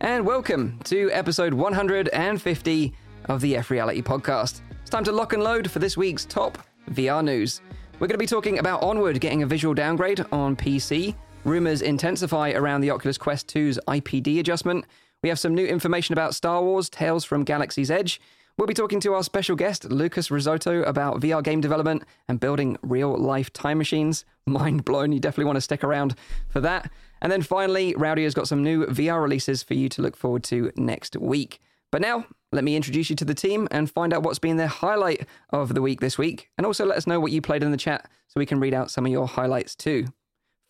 and 0.00 0.26
welcome 0.26 0.78
to 0.84 1.10
episode 1.12 1.54
150 1.54 2.92
of 3.26 3.40
the 3.40 3.56
F 3.56 3.70
Reality 3.70 4.02
podcast. 4.02 4.60
It's 4.80 4.90
time 4.90 5.04
to 5.04 5.12
lock 5.12 5.32
and 5.32 5.42
load 5.42 5.70
for 5.70 5.78
this 5.78 5.96
week's 5.96 6.24
top 6.24 6.58
VR 6.90 7.24
news. 7.24 7.60
We're 7.94 8.06
going 8.06 8.14
to 8.14 8.18
be 8.18 8.26
talking 8.26 8.58
about 8.58 8.82
Onward 8.82 9.20
getting 9.20 9.42
a 9.42 9.46
visual 9.46 9.74
downgrade 9.74 10.24
on 10.32 10.54
PC, 10.54 11.14
rumors 11.44 11.82
intensify 11.82 12.52
around 12.52 12.82
the 12.82 12.90
Oculus 12.90 13.16
Quest 13.18 13.48
2's 13.48 13.78
IPD 13.88 14.38
adjustment. 14.38 14.84
We 15.22 15.28
have 15.28 15.38
some 15.38 15.54
new 15.54 15.66
information 15.66 16.12
about 16.12 16.34
Star 16.34 16.62
Wars 16.62 16.90
Tales 16.90 17.24
from 17.24 17.44
Galaxy's 17.44 17.90
Edge. 17.90 18.20
We'll 18.58 18.66
be 18.66 18.74
talking 18.74 19.00
to 19.00 19.14
our 19.14 19.22
special 19.22 19.54
guest, 19.54 19.84
Lucas 19.84 20.28
Rizzotto, 20.28 20.86
about 20.86 21.20
VR 21.20 21.42
game 21.42 21.60
development 21.60 22.04
and 22.28 22.40
building 22.40 22.78
real 22.82 23.14
life 23.14 23.52
time 23.52 23.78
machines. 23.78 24.24
Mind 24.46 24.84
blown. 24.84 25.12
You 25.12 25.20
definitely 25.20 25.44
want 25.44 25.56
to 25.56 25.62
stick 25.62 25.84
around 25.84 26.14
for 26.48 26.60
that. 26.60 26.90
And 27.20 27.32
then 27.32 27.42
finally, 27.42 27.94
Rowdy 27.96 28.24
has 28.24 28.34
got 28.34 28.48
some 28.48 28.62
new 28.62 28.86
VR 28.86 29.22
releases 29.22 29.62
for 29.62 29.74
you 29.74 29.88
to 29.90 30.02
look 30.02 30.16
forward 30.16 30.44
to 30.44 30.70
next 30.76 31.16
week. 31.16 31.60
But 31.90 32.02
now, 32.02 32.26
let 32.52 32.64
me 32.64 32.76
introduce 32.76 33.10
you 33.10 33.16
to 33.16 33.24
the 33.24 33.34
team 33.34 33.68
and 33.70 33.90
find 33.90 34.12
out 34.12 34.22
what's 34.22 34.38
been 34.38 34.56
their 34.56 34.66
highlight 34.66 35.26
of 35.50 35.74
the 35.74 35.82
week 35.82 36.00
this 36.00 36.18
week. 36.18 36.50
And 36.58 36.66
also 36.66 36.84
let 36.84 36.98
us 36.98 37.06
know 37.06 37.20
what 37.20 37.32
you 37.32 37.40
played 37.40 37.62
in 37.62 37.70
the 37.70 37.76
chat 37.76 38.10
so 38.28 38.38
we 38.38 38.46
can 38.46 38.60
read 38.60 38.74
out 38.74 38.90
some 38.90 39.06
of 39.06 39.12
your 39.12 39.26
highlights 39.26 39.74
too. 39.74 40.06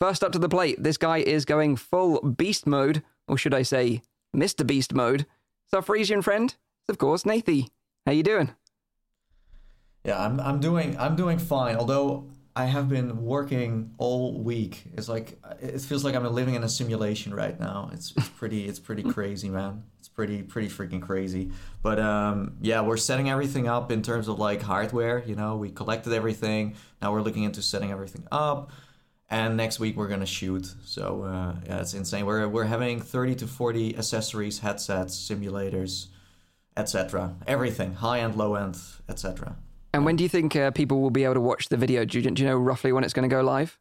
First 0.00 0.22
up 0.22 0.32
to 0.32 0.38
the 0.38 0.48
plate, 0.48 0.82
this 0.82 0.98
guy 0.98 1.19
is 1.19 1.45
going 1.45 1.77
full 1.77 2.20
beast 2.20 2.66
mode, 2.66 3.02
or 3.27 3.38
should 3.38 3.55
I 3.55 3.62
say, 3.62 4.02
Mr. 4.34 4.66
Beast 4.66 4.92
mode. 4.94 5.27
Our 5.72 5.83
Frisian 5.83 6.22
friend, 6.22 6.55
it's 6.81 6.88
of 6.88 6.98
course, 6.98 7.25
Nathie. 7.25 7.69
How 8.06 8.12
you 8.12 8.22
doing? 8.22 8.55
Yeah, 10.05 10.25
I'm 10.25 10.38
I'm 10.38 10.60
doing 10.60 10.97
I'm 10.98 11.16
doing 11.16 11.38
fine. 11.38 11.77
Although 11.77 12.28
I 12.57 12.65
have 12.65 12.89
been 12.89 13.23
working 13.23 13.93
all 13.99 14.43
week. 14.43 14.85
It's 14.95 15.11
like 15.11 15.39
it 15.61 15.79
feels 15.83 16.05
like 16.07 16.15
I'm 16.15 16.25
living 16.33 16.55
in 16.55 16.65
a 16.65 16.71
simulation 16.71 17.35
right 17.35 17.61
now. 17.61 17.91
It's 17.93 18.15
it's 18.17 18.31
pretty 18.31 18.65
it's 18.67 18.79
pretty 18.79 19.03
crazy, 19.15 19.51
man. 19.51 19.85
It's 19.99 20.09
pretty 20.09 20.43
pretty 20.43 20.69
freaking 20.69 21.03
crazy. 21.03 21.53
But 21.83 22.01
um, 22.01 22.57
yeah, 22.62 22.81
we're 22.81 22.97
setting 22.97 23.29
everything 23.29 23.69
up 23.69 23.93
in 23.93 24.01
terms 24.01 24.27
of 24.27 24.39
like 24.39 24.62
hardware. 24.62 25.23
You 25.27 25.37
know, 25.37 25.59
we 25.59 25.71
collected 25.71 26.15
everything. 26.15 26.77
Now 27.03 27.12
we're 27.12 27.21
looking 27.21 27.43
into 27.43 27.61
setting 27.61 27.93
everything 27.93 28.27
up. 28.33 28.73
And 29.29 29.59
next 29.59 29.79
week 29.79 29.99
we're 29.99 30.09
gonna 30.09 30.25
shoot. 30.25 30.67
So 30.83 31.25
uh, 31.25 31.57
yeah, 31.67 31.81
it's 31.83 31.93
insane. 31.93 32.25
We're 32.25 32.49
we're 32.49 32.65
having 32.65 33.03
30 33.03 33.34
to 33.34 33.47
40 33.47 33.99
accessories, 33.99 34.61
headsets, 34.61 35.15
simulators, 35.15 36.07
etc. 36.75 37.37
Everything, 37.47 37.93
high 37.93 38.21
end, 38.21 38.34
low 38.34 38.55
end, 38.55 38.79
etc. 39.11 39.57
And 39.92 40.05
when 40.05 40.17
do 40.17 40.23
you 40.23 40.29
think 40.29 40.55
uh, 40.55 40.70
people 40.73 41.01
will 41.01 41.11
be 41.11 41.25
able 41.25 41.34
to 41.34 41.41
watch 41.41 41.69
the 41.69 41.77
video? 41.77 42.05
Do 42.05 42.20
you, 42.20 42.31
do 42.31 42.42
you 42.42 42.48
know 42.48 42.56
roughly 42.56 42.92
when 42.92 43.05
it's 43.05 43.15
going 43.15 43.29
to 43.29 43.34
go 43.34 43.42
live? 43.42 43.79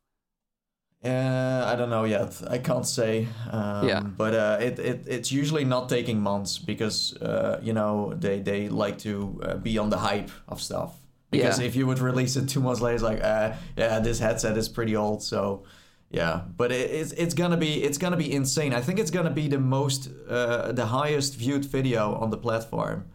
Uh, 1.04 1.64
I 1.72 1.76
don't 1.76 1.90
know 1.90 2.06
yet. 2.06 2.42
I 2.50 2.58
can't 2.58 2.86
say. 2.88 3.28
Um, 3.52 3.88
Yeah. 3.88 4.00
But 4.00 4.34
uh, 4.34 4.58
it, 4.60 4.80
it 4.80 5.04
it's 5.08 5.32
usually 5.32 5.66
not 5.66 5.88
taking 5.90 6.20
months 6.22 6.58
because 6.58 7.16
uh, 7.22 7.60
you 7.62 7.74
know 7.74 8.14
they 8.16 8.40
they 8.40 8.70
like 8.70 8.98
to 9.00 9.40
uh, 9.44 9.56
be 9.58 9.78
on 9.78 9.90
the 9.90 9.98
hype 9.98 10.32
of 10.48 10.60
stuff. 10.62 10.94
Because 11.32 11.60
Yeah. 11.60 11.68
if 11.68 11.76
you 11.76 11.86
would 11.86 12.00
release 12.00 12.36
it 12.40 12.48
two 12.50 12.62
months 12.62 12.82
later, 12.82 12.96
it's 12.96 13.04
like, 13.04 13.22
uh, 13.24 13.54
yeah, 13.78 14.00
this 14.00 14.20
headset 14.20 14.58
is 14.58 14.70
pretty 14.70 14.96
old. 14.96 15.22
So 15.22 15.64
yeah, 16.10 16.42
but 16.58 16.72
it, 16.72 16.90
it's 16.90 17.12
it's 17.12 17.34
gonna 17.36 17.58
be 17.58 17.84
it's 17.84 17.98
gonna 18.00 18.18
be 18.18 18.32
insane. 18.34 18.74
I 18.74 18.82
think 18.82 19.00
it's 19.00 19.12
gonna 19.12 19.34
be 19.34 19.48
the 19.48 19.60
most 19.60 20.10
uh, 20.30 20.72
the 20.72 20.86
highest 20.88 21.36
viewed 21.36 21.66
video 21.66 22.16
on 22.16 22.30
the 22.32 22.38
platform. 22.38 23.06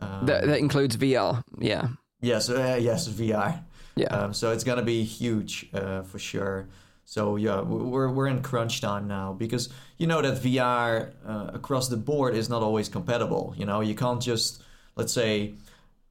Um, 0.00 0.26
That, 0.26 0.46
that 0.46 0.58
includes 0.58 0.96
VR. 0.96 1.42
Yeah. 1.58 1.88
Yes, 2.22 2.48
uh, 2.48 2.78
yes, 2.80 3.08
VR. 3.08 3.62
Yeah. 3.96 4.06
Um, 4.06 4.32
so 4.32 4.52
it's 4.52 4.64
gonna 4.64 4.82
be 4.82 5.02
huge 5.04 5.68
uh, 5.74 6.02
for 6.02 6.18
sure. 6.18 6.68
So 7.04 7.36
yeah, 7.36 7.60
we're 7.60 8.08
we're 8.10 8.28
in 8.28 8.40
crunch 8.42 8.80
time 8.80 9.06
now 9.06 9.34
because 9.34 9.68
you 9.98 10.06
know 10.06 10.22
that 10.22 10.40
VR 10.42 11.12
uh, 11.26 11.50
across 11.52 11.88
the 11.88 11.96
board 11.98 12.34
is 12.34 12.48
not 12.48 12.62
always 12.62 12.88
compatible. 12.88 13.54
You 13.58 13.66
know, 13.66 13.80
you 13.80 13.94
can't 13.94 14.22
just 14.22 14.62
let's 14.96 15.12
say 15.12 15.54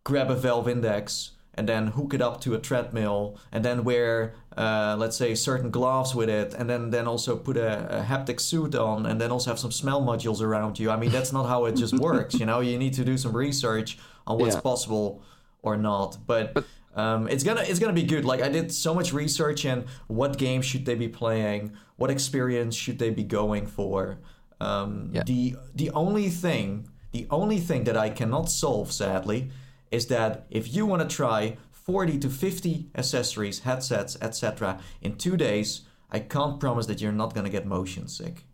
grab 0.03 0.29
a 0.29 0.35
Valve 0.35 0.67
Index 0.67 1.31
and 1.55 1.67
then 1.67 1.87
hook 1.87 2.13
it 2.13 2.21
up 2.21 2.41
to 2.41 2.53
a 2.55 2.59
treadmill 2.59 3.37
and 3.51 3.63
then 3.65 3.83
wear 3.83 4.33
uh, 4.57 4.95
let's 4.99 5.17
say 5.17 5.33
certain 5.33 5.71
gloves 5.71 6.13
with 6.13 6.29
it 6.29 6.53
and 6.53 6.69
then 6.69 6.91
then 6.91 7.07
also 7.07 7.35
put 7.37 7.57
a, 7.57 7.99
a 7.99 8.03
haptic 8.03 8.39
suit 8.39 8.75
on 8.75 9.05
and 9.05 9.19
then 9.19 9.31
also 9.31 9.49
have 9.49 9.59
some 9.59 9.71
smell 9.71 10.01
modules 10.01 10.41
around 10.41 10.77
you. 10.77 10.91
I 10.91 10.97
mean, 10.97 11.11
that's 11.11 11.31
not 11.31 11.47
how 11.47 11.65
it 11.65 11.75
just 11.77 11.93
works. 12.09 12.35
You 12.35 12.45
know, 12.45 12.59
you 12.59 12.77
need 12.77 12.93
to 12.95 13.03
do 13.05 13.17
some 13.17 13.35
research 13.35 13.97
on 14.27 14.37
what's 14.39 14.55
Yeah. 14.55 14.61
possible 14.61 15.23
or 15.61 15.77
not. 15.77 16.17
But, 16.25 16.65
um, 16.95 17.27
it's 17.27 17.43
gonna 17.43 17.61
it's 17.61 17.79
gonna 17.79 17.93
be 17.93 18.03
good. 18.03 18.25
Like 18.25 18.41
I 18.41 18.49
did 18.49 18.71
so 18.71 18.93
much 18.93 19.13
research 19.13 19.65
in 19.65 19.85
what 20.07 20.37
games 20.37 20.65
should 20.65 20.85
they 20.85 20.95
be 20.95 21.07
playing, 21.07 21.71
what 21.95 22.09
experience 22.09 22.75
should 22.75 22.99
they 22.99 23.09
be 23.09 23.23
going 23.23 23.65
for. 23.67 24.19
Um, 24.59 25.11
Yeah. 25.13 25.23
The 25.25 25.55
the 25.75 25.89
only 25.91 26.29
thing 26.29 26.89
the 27.11 27.27
only 27.29 27.59
thing 27.59 27.83
that 27.85 27.97
I 27.97 28.09
cannot 28.09 28.49
solve, 28.49 28.91
sadly, 28.91 29.49
is 29.91 30.07
that 30.07 30.45
if 30.49 30.73
you 30.73 30.85
want 30.85 31.01
to 31.01 31.15
try 31.15 31.57
40 31.71 32.19
to 32.19 32.29
50 32.29 32.89
accessories, 32.95 33.59
headsets, 33.59 34.17
etc., 34.21 34.79
in 35.01 35.17
two 35.17 35.35
days, 35.35 35.81
I 36.09 36.19
can't 36.19 36.59
promise 36.59 36.85
that 36.85 37.01
you're 37.01 37.11
not 37.11 37.33
gonna 37.33 37.49
get 37.49 37.65
motion 37.65 38.07
sick. 38.07 38.45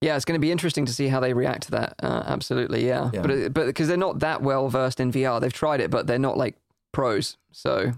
Yeah, 0.00 0.16
it's 0.16 0.24
going 0.24 0.38
to 0.40 0.44
be 0.44 0.50
interesting 0.50 0.86
to 0.86 0.92
see 0.94 1.08
how 1.08 1.20
they 1.20 1.34
react 1.34 1.64
to 1.64 1.70
that. 1.72 1.94
Uh, 2.02 2.22
absolutely, 2.26 2.86
yeah. 2.86 3.10
Yeah. 3.12 3.20
But 3.22 3.52
but 3.52 3.66
because 3.66 3.86
they're 3.88 3.96
not 3.98 4.20
that 4.20 4.40
well 4.42 4.68
versed 4.68 4.98
in 5.00 5.12
VR, 5.12 5.40
they've 5.40 5.52
tried 5.52 5.80
it, 5.80 5.90
but 5.90 6.06
they're 6.06 6.18
not 6.18 6.38
like 6.38 6.56
pros. 6.92 7.36
So 7.52 7.92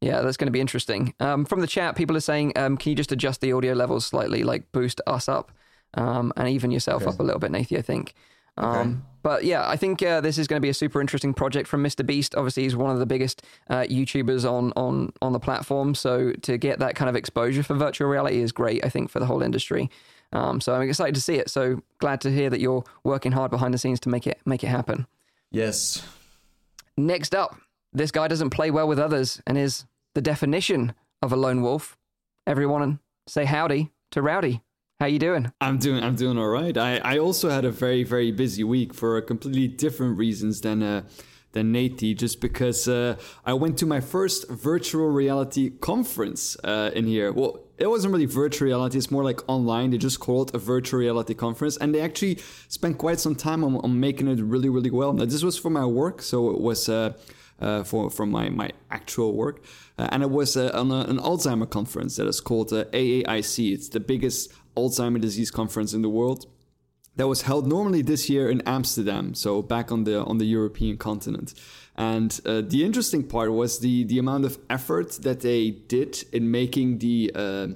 yeah, 0.00 0.22
that's 0.22 0.36
going 0.38 0.46
to 0.46 0.52
be 0.52 0.60
interesting. 0.60 1.14
Um, 1.20 1.44
from 1.44 1.60
the 1.60 1.66
chat, 1.66 1.96
people 1.96 2.16
are 2.16 2.20
saying, 2.20 2.52
um, 2.56 2.76
can 2.76 2.90
you 2.90 2.96
just 2.96 3.12
adjust 3.12 3.40
the 3.40 3.52
audio 3.52 3.74
levels 3.74 4.06
slightly, 4.06 4.42
like 4.42 4.70
boost 4.72 5.00
us 5.06 5.28
up, 5.28 5.52
um, 5.94 6.32
and 6.36 6.48
even 6.48 6.70
yourself 6.70 7.02
Okay. 7.02 7.10
up 7.10 7.20
a 7.20 7.22
little 7.22 7.40
bit, 7.40 7.50
Nathie? 7.52 7.78
I 7.78 7.82
think. 7.82 8.14
Um, 8.56 8.66
Okay. 8.76 8.96
But 9.24 9.44
yeah, 9.44 9.66
I 9.66 9.76
think 9.78 10.02
uh, 10.02 10.20
this 10.20 10.36
is 10.36 10.46
going 10.46 10.58
to 10.60 10.62
be 10.62 10.68
a 10.68 10.74
super 10.74 11.00
interesting 11.00 11.32
project 11.32 11.66
from 11.66 11.82
Mr. 11.82 12.04
Beast. 12.04 12.34
Obviously, 12.34 12.64
he's 12.64 12.76
one 12.76 12.90
of 12.90 12.98
the 12.98 13.06
biggest 13.06 13.40
uh, 13.70 13.84
YouTubers 13.84 14.44
on 14.50 14.72
on 14.76 15.12
on 15.22 15.32
the 15.32 15.40
platform. 15.40 15.94
So 15.94 16.32
to 16.42 16.58
get 16.58 16.78
that 16.80 16.94
kind 16.94 17.08
of 17.08 17.16
exposure 17.16 17.62
for 17.62 17.74
virtual 17.74 18.08
reality 18.08 18.40
is 18.42 18.52
great. 18.52 18.84
I 18.84 18.90
think 18.90 19.10
for 19.10 19.20
the 19.20 19.26
whole 19.26 19.42
industry. 19.42 19.90
Um, 20.34 20.60
so 20.60 20.74
I'm 20.74 20.82
excited 20.82 21.14
to 21.14 21.20
see 21.20 21.36
it. 21.36 21.48
So 21.48 21.82
glad 21.98 22.20
to 22.22 22.30
hear 22.30 22.50
that 22.50 22.60
you're 22.60 22.84
working 23.04 23.32
hard 23.32 23.50
behind 23.50 23.72
the 23.72 23.78
scenes 23.78 24.00
to 24.00 24.08
make 24.08 24.26
it 24.26 24.40
make 24.44 24.64
it 24.64 24.68
happen. 24.68 25.06
Yes. 25.50 26.02
Next 26.96 27.34
up, 27.34 27.56
this 27.92 28.10
guy 28.10 28.28
doesn't 28.28 28.50
play 28.50 28.70
well 28.70 28.88
with 28.88 28.98
others 28.98 29.40
and 29.46 29.56
is 29.56 29.84
the 30.14 30.20
definition 30.20 30.94
of 31.22 31.32
a 31.32 31.36
lone 31.36 31.62
wolf. 31.62 31.96
Everyone 32.46 32.98
say 33.26 33.44
howdy 33.44 33.92
to 34.10 34.20
Rowdy. 34.20 34.62
How 35.00 35.06
you 35.06 35.18
doing? 35.18 35.52
I'm 35.60 35.78
doing 35.78 36.02
I'm 36.02 36.16
doing 36.16 36.38
all 36.38 36.48
right. 36.48 36.76
I, 36.76 36.98
I 36.98 37.18
also 37.18 37.50
had 37.50 37.64
a 37.64 37.70
very 37.70 38.04
very 38.04 38.32
busy 38.32 38.64
week 38.64 38.92
for 38.92 39.20
completely 39.20 39.68
different 39.68 40.18
reasons 40.18 40.60
than 40.60 40.82
uh, 40.82 41.02
than 41.52 41.72
Nathie, 41.72 42.16
just 42.16 42.40
because 42.40 42.88
uh, 42.88 43.16
I 43.44 43.54
went 43.54 43.78
to 43.78 43.86
my 43.86 44.00
first 44.00 44.48
virtual 44.48 45.08
reality 45.08 45.70
conference 45.70 46.56
uh, 46.64 46.90
in 46.94 47.06
here. 47.06 47.32
Well, 47.32 47.63
it 47.78 47.88
wasn't 47.88 48.12
really 48.12 48.26
virtual 48.26 48.66
reality; 48.66 48.98
it's 48.98 49.10
more 49.10 49.24
like 49.24 49.40
online. 49.48 49.90
They 49.90 49.98
just 49.98 50.20
called 50.20 50.50
it 50.50 50.56
a 50.56 50.58
virtual 50.58 51.00
reality 51.00 51.34
conference, 51.34 51.76
and 51.76 51.94
they 51.94 52.00
actually 52.00 52.38
spent 52.68 52.98
quite 52.98 53.20
some 53.20 53.34
time 53.34 53.64
on, 53.64 53.76
on 53.76 53.98
making 54.00 54.28
it 54.28 54.40
really 54.40 54.68
really 54.68 54.90
well. 54.90 55.12
Now, 55.12 55.24
this 55.24 55.42
was 55.42 55.58
for 55.58 55.70
my 55.70 55.86
work, 55.86 56.22
so 56.22 56.50
it 56.50 56.60
was. 56.60 56.88
Uh, 56.88 57.14
uh, 57.60 57.84
for 57.84 58.10
from 58.10 58.32
my 58.32 58.48
my 58.48 58.68
actual 58.90 59.32
work, 59.32 59.62
uh, 59.96 60.08
and 60.10 60.24
it 60.24 60.30
was 60.30 60.56
uh, 60.56 60.72
on 60.74 60.90
a, 60.90 61.02
an 61.02 61.18
Alzheimer 61.18 61.70
conference 61.70 62.16
that 62.16 62.26
is 62.26 62.40
called 62.40 62.72
uh, 62.72 62.84
AAIC. 62.86 63.72
It's 63.72 63.88
the 63.88 64.00
biggest 64.00 64.52
Alzheimer 64.76 65.20
disease 65.20 65.52
conference 65.52 65.94
in 65.94 66.02
the 66.02 66.08
world 66.08 66.46
that 67.16 67.28
was 67.28 67.42
held 67.42 67.66
normally 67.66 68.02
this 68.02 68.28
year 68.28 68.50
in 68.50 68.60
Amsterdam, 68.66 69.34
so 69.34 69.62
back 69.62 69.92
on 69.92 70.04
the 70.04 70.24
on 70.24 70.38
the 70.38 70.46
European 70.46 70.96
continent. 70.96 71.54
And 71.96 72.40
uh, 72.44 72.62
the 72.62 72.84
interesting 72.84 73.22
part 73.22 73.52
was 73.52 73.78
the 73.78 74.04
the 74.04 74.18
amount 74.18 74.44
of 74.44 74.58
effort 74.68 75.12
that 75.22 75.40
they 75.40 75.70
did 75.70 76.24
in 76.32 76.50
making 76.50 76.98
the 76.98 77.30
uh, 77.34 77.68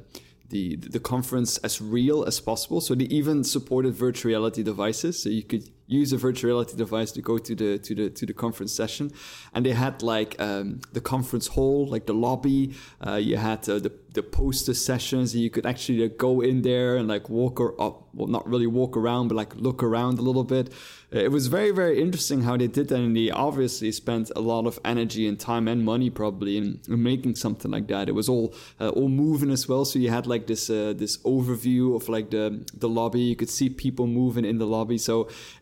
the 0.48 0.76
the 0.76 0.98
conference 0.98 1.58
as 1.58 1.80
real 1.80 2.24
as 2.24 2.40
possible. 2.40 2.80
So 2.80 2.94
they 2.94 3.04
even 3.04 3.44
supported 3.44 3.94
virtual 3.94 4.30
reality 4.30 4.62
devices, 4.62 5.22
so 5.22 5.28
you 5.28 5.42
could 5.42 5.70
use 5.86 6.12
a 6.12 6.16
virtual 6.16 6.50
reality 6.50 6.76
device 6.76 7.12
to 7.12 7.22
go 7.22 7.38
to 7.38 7.54
the 7.54 7.78
to 7.78 7.94
the 7.94 8.10
to 8.10 8.26
the 8.26 8.32
conference 8.32 8.72
session. 8.72 9.12
And 9.54 9.64
they 9.64 9.72
had 9.72 10.02
like 10.02 10.40
um, 10.40 10.80
the 10.92 11.00
conference 11.00 11.48
hall, 11.48 11.86
like 11.86 12.06
the 12.06 12.14
lobby. 12.14 12.74
Uh, 13.06 13.14
you 13.14 13.36
had 13.36 13.68
uh, 13.68 13.78
the 13.78 13.90
the 14.18 14.22
poster 14.40 14.74
sessions. 14.74 15.26
You 15.44 15.50
could 15.54 15.66
actually 15.72 16.00
uh, 16.04 16.08
go 16.26 16.32
in 16.50 16.62
there 16.62 16.90
and 16.98 17.06
like 17.14 17.26
walk 17.38 17.54
or 17.64 17.70
up, 17.86 17.96
well, 18.16 18.30
not 18.36 18.44
really 18.52 18.70
walk 18.80 18.92
around, 18.96 19.28
but 19.28 19.36
like 19.42 19.52
look 19.66 19.80
around 19.88 20.14
a 20.18 20.24
little 20.28 20.48
bit. 20.56 20.66
Uh, 21.14 21.26
It 21.28 21.32
was 21.38 21.46
very 21.58 21.72
very 21.80 21.96
interesting 22.04 22.40
how 22.48 22.56
they 22.56 22.70
did 22.78 22.86
that, 22.88 23.00
and 23.06 23.14
they 23.20 23.30
obviously 23.48 23.90
spent 23.92 24.26
a 24.40 24.42
lot 24.52 24.64
of 24.70 24.74
energy 24.84 25.24
and 25.28 25.36
time 25.52 25.64
and 25.72 25.80
money 25.92 26.10
probably 26.10 26.52
in, 26.60 26.66
in 26.92 27.02
making 27.12 27.36
something 27.36 27.72
like 27.76 27.86
that. 27.94 28.04
It 28.08 28.14
was 28.20 28.28
all 28.28 28.46
uh, 28.82 28.98
all 28.98 29.10
moving 29.26 29.50
as 29.52 29.68
well, 29.70 29.84
so 29.84 29.98
you 29.98 30.10
had 30.10 30.26
like 30.26 30.44
this 30.52 30.68
uh, 30.70 30.94
this 31.02 31.14
overview 31.34 31.84
of 31.96 32.08
like 32.08 32.28
the 32.36 32.44
the 32.84 32.88
lobby. 32.88 33.20
You 33.30 33.36
could 33.40 33.52
see 33.58 33.68
people 33.86 34.06
moving 34.20 34.44
in 34.50 34.58
the 34.58 34.66
lobby, 34.76 34.98
so 34.98 35.14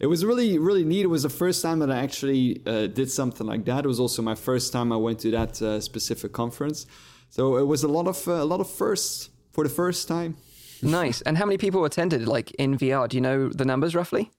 it 0.05 0.09
was 0.13 0.21
really 0.31 0.51
really 0.69 0.85
neat. 0.93 1.05
It 1.09 1.13
was 1.17 1.23
the 1.23 1.37
first 1.45 1.59
time 1.67 1.79
that 1.83 1.91
I 1.97 1.99
actually 2.07 2.45
uh, 2.67 2.87
did 3.01 3.11
something 3.11 3.47
like 3.53 3.65
that. 3.71 3.81
It 3.85 3.89
was 3.95 4.01
also 4.01 4.23
my 4.23 4.37
first 4.49 4.73
time 4.73 4.89
I 4.97 4.99
went 5.07 5.19
to 5.25 5.31
that 5.31 5.53
uh, 5.63 5.81
specific 5.81 6.33
conference, 6.33 6.87
so 7.37 7.59
it 7.59 7.67
was 7.67 7.83
a 7.83 7.89
lot 7.89 8.09
of 8.09 8.27
uh, 8.27 8.33
a 8.33 8.49
lot 8.53 8.61
of 8.61 8.71
firsts 8.71 9.29
for 9.53 9.63
the 9.63 9.69
first 9.69 10.09
time. 10.09 10.39
nice. 10.81 11.21
And 11.21 11.37
how 11.37 11.45
many 11.45 11.59
people 11.59 11.85
attended, 11.85 12.27
like 12.27 12.51
in 12.53 12.79
VR? 12.79 13.07
Do 13.11 13.19
you 13.19 13.21
know 13.21 13.51
the 13.51 13.67
numbers 13.67 13.95
roughly? 13.95 14.31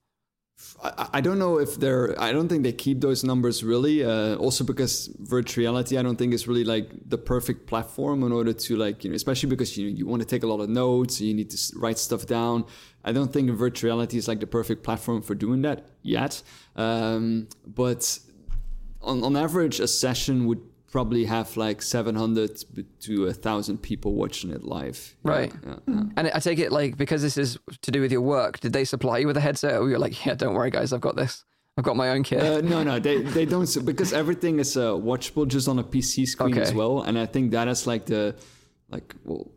I, 0.84 1.08
I 1.18 1.22
don't 1.22 1.38
know 1.38 1.60
if 1.60 1.80
they're. 1.80 2.20
I 2.20 2.32
don't 2.32 2.50
think 2.50 2.64
they 2.64 2.72
keep 2.72 3.02
those 3.02 3.24
numbers 3.24 3.64
really. 3.64 4.04
Uh, 4.04 4.36
also 4.38 4.64
because 4.64 5.16
virtual 5.20 5.62
reality, 5.62 5.96
I 6.00 6.02
don't 6.02 6.16
think 6.16 6.34
is 6.34 6.48
really 6.48 6.64
like 6.64 6.90
the 7.08 7.20
perfect 7.20 7.68
platform 7.68 8.24
in 8.24 8.32
order 8.32 8.52
to 8.52 8.76
like 8.76 9.04
you 9.04 9.12
know, 9.12 9.16
especially 9.16 9.50
because 9.50 9.78
you 9.78 9.86
you 9.90 10.08
want 10.08 10.24
to 10.24 10.28
take 10.28 10.42
a 10.42 10.48
lot 10.48 10.60
of 10.60 10.68
notes, 10.68 11.22
you 11.22 11.36
need 11.36 11.52
to 11.52 11.60
write 11.78 12.00
stuff 12.00 12.26
down. 12.26 12.66
I 13.04 13.12
don't 13.12 13.32
think 13.32 13.52
virtual 13.52 13.90
reality 13.90 14.18
is 14.18 14.28
like 14.28 14.40
the 14.40 14.48
perfect 14.48 14.82
platform 14.82 15.22
for 15.22 15.36
doing 15.36 15.62
that 15.62 15.86
yet. 16.02 16.42
Um, 16.76 17.48
but 17.64 18.18
on 19.04 19.24
on 19.24 19.36
average, 19.36 19.80
a 19.80 19.88
session 19.88 20.48
would 20.48 20.64
probably 20.98 21.26
have 21.26 21.56
like 21.58 21.80
700 21.84 22.64
to 23.02 23.28
a 23.28 23.34
thousand 23.34 23.84
people 23.84 24.16
watching 24.16 24.50
it 24.50 24.64
live. 24.64 25.16
Right. 25.22 25.54
Yeah, 25.64 25.76
yeah. 25.88 26.04
And 26.18 26.32
I 26.34 26.40
take 26.40 26.58
it 26.58 26.72
like 26.72 26.98
because 26.98 27.22
this 27.22 27.38
is 27.38 27.60
to 27.84 27.92
do 27.92 28.02
with 28.02 28.12
your 28.12 28.22
work, 28.22 28.60
did 28.62 28.74
they 28.74 28.84
supply 28.84 29.20
you 29.20 29.28
with 29.28 29.38
a 29.38 29.40
headset 29.40 29.76
or 29.80 29.88
you're 29.92 30.00
like, 30.00 30.26
yeah, 30.26 30.34
don't 30.34 30.56
worry 30.56 30.72
guys, 30.72 30.94
I've 30.94 31.06
got 31.10 31.16
this. 31.16 31.46
I've 31.78 31.84
got 31.84 31.98
my 31.98 32.10
own 32.10 32.24
kit. 32.24 32.42
Uh, 32.42 32.62
no, 32.62 32.82
no, 32.82 32.98
they, 32.98 33.22
they 33.22 33.46
don't 33.46 33.70
because 33.86 34.12
everything 34.12 34.58
is 34.58 34.76
uh, 34.76 34.94
watchable 34.94 35.48
just 35.48 35.68
on 35.68 35.78
a 35.78 35.84
PC 35.84 36.26
screen 36.26 36.54
okay. 36.54 36.64
as 36.64 36.74
well. 36.74 37.04
And 37.04 37.20
I 37.20 37.28
think 37.28 37.52
that 37.52 37.68
is 37.68 37.86
like 37.86 38.08
the, 38.08 38.36
like, 38.90 39.14
well, 39.24 39.52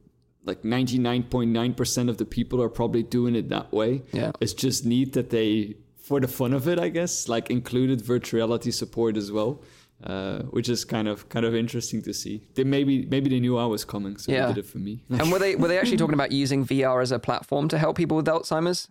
like 0.45 0.61
99.9% 0.61 2.11
of 2.11 2.19
the 2.19 2.27
people 2.27 2.61
are 2.63 2.69
probably 2.69 3.03
doing 3.03 3.35
it 3.35 3.49
that 3.49 3.73
way. 3.73 4.03
Yeah. 4.13 4.33
It's 4.41 4.53
just 4.53 4.85
neat 4.85 5.15
that 5.15 5.31
they, 5.31 5.77
for 6.03 6.21
the 6.21 6.29
fun 6.29 6.53
of 6.53 6.69
it, 6.69 6.79
I 6.79 6.91
guess, 6.91 7.29
like 7.29 7.49
included 7.49 8.03
virtual 8.03 8.41
reality 8.41 8.71
support 8.71 9.17
as 9.17 9.33
well 9.33 9.63
uh, 10.05 10.41
which 10.45 10.69
is 10.69 10.85
kind 10.85 11.09
of 11.09 11.29
kind 11.29 11.45
of 11.45 11.55
interesting 11.55 12.03
to 12.03 12.15
see. 12.15 12.49
They 12.55 12.65
maybe 12.65 13.07
maybe 13.07 13.31
they 13.31 13.41
knew 13.41 13.59
I 13.59 13.67
was 13.67 13.85
coming, 13.85 14.17
so 14.17 14.33
yeah. 14.33 14.47
they 14.47 14.55
did 14.55 14.65
it 14.65 14.69
for 14.69 14.79
me. 14.79 15.05
and 15.11 15.31
were 15.31 15.39
they 15.39 15.57
were 15.57 15.69
they 15.69 15.79
actually 15.79 15.97
talking 16.05 16.15
about 16.15 16.33
using 16.33 16.65
VR 16.65 17.03
as 17.03 17.13
a 17.13 17.19
platform 17.19 17.69
to 17.69 17.79
help 17.79 17.97
people 17.97 18.17
with 18.17 18.27
Alzheimer's? 18.27 18.89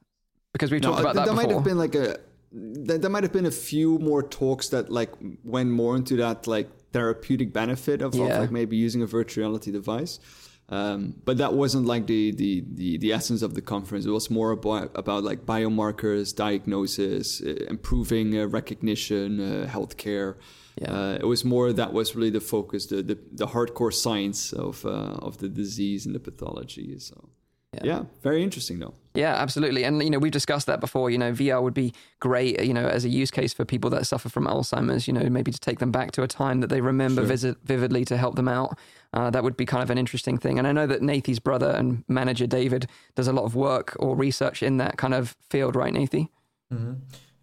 Because 0.54 0.72
we've 0.72 0.82
talked 0.82 1.00
about 1.00 1.16
that. 1.16 1.26
There 1.26 1.34
before. 1.34 1.48
might 1.48 1.56
have 1.56 1.64
been 1.64 1.78
like 1.78 1.96
a 1.96 2.20
there 2.52 3.10
might 3.10 3.24
have 3.24 3.34
been 3.34 3.46
a 3.46 3.52
few 3.52 4.00
more 4.00 4.24
talks 4.24 4.70
that 4.70 4.92
like 4.92 5.12
went 5.44 5.70
more 5.70 5.96
into 5.96 6.16
that 6.18 6.48
like 6.48 6.70
therapeutic 6.92 7.54
benefit 7.54 8.02
of, 8.02 8.16
yeah. 8.16 8.26
of 8.26 8.40
like 8.40 8.52
maybe 8.52 8.76
using 8.76 9.02
a 9.02 9.06
virtual 9.06 9.44
reality 9.44 9.72
device. 9.72 10.20
Um, 10.70 11.16
but 11.26 11.38
that 11.40 11.54
wasn't 11.54 11.88
like 11.88 12.06
the, 12.06 12.32
the, 12.32 12.64
the, 12.74 12.98
the, 13.00 13.12
essence 13.12 13.42
of 13.42 13.56
the 13.56 13.62
conference. 13.62 14.06
It 14.06 14.12
was 14.12 14.30
more 14.30 14.52
about, 14.52 14.92
about 14.94 15.24
like 15.24 15.44
biomarkers, 15.44 16.36
diagnosis, 16.36 17.42
uh, 17.42 17.66
improving 17.70 18.38
uh, 18.38 18.46
recognition, 18.46 19.40
uh, 19.40 19.68
healthcare. 19.68 20.36
Yeah. 20.80 20.92
Uh, 20.94 21.14
it 21.16 21.26
was 21.26 21.44
more 21.44 21.74
that 21.74 21.92
was 21.92 22.16
really 22.16 22.30
the 22.30 22.40
focus, 22.40 22.86
the 22.86 23.04
the, 23.04 23.18
the 23.34 23.48
hardcore 23.48 23.94
science 23.94 24.54
of 24.54 24.86
uh, 24.86 25.28
of 25.28 25.38
the 25.38 25.50
disease 25.50 26.06
and 26.06 26.16
the 26.16 26.20
pathology. 26.20 26.98
So. 27.00 27.30
Yeah. 27.74 27.82
yeah. 27.84 28.04
very 28.24 28.42
interesting 28.42 28.80
though. 28.80 28.96
Yeah, 29.14 29.36
absolutely. 29.36 29.84
And 29.84 30.02
you 30.02 30.10
know, 30.10 30.18
we've 30.18 30.32
discussed 30.32 30.66
that 30.66 30.80
before. 30.80 31.12
You 31.12 31.20
know, 31.20 31.32
VR 31.32 31.62
would 31.62 31.76
be 31.76 31.94
great, 32.20 32.64
you 32.64 32.74
know, 32.74 32.88
as 32.88 33.06
a 33.06 33.10
use 33.10 33.30
case 33.30 33.54
for 33.54 33.64
people 33.64 33.92
that 33.92 34.08
suffer 34.08 34.28
from 34.28 34.48
Alzheimer's, 34.48 35.08
you 35.08 35.14
know, 35.14 35.30
maybe 35.30 35.52
to 35.52 35.60
take 35.60 35.78
them 35.78 35.92
back 35.92 36.12
to 36.14 36.24
a 36.24 36.28
time 36.28 36.62
that 36.62 36.68
they 36.68 36.82
remember 36.82 37.22
sure. 37.22 37.28
visit, 37.28 37.58
vividly 37.64 38.06
to 38.06 38.18
help 38.18 38.36
them 38.36 38.48
out. 38.48 38.80
Uh, 39.14 39.30
that 39.30 39.44
would 39.44 39.56
be 39.56 39.68
kind 39.68 39.84
of 39.84 39.92
an 39.92 40.00
interesting 40.00 40.38
thing. 40.40 40.58
And 40.58 40.68
I 40.68 40.72
know 40.72 40.88
that 40.88 41.04
Nathie's 41.04 41.40
brother 41.40 41.70
and 41.70 42.04
manager 42.08 42.48
David 42.48 42.88
does 43.14 43.28
a 43.28 43.34
lot 43.34 43.44
of 43.44 43.56
work 43.56 43.96
or 44.00 44.16
research 44.16 44.64
in 44.64 44.78
that 44.78 44.98
kind 44.98 45.14
of 45.14 45.36
field, 45.50 45.76
right, 45.76 45.94
Nathie? 45.94 46.30
Mm-hmm. 46.74 46.94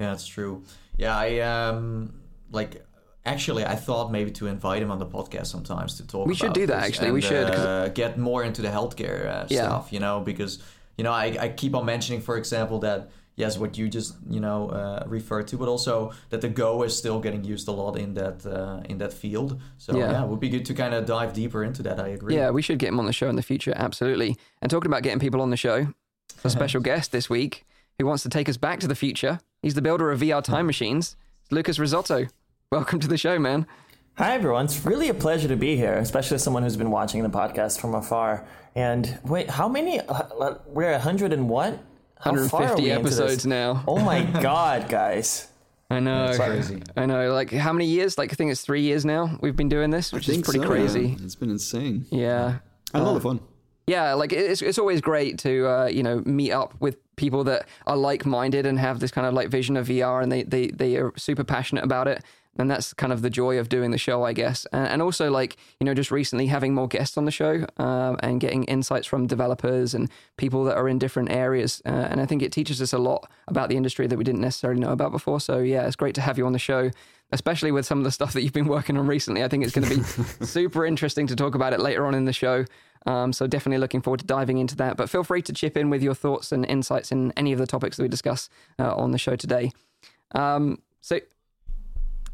Yeah, 0.00 0.10
that's 0.10 0.26
true. 0.26 0.64
Yeah, 0.96 1.16
I 1.16 1.38
um 1.38 2.14
like 2.50 2.84
Actually, 3.26 3.64
I 3.66 3.74
thought 3.74 4.12
maybe 4.12 4.30
to 4.32 4.46
invite 4.46 4.80
him 4.80 4.90
on 4.90 4.98
the 4.98 5.06
podcast 5.06 5.46
sometimes 5.46 5.96
to 5.96 6.06
talk. 6.06 6.26
We 6.26 6.34
should 6.34 6.52
do 6.52 6.66
that. 6.66 6.84
Actually, 6.84 7.08
and, 7.08 7.14
we 7.14 7.20
should 7.20 7.50
uh, 7.50 7.88
get 7.88 8.18
more 8.18 8.44
into 8.44 8.62
the 8.62 8.68
healthcare 8.68 9.26
uh, 9.26 9.46
yeah. 9.48 9.64
stuff. 9.64 9.92
You 9.92 10.00
know, 10.00 10.20
because 10.20 10.60
you 10.96 11.04
know 11.04 11.12
I, 11.12 11.36
I 11.40 11.48
keep 11.48 11.74
on 11.74 11.84
mentioning, 11.84 12.20
for 12.20 12.36
example, 12.38 12.78
that 12.80 13.10
yes, 13.36 13.58
what 13.58 13.76
you 13.76 13.88
just 13.88 14.14
you 14.28 14.40
know 14.40 14.68
uh, 14.70 15.04
referred 15.06 15.48
to, 15.48 15.56
but 15.56 15.68
also 15.68 16.12
that 16.30 16.40
the 16.40 16.48
Go 16.48 16.82
is 16.82 16.96
still 16.96 17.20
getting 17.20 17.44
used 17.44 17.68
a 17.68 17.72
lot 17.72 17.98
in 17.98 18.14
that 18.14 18.46
uh, 18.46 18.80
in 18.88 18.98
that 18.98 19.12
field. 19.12 19.60
So 19.78 19.96
yeah. 19.96 20.12
yeah, 20.12 20.24
it 20.24 20.28
would 20.28 20.40
be 20.40 20.48
good 20.48 20.64
to 20.66 20.74
kind 20.74 20.94
of 20.94 21.06
dive 21.06 21.32
deeper 21.32 21.64
into 21.64 21.82
that. 21.82 22.00
I 22.00 22.08
agree. 22.08 22.36
Yeah, 22.36 22.50
we 22.50 22.62
should 22.62 22.78
get 22.78 22.88
him 22.88 22.98
on 22.98 23.06
the 23.06 23.12
show 23.12 23.28
in 23.28 23.36
the 23.36 23.42
future. 23.42 23.72
Absolutely. 23.76 24.36
And 24.62 24.70
talking 24.70 24.90
about 24.90 25.02
getting 25.02 25.20
people 25.20 25.40
on 25.40 25.50
the 25.50 25.56
show, 25.56 25.88
a 26.44 26.50
special 26.50 26.80
guest 26.80 27.12
this 27.12 27.28
week 27.28 27.64
who 27.98 28.06
wants 28.06 28.22
to 28.22 28.28
take 28.28 28.48
us 28.48 28.56
back 28.56 28.80
to 28.80 28.88
the 28.88 28.94
future. 28.94 29.40
He's 29.62 29.74
the 29.74 29.82
builder 29.82 30.10
of 30.10 30.20
VR 30.20 30.42
time 30.42 30.66
machines. 30.66 31.16
It's 31.42 31.52
Lucas 31.52 31.78
Rizzotto. 31.78 32.28
Welcome 32.72 32.98
to 32.98 33.06
the 33.06 33.16
show, 33.16 33.38
man. 33.38 33.64
Hi, 34.14 34.34
everyone. 34.34 34.64
It's 34.64 34.84
really 34.84 35.08
a 35.08 35.14
pleasure 35.14 35.46
to 35.46 35.54
be 35.54 35.76
here, 35.76 35.94
especially 35.98 36.34
as 36.34 36.42
someone 36.42 36.64
who's 36.64 36.76
been 36.76 36.90
watching 36.90 37.22
the 37.22 37.28
podcast 37.28 37.80
from 37.80 37.94
afar. 37.94 38.44
And 38.74 39.20
wait, 39.22 39.48
how 39.48 39.68
many? 39.68 40.00
Uh, 40.00 40.54
we're 40.66 40.90
100 40.90 41.32
and 41.32 41.48
what? 41.48 41.74
150 42.24 42.90
episodes 42.90 43.46
now. 43.46 43.84
Oh 43.86 44.00
my 44.00 44.24
god, 44.42 44.88
guys. 44.88 45.46
I 45.90 46.00
know. 46.00 46.26
That's 46.26 46.38
crazy. 46.38 46.82
I 46.96 47.06
know. 47.06 47.32
Like, 47.32 47.52
how 47.52 47.72
many 47.72 47.86
years? 47.86 48.18
Like, 48.18 48.32
I 48.32 48.34
think 48.34 48.50
it's 48.50 48.62
three 48.62 48.82
years 48.82 49.04
now 49.04 49.38
we've 49.40 49.54
been 49.54 49.68
doing 49.68 49.90
this, 49.90 50.12
which 50.12 50.28
is 50.28 50.42
pretty 50.42 50.58
so, 50.58 50.66
crazy. 50.66 51.10
Yeah. 51.10 51.24
It's 51.24 51.36
been 51.36 51.50
insane. 51.50 52.04
Yeah. 52.10 52.58
a 52.94 53.00
lot 53.00 53.14
of 53.14 53.22
fun. 53.22 53.38
Yeah, 53.86 54.14
like 54.14 54.32
it's 54.32 54.60
it's 54.60 54.78
always 54.78 55.00
great 55.00 55.38
to 55.38 55.68
uh, 55.68 55.86
you 55.86 56.02
know 56.02 56.20
meet 56.26 56.50
up 56.50 56.74
with 56.80 56.96
people 57.14 57.44
that 57.44 57.68
are 57.86 57.96
like 57.96 58.26
minded 58.26 58.66
and 58.66 58.76
have 58.80 58.98
this 58.98 59.12
kind 59.12 59.24
of 59.28 59.34
like 59.34 59.50
vision 59.50 59.76
of 59.76 59.86
VR, 59.86 60.20
and 60.20 60.32
they 60.32 60.42
they 60.42 60.66
they 60.66 60.96
are 60.96 61.12
super 61.16 61.44
passionate 61.44 61.84
about 61.84 62.08
it 62.08 62.24
and 62.58 62.70
that's 62.70 62.94
kind 62.94 63.12
of 63.12 63.22
the 63.22 63.30
joy 63.30 63.58
of 63.58 63.68
doing 63.68 63.90
the 63.90 63.98
show, 63.98 64.24
I 64.24 64.32
guess. 64.32 64.66
And, 64.72 64.88
and 64.88 65.02
also, 65.02 65.30
like 65.30 65.56
you 65.80 65.84
know, 65.84 65.94
just 65.94 66.10
recently 66.10 66.46
having 66.46 66.74
more 66.74 66.88
guests 66.88 67.16
on 67.16 67.24
the 67.24 67.30
show 67.30 67.66
um, 67.78 68.16
and 68.20 68.40
getting 68.40 68.64
insights 68.64 69.06
from 69.06 69.26
developers 69.26 69.94
and 69.94 70.10
people 70.36 70.64
that 70.64 70.76
are 70.76 70.88
in 70.88 70.98
different 70.98 71.30
areas. 71.30 71.82
Uh, 71.84 72.08
and 72.10 72.20
I 72.20 72.26
think 72.26 72.42
it 72.42 72.52
teaches 72.52 72.80
us 72.80 72.92
a 72.92 72.98
lot 72.98 73.28
about 73.48 73.68
the 73.68 73.76
industry 73.76 74.06
that 74.06 74.16
we 74.16 74.24
didn't 74.24 74.40
necessarily 74.40 74.80
know 74.80 74.90
about 74.90 75.12
before. 75.12 75.40
So 75.40 75.58
yeah, 75.58 75.86
it's 75.86 75.96
great 75.96 76.14
to 76.16 76.20
have 76.20 76.38
you 76.38 76.46
on 76.46 76.52
the 76.52 76.58
show, 76.58 76.90
especially 77.32 77.72
with 77.72 77.86
some 77.86 77.98
of 77.98 78.04
the 78.04 78.12
stuff 78.12 78.32
that 78.32 78.42
you've 78.42 78.52
been 78.52 78.68
working 78.68 78.96
on 78.96 79.06
recently. 79.06 79.42
I 79.44 79.48
think 79.48 79.64
it's 79.64 79.74
going 79.74 79.88
to 79.88 79.96
be 79.96 80.02
super 80.44 80.86
interesting 80.86 81.26
to 81.28 81.36
talk 81.36 81.54
about 81.54 81.72
it 81.72 81.80
later 81.80 82.06
on 82.06 82.14
in 82.14 82.24
the 82.24 82.32
show. 82.32 82.64
Um, 83.06 83.32
so 83.32 83.46
definitely 83.46 83.78
looking 83.78 84.02
forward 84.02 84.20
to 84.20 84.26
diving 84.26 84.58
into 84.58 84.76
that. 84.76 84.96
But 84.96 85.08
feel 85.08 85.22
free 85.22 85.42
to 85.42 85.52
chip 85.52 85.76
in 85.76 85.90
with 85.90 86.02
your 86.02 86.14
thoughts 86.14 86.50
and 86.52 86.66
insights 86.66 87.12
in 87.12 87.32
any 87.36 87.52
of 87.52 87.58
the 87.58 87.66
topics 87.66 87.96
that 87.96 88.02
we 88.02 88.08
discuss 88.08 88.48
uh, 88.78 88.94
on 88.94 89.12
the 89.12 89.18
show 89.18 89.36
today. 89.36 89.70
Um, 90.34 90.82
so 91.00 91.20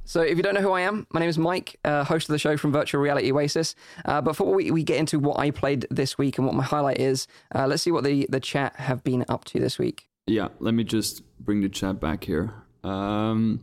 so, 0.05 0.21
if 0.21 0.37
you 0.37 0.43
don't 0.43 0.55
know 0.55 0.61
who 0.61 0.73
I 0.73 0.83
am, 0.83 1.07
my 1.13 1.21
name 1.21 1.29
is 1.29 1.39
Mike, 1.39 1.79
uh, 1.85 2.05
host 2.05 2.29
of 2.29 2.33
the 2.33 2.39
show 2.39 2.57
from 2.57 2.73
Virtual 2.73 3.01
Reality 3.01 3.31
Oasis. 3.33 3.75
Uh, 4.05 4.21
before 4.21 4.55
we, 4.55 4.71
we 4.71 4.83
get 4.83 4.99
into 4.99 5.19
what 5.19 5.39
I 5.39 5.51
played 5.51 5.87
this 5.91 6.19
week 6.19 6.39
and 6.39 6.47
what 6.47 6.55
my 6.55 6.65
highlight 6.65 6.99
is, 6.99 7.27
uh, 7.55 7.67
let's 7.67 7.83
see 7.83 7.91
what 7.91 8.05
the, 8.05 8.27
the 8.31 8.41
chat 8.41 8.77
have 8.77 9.05
been 9.05 9.25
up 9.29 9.45
to 9.47 9.61
this 9.61 9.79
week. 9.79 10.09
Yeah, 10.27 10.49
let 10.59 10.75
me 10.75 10.85
just 10.85 11.23
bring 11.39 11.63
the 11.63 11.69
chat 11.69 12.01
back 12.01 12.25
here. 12.25 12.55
Um, 12.85 13.61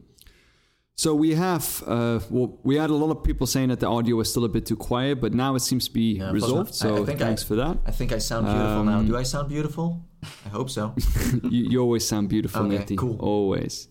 so 0.99 1.15
we 1.15 1.35
have, 1.35 1.81
uh, 1.87 2.19
well, 2.29 2.59
we 2.63 2.75
had 2.75 2.89
a 2.89 2.93
lot 2.93 3.09
of 3.09 3.23
people 3.23 3.47
saying 3.47 3.69
that 3.69 3.79
the 3.79 3.87
audio 3.87 4.17
was 4.17 4.29
still 4.29 4.43
a 4.43 4.49
bit 4.49 4.65
too 4.65 4.75
quiet, 4.75 5.21
but 5.21 5.33
now 5.33 5.55
it 5.55 5.61
seems 5.61 5.87
to 5.87 5.93
be 5.93 6.17
yeah, 6.17 6.29
resolved. 6.29 6.75
So 6.75 7.05
I, 7.05 7.11
I 7.11 7.15
thanks 7.15 7.43
I, 7.43 7.47
for 7.47 7.55
that. 7.55 7.77
I 7.85 7.91
think 7.91 8.11
I 8.11 8.17
sound 8.17 8.47
beautiful 8.47 8.67
um, 8.67 8.85
now. 8.85 9.01
Do 9.03 9.15
I 9.15 9.23
sound 9.23 9.47
beautiful? 9.47 10.05
I 10.45 10.49
hope 10.49 10.69
so. 10.69 10.93
you, 11.43 11.71
you, 11.71 11.79
always 11.79 12.05
sound 12.05 12.27
beautiful, 12.27 12.63
okay, 12.63 12.83
Nathie. 12.83 12.97
Cool. 12.97 13.15
Always. 13.19 13.87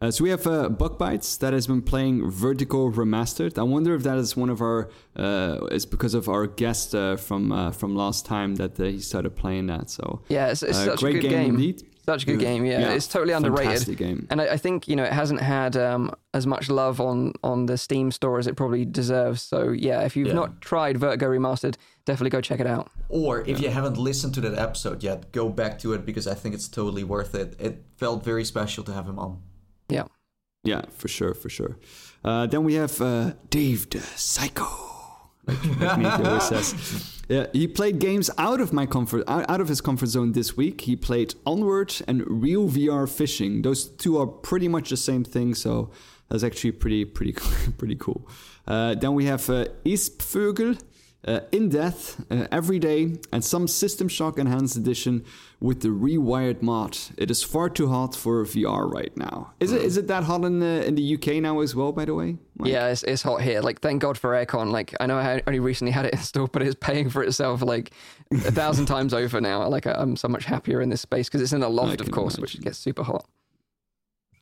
Uh, 0.00 0.10
so 0.12 0.22
we 0.22 0.30
have 0.30 0.46
uh, 0.46 0.68
Bugbytes 0.68 1.38
that 1.40 1.52
has 1.52 1.66
been 1.66 1.82
playing 1.82 2.30
Vertigo 2.30 2.88
Remastered. 2.88 3.58
I 3.58 3.64
wonder 3.64 3.94
if 3.96 4.04
that 4.04 4.16
is 4.16 4.36
one 4.36 4.48
of 4.48 4.60
our, 4.60 4.88
uh, 5.16 5.58
it's 5.72 5.84
because 5.84 6.14
of 6.14 6.28
our 6.28 6.46
guest 6.46 6.94
uh, 6.94 7.16
from 7.16 7.50
uh, 7.50 7.72
from 7.72 7.96
last 7.96 8.24
time 8.24 8.54
that 8.56 8.78
uh, 8.78 8.84
he 8.84 9.00
started 9.00 9.34
playing 9.34 9.66
that. 9.66 9.90
So 9.90 10.22
yeah, 10.28 10.48
it's, 10.48 10.62
it's 10.62 10.78
such 10.78 11.00
great 11.00 11.16
a 11.16 11.18
good 11.20 11.30
game. 11.30 11.32
game. 11.32 11.54
Indeed. 11.56 11.82
Such 12.04 12.22
a 12.22 12.26
good 12.26 12.38
game, 12.38 12.64
yeah. 12.64 12.78
yeah. 12.78 12.92
It's 12.92 13.06
totally 13.06 13.34
underrated. 13.34 13.98
game. 13.98 14.26
And 14.30 14.40
I, 14.40 14.52
I, 14.52 14.56
think 14.56 14.88
you 14.88 14.96
know 14.96 15.04
it 15.04 15.12
hasn't 15.12 15.42
had 15.42 15.76
um, 15.76 16.10
as 16.32 16.46
much 16.46 16.70
love 16.70 17.02
on 17.02 17.34
on 17.44 17.66
the 17.66 17.76
Steam 17.76 18.10
store 18.12 18.38
as 18.38 18.46
it 18.46 18.56
probably 18.56 18.86
deserves. 18.86 19.42
So 19.42 19.72
yeah, 19.72 20.00
if 20.04 20.16
you've 20.16 20.28
yeah. 20.28 20.32
not 20.32 20.62
tried 20.62 20.96
Vertigo 20.96 21.28
Remastered, 21.28 21.76
definitely 22.06 22.30
go 22.30 22.40
check 22.40 22.60
it 22.60 22.66
out. 22.66 22.90
Or 23.10 23.42
if 23.42 23.60
yeah. 23.60 23.68
you 23.68 23.74
haven't 23.74 23.98
listened 23.98 24.32
to 24.34 24.40
that 24.40 24.58
episode 24.58 25.02
yet, 25.02 25.32
go 25.32 25.50
back 25.50 25.78
to 25.80 25.92
it 25.92 26.06
because 26.06 26.26
I 26.26 26.32
think 26.32 26.54
it's 26.54 26.66
totally 26.66 27.04
worth 27.04 27.34
it. 27.34 27.54
It 27.58 27.84
felt 27.98 28.24
very 28.24 28.44
special 28.46 28.84
to 28.84 28.92
have 28.94 29.06
him 29.06 29.18
on. 29.18 29.42
Yeah. 29.88 30.04
Yeah, 30.64 30.82
for 30.90 31.08
sure, 31.08 31.34
for 31.34 31.48
sure. 31.48 31.76
Uh, 32.24 32.46
then 32.46 32.64
we 32.64 32.74
have 32.74 33.00
uh, 33.00 33.32
Dave 33.50 33.88
the 33.90 34.00
Psycho. 34.00 34.66
Like, 35.46 35.80
like 35.80 36.20
always 36.20 36.42
says. 36.48 37.22
Yeah, 37.28 37.46
he 37.52 37.68
played 37.68 37.98
games 37.98 38.30
out 38.38 38.60
of 38.60 38.72
my 38.72 38.86
comfort, 38.86 39.24
out 39.28 39.60
of 39.60 39.68
his 39.68 39.80
comfort 39.80 40.06
zone 40.06 40.32
this 40.32 40.56
week. 40.56 40.82
He 40.82 40.96
played 40.96 41.34
Onward 41.46 41.94
and 42.08 42.22
Real 42.26 42.68
VR 42.68 43.08
Fishing. 43.08 43.62
Those 43.62 43.86
two 43.86 44.18
are 44.18 44.26
pretty 44.26 44.68
much 44.68 44.90
the 44.90 44.96
same 44.96 45.24
thing, 45.24 45.54
so 45.54 45.90
that's 46.28 46.42
actually 46.42 46.72
pretty, 46.72 47.04
pretty, 47.04 47.32
pretty 47.78 47.96
cool. 47.96 48.28
Uh, 48.66 48.94
then 48.94 49.14
we 49.14 49.26
have 49.26 49.48
uh, 49.48 49.66
Ispvögel. 49.84 50.78
Uh, 51.26 51.40
in 51.52 51.68
depth 51.68 52.24
uh, 52.30 52.46
every 52.52 52.78
day, 52.78 53.16
and 53.32 53.44
some 53.44 53.66
System 53.66 54.08
Shock 54.08 54.38
Enhanced 54.38 54.76
Edition 54.76 55.24
with 55.60 55.80
the 55.82 55.88
rewired 55.88 56.62
mod. 56.62 56.96
It 57.16 57.30
is 57.30 57.42
far 57.42 57.68
too 57.68 57.88
hot 57.88 58.14
for 58.14 58.44
VR 58.44 58.88
right 58.90 59.14
now. 59.16 59.52
Is 59.58 59.72
it? 59.72 59.82
Is 59.82 59.96
it 59.96 60.06
that 60.06 60.24
hot 60.24 60.44
in 60.44 60.60
the 60.60 60.86
in 60.86 60.94
the 60.94 61.14
UK 61.14 61.42
now 61.42 61.60
as 61.60 61.74
well? 61.74 61.90
By 61.92 62.04
the 62.04 62.14
way, 62.14 62.38
Mike? 62.56 62.70
Yeah, 62.70 62.86
it's, 62.88 63.02
it's 63.02 63.22
hot 63.22 63.42
here. 63.42 63.60
Like, 63.60 63.80
thank 63.80 64.00
God 64.00 64.16
for 64.16 64.30
aircon. 64.30 64.70
Like, 64.70 64.94
I 65.00 65.06
know 65.06 65.18
I 65.18 65.42
only 65.46 65.58
recently 65.60 65.90
had 65.90 66.06
it 66.06 66.12
installed, 66.20 66.52
but 66.52 66.62
it's 66.62 66.76
paying 66.80 67.10
for 67.10 67.22
itself 67.24 67.62
like 67.62 67.90
a 68.30 68.52
thousand 68.52 68.86
times 68.94 69.12
over 69.12 69.40
now. 69.40 69.66
Like, 69.68 69.86
I'm 69.86 70.14
so 70.16 70.28
much 70.28 70.44
happier 70.44 70.80
in 70.80 70.88
this 70.88 71.00
space 71.00 71.28
because 71.28 71.42
it's 71.42 71.52
in 71.52 71.62
a 71.64 71.68
loft, 71.68 72.00
of 72.00 72.06
can 72.06 72.14
course, 72.14 72.38
which 72.38 72.60
gets 72.60 72.78
super 72.78 73.02
hot. 73.02 73.26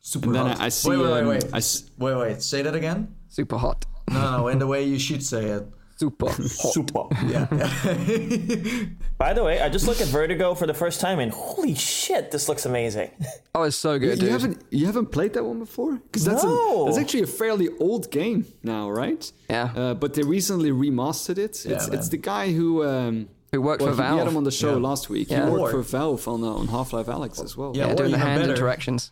Super 0.03 0.27
And 0.27 0.35
then 0.37 0.47
hot. 0.47 0.61
I, 0.61 0.67
I 0.67 0.69
see. 0.69 0.91
Wait, 0.91 0.99
wait, 0.99 1.11
wait, 1.11 1.21
um, 1.23 1.29
wait. 1.29 1.45
I 1.55 1.57
s- 1.57 1.91
Wait, 1.99 2.15
wait. 2.15 2.43
Say 2.43 2.63
that 2.63 2.75
again. 2.75 3.15
Super 3.29 3.57
hot. 3.57 3.87
No, 4.11 4.37
no, 4.39 4.49
in 4.49 4.59
the 4.61 4.67
way 4.69 4.85
you 4.85 4.99
should 5.01 5.23
say 5.25 5.47
it. 5.47 5.67
Super 5.99 6.27
hot. 6.29 6.43
Super. 6.43 7.05
Yeah. 7.27 7.47
By 9.19 9.33
the 9.33 9.43
way, 9.43 9.61
I 9.63 9.69
just 9.71 9.87
looked 9.87 10.01
at 10.03 10.09
Vertigo 10.09 10.55
for 10.55 10.67
the 10.67 10.75
first 10.75 11.01
time, 11.01 11.19
and 11.21 11.33
holy 11.33 11.75
shit, 11.75 12.31
this 12.31 12.49
looks 12.49 12.67
amazing. 12.67 13.11
Oh, 13.59 13.63
it's 13.63 13.75
so 13.79 13.99
good, 13.99 14.17
you 14.19 14.29
dude. 14.29 14.31
haven't 14.33 14.63
you 14.71 14.85
haven't 14.85 15.07
played 15.07 15.33
that 15.33 15.43
one 15.43 15.59
before? 15.61 15.95
Because 15.97 16.27
that's 16.27 16.45
No. 16.45 16.83
a, 16.83 16.85
that's 16.85 16.99
actually 16.99 17.23
a 17.23 17.27
fairly 17.27 17.71
old 17.81 18.11
game 18.11 18.45
now, 18.63 18.91
right? 18.91 19.33
Yeah. 19.49 19.73
Uh, 19.75 19.95
but 19.95 20.13
they 20.13 20.23
recently 20.25 20.71
remastered 20.71 21.39
it. 21.39 21.65
Yeah, 21.65 21.77
it's 21.77 21.89
man. 21.89 21.99
it's 21.99 22.11
the 22.11 22.19
guy 22.19 22.53
who 22.53 22.85
um, 22.85 23.31
Who 23.53 23.63
worked 23.63 23.81
well, 23.81 23.95
for 23.95 24.03
he- 24.03 24.11
we 24.13 24.19
had 24.19 24.27
him 24.27 24.35
Valve. 24.35 24.37
on 24.37 24.45
the 24.45 24.51
show 24.51 24.73
Yeah. 24.77 24.89
last 24.89 25.09
week. 25.09 25.31
Yeah. 25.31 25.47
He 25.47 25.51
worked 25.51 25.73
Or- 25.75 25.83
for 25.83 25.97
Valve 25.99 26.29
on 26.29 26.45
uh, 26.45 26.49
on 26.49 26.67
Half 26.69 26.93
Life 26.93 27.07
Alyx 27.07 27.43
as 27.43 27.57
well. 27.57 27.73
Yeah. 27.75 27.87
Yeah, 27.89 27.95
doing 27.95 28.11
the 28.13 28.19
hand 28.19 28.41
better. 28.43 28.53
interactions. 28.53 29.11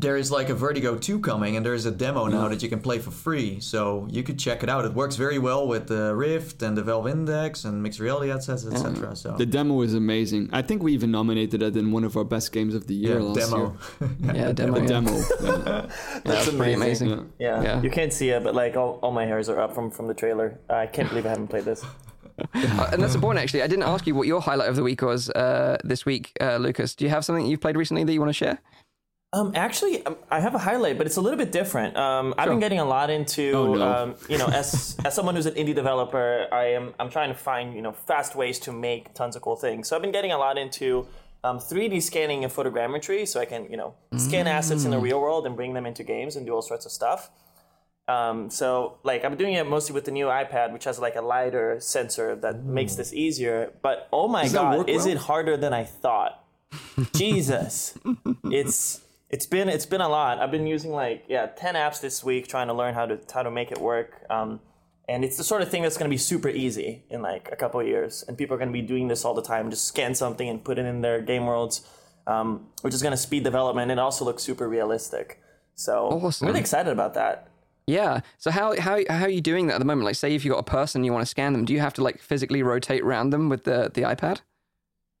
There 0.00 0.16
is 0.16 0.30
like 0.30 0.48
a 0.48 0.54
Vertigo 0.54 0.96
2 0.96 1.20
coming, 1.20 1.56
and 1.56 1.64
there's 1.64 1.84
a 1.84 1.90
demo 1.90 2.26
now 2.26 2.48
that 2.48 2.62
you 2.62 2.68
can 2.68 2.80
play 2.80 2.98
for 2.98 3.10
free. 3.10 3.60
So 3.60 4.06
you 4.10 4.22
could 4.22 4.38
check 4.38 4.62
it 4.62 4.68
out. 4.68 4.84
It 4.84 4.94
works 4.94 5.16
very 5.16 5.38
well 5.38 5.66
with 5.66 5.88
the 5.88 6.14
Rift 6.14 6.62
and 6.62 6.76
the 6.76 6.82
Valve 6.82 7.08
Index 7.08 7.64
and 7.64 7.82
mixed 7.82 8.00
reality 8.00 8.30
headsets, 8.30 8.66
etc. 8.66 9.14
So 9.14 9.36
The 9.36 9.46
demo 9.46 9.82
is 9.82 9.94
amazing. 9.94 10.48
I 10.52 10.62
think 10.62 10.82
we 10.82 10.92
even 10.94 11.10
nominated 11.10 11.62
it 11.62 11.76
in 11.76 11.92
one 11.92 12.04
of 12.04 12.16
our 12.16 12.24
best 12.24 12.52
games 12.52 12.74
of 12.74 12.86
the 12.86 12.94
year 12.94 13.18
yeah, 13.18 13.24
last 13.24 13.50
demo. 13.50 13.76
year. 14.00 14.10
Yeah, 14.34 14.52
demo. 14.52 14.74
The 14.74 14.80
yeah. 14.80 14.86
demo. 14.86 15.10
yeah. 15.12 15.86
Yeah, 16.20 16.20
that's 16.24 16.50
pretty 16.50 16.72
amazing. 16.74 17.10
Yeah. 17.10 17.22
Yeah. 17.38 17.62
Yeah. 17.62 17.82
You 17.82 17.90
can't 17.90 18.12
see 18.12 18.30
it, 18.30 18.42
but 18.42 18.54
like 18.54 18.76
all, 18.76 18.98
all 19.02 19.12
my 19.12 19.26
hairs 19.26 19.48
are 19.48 19.60
up 19.60 19.74
from, 19.74 19.90
from 19.90 20.06
the 20.06 20.14
trailer. 20.14 20.58
I 20.68 20.86
can't 20.86 21.08
believe 21.08 21.26
I 21.26 21.30
haven't 21.30 21.48
played 21.48 21.64
this. 21.64 21.84
Uh, 22.54 22.88
and 22.90 23.02
that's 23.02 23.12
the 23.12 23.18
point, 23.18 23.38
actually. 23.38 23.62
I 23.62 23.66
didn't 23.66 23.82
ask 23.82 24.06
you 24.06 24.14
what 24.14 24.26
your 24.26 24.40
highlight 24.40 24.70
of 24.70 24.76
the 24.76 24.82
week 24.82 25.02
was 25.02 25.28
uh, 25.28 25.76
this 25.84 26.06
week, 26.06 26.32
uh, 26.40 26.56
Lucas. 26.56 26.94
Do 26.94 27.04
you 27.04 27.10
have 27.10 27.22
something 27.22 27.44
you've 27.44 27.60
played 27.60 27.76
recently 27.76 28.02
that 28.02 28.12
you 28.14 28.18
want 28.18 28.30
to 28.30 28.32
share? 28.32 28.62
Um, 29.32 29.52
actually, 29.54 30.04
um, 30.06 30.16
I 30.28 30.40
have 30.40 30.56
a 30.56 30.58
highlight, 30.58 30.98
but 30.98 31.06
it's 31.06 31.16
a 31.16 31.20
little 31.20 31.38
bit 31.38 31.52
different. 31.52 31.96
Um, 31.96 32.34
I've 32.36 32.46
Sure. 32.46 32.52
been 32.54 32.60
getting 32.60 32.80
a 32.80 32.84
lot 32.84 33.10
into, 33.10 33.52
Oh, 33.54 33.74
no. 33.74 33.88
um, 33.92 34.14
you 34.28 34.38
know, 34.38 34.46
as 34.46 34.96
as 35.04 35.14
someone 35.14 35.36
who's 35.36 35.46
an 35.46 35.54
indie 35.54 35.74
developer, 35.74 36.48
I 36.50 36.72
am 36.72 36.94
I'm 36.98 37.10
trying 37.10 37.28
to 37.28 37.36
find 37.38 37.72
you 37.74 37.80
know 37.82 37.92
fast 37.92 38.34
ways 38.34 38.58
to 38.60 38.72
make 38.72 39.14
tons 39.14 39.36
of 39.36 39.42
cool 39.42 39.54
things. 39.56 39.86
So 39.88 39.94
I've 39.94 40.02
been 40.02 40.10
getting 40.10 40.32
a 40.32 40.38
lot 40.38 40.58
into 40.58 41.06
um, 41.44 41.58
3D 41.60 42.02
scanning 42.02 42.42
and 42.42 42.52
photogrammetry, 42.52 43.26
so 43.28 43.38
I 43.40 43.44
can 43.44 43.70
you 43.70 43.76
know 43.76 43.94
scan 44.16 44.48
assets 44.48 44.84
in 44.84 44.90
the 44.90 44.98
real 44.98 45.20
world 45.20 45.46
and 45.46 45.54
bring 45.54 45.74
them 45.74 45.86
into 45.86 46.02
games 46.02 46.34
and 46.34 46.44
do 46.44 46.52
all 46.52 46.62
sorts 46.62 46.84
of 46.84 46.90
stuff. 46.90 47.30
Um, 48.08 48.50
so 48.50 48.98
like 49.04 49.24
I'm 49.24 49.36
doing 49.36 49.54
it 49.54 49.64
mostly 49.64 49.94
with 49.94 50.06
the 50.06 50.10
new 50.10 50.26
iPad, 50.26 50.72
which 50.72 50.82
has 50.84 50.98
like 50.98 51.14
a 51.14 51.22
LiDAR 51.22 51.78
sensor 51.78 52.34
that 52.34 52.64
makes 52.64 52.96
this 52.96 53.12
easier. 53.12 53.72
But 53.80 54.08
oh 54.12 54.26
my 54.26 54.42
Does 54.42 54.54
god, 54.54 54.88
is 54.88 55.04
well? 55.04 55.12
it 55.12 55.18
harder 55.18 55.56
than 55.56 55.72
I 55.72 55.84
thought? 55.84 56.42
Jesus, 57.14 57.96
it's 58.44 59.00
it's 59.30 59.46
been 59.46 59.68
it's 59.68 59.86
been 59.86 60.00
a 60.00 60.08
lot. 60.08 60.38
I've 60.38 60.50
been 60.50 60.66
using 60.66 60.90
like 60.90 61.24
yeah 61.28 61.46
ten 61.46 61.74
apps 61.74 62.00
this 62.00 62.22
week 62.22 62.48
trying 62.48 62.66
to 62.66 62.74
learn 62.74 62.94
how 62.94 63.06
to 63.06 63.18
how 63.32 63.42
to 63.42 63.50
make 63.50 63.70
it 63.72 63.78
work. 63.78 64.24
Um, 64.28 64.60
and 65.08 65.24
it's 65.24 65.36
the 65.36 65.44
sort 65.44 65.62
of 65.62 65.68
thing 65.68 65.82
that's 65.82 65.96
going 65.96 66.08
to 66.08 66.14
be 66.14 66.18
super 66.18 66.48
easy 66.48 67.02
in 67.10 67.22
like 67.22 67.48
a 67.50 67.56
couple 67.56 67.80
of 67.80 67.86
years, 67.86 68.24
and 68.26 68.36
people 68.36 68.54
are 68.54 68.58
going 68.58 68.68
to 68.68 68.72
be 68.72 68.82
doing 68.82 69.08
this 69.08 69.24
all 69.24 69.34
the 69.34 69.42
time. 69.42 69.70
Just 69.70 69.86
scan 69.86 70.14
something 70.14 70.48
and 70.48 70.62
put 70.62 70.78
it 70.78 70.84
in 70.84 71.00
their 71.00 71.20
game 71.20 71.46
worlds, 71.46 71.86
um, 72.26 72.66
which 72.82 72.94
is 72.94 73.02
going 73.02 73.12
to 73.12 73.16
speed 73.16 73.42
development 73.44 73.90
and 73.90 73.98
also 73.98 74.24
look 74.24 74.38
super 74.38 74.68
realistic. 74.68 75.40
So 75.74 76.08
Awesome. 76.08 76.46
I'm 76.46 76.52
really 76.52 76.60
excited 76.60 76.92
about 76.92 77.14
that. 77.14 77.48
Yeah. 77.86 78.20
So 78.38 78.50
how 78.50 78.78
how 78.80 79.00
how 79.08 79.24
are 79.24 79.30
you 79.30 79.40
doing 79.40 79.66
that 79.66 79.74
at 79.74 79.78
the 79.78 79.84
moment? 79.84 80.04
Like, 80.04 80.14
say 80.14 80.34
if 80.34 80.44
you 80.44 80.52
got 80.52 80.58
a 80.58 80.62
person 80.62 81.02
you 81.02 81.12
want 81.12 81.22
to 81.22 81.30
scan 81.30 81.52
them, 81.52 81.64
do 81.64 81.72
you 81.72 81.80
have 81.80 81.94
to 81.94 82.02
like 82.02 82.20
physically 82.20 82.62
rotate 82.62 83.02
around 83.02 83.30
them 83.30 83.48
with 83.48 83.64
the 83.64 83.90
the 83.92 84.02
iPad? 84.02 84.40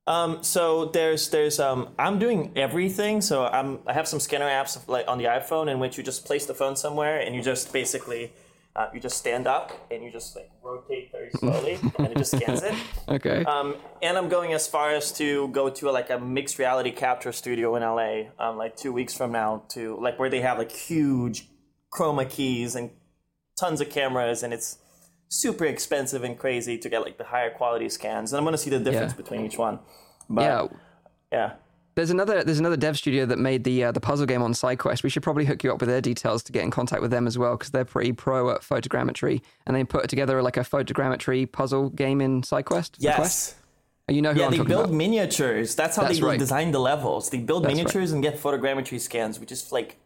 Um, 0.06 0.42
so 0.42 0.86
there's 0.86 1.28
there's 1.30 1.60
um 1.60 1.90
I'm 1.98 2.18
doing 2.18 2.52
everything. 2.56 3.20
So 3.20 3.46
I'm 3.46 3.80
I 3.86 3.92
have 3.92 4.08
some 4.08 4.20
scanner 4.20 4.46
apps 4.48 4.78
like 4.88 5.06
on 5.08 5.18
the 5.18 5.24
iPhone 5.24 5.70
in 5.70 5.78
which 5.78 5.98
you 5.98 6.04
just 6.04 6.24
place 6.24 6.46
the 6.46 6.54
phone 6.54 6.76
somewhere 6.76 7.20
and 7.20 7.34
you 7.34 7.42
just 7.42 7.72
basically 7.72 8.32
uh, 8.76 8.88
you 8.94 9.00
just 9.00 9.18
stand 9.18 9.46
up 9.46 9.72
and 9.90 10.02
you 10.02 10.10
just 10.10 10.36
like 10.36 10.50
rotate 10.62 11.10
very 11.10 11.30
slowly 11.34 11.78
and 11.98 12.06
it 12.08 12.16
just 12.16 12.36
scans 12.36 12.62
it. 12.62 12.74
Okay. 13.08 13.44
Um, 13.44 13.74
and 14.02 14.16
I'm 14.16 14.28
going 14.28 14.52
as 14.52 14.68
far 14.68 14.92
as 14.92 15.10
to 15.14 15.48
go 15.48 15.68
to 15.68 15.90
like 15.90 16.10
a 16.10 16.18
mixed 16.20 16.60
reality 16.60 16.92
capture 16.92 17.32
studio 17.32 17.74
in 17.74 17.82
LA, 17.82 18.30
um, 18.38 18.56
like 18.56 18.76
two 18.76 18.92
weeks 18.92 19.16
from 19.16 19.32
now, 19.32 19.64
to 19.70 19.98
like 20.00 20.16
where 20.20 20.30
they 20.30 20.40
have 20.40 20.58
like 20.58 20.70
huge 20.70 21.48
chroma 21.92 22.30
keys 22.30 22.76
and 22.76 22.90
tons 23.58 23.80
of 23.80 23.90
cameras, 23.90 24.44
and 24.44 24.54
it's 24.54 24.78
super 25.30 25.64
expensive 25.64 26.22
and 26.24 26.38
crazy 26.38 26.76
to 26.76 26.88
get 26.90 27.00
like 27.02 27.16
the 27.16 27.24
higher 27.24 27.50
quality 27.50 27.88
scans. 27.88 28.32
And 28.32 28.38
I'm 28.38 28.44
going 28.44 28.52
to 28.52 28.58
see 28.58 28.68
the 28.70 28.78
difference 28.80 29.12
Yeah. 29.12 29.16
between 29.16 29.46
each 29.46 29.56
one. 29.56 29.78
But 30.28 30.42
yeah. 30.42 30.66
yeah. 31.32 31.52
There's 31.96 32.10
another 32.10 32.44
there's 32.44 32.60
another 32.60 32.76
dev 32.76 32.96
studio 32.96 33.26
that 33.26 33.38
made 33.38 33.64
the 33.64 33.84
uh, 33.84 33.92
the 33.92 34.00
puzzle 34.00 34.24
game 34.26 34.42
on 34.42 34.52
SideQuest. 34.52 35.02
We 35.02 35.10
should 35.10 35.22
probably 35.24 35.44
hook 35.44 35.62
you 35.64 35.72
up 35.72 35.80
with 35.80 35.88
their 35.88 36.00
details 36.00 36.42
to 36.44 36.52
get 36.52 36.62
in 36.62 36.70
contact 36.70 37.02
with 37.02 37.10
them 37.10 37.26
as 37.26 37.36
well 37.36 37.56
because 37.56 37.70
they're 37.70 37.84
pretty 37.84 38.12
pro 38.12 38.50
at 38.50 38.60
photogrammetry 38.62 39.42
and 39.66 39.76
they 39.76 39.84
put 39.84 40.08
together 40.08 40.40
like 40.42 40.56
a 40.56 40.60
photogrammetry 40.60 41.50
puzzle 41.50 41.90
game 41.90 42.20
in 42.20 42.42
SideQuest. 42.42 42.92
Yes. 42.98 43.56
You 44.08 44.22
know 44.22 44.32
who 44.32 44.40
Yeah, 44.40 44.46
I'm 44.46 44.50
they 44.52 44.58
build 44.58 44.84
about. 44.86 44.92
miniatures. 44.94 45.74
That's 45.74 45.96
how 45.96 46.02
That's 46.04 46.18
they 46.20 46.24
right. 46.24 46.38
design 46.38 46.70
the 46.72 46.80
levels. 46.80 47.30
They 47.30 47.38
build 47.38 47.64
That's 47.64 47.74
right. 47.74 47.76
miniatures 47.84 48.12
and 48.12 48.22
get 48.22 48.38
photogrammetry 48.40 48.98
scans, 49.00 49.38
which 49.38 49.52
is 49.52 49.70
like 49.70 49.98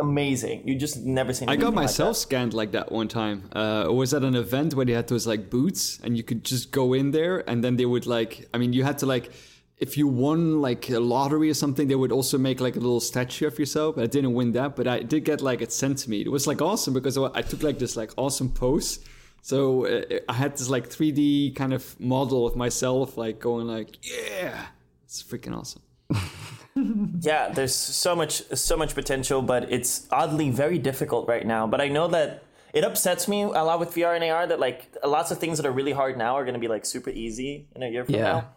amazing. 0.00 0.66
You 0.66 0.74
just 0.76 0.98
never 1.04 1.32
seen. 1.32 1.48
I 1.48 1.56
got 1.56 1.68
like 1.68 1.74
myself 1.74 2.16
that. 2.16 2.20
scanned 2.20 2.54
like 2.54 2.72
that 2.72 2.92
one 2.92 3.08
time. 3.08 3.48
Uh, 3.52 3.86
was 3.90 4.14
at 4.14 4.22
an 4.22 4.34
event 4.34 4.74
where 4.74 4.86
they 4.86 4.92
had 4.92 5.08
those 5.08 5.26
like 5.26 5.50
boots, 5.50 5.98
and 6.02 6.16
you 6.16 6.22
could 6.22 6.44
just 6.44 6.70
go 6.70 6.92
in 6.92 7.10
there, 7.10 7.48
and 7.48 7.62
then 7.62 7.76
they 7.76 7.86
would 7.86 8.06
like. 8.06 8.48
I 8.52 8.58
mean, 8.58 8.72
you 8.72 8.84
had 8.84 8.98
to 8.98 9.06
like, 9.06 9.30
if 9.78 9.96
you 9.96 10.06
won 10.08 10.60
like 10.60 10.88
a 10.90 11.00
lottery 11.00 11.50
or 11.50 11.54
something, 11.54 11.88
they 11.88 11.94
would 11.94 12.12
also 12.12 12.38
make 12.38 12.60
like 12.60 12.76
a 12.76 12.80
little 12.80 13.00
statue 13.00 13.46
of 13.46 13.58
yourself. 13.58 13.98
I 13.98 14.06
didn't 14.06 14.34
win 14.34 14.52
that, 14.52 14.76
but 14.76 14.86
I 14.86 15.00
did 15.00 15.24
get 15.24 15.40
like 15.40 15.60
it 15.62 15.72
sent 15.72 15.98
to 15.98 16.10
me. 16.10 16.20
It 16.20 16.30
was 16.30 16.46
like 16.46 16.62
awesome 16.62 16.94
because 16.94 17.16
I 17.18 17.42
took 17.42 17.62
like 17.62 17.78
this 17.78 17.96
like 17.96 18.12
awesome 18.16 18.50
pose. 18.50 19.00
So 19.42 19.86
uh, 19.86 20.02
I 20.28 20.32
had 20.32 20.56
this 20.56 20.68
like 20.68 20.88
3D 20.88 21.54
kind 21.54 21.72
of 21.72 21.98
model 22.00 22.48
of 22.48 22.56
myself, 22.56 23.16
like 23.16 23.38
going 23.38 23.68
like, 23.68 23.96
yeah, 24.02 24.66
it's 25.04 25.22
freaking 25.22 25.56
awesome. 25.56 25.82
Yeah, 27.20 27.48
there's 27.48 27.74
so 27.74 28.14
much 28.14 28.42
so 28.54 28.76
much 28.76 28.94
potential, 28.94 29.40
but 29.42 29.72
it's 29.72 30.06
oddly 30.12 30.50
very 30.50 30.78
difficult 30.78 31.26
right 31.28 31.46
now. 31.46 31.66
But 31.66 31.80
I 31.80 31.88
know 31.88 32.08
that 32.08 32.42
it 32.74 32.84
upsets 32.84 33.26
me 33.28 33.42
a 33.42 33.46
lot 33.64 33.80
with 33.80 33.94
VR 33.94 34.14
and 34.14 34.22
AR 34.24 34.46
that 34.46 34.60
like 34.60 34.94
lots 35.04 35.30
of 35.30 35.38
things 35.38 35.56
that 35.58 35.66
are 35.66 35.72
really 35.72 35.92
hard 35.92 36.18
now 36.18 36.36
are 36.36 36.44
going 36.44 36.54
to 36.54 36.60
be 36.60 36.68
like 36.68 36.84
super 36.84 37.10
easy 37.10 37.66
in 37.74 37.82
a 37.82 37.88
year 37.88 38.04
from 38.04 38.14
Yeah. 38.16 38.22
now, 38.32 38.48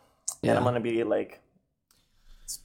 Yeah. 0.41 0.49
and 0.51 0.57
I'm 0.57 0.63
going 0.63 0.75
to 0.75 0.81
be 0.81 1.03
like. 1.03 1.39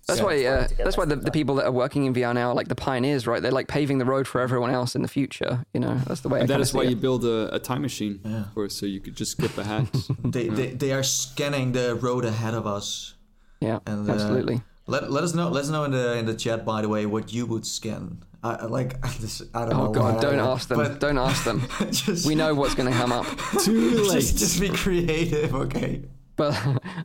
That's 0.08 0.22
why, 0.22 0.36
much 0.36 0.46
uh, 0.46 0.50
work 0.50 0.68
to 0.68 0.74
get 0.76 0.84
that's 0.84 0.96
why 0.96 1.04
the, 1.04 1.16
the 1.16 1.30
people 1.30 1.56
that 1.56 1.66
are 1.66 1.72
working 1.72 2.06
in 2.06 2.14
VR 2.14 2.32
now 2.34 2.48
are 2.50 2.54
like 2.54 2.68
the 2.68 2.74
pioneers, 2.74 3.26
right? 3.26 3.42
They're 3.42 3.52
like 3.52 3.68
paving 3.68 3.98
the 3.98 4.06
road 4.06 4.26
for 4.26 4.40
everyone 4.40 4.70
else 4.70 4.96
in 4.96 5.02
the 5.02 5.08
future. 5.08 5.62
You 5.74 5.80
know, 5.80 5.96
that's 6.06 6.22
the 6.22 6.30
way. 6.30 6.38
I 6.38 6.40
And 6.40 6.48
that 6.48 6.54
kinda 6.54 6.62
is 6.62 6.70
see 6.70 6.78
why 6.78 6.84
it. 6.84 6.90
you 6.90 6.96
build 6.96 7.24
a, 7.26 7.54
a 7.54 7.58
time 7.58 7.82
machine, 7.82 8.18
for 8.54 8.68
so 8.70 8.86
you 8.86 9.00
could 9.00 9.14
just 9.14 9.32
skip 9.32 9.56
ahead. 9.58 9.88
they, 10.24 10.48
they 10.48 10.68
they 10.70 10.92
are 10.92 11.02
scanning 11.02 11.72
the 11.72 11.94
road 11.96 12.24
ahead 12.24 12.54
of 12.54 12.66
us. 12.66 13.14
Yeah, 13.60 13.80
And, 13.86 14.08
uh, 14.08 14.12
absolutely. 14.14 14.62
Let, 14.86 15.10
let 15.10 15.24
us 15.24 15.34
know. 15.34 15.48
Let 15.48 15.64
us 15.64 15.70
know 15.70 15.84
in 15.84 15.92
the 15.92 16.16
in 16.18 16.26
the 16.26 16.34
chat. 16.34 16.64
By 16.64 16.82
the 16.82 16.88
way, 16.88 17.06
what 17.06 17.32
you 17.32 17.46
would 17.46 17.64
scan. 17.66 18.22
I, 18.42 18.50
I 18.54 18.64
like 18.66 19.00
this. 19.18 19.40
I 19.54 19.60
don't 19.60 19.70
know. 19.70 19.86
Oh 19.88 19.92
God, 19.92 20.20
don't 20.20 20.38
I- 20.38 20.46
ask 20.52 20.68
them. 20.68 20.78
but 20.78 21.00
Don't 21.00 21.18
ask 21.18 21.44
them. 21.44 21.62
just, 21.90 22.26
We 22.26 22.34
know 22.34 22.54
what's 22.54 22.74
going 22.74 22.90
to 22.92 22.96
come 22.98 23.10
up. 23.12 23.26
Too 23.64 24.02
late. 24.02 24.12
Just, 24.20 24.38
just 24.38 24.60
be 24.60 24.68
creative, 24.68 25.54
okay? 25.54 26.02
But 26.36 26.54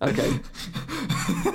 okay. 0.02 0.40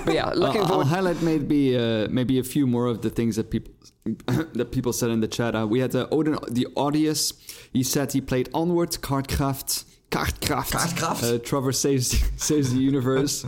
But 0.04 0.14
yeah, 0.14 0.30
looking 0.34 0.62
I'll, 0.62 0.68
forward. 0.68 0.84
I'll 0.84 0.88
highlight 0.88 1.20
maybe 1.22 1.76
uh, 1.76 2.08
maybe 2.08 2.38
a 2.38 2.44
few 2.44 2.66
more 2.66 2.86
of 2.86 3.02
the 3.02 3.10
things 3.10 3.36
that 3.36 3.50
people 3.50 3.72
that 4.54 4.70
people 4.70 4.92
said 4.92 5.10
in 5.10 5.20
the 5.20 5.28
chat. 5.28 5.54
Uh, 5.54 5.66
we 5.66 5.80
had 5.80 5.94
uh, 5.94 6.06
Odin 6.10 6.38
the 6.48 6.66
Audius. 6.76 7.32
He 7.72 7.82
said 7.82 8.12
he 8.12 8.20
played 8.20 8.48
Onward, 8.54 8.92
Cardcraft, 9.02 9.84
Cardcraft. 10.10 10.70
Cardcraft. 10.72 11.34
Uh, 11.34 11.38
Trevor 11.38 11.72
saves 11.72 12.06
saves 12.42 12.72
the 12.72 12.80
universe. 12.80 13.44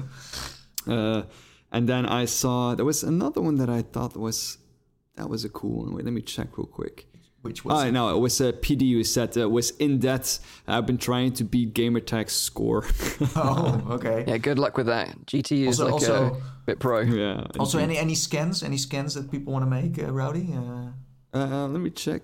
uh, 0.89 1.23
and 1.77 1.89
then 1.89 2.05
I 2.23 2.25
saw 2.27 2.75
there 2.75 2.85
was 2.93 3.03
another 3.03 3.41
one 3.49 3.57
that 3.63 3.69
I 3.79 3.83
thought 3.83 4.17
was 4.17 4.59
that 5.17 5.29
was 5.29 5.45
a 5.45 5.49
cool 5.49 5.77
one. 5.85 5.95
Wait, 5.95 6.05
let 6.05 6.15
me 6.15 6.23
check 6.23 6.49
real 6.59 6.67
quick. 6.81 7.07
Which 7.43 7.65
was 7.65 7.85
Oh, 7.85 7.91
no, 7.91 8.03
it 8.17 8.21
was 8.21 8.41
a 8.41 8.53
PDU 8.53 9.05
set. 9.07 9.35
said 9.35 9.43
uh, 9.45 9.49
was 9.49 9.71
in 9.79 9.99
depth. 10.01 10.41
I've 10.67 10.87
been 10.91 10.99
trying 10.99 11.33
to 11.39 11.45
beat 11.45 11.75
Gamertag's 11.75 12.33
score. 12.33 12.83
oh 13.37 13.87
okay. 13.97 14.25
Yeah, 14.27 14.39
good 14.39 14.59
luck 14.59 14.77
with 14.77 14.87
that. 14.87 15.09
GT 15.27 15.51
is 15.69 15.81
Also- 15.81 15.85
like 15.85 15.93
also- 15.93 16.25
a 16.35 16.67
bit 16.67 16.79
pro. 16.81 17.01
yeah. 17.03 17.47
Also, 17.61 17.79
any 17.79 17.97
any 17.99 18.15
scans? 18.17 18.63
Any 18.65 18.79
scans 18.79 19.15
that 19.15 19.31
people 19.31 19.53
want 19.53 19.65
to 19.65 19.71
make, 19.71 19.93
uh, 20.03 20.11
Rowdy? 20.21 20.47
Uh, 20.53 20.91
Uh, 21.39 21.69
let 21.75 21.81
me 21.87 21.91
check. 21.91 22.23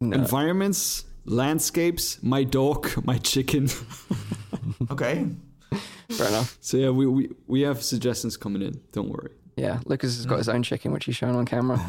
No. 0.00 0.16
Environments, 0.16 1.04
landscapes, 1.26 2.18
my 2.22 2.42
dog, 2.44 2.80
my 3.10 3.18
chicken. 3.18 3.68
Okay. 4.90 5.26
Fair 6.10 6.28
enough. 6.28 6.58
So 6.60 6.76
yeah, 6.76 6.90
we, 6.90 7.06
we 7.06 7.30
we 7.46 7.60
have 7.62 7.82
suggestions 7.82 8.36
coming 8.36 8.62
in. 8.62 8.80
Don't 8.92 9.08
worry. 9.08 9.30
Yeah, 9.56 9.80
Lucas 9.84 10.16
has 10.16 10.26
got 10.26 10.38
his 10.38 10.48
own 10.48 10.62
chicken, 10.62 10.92
which 10.92 11.04
he's 11.04 11.16
shown 11.16 11.36
on 11.36 11.44
camera. 11.44 11.80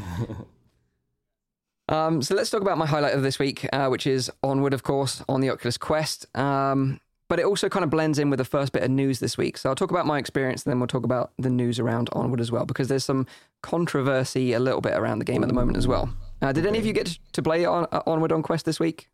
um, 1.90 2.22
so 2.22 2.36
let's 2.36 2.50
talk 2.50 2.62
about 2.62 2.78
my 2.78 2.86
highlight 2.86 3.14
of 3.14 3.24
this 3.24 3.40
week, 3.40 3.68
uh, 3.72 3.88
which 3.88 4.06
is 4.06 4.30
Onward, 4.44 4.74
of 4.74 4.84
course, 4.84 5.24
on 5.30 5.42
the 5.42 5.50
Oculus 5.50 5.78
Quest. 5.78 6.26
Um, 6.38 7.00
but 7.30 7.40
it 7.40 7.46
also 7.46 7.70
kind 7.70 7.86
of 7.86 7.90
blends 7.90 8.20
in 8.20 8.30
with 8.30 8.40
the 8.40 8.46
first 8.46 8.74
bit 8.74 8.84
of 8.84 8.92
news 8.92 9.20
this 9.20 9.38
week. 9.38 9.58
So 9.58 9.70
I'll 9.70 9.76
talk 9.76 9.90
about 9.90 10.06
my 10.06 10.20
experience, 10.20 10.64
and 10.64 10.72
then 10.72 10.80
we'll 10.80 10.88
talk 10.88 11.06
about 11.06 11.32
the 11.40 11.50
news 11.50 11.80
around 11.80 12.10
Onward 12.12 12.42
as 12.42 12.52
well, 12.52 12.66
because 12.66 12.90
there's 12.90 13.06
some 13.06 13.26
controversy 13.62 14.52
a 14.52 14.60
little 14.60 14.82
bit 14.82 14.94
around 14.94 15.20
the 15.20 15.26
game 15.26 15.42
at 15.42 15.48
the 15.48 15.56
moment 15.56 15.78
as 15.78 15.88
well. 15.88 16.14
Uh, 16.42 16.52
did 16.52 16.66
any 16.66 16.78
of 16.78 16.86
you 16.86 16.92
get 16.92 17.18
to 17.32 17.42
play 17.42 17.64
on, 17.64 17.88
uh, 17.94 18.02
Onward 18.06 18.34
on 18.34 18.44
Quest 18.44 18.66
this 18.66 18.82
week? 18.82 19.10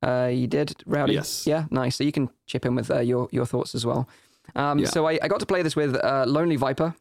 Uh, 0.00 0.30
you 0.32 0.46
did, 0.46 0.76
Rowdy? 0.86 1.14
Yes. 1.14 1.44
Yeah, 1.44 1.64
nice. 1.72 1.96
So 1.96 2.04
you 2.04 2.12
can 2.12 2.30
chip 2.46 2.64
in 2.64 2.76
with 2.76 2.88
uh, 2.88 3.00
your, 3.00 3.28
your 3.32 3.46
thoughts 3.46 3.74
as 3.74 3.84
well. 3.84 4.08
Um, 4.54 4.78
Yeah. 4.78 4.86
So 4.86 5.06
I, 5.06 5.18
I 5.22 5.28
got 5.28 5.40
to 5.40 5.46
play 5.46 5.62
this 5.62 5.76
with 5.76 5.96
uh, 5.96 6.24
Lonely 6.26 6.56
Viper, 6.56 6.94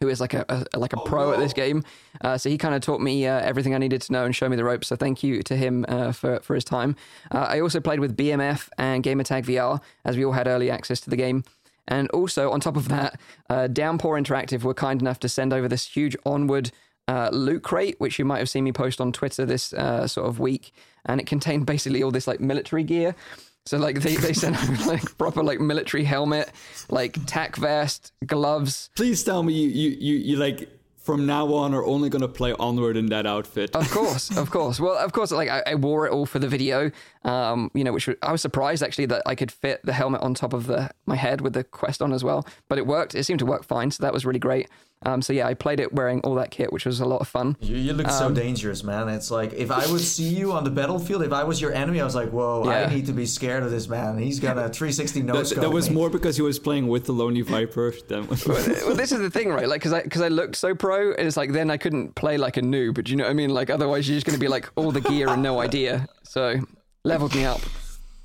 who 0.00 0.08
is 0.08 0.20
like 0.20 0.34
a, 0.34 0.66
a 0.72 0.78
like 0.78 0.92
a 0.92 0.96
pro 0.96 1.32
at 1.32 1.38
this 1.38 1.52
game. 1.52 1.84
Uh, 2.20 2.36
so 2.36 2.48
he 2.50 2.58
kind 2.58 2.74
of 2.74 2.80
taught 2.80 3.00
me 3.00 3.26
uh, 3.26 3.40
everything 3.40 3.74
I 3.74 3.78
needed 3.78 4.02
to 4.02 4.12
know 4.12 4.24
and 4.24 4.34
show 4.34 4.48
me 4.48 4.56
the 4.56 4.64
ropes. 4.64 4.88
So 4.88 4.96
thank 4.96 5.22
you 5.22 5.42
to 5.44 5.56
him 5.56 5.84
uh, 5.88 6.12
for 6.12 6.40
for 6.40 6.54
his 6.54 6.64
time. 6.64 6.96
Uh, 7.30 7.46
I 7.48 7.60
also 7.60 7.80
played 7.80 8.00
with 8.00 8.16
BMF 8.16 8.68
and 8.78 9.04
Gamertag 9.04 9.44
VR 9.44 9.80
as 10.04 10.16
we 10.16 10.24
all 10.24 10.32
had 10.32 10.48
early 10.48 10.70
access 10.70 11.00
to 11.02 11.10
the 11.10 11.16
game. 11.16 11.44
And 11.88 12.08
also 12.10 12.50
on 12.50 12.60
top 12.60 12.76
of 12.76 12.88
that, 12.88 13.20
uh, 13.50 13.66
Downpour 13.66 14.18
Interactive 14.20 14.62
were 14.62 14.74
kind 14.74 15.00
enough 15.00 15.18
to 15.20 15.28
send 15.28 15.52
over 15.52 15.68
this 15.68 15.86
huge 15.86 16.16
onward. 16.24 16.70
Uh, 17.08 17.28
loot 17.32 17.64
crate, 17.64 17.96
which 17.98 18.16
you 18.16 18.24
might 18.24 18.38
have 18.38 18.48
seen 18.48 18.62
me 18.62 18.70
post 18.72 19.00
on 19.00 19.10
Twitter 19.10 19.44
this 19.44 19.72
uh, 19.72 20.06
sort 20.06 20.28
of 20.28 20.38
week, 20.38 20.72
and 21.04 21.20
it 21.20 21.26
contained 21.26 21.66
basically 21.66 22.00
all 22.00 22.12
this 22.12 22.28
like 22.28 22.38
military 22.38 22.84
gear. 22.84 23.16
So 23.66 23.78
like 23.78 24.00
they, 24.00 24.16
they 24.16 24.32
sent 24.32 24.60
over 24.62 24.84
like 24.90 25.16
proper 25.18 25.42
like 25.42 25.60
military 25.60 26.04
helmet, 26.04 26.50
like 26.90 27.16
tack 27.26 27.56
vest, 27.56 28.12
gloves, 28.26 28.90
Please 28.96 29.22
tell 29.22 29.42
me 29.42 29.52
you 29.52 29.68
you 29.68 29.90
you, 29.98 30.16
you 30.16 30.36
like 30.36 30.68
from 31.02 31.26
now 31.26 31.52
on 31.52 31.74
are 31.74 31.84
only 31.84 32.08
gonna 32.08 32.28
play 32.28 32.52
onward 32.54 32.96
in 32.96 33.06
that 33.06 33.26
outfit. 33.26 33.74
Of 33.74 33.90
course, 33.90 34.36
of 34.36 34.50
course. 34.50 34.78
Well, 34.78 34.96
of 34.96 35.12
course, 35.12 35.32
like 35.32 35.48
I, 35.48 35.62
I 35.66 35.74
wore 35.74 36.06
it 36.06 36.12
all 36.12 36.26
for 36.26 36.38
the 36.38 36.48
video. 36.48 36.90
Um, 37.24 37.70
you 37.74 37.84
know, 37.84 37.92
which 37.92 38.08
I 38.22 38.32
was 38.32 38.40
surprised 38.40 38.82
actually 38.82 39.06
that 39.06 39.22
I 39.26 39.34
could 39.34 39.50
fit 39.50 39.80
the 39.84 39.92
helmet 39.92 40.22
on 40.22 40.34
top 40.34 40.52
of 40.52 40.66
the 40.66 40.90
my 41.06 41.16
head 41.16 41.40
with 41.40 41.54
the 41.54 41.64
quest 41.64 42.02
on 42.02 42.12
as 42.12 42.22
well. 42.22 42.46
But 42.68 42.78
it 42.78 42.86
worked. 42.86 43.14
It 43.14 43.24
seemed 43.24 43.40
to 43.40 43.46
work 43.46 43.64
fine, 43.64 43.90
so 43.90 44.02
that 44.02 44.12
was 44.12 44.24
really 44.24 44.38
great. 44.38 44.68
Um, 45.04 45.20
so 45.22 45.32
yeah, 45.32 45.46
I 45.48 45.54
played 45.54 45.80
it 45.80 45.92
wearing 45.92 46.20
all 46.20 46.34
that 46.36 46.50
kit, 46.50 46.72
which 46.72 46.86
was 46.86 47.00
a 47.00 47.04
lot 47.04 47.20
of 47.20 47.28
fun. 47.28 47.56
You, 47.60 47.76
you 47.76 47.92
look 47.92 48.06
Um, 48.08 48.12
so 48.12 48.30
dangerous, 48.30 48.84
man. 48.84 49.08
It's 49.08 49.30
like 49.30 49.52
if 49.52 49.70
I 49.70 49.84
would 49.90 50.00
see 50.00 50.28
you 50.28 50.52
on 50.52 50.64
the 50.64 50.70
battlefield, 50.70 51.22
if 51.22 51.32
I 51.32 51.44
was 51.44 51.60
your 51.60 51.72
enemy, 51.72 52.00
I 52.00 52.04
was 52.04 52.14
like, 52.14 52.30
whoa, 52.30 52.64
Yeah. 52.66 52.86
I 52.88 52.94
need 52.94 53.06
to 53.06 53.12
be 53.12 53.26
scared 53.26 53.62
of 53.64 53.70
this 53.70 53.88
man. 53.88 54.18
He's 54.18 54.38
got 54.38 54.56
a 54.58 54.68
360 54.68 55.22
no 55.22 55.34
that, 55.34 55.46
scope. 55.46 55.62
that 55.62 55.70
was 55.70 55.88
me. 55.88 55.96
more 55.96 56.08
because 56.10 56.36
he 56.36 56.42
was 56.42 56.58
playing 56.58 56.88
with 56.88 57.04
the 57.06 57.12
lonely 57.12 57.40
viper 57.42 57.92
than 58.08 58.26
well, 58.46 58.94
this 58.94 59.12
is 59.12 59.18
the 59.20 59.30
thing, 59.30 59.48
right? 59.48 59.68
Like, 59.68 59.80
because 59.80 59.92
I 59.92 60.02
because 60.02 60.22
I 60.22 60.28
looked 60.28 60.56
so 60.56 60.74
pro, 60.74 61.12
and 61.12 61.26
it's 61.26 61.36
like 61.36 61.52
then 61.52 61.70
I 61.70 61.76
couldn't 61.76 62.14
play 62.14 62.36
like 62.36 62.56
a 62.56 62.62
noob. 62.62 62.94
But 62.94 63.08
you 63.08 63.16
know 63.16 63.24
what 63.24 63.30
I 63.30 63.34
mean? 63.34 63.50
Like, 63.50 63.70
otherwise 63.70 64.08
you're 64.08 64.16
just 64.16 64.26
going 64.26 64.36
to 64.36 64.40
be 64.40 64.48
like 64.48 64.70
all 64.76 64.92
the 64.92 65.00
gear 65.00 65.28
and 65.28 65.42
no 65.42 65.60
idea. 65.60 66.06
So 66.22 66.60
leveled 67.04 67.34
me 67.34 67.44
up, 67.44 67.60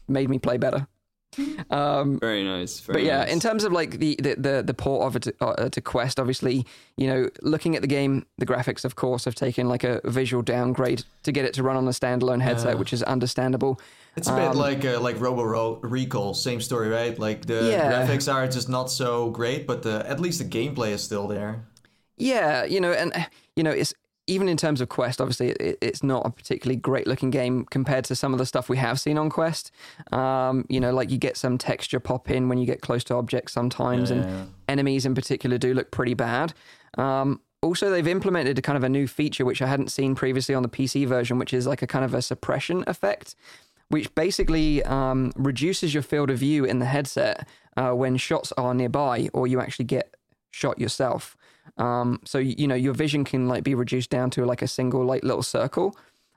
made 0.07 0.29
me 0.29 0.37
play 0.39 0.57
better. 0.57 0.87
Um, 1.69 2.19
very 2.19 2.43
nice. 2.43 2.79
Very 2.79 2.99
but 3.01 3.03
yeah, 3.05 3.19
nice. 3.19 3.31
in 3.33 3.39
terms 3.39 3.63
of 3.63 3.71
like 3.71 3.99
the 3.99 4.15
the 4.19 4.35
the, 4.35 4.63
the 4.65 4.73
port 4.73 5.05
of 5.07 5.15
it 5.17 5.23
to, 5.23 5.33
uh, 5.41 5.69
to 5.69 5.81
Quest, 5.81 6.19
obviously, 6.19 6.65
you 6.95 7.07
know, 7.07 7.29
looking 7.41 7.75
at 7.75 7.81
the 7.81 7.87
game, 7.87 8.25
the 8.37 8.45
graphics, 8.45 8.83
of 8.85 8.95
course, 8.95 9.25
have 9.25 9.35
taken 9.35 9.67
like 9.69 9.83
a 9.83 10.01
visual 10.05 10.41
downgrade 10.41 11.03
to 11.23 11.31
get 11.31 11.45
it 11.45 11.53
to 11.55 11.63
run 11.63 11.75
on 11.75 11.85
a 11.87 11.91
standalone 11.91 12.41
headset, 12.41 12.73
Yeah. 12.73 12.79
which 12.79 12.93
is 12.93 13.03
understandable. 13.03 13.79
It's 14.15 14.27
a 14.27 14.33
bit 14.35 14.45
Um, 14.49 14.57
like 14.57 14.83
uh, 14.83 14.99
like 14.99 15.19
Robo 15.19 15.43
Ro- 15.43 15.79
Recall, 15.83 16.33
same 16.33 16.59
story, 16.61 16.89
right? 16.89 17.17
Like 17.19 17.45
the 17.45 17.69
Yeah. 17.71 17.91
graphics 17.91 18.31
are 18.33 18.47
just 18.47 18.67
not 18.69 18.89
so 18.89 19.29
great, 19.29 19.67
but 19.67 19.83
the, 19.83 20.03
at 20.09 20.19
least 20.19 20.39
the 20.39 20.45
gameplay 20.45 20.91
is 20.91 21.03
still 21.03 21.27
there. 21.27 21.65
Yeah, 22.17 22.63
you 22.65 22.79
know, 22.81 22.93
and 22.93 23.13
you 23.55 23.61
know, 23.63 23.71
it's 23.71 23.93
even 24.27 24.49
in 24.49 24.57
terms 24.57 24.81
of 24.81 24.89
Quest, 24.89 25.21
obviously, 25.21 25.49
it, 25.51 25.77
it's 25.81 26.03
not 26.03 26.25
a 26.25 26.29
particularly 26.29 26.75
great 26.75 27.07
looking 27.07 27.29
game 27.29 27.65
compared 27.65 28.03
to 28.05 28.15
some 28.15 28.33
of 28.33 28.39
the 28.39 28.45
stuff 28.45 28.67
we 28.69 28.77
have 28.77 28.99
seen 28.99 29.17
on 29.17 29.29
Quest. 29.29 29.71
Um, 30.11 30.65
you 30.69 30.79
know, 30.79 30.91
like 30.93 31.09
you 31.09 31.17
get 31.17 31.37
some 31.37 31.57
texture 31.57 31.99
pop 31.99 32.29
in 32.29 32.49
when 32.49 32.57
you 32.57 32.65
get 32.65 32.81
close 32.81 33.03
to 33.05 33.15
objects 33.15 33.53
sometimes, 33.53 34.11
Yeah. 34.11 34.17
and 34.17 34.53
enemies 34.67 35.05
in 35.05 35.15
particular 35.15 35.57
do 35.57 35.73
look 35.73 35.91
pretty 35.91 36.13
bad. 36.13 36.53
Um, 36.97 37.39
also, 37.61 37.89
they've 37.89 38.07
implemented 38.07 38.59
a 38.59 38.61
kind 38.61 38.77
of 38.77 38.83
a 38.83 38.89
new 38.89 39.07
feature 39.07 39.45
which 39.45 39.61
I 39.61 39.67
hadn't 39.67 39.91
seen 39.91 40.13
previously 40.13 40.53
on 40.53 40.61
the 40.63 40.69
PC 40.69 41.07
version, 41.07 41.39
which 41.39 41.53
is 41.53 41.65
like 41.65 41.81
a 41.81 41.87
kind 41.87 42.03
of 42.03 42.13
a 42.13 42.21
suppression 42.21 42.83
effect, 42.85 43.33
which 43.89 44.13
basically 44.13 44.83
um, 44.83 45.31
reduces 45.37 45.93
your 45.93 46.03
field 46.03 46.29
of 46.29 46.37
view 46.39 46.65
in 46.65 46.79
the 46.79 46.85
headset 46.85 47.47
uh, 47.77 47.91
when 47.91 48.17
shots 48.17 48.51
are 48.57 48.73
nearby 48.73 49.29
or 49.33 49.47
you 49.47 49.61
actually 49.61 49.85
get 49.85 50.15
shot 50.51 50.79
yourself. 50.79 51.36
Um, 51.77 52.19
so 52.25 52.37
you 52.37 52.67
know 52.67 52.75
your 52.75 52.93
vision 52.93 53.23
can 53.23 53.47
like 53.47 53.63
be 53.63 53.75
reduced 53.75 54.09
down 54.09 54.29
to 54.31 54.45
like 54.45 54.61
a 54.61 54.67
single 54.67 55.05
like 55.05 55.23
little 55.23 55.43
circle, 55.43 55.95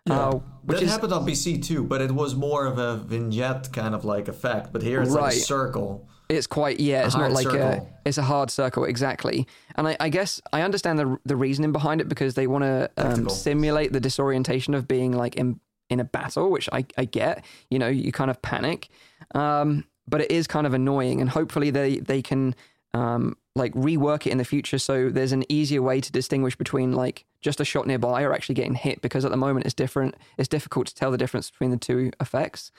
uh, 0.09 0.33
which 0.65 0.79
that 0.79 0.85
is 0.85 0.91
happened 0.91 1.13
on 1.13 1.27
PC 1.27 1.63
too, 1.63 1.85
but 1.85 2.01
it 2.01 2.13
was 2.13 2.35
more 2.35 2.67
of 2.67 2.79
a 2.79 2.97
vignette 2.97 3.73
kind 3.73 3.95
of 3.95 4.05
like 4.05 4.29
effect. 4.29 4.73
But 4.73 4.83
here 4.83 5.03
it's 5.03 5.11
like 5.11 5.35
a 5.35 5.37
circle. 5.37 6.09
It's 6.29 6.47
quite 6.47 6.81
yeah. 6.81 7.07
It's 7.07 7.17
not 7.17 7.33
like 7.33 7.47
a. 7.49 7.87
It's 8.05 8.19
a 8.19 8.23
hard 8.23 8.51
circle 8.51 8.85
exactly, 8.85 9.47
and 9.75 9.89
I, 9.89 9.97
I 9.99 10.09
guess 10.09 10.41
I 10.53 10.63
understand 10.63 10.99
the 10.99 11.19
the 11.25 11.37
reasoning 11.37 11.73
behind 11.73 12.01
it 12.01 12.09
because 12.09 12.35
they 12.35 12.47
want 12.47 12.65
to 12.65 12.91
um, 12.97 13.29
simulate 13.29 13.93
the 13.93 14.01
disorientation 14.01 14.75
of 14.75 14.87
being 14.87 15.13
like 15.13 15.37
in 15.37 15.61
in 15.91 16.01
a 16.01 16.05
battle, 16.05 16.51
which 16.51 16.69
I 16.73 16.87
I 16.97 17.05
get. 17.05 17.45
You 17.69 17.79
know, 17.79 17.89
you 17.89 18.13
kind 18.13 18.31
of 18.31 18.41
panic, 18.43 18.89
um, 19.35 19.85
but 20.09 20.21
it 20.21 20.31
is 20.31 20.47
kind 20.47 20.67
of 20.67 20.73
annoying, 20.73 21.21
and 21.21 21.29
hopefully 21.29 21.71
they 21.71 21.99
they 21.99 22.23
can 22.23 22.55
um 22.95 23.37
like 23.57 23.75
rework 23.75 24.27
it 24.27 24.31
in 24.31 24.39
the 24.39 24.45
future 24.45 24.79
so 24.79 25.09
there's 25.09 25.33
an 25.33 25.45
easier 25.49 25.83
way 25.83 26.01
to 26.01 26.13
distinguish 26.13 26.57
between 26.57 26.93
like 26.93 27.25
just 27.41 27.61
a 27.61 27.65
shot 27.65 27.87
nearby 27.87 28.23
or 28.23 28.33
actually 28.33 28.55
getting 28.55 28.75
hit 28.75 29.01
because 29.01 29.25
at 29.25 29.31
the 29.31 29.37
moment 29.37 29.65
it's 29.65 29.75
different. 29.75 30.15
It's 30.37 30.49
difficult 30.49 30.87
to 30.89 30.95
tell 30.95 31.11
the 31.11 31.19
difference 31.19 31.51
between 31.51 31.71
the 31.71 31.77
two 31.77 32.11
effects. 32.21 32.71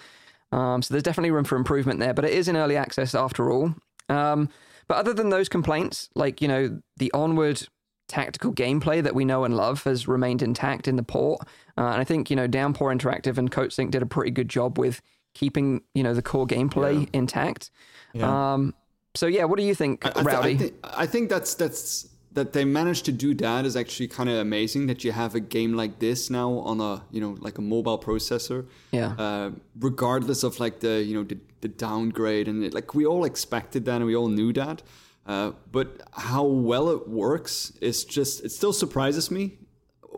Um, 0.52 0.82
so 0.82 0.94
there's 0.94 1.04
definitely 1.04 1.32
room 1.32 1.46
for 1.46 1.56
improvement 1.56 2.00
there, 2.00 2.14
but 2.14 2.26
it 2.26 2.34
is 2.34 2.48
in 2.48 2.58
early 2.58 2.78
access 2.78 3.16
after 3.16 3.52
all. 3.52 3.74
Um, 4.10 4.50
but 4.88 4.98
other 4.98 5.14
than 5.14 5.30
those 5.30 5.50
complaints, 5.50 6.10
like, 6.16 6.42
you 6.42 6.48
know, 6.48 6.82
the 6.98 7.12
onward 7.14 7.68
tactical 8.08 8.54
gameplay 8.54 9.02
that 9.02 9.16
we 9.16 9.24
know 9.24 9.46
and 9.46 9.56
love 9.56 9.84
has 9.86 10.08
remained 10.08 10.42
intact 10.42 10.88
in 10.88 10.98
the 10.98 11.04
port. 11.04 11.42
Uh, 11.78 11.88
and 11.88 12.02
I 12.02 12.04
think, 12.04 12.30
you 12.30 12.36
know, 12.36 12.48
Downpour 12.48 12.94
Interactive 12.94 13.38
and 13.38 13.50
Coatsink 13.50 13.92
did 13.92 14.02
a 14.02 14.06
pretty 14.06 14.32
good 14.32 14.50
job 14.50 14.78
with 14.78 15.02
keeping, 15.34 15.82
you 15.96 16.04
know, 16.04 16.14
the 16.14 16.22
core 16.22 16.46
gameplay 16.46 17.08
intact. 17.14 17.72
Yeah. 18.14 18.54
Um, 18.54 18.74
so 19.15 19.28
yeah, 19.28 19.45
what 19.45 19.58
do 19.60 19.63
you 19.65 19.76
think, 19.76 20.06
I, 20.06 20.10
I, 20.10 20.12
th- 20.13 20.26
Rowdy? 20.26 20.54
I, 20.54 20.58
thi- 20.58 20.74
I 20.84 21.06
think 21.06 21.30
that's 21.30 21.54
that's 21.56 22.08
that 22.34 22.54
they 22.54 22.63
managed 22.63 23.04
to 23.06 23.12
do 23.12 23.34
that 23.36 23.65
is 23.65 23.76
actually 23.76 24.08
kind 24.08 24.30
of 24.30 24.38
amazing 24.38 24.88
that 24.88 25.04
you 25.04 25.12
have 25.12 25.36
a 25.36 25.41
game 25.41 25.74
like 25.74 26.00
this 26.00 26.30
now 26.30 26.50
on 26.60 26.80
a 26.80 27.04
you 27.12 27.19
know 27.19 27.36
like 27.39 27.58
a 27.58 27.62
mobile 27.62 28.00
processor 28.00 28.65
Yeah. 28.93 29.15
uh, 29.19 29.52
regardless 29.78 30.43
of 30.43 30.58
like 30.60 30.80
the 30.80 31.04
you 31.04 31.13
know 31.13 31.24
the, 31.24 31.38
the 31.60 31.67
downgrade 31.67 32.47
and 32.47 32.63
it, 32.63 32.74
like 32.74 32.95
we 32.95 33.06
all 33.06 33.26
expected 33.26 33.84
that 33.86 33.95
and 33.97 34.06
we 34.06 34.15
all 34.15 34.30
knew 34.30 34.54
that 34.54 34.82
uh, 35.28 35.52
but 35.74 36.02
how 36.13 36.45
well 36.45 36.89
it 36.89 37.10
works 37.10 37.74
is 37.82 38.06
just 38.06 38.45
it 38.45 38.52
still 38.52 38.71
surprises 38.74 39.30
me 39.30 39.58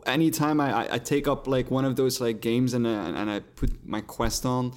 anytime 0.05 0.59
I, 0.61 0.71
I, 0.85 0.93
I 0.95 0.97
take 0.99 1.27
up 1.27 1.47
like 1.47 1.71
one 1.71 1.83
of 1.85 1.95
those 1.95 2.21
like 2.21 2.41
games 2.41 2.73
and, 2.75 2.85
uh, 2.85 2.89
and 2.89 3.29
I 3.29 3.39
put 3.39 3.71
my 3.85 4.01
quest 4.01 4.45
on 4.45 4.73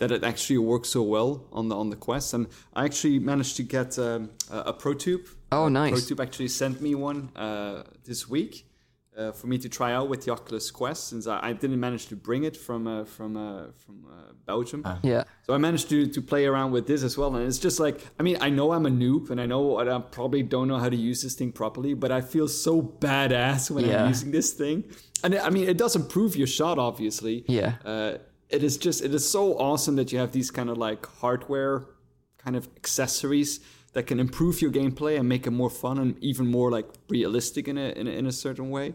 that 0.00 0.10
it 0.10 0.22
actually 0.24 0.58
works 0.72 0.88
so 0.96 1.02
well 1.16 1.30
on 1.52 1.68
the 1.70 1.76
on 1.82 1.90
the 1.90 1.96
quest 2.06 2.34
and 2.34 2.46
I 2.74 2.84
actually 2.88 3.18
managed 3.32 3.54
to 3.60 3.62
get 3.76 3.90
um, 3.98 4.30
a, 4.50 4.58
a 4.72 4.74
ProTube. 4.82 5.24
Oh, 5.52 5.64
Uh, 5.66 5.68
nice. 5.82 5.92
ProTube 5.94 6.20
actually 6.26 6.48
sent 6.62 6.80
me 6.80 6.92
one 7.10 7.20
uh, 7.36 7.82
this 8.08 8.20
week 8.34 8.52
uh, 9.18 9.32
for 9.38 9.46
me 9.52 9.56
to 9.58 9.68
try 9.68 9.90
out 9.98 10.08
with 10.08 10.20
the 10.24 10.30
Oculus 10.32 10.70
Quest 10.70 11.00
since 11.10 11.24
I, 11.26 11.36
I 11.48 11.52
didn't 11.62 11.80
manage 11.88 12.04
to 12.12 12.16
bring 12.16 12.42
it 12.50 12.56
from 12.66 12.86
uh, 12.86 13.04
from 13.16 13.30
uh, 13.36 13.66
from 13.82 13.96
uh, 14.14 14.32
Belgium. 14.50 14.80
yeah. 15.12 15.22
So 15.46 15.50
I 15.54 15.58
managed 15.58 15.88
to, 15.90 15.98
to 16.16 16.20
play 16.32 16.44
around 16.50 16.70
with 16.76 16.86
this 16.86 17.02
as 17.08 17.14
well. 17.18 17.30
And 17.36 17.44
it's 17.50 17.62
just 17.68 17.78
like, 17.86 17.96
I 18.18 18.22
mean, 18.26 18.36
I 18.46 18.48
know 18.58 18.66
I'm 18.76 18.86
a 18.92 18.94
noob 19.04 19.30
and 19.30 19.38
I 19.44 19.46
know 19.52 19.62
I 19.78 19.98
probably 20.18 20.42
don't 20.54 20.66
know 20.70 20.78
how 20.84 20.90
to 20.96 21.00
use 21.10 21.20
this 21.24 21.34
thing 21.40 21.52
properly, 21.52 21.92
but 22.02 22.10
I 22.18 22.20
feel 22.32 22.48
so 22.48 22.72
badass 23.06 23.70
when 23.70 23.84
Yeah. 23.84 24.02
I'm 24.02 24.08
using 24.14 24.30
this 24.38 24.48
thing. 24.62 24.78
And 25.22 25.34
I 25.34 25.50
mean, 25.50 25.68
it 25.72 25.76
does 25.84 25.94
improve 26.02 26.30
your 26.40 26.46
shot, 26.58 26.76
obviously. 26.78 27.36
Yeah. 27.58 27.72
It 28.50 28.62
is 28.62 28.76
just, 28.76 29.02
it 29.04 29.14
is 29.14 29.28
so 29.28 29.56
awesome 29.58 29.96
that 29.96 30.12
you 30.12 30.18
have 30.18 30.32
these 30.32 30.50
kind 30.50 30.68
of 30.70 30.76
like 30.78 31.06
hardware 31.06 31.84
kind 32.38 32.56
of 32.56 32.68
accessories 32.76 33.60
that 33.92 34.04
can 34.06 34.18
improve 34.20 34.60
your 34.62 34.70
gameplay 34.70 35.18
and 35.18 35.28
make 35.28 35.46
it 35.46 35.50
more 35.50 35.70
fun 35.70 35.98
and 35.98 36.16
even 36.22 36.46
more 36.46 36.70
like 36.70 36.86
realistic 37.08 37.68
in 37.68 37.76
a, 37.78 37.90
in 37.90 38.06
a, 38.06 38.10
in 38.10 38.26
a 38.26 38.32
certain 38.32 38.70
way. 38.70 38.94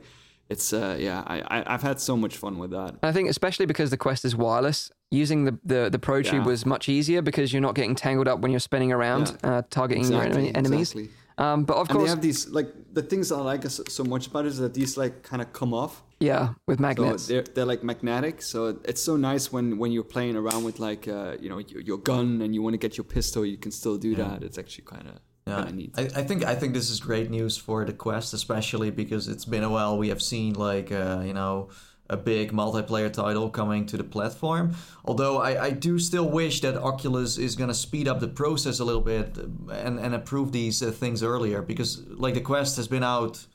It's, 0.49 0.73
uh, 0.73 0.95
yeah, 0.99 1.23
I, 1.25 1.41
I, 1.41 1.73
I've 1.73 1.81
had 1.81 1.99
so 1.99 2.15
much 2.15 2.37
fun 2.37 2.59
with 2.59 2.71
that. 2.71 2.95
I 3.01 3.11
think 3.11 3.29
especially 3.29 3.65
because 3.65 3.89
the 3.89 3.97
Quest 3.97 4.23
is 4.25 4.35
wireless, 4.35 4.91
using 5.09 5.45
the 5.45 5.57
the, 5.63 5.89
the 5.89 5.97
Pro 5.99 6.21
Tube 6.21 6.33
Yeah. 6.33 6.45
was 6.45 6.65
much 6.65 6.87
easier 6.87 7.21
because 7.23 7.51
you're 7.51 7.61
not 7.63 7.73
getting 7.75 7.95
tangled 7.95 8.27
up 8.27 8.39
when 8.41 8.51
you're 8.51 8.59
spinning 8.59 8.91
around, 8.91 9.37
uh, 9.43 9.63
targeting 9.71 10.03
your 10.03 10.21
Exactly, 10.21 10.49
enemy, 10.49 10.55
enemies. 10.55 10.91
exactly. 10.91 11.09
Um, 11.37 11.65
but 11.65 11.75
of 11.77 11.87
course. 11.89 11.97
And 11.97 12.05
they 12.05 12.09
have 12.09 12.21
these 12.21 12.47
like 12.49 12.69
the 12.93 13.01
things 13.01 13.31
I 13.31 13.39
like 13.41 13.63
so 13.69 13.83
so 13.89 14.03
much 14.03 14.27
about 14.27 14.45
it 14.45 14.49
is 14.49 14.57
that 14.59 14.73
these 14.73 14.95
like 14.97 15.23
kind 15.23 15.41
of 15.41 15.51
come 15.53 15.73
off. 15.73 16.01
yeah, 16.19 16.53
with 16.67 16.77
So 16.79 16.81
magnets. 16.87 17.27
they're 17.27 17.43
they're 17.53 17.65
like 17.73 17.83
magnetic. 17.83 18.41
So 18.41 18.79
it's 18.85 19.01
so 19.01 19.17
nice 19.17 19.51
when 19.51 19.77
when 19.77 19.91
you're 19.91 20.11
playing 20.15 20.35
around 20.37 20.63
with 20.63 20.79
like 20.79 21.07
uh, 21.07 21.35
you 21.41 21.49
know 21.49 21.57
your, 21.71 21.81
your 21.81 21.97
gun 21.97 22.41
and 22.41 22.55
you 22.55 22.61
want 22.65 22.73
to 22.73 22.77
get 22.87 22.95
your 22.97 23.03
pistol, 23.17 23.45
you 23.45 23.57
can 23.57 23.71
still 23.71 23.97
do 23.97 24.15
that. 24.15 24.43
It's 24.43 24.57
actually 24.57 24.85
kind 24.85 25.07
of 25.11 25.15
Yeah, 25.47 25.55
kind 25.57 25.69
of 25.69 25.75
neat. 25.75 25.91
I, 25.97 26.03
I 26.21 26.23
think 26.27 26.39
I 26.53 26.55
think 26.59 26.73
this 26.73 26.89
is 26.89 26.99
great 27.09 27.29
news 27.29 27.57
for 27.57 27.83
the 27.85 27.93
Quest, 28.03 28.33
especially 28.33 28.89
because 28.91 29.27
it's 29.33 29.45
been 29.45 29.63
a 29.63 29.69
while. 29.69 29.97
We 29.97 30.07
have 30.13 30.21
seen 30.21 30.53
like 30.69 30.89
uh, 30.91 31.21
you 31.29 31.33
know 31.39 31.67
a 32.09 32.17
big 32.17 32.51
multiplayer 32.51 33.11
title 33.11 33.49
coming 33.49 33.85
to 33.87 33.97
the 33.97 34.03
platform. 34.03 34.75
Although 35.03 35.41
I, 35.41 35.65
I 35.65 35.69
do 35.71 35.97
still 35.99 36.29
wish 36.29 36.61
that 36.61 36.77
Oculus 36.77 37.37
is 37.37 37.55
gonna 37.55 37.73
speed 37.73 38.07
up 38.07 38.19
the 38.19 38.27
process 38.27 38.79
a 38.79 38.85
little 38.85 39.01
bit 39.01 39.37
and 39.71 39.99
and 39.99 40.13
approve 40.13 40.51
these 40.51 40.83
uh, 40.83 40.91
things 40.91 41.23
earlier 41.23 41.61
because 41.61 42.01
like 42.09 42.33
the 42.35 42.41
Quest 42.41 42.75
has 42.77 42.87
been 42.87 43.03
out 43.03 43.45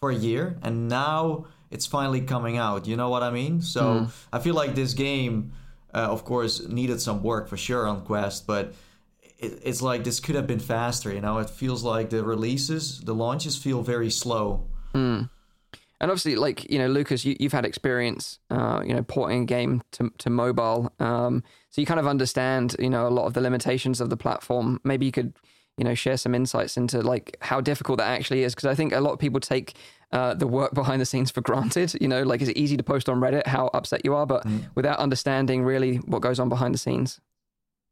for 0.00 0.10
a 0.10 0.14
year 0.14 0.58
and 0.62 0.88
now 0.88 1.46
it's 1.70 1.86
finally 1.86 2.20
coming 2.20 2.56
out. 2.56 2.86
You 2.86 2.96
know 2.96 3.10
what 3.10 3.22
I 3.22 3.30
mean? 3.30 3.62
So 3.62 4.08
I 4.32 4.38
feel 4.40 4.54
like 4.54 4.74
this 4.74 4.94
game, 4.94 5.52
uh, 5.94 5.98
of 5.98 6.24
course, 6.24 6.66
needed 6.66 7.00
some 7.00 7.22
work 7.22 7.48
for 7.48 7.56
sure 7.56 7.86
on 7.86 8.04
Quest, 8.04 8.46
but 8.46 8.74
it, 9.38 9.60
it's 9.62 9.80
like 9.80 10.02
this 10.02 10.18
could 10.18 10.34
have 10.34 10.46
been 10.48 10.58
faster. 10.58 11.12
You 11.12 11.20
know, 11.20 11.38
it 11.38 11.48
feels 11.48 11.84
like 11.84 12.10
the 12.10 12.24
releases, 12.24 13.00
the 13.00 13.14
launches 13.14 13.56
feel 13.56 13.82
very 13.82 14.10
slow. 14.10 14.66
And 16.00 16.10
obviously, 16.10 16.36
like 16.36 16.70
you 16.70 16.78
know, 16.78 16.88
Lucas, 16.88 17.24
you, 17.24 17.36
you've 17.38 17.52
had 17.52 17.66
experience, 17.66 18.38
uh, 18.50 18.82
you 18.84 18.94
know, 18.94 19.02
porting 19.02 19.42
a 19.42 19.46
game 19.46 19.82
to 19.92 20.10
to 20.18 20.30
mobile, 20.30 20.92
um, 20.98 21.42
so 21.70 21.80
you 21.80 21.86
kind 21.86 22.00
of 22.00 22.06
understand, 22.06 22.74
you 22.78 22.90
know, 22.90 23.06
a 23.06 23.10
lot 23.10 23.26
of 23.26 23.34
the 23.34 23.40
limitations 23.40 24.00
of 24.00 24.10
the 24.10 24.16
platform. 24.16 24.80
Maybe 24.82 25.04
you 25.06 25.12
could, 25.12 25.34
you 25.76 25.84
know, 25.84 25.94
share 25.94 26.16
some 26.16 26.34
insights 26.34 26.76
into 26.76 27.02
like 27.02 27.36
how 27.42 27.60
difficult 27.60 27.98
that 27.98 28.08
actually 28.08 28.44
is, 28.44 28.54
because 28.54 28.66
I 28.66 28.74
think 28.74 28.92
a 28.92 29.00
lot 29.00 29.12
of 29.12 29.18
people 29.18 29.40
take 29.40 29.74
uh, 30.12 30.34
the 30.34 30.46
work 30.46 30.72
behind 30.80 31.00
the 31.02 31.06
scenes 31.06 31.30
for 31.30 31.42
granted. 31.42 31.94
You 32.00 32.08
know, 32.08 32.22
like 32.22 32.40
is 32.40 32.48
it 32.48 32.56
easy 32.56 32.76
to 32.78 32.82
post 32.82 33.08
on 33.08 33.20
Reddit 33.20 33.46
how 33.46 33.70
upset 33.74 34.02
you 34.04 34.14
are, 34.14 34.26
but 34.26 34.46
without 34.74 34.98
understanding 34.98 35.64
really 35.64 35.96
what 35.96 36.22
goes 36.22 36.40
on 36.40 36.48
behind 36.48 36.74
the 36.74 36.78
scenes. 36.78 37.20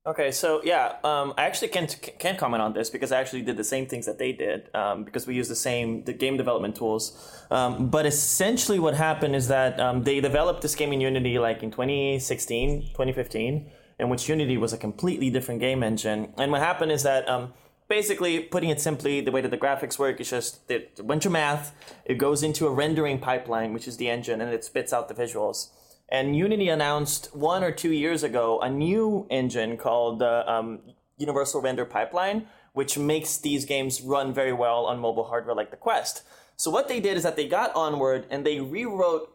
Okay, 0.09 0.31
so 0.31 0.63
yeah, 0.65 0.97
um, 1.05 1.35
I 1.37 1.45
actually 1.45 1.69
can 1.69 1.87
can 1.87 2.39
comment 2.39 2.63
on 2.63 2.73
this 2.73 2.89
because 2.89 3.13
I 3.13 3.21
actually 3.21 3.43
did 3.43 3.59
the 3.59 3.65
same 3.75 3.85
things 3.85 4.07
that 4.07 4.17
they 4.17 4.33
did 4.33 4.75
um, 4.75 5.05
because 5.05 5.27
we 5.27 5.35
use 5.35 5.49
the 5.49 5.63
same 5.69 6.03
the 6.05 6.15
game 6.15 6.39
development 6.39 6.77
tools. 6.77 7.13
Um, 7.51 7.91
but 7.91 8.07
essentially, 8.07 8.79
what 8.79 8.95
happened 8.95 9.37
is 9.37 9.49
that 9.49 9.79
um, 9.79 10.05
they 10.05 10.19
developed 10.21 10.63
this 10.63 10.75
game 10.75 10.95
in 10.95 11.03
Unity 11.03 11.39
like 11.39 11.63
in 11.63 11.71
2016, 11.71 12.89
2015, 12.95 13.71
in 13.99 14.09
which 14.09 14.31
Unity 14.31 14.57
was 14.57 14.73
a 14.73 14.79
completely 14.79 15.29
different 15.29 15.61
game 15.61 15.83
engine. 15.83 16.33
And 16.39 16.53
what 16.53 16.63
happened 16.63 16.91
is 16.91 17.03
that 17.03 17.29
um, 17.29 17.53
basically, 17.89 18.41
putting 18.41 18.71
it 18.71 18.81
simply, 18.81 19.21
the 19.21 19.31
way 19.31 19.43
that 19.43 19.51
the 19.51 19.59
graphics 19.59 19.99
work 19.99 20.23
is 20.23 20.31
just 20.31 20.71
a 20.71 21.03
bunch 21.03 21.27
of 21.27 21.33
math. 21.33 21.75
It 22.07 22.17
goes 22.17 22.43
into 22.43 22.67
a 22.67 22.71
rendering 22.71 23.19
pipeline, 23.19 23.75
which 23.75 23.87
is 23.87 23.99
the 23.99 24.09
engine, 24.09 24.41
and 24.41 24.55
it 24.55 24.65
spits 24.65 24.95
out 24.95 25.09
the 25.09 25.15
visuals. 25.15 25.69
And 26.09 26.35
Unity 26.37 26.69
announced 26.69 27.35
one 27.35 27.63
or 27.63 27.71
two 27.71 27.93
years 27.93 28.23
ago 28.23 28.61
a 28.61 28.71
new 28.71 29.27
engine 29.31 29.77
called 29.77 30.23
uh, 30.23 30.45
um, 30.47 30.81
Universal 31.19 31.61
Render 31.61 31.85
Pipeline, 31.85 32.47
which 32.73 32.97
makes 32.97 33.37
these 33.39 33.65
games 33.65 34.01
run 34.01 34.33
very 34.33 34.53
well 34.53 34.87
on 34.87 34.99
mobile 34.99 35.25
hardware 35.25 35.55
like 35.55 35.71
the 35.71 35.77
Quest. 35.77 36.23
So 36.57 36.71
what 36.71 36.89
they 36.89 37.01
did 37.01 37.17
is 37.17 37.23
that 37.23 37.37
they 37.37 37.47
got 37.47 37.75
Onward 37.77 38.27
and 38.31 38.45
they 38.45 38.61
rewrote 38.61 39.35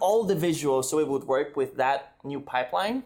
all 0.00 0.24
the 0.24 0.34
visuals 0.34 0.86
so 0.86 0.98
it 0.98 1.08
would 1.08 1.24
work 1.24 1.56
with 1.56 1.76
that 1.76 2.14
new 2.24 2.40
pipeline. 2.40 3.02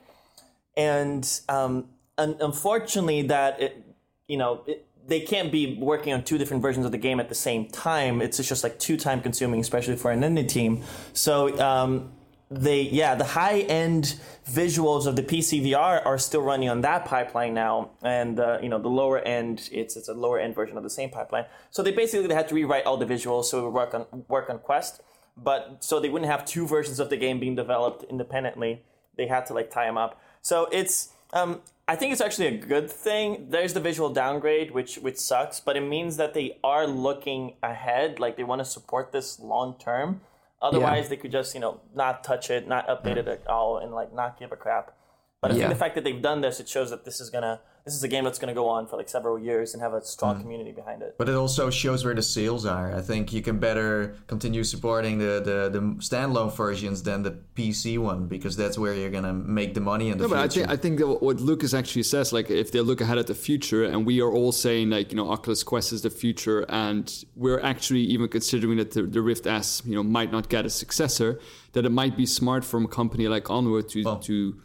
And 0.77 1.29
um, 1.49 1.89
un- 2.17 2.37
unfortunately, 2.41 3.23
that 3.23 3.61
it, 3.61 3.85
you 4.29 4.37
know. 4.37 4.63
It, 4.67 4.87
they 5.07 5.21
can't 5.21 5.51
be 5.51 5.77
working 5.77 6.13
on 6.13 6.23
two 6.23 6.39
different 6.39 6.63
versions 6.63 6.87
of 6.87 6.93
the 6.93 6.99
game 6.99 7.19
at 7.19 7.29
the 7.29 7.35
same 7.35 7.67
time. 7.67 8.21
It's 8.21 8.37
just 8.47 8.63
like 8.63 8.79
too 8.79 8.97
time 8.97 9.21
consuming, 9.23 9.59
especially 9.59 9.97
for 9.97 10.13
an 10.13 10.21
indie 10.21 10.47
team. 10.47 10.85
So 11.15 11.59
um, 11.59 12.13
they 12.51 12.83
yeah 12.83 13.15
the 13.15 13.25
high 13.25 13.61
end 13.61 14.17
visuals 14.51 15.07
of 15.07 15.15
the 15.15 15.23
PC 15.23 15.63
VR 15.67 16.05
are 16.05 16.19
still 16.19 16.43
running 16.43 16.69
on 16.69 16.81
that 16.81 17.05
pipeline 17.05 17.55
now, 17.55 17.91
and 18.03 18.41
uh, 18.41 18.59
you 18.61 18.69
know 18.69 18.79
the 18.81 18.89
lower 18.89 19.19
end 19.21 19.69
it's 19.71 19.97
it's 19.97 20.09
a 20.09 20.15
lower 20.15 20.39
end 20.39 20.55
version 20.55 20.77
of 20.77 20.83
the 20.83 20.91
same 20.91 21.11
pipeline. 21.11 21.45
So 21.71 21.83
they 21.83 21.93
basically 21.93 22.27
they 22.27 22.35
had 22.35 22.49
to 22.49 22.55
rewrite 22.55 22.87
all 22.87 22.97
the 22.97 23.07
visuals 23.07 23.45
so 23.45 23.61
it 23.61 23.63
would 23.65 23.75
work 23.75 23.95
on 23.95 24.25
work 24.29 24.51
on 24.51 24.59
Quest, 24.59 25.01
but 25.37 25.77
so 25.81 26.01
they 26.01 26.09
wouldn't 26.09 26.31
have 26.31 26.45
two 26.45 26.67
versions 26.67 26.99
of 26.99 27.09
the 27.09 27.17
game 27.17 27.39
being 27.39 27.55
developed 27.55 28.05
independently. 28.11 28.83
They 29.17 29.29
had 29.29 29.47
to 29.47 29.55
like 29.55 29.71
tie 29.71 29.87
them 29.87 29.97
up. 29.97 30.21
So 30.43 30.69
it's 30.73 31.11
um, 31.33 31.61
I 31.87 31.95
think 31.95 32.13
it's 32.13 32.21
actually 32.21 32.49
a 32.49 32.59
good 32.59 32.91
thing. 32.91 33.47
There's 33.51 33.75
the 33.75 33.81
visual 33.81 34.11
downgrade, 34.11 34.73
which 34.73 34.97
which 34.97 35.19
sucks, 35.19 35.61
but 35.61 35.77
it 35.77 35.83
means 35.83 36.17
that 36.17 36.35
they 36.35 36.59
are 36.65 36.87
looking 36.87 37.55
ahead. 37.63 38.19
Like 38.19 38.37
they 38.37 38.45
want 38.45 38.61
to 38.61 38.65
support 38.65 39.13
this 39.13 39.39
long 39.39 39.77
term. 39.79 40.21
Otherwise, 40.63 41.09
they 41.09 41.17
could 41.17 41.33
just 41.33 41.55
you 41.55 41.61
know 41.61 41.81
not 41.95 42.23
touch 42.23 42.51
it, 42.51 42.69
not 42.69 42.87
update 42.89 43.17
it 43.17 43.29
at 43.29 43.47
all, 43.47 43.79
and 43.79 43.93
like 43.93 44.13
not 44.13 44.39
give 44.39 44.53
a 44.53 44.57
crap. 44.57 44.93
But 45.41 45.53
I 45.53 45.55
Yeah. 45.55 45.61
think 45.61 45.71
the 45.71 45.79
fact 45.79 45.95
that 45.95 46.05
they've 46.05 46.21
done 46.21 46.41
this, 46.43 46.61
it 46.61 46.69
shows 46.69 46.91
that 46.91 47.05
this 47.05 47.21
is 47.21 47.31
gonna 47.31 47.61
this 47.85 47.95
is 47.95 48.03
a 48.03 48.09
game 48.09 48.25
that's 48.25 48.39
gonna 48.39 48.55
go 48.55 48.69
on 48.69 48.87
for 48.87 48.97
like 48.97 49.09
several 49.09 49.39
years 49.39 49.75
and 49.75 49.83
have 49.83 49.95
a 49.95 50.03
strong 50.05 50.35
mm-hmm. 50.35 50.43
community 50.43 50.73
behind 50.73 51.03
it. 51.03 51.15
But 51.19 51.29
it 51.29 51.35
also 51.35 51.71
shows 51.71 52.05
where 52.05 52.15
the 52.15 52.23
sales 52.23 52.67
are. 52.67 52.95
I 52.95 53.01
think 53.01 53.33
you 53.33 53.43
can 53.43 53.59
better 53.59 54.17
continue 54.27 54.65
supporting 54.65 55.19
the, 55.19 55.41
the, 55.45 55.71
the 55.71 55.81
standalone 55.99 56.55
versions 56.55 57.03
than 57.03 57.23
the 57.23 57.39
PC 57.55 57.99
one 57.99 58.27
because 58.27 58.57
that's 58.57 58.79
where 58.79 58.95
you're 58.95 59.11
gonna 59.11 59.33
make 59.33 59.75
the 59.75 59.81
money 59.81 60.11
in 60.11 60.19
the 60.19 60.25
No, 60.25 60.29
but 60.29 60.39
I 60.39 60.49
think 60.49 60.69
I 60.69 60.77
think 60.77 60.99
that 60.99 61.07
what 61.07 61.41
Lucas 61.41 61.75
actually 61.75 62.03
says, 62.03 62.33
like 62.33 62.51
if 62.51 62.73
they 62.73 62.81
look 62.81 63.01
ahead 63.01 63.19
at 63.19 63.27
the 63.27 63.35
future, 63.35 63.85
and 63.85 64.07
we 64.07 64.21
are 64.21 64.31
all 64.31 64.53
saying 64.53 64.91
like 64.91 65.11
you 65.11 65.17
know 65.17 65.31
Oculus 65.31 65.63
Quest 65.63 65.93
is 65.93 66.03
the 66.03 66.11
future, 66.11 66.67
and 66.69 67.25
we're 67.35 67.61
actually 67.61 68.03
even 68.03 68.29
considering 68.29 68.77
that 68.77 68.93
the, 68.93 69.03
the 69.03 69.23
Rift 69.23 69.47
S 69.47 69.83
you 69.85 69.95
know 69.95 70.03
might 70.03 70.31
not 70.31 70.49
get 70.49 70.67
a 70.67 70.71
successor, 70.71 71.41
that 71.73 71.87
it 71.87 71.91
might 71.91 72.17
be 72.17 72.27
smart 72.27 72.65
from 72.65 72.85
a 72.85 72.89
company 72.89 73.29
like 73.29 73.49
Onward 73.51 73.89
to 73.91 74.19
to 74.23 74.61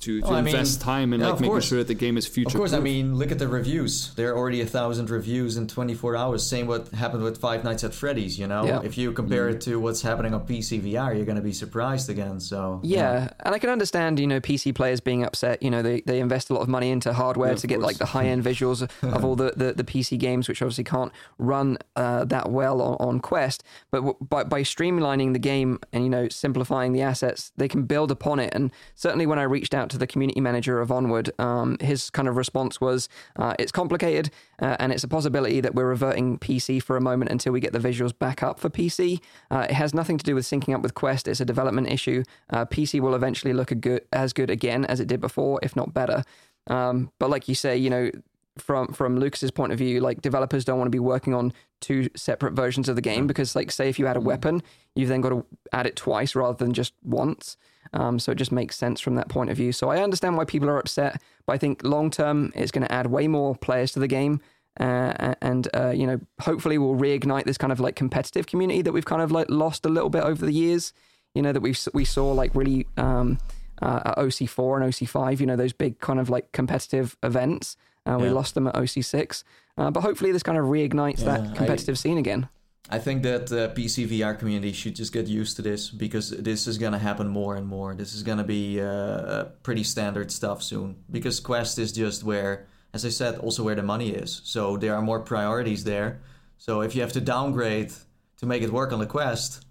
to, 0.00 0.20
to 0.20 0.26
Well, 0.26 0.34
I 0.36 0.40
mean, 0.42 0.54
invest 0.54 0.80
time 0.80 1.12
in 1.12 1.20
yeah, 1.20 1.28
like 1.28 1.40
making 1.40 1.50
course. 1.52 1.66
sure 1.68 1.78
that 1.78 1.88
the 1.88 1.94
game 1.94 2.16
is 2.16 2.26
future. 2.26 2.48
Of 2.48 2.54
course, 2.54 2.72
I 2.72 2.80
mean, 2.80 3.14
look 3.16 3.30
at 3.30 3.38
the 3.38 3.48
reviews. 3.48 4.14
There 4.14 4.32
are 4.32 4.36
already 4.36 4.60
a 4.60 4.66
thousand 4.66 5.10
reviews 5.10 5.56
in 5.56 5.66
24 5.66 6.16
hours. 6.16 6.42
Same 6.46 6.66
what 6.66 6.88
happened 6.88 7.22
with 7.22 7.38
Five 7.38 7.64
Nights 7.64 7.84
at 7.84 7.94
Freddy's. 7.94 8.38
You 8.38 8.46
know, 8.46 8.64
Yeah. 8.64 8.80
if 8.82 8.96
you 8.98 9.12
compare 9.12 9.48
Mm. 9.50 9.54
it 9.54 9.60
to 9.62 9.76
what's 9.78 10.02
happening 10.02 10.34
on 10.34 10.46
PC 10.46 10.78
VR, 10.80 11.14
you're 11.14 11.26
gonna 11.26 11.40
be 11.40 11.52
surprised 11.52 12.08
again. 12.10 12.40
So 12.40 12.80
Yeah, 12.82 13.28
and 13.40 13.54
I 13.54 13.58
can 13.58 13.70
understand, 13.70 14.18
you 14.18 14.26
know, 14.26 14.40
PC 14.40 14.72
players 14.74 15.00
being 15.00 15.22
upset. 15.24 15.62
You 15.62 15.70
know, 15.70 15.82
they, 15.82 16.00
they 16.02 16.20
invest 16.20 16.50
a 16.50 16.54
lot 16.54 16.62
of 16.62 16.68
money 16.68 16.90
into 16.90 17.12
hardware 17.12 17.50
Yeah, 17.50 17.56
to 17.56 17.66
of 17.66 17.68
get 17.68 17.80
like 17.80 17.98
the 17.98 18.06
high 18.06 18.26
end 18.26 18.42
visuals 18.50 18.82
of 19.02 19.24
all 19.24 19.36
the, 19.36 19.52
the, 19.56 19.74
the 19.74 19.84
PC 19.84 20.18
games, 20.18 20.48
which 20.48 20.62
obviously 20.62 20.84
can't 20.84 21.12
run 21.38 21.76
uh, 21.96 22.24
that 22.24 22.50
well 22.50 22.80
on, 22.80 22.96
on 23.00 23.20
Quest. 23.20 23.62
But 23.90 23.98
w- 23.98 24.16
by, 24.20 24.44
by 24.44 24.62
streamlining 24.62 25.34
the 25.34 25.38
game 25.38 25.78
and, 25.92 26.04
you 26.04 26.10
know, 26.10 26.28
simplifying 26.28 26.92
the 26.92 27.02
assets, 27.02 27.52
they 27.56 27.68
can 27.68 27.82
build 27.84 28.10
upon 28.10 28.38
it. 28.40 28.52
And 28.54 28.70
certainly 28.94 29.26
when 29.26 29.38
I 29.38 29.42
reached 29.42 29.74
out 29.74 29.89
to 29.90 29.98
the 29.98 30.06
community 30.06 30.40
manager 30.40 30.80
of 30.80 30.90
Onward, 30.90 31.30
um, 31.38 31.76
his 31.80 32.10
kind 32.10 32.28
of 32.28 32.36
response 32.36 32.80
was 32.80 33.08
uh, 33.36 33.54
it's 33.58 33.72
complicated 33.72 34.30
uh, 34.60 34.76
and 34.78 34.92
it's 34.92 35.04
a 35.04 35.08
possibility 35.08 35.60
that 35.60 35.74
we're 35.74 35.88
reverting 35.88 36.38
PC 36.38 36.82
for 36.82 36.96
a 36.96 37.00
moment 37.00 37.30
until 37.30 37.52
we 37.52 37.60
get 37.60 37.72
the 37.72 37.78
visuals 37.78 38.16
back 38.18 38.42
up 38.42 38.58
for 38.58 38.70
PC. 38.70 39.20
Uh, 39.50 39.66
it 39.68 39.72
has 39.72 39.94
nothing 39.94 40.18
to 40.18 40.24
do 40.24 40.34
with 40.34 40.44
syncing 40.46 40.74
up 40.74 40.82
with 40.82 40.94
Quest. 40.94 41.28
It's 41.28 41.40
a 41.40 41.44
development 41.44 41.88
issue. 41.90 42.24
Uh, 42.50 42.64
PC 42.64 43.00
will 43.00 43.14
eventually 43.14 43.52
look 43.52 43.72
good, 43.80 44.02
as 44.12 44.32
good 44.32 44.50
again 44.50 44.84
as 44.84 45.00
it 45.00 45.08
did 45.08 45.20
before, 45.20 45.60
if 45.62 45.76
not 45.76 45.92
better. 45.92 46.24
Um, 46.66 47.10
but 47.18 47.30
like 47.30 47.48
you 47.48 47.54
say, 47.54 47.76
you 47.76 47.90
know, 47.90 48.10
from 48.58 48.88
from 48.88 49.18
Lucas's 49.18 49.50
point 49.50 49.72
of 49.72 49.78
view, 49.78 50.00
like 50.00 50.20
developers 50.20 50.64
don't 50.64 50.78
want 50.78 50.86
to 50.86 50.90
be 50.90 50.98
working 50.98 51.34
on 51.34 51.52
two 51.80 52.08
separate 52.16 52.52
versions 52.52 52.88
of 52.88 52.96
the 52.96 53.02
game 53.02 53.26
because, 53.26 53.54
like, 53.56 53.70
say 53.70 53.88
if 53.88 53.98
you 53.98 54.06
add 54.06 54.16
a 54.16 54.20
weapon, 54.20 54.62
you've 54.94 55.08
then 55.08 55.20
got 55.20 55.30
to 55.30 55.44
add 55.72 55.86
it 55.86 55.96
twice 55.96 56.34
rather 56.34 56.56
than 56.56 56.72
just 56.72 56.92
once. 57.02 57.56
Um, 57.92 58.18
so 58.18 58.32
it 58.32 58.36
just 58.36 58.52
makes 58.52 58.76
sense 58.76 59.00
from 59.00 59.14
that 59.16 59.28
point 59.28 59.50
of 59.50 59.56
view. 59.56 59.72
So 59.72 59.88
I 59.90 60.02
understand 60.02 60.36
why 60.36 60.44
people 60.44 60.68
are 60.68 60.78
upset, 60.78 61.20
but 61.46 61.54
I 61.54 61.58
think 61.58 61.82
long 61.82 62.10
term 62.10 62.52
it's 62.54 62.70
going 62.70 62.86
to 62.86 62.92
add 62.92 63.06
way 63.06 63.26
more 63.26 63.56
players 63.56 63.92
to 63.92 63.98
the 63.98 64.06
game. 64.08 64.40
Uh, 64.78 65.34
and 65.42 65.68
uh, 65.74 65.90
you 65.90 66.06
know, 66.06 66.20
hopefully, 66.40 66.78
we'll 66.78 66.94
reignite 66.94 67.44
this 67.44 67.58
kind 67.58 67.72
of 67.72 67.80
like 67.80 67.96
competitive 67.96 68.46
community 68.46 68.82
that 68.82 68.92
we've 68.92 69.04
kind 69.04 69.20
of 69.22 69.32
like 69.32 69.50
lost 69.50 69.84
a 69.84 69.88
little 69.88 70.10
bit 70.10 70.22
over 70.22 70.46
the 70.46 70.52
years. 70.52 70.92
You 71.34 71.42
know 71.42 71.52
that 71.52 71.60
we 71.60 71.74
we 71.92 72.04
saw 72.04 72.30
like 72.32 72.54
really 72.54 72.86
um, 72.96 73.38
uh, 73.82 74.00
at 74.04 74.16
OC4 74.18 74.82
and 74.82 74.92
OC5. 74.92 75.40
You 75.40 75.46
know 75.46 75.56
those 75.56 75.72
big 75.72 75.98
kind 75.98 76.20
of 76.20 76.30
like 76.30 76.52
competitive 76.52 77.16
events. 77.22 77.76
Uh, 78.06 78.16
We 78.20 78.28
Yeah. 78.28 78.32
lost 78.34 78.54
them 78.54 78.66
at 78.68 78.74
OC6, 78.76 79.42
uh, 79.80 79.90
but 79.90 80.00
hopefully 80.02 80.30
this 80.32 80.42
kind 80.48 80.58
of 80.58 80.64
reignites 80.66 81.20
Yeah, 81.20 81.26
that 81.38 81.40
I- 81.52 81.56
competitive 81.56 81.96
scene 81.98 82.18
again. 82.18 82.48
I 82.92 82.98
think 82.98 83.22
that 83.22 83.46
the 83.46 83.62
PC 83.76 84.06
VR 84.12 84.34
community 84.36 84.72
should 84.72 84.96
just 84.96 85.12
get 85.12 85.26
used 85.28 85.54
to 85.56 85.62
this 85.62 85.90
because 85.90 86.30
this 86.30 86.66
is 86.66 86.76
gonna 86.76 86.98
happen 86.98 87.28
more 87.28 87.54
and 87.58 87.66
more. 87.66 87.94
This 87.94 88.14
is 88.14 88.22
gonna 88.28 88.48
be 88.58 88.80
uh, 88.80 89.44
pretty 89.62 89.84
standard 89.84 90.28
stuff 90.32 90.58
soon 90.62 90.96
because 91.16 91.38
Quest 91.40 91.78
is 91.78 91.92
just 91.92 92.24
where, 92.24 92.66
as 92.92 93.04
I 93.04 93.10
said, 93.10 93.38
also 93.38 93.62
where 93.62 93.76
the 93.76 93.82
money 93.94 94.10
is. 94.24 94.40
So 94.44 94.76
there 94.76 94.94
are 94.96 95.02
more 95.02 95.20
priorities 95.20 95.84
there. 95.84 96.20
So 96.58 96.80
if 96.86 96.94
you 96.96 97.00
have 97.02 97.12
to 97.12 97.20
downgrade 97.20 97.92
to 98.38 98.46
make 98.46 98.62
it 98.66 98.72
work 98.72 98.92
on 98.92 98.98
the 98.98 99.06
Quest 99.06 99.64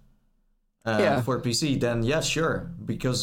uh, 0.86 0.98
Yeah. 1.06 1.22
for 1.22 1.42
PC, 1.42 1.78
then 1.80 2.04
yeah, 2.04 2.22
sure, 2.22 2.56
because 2.86 3.20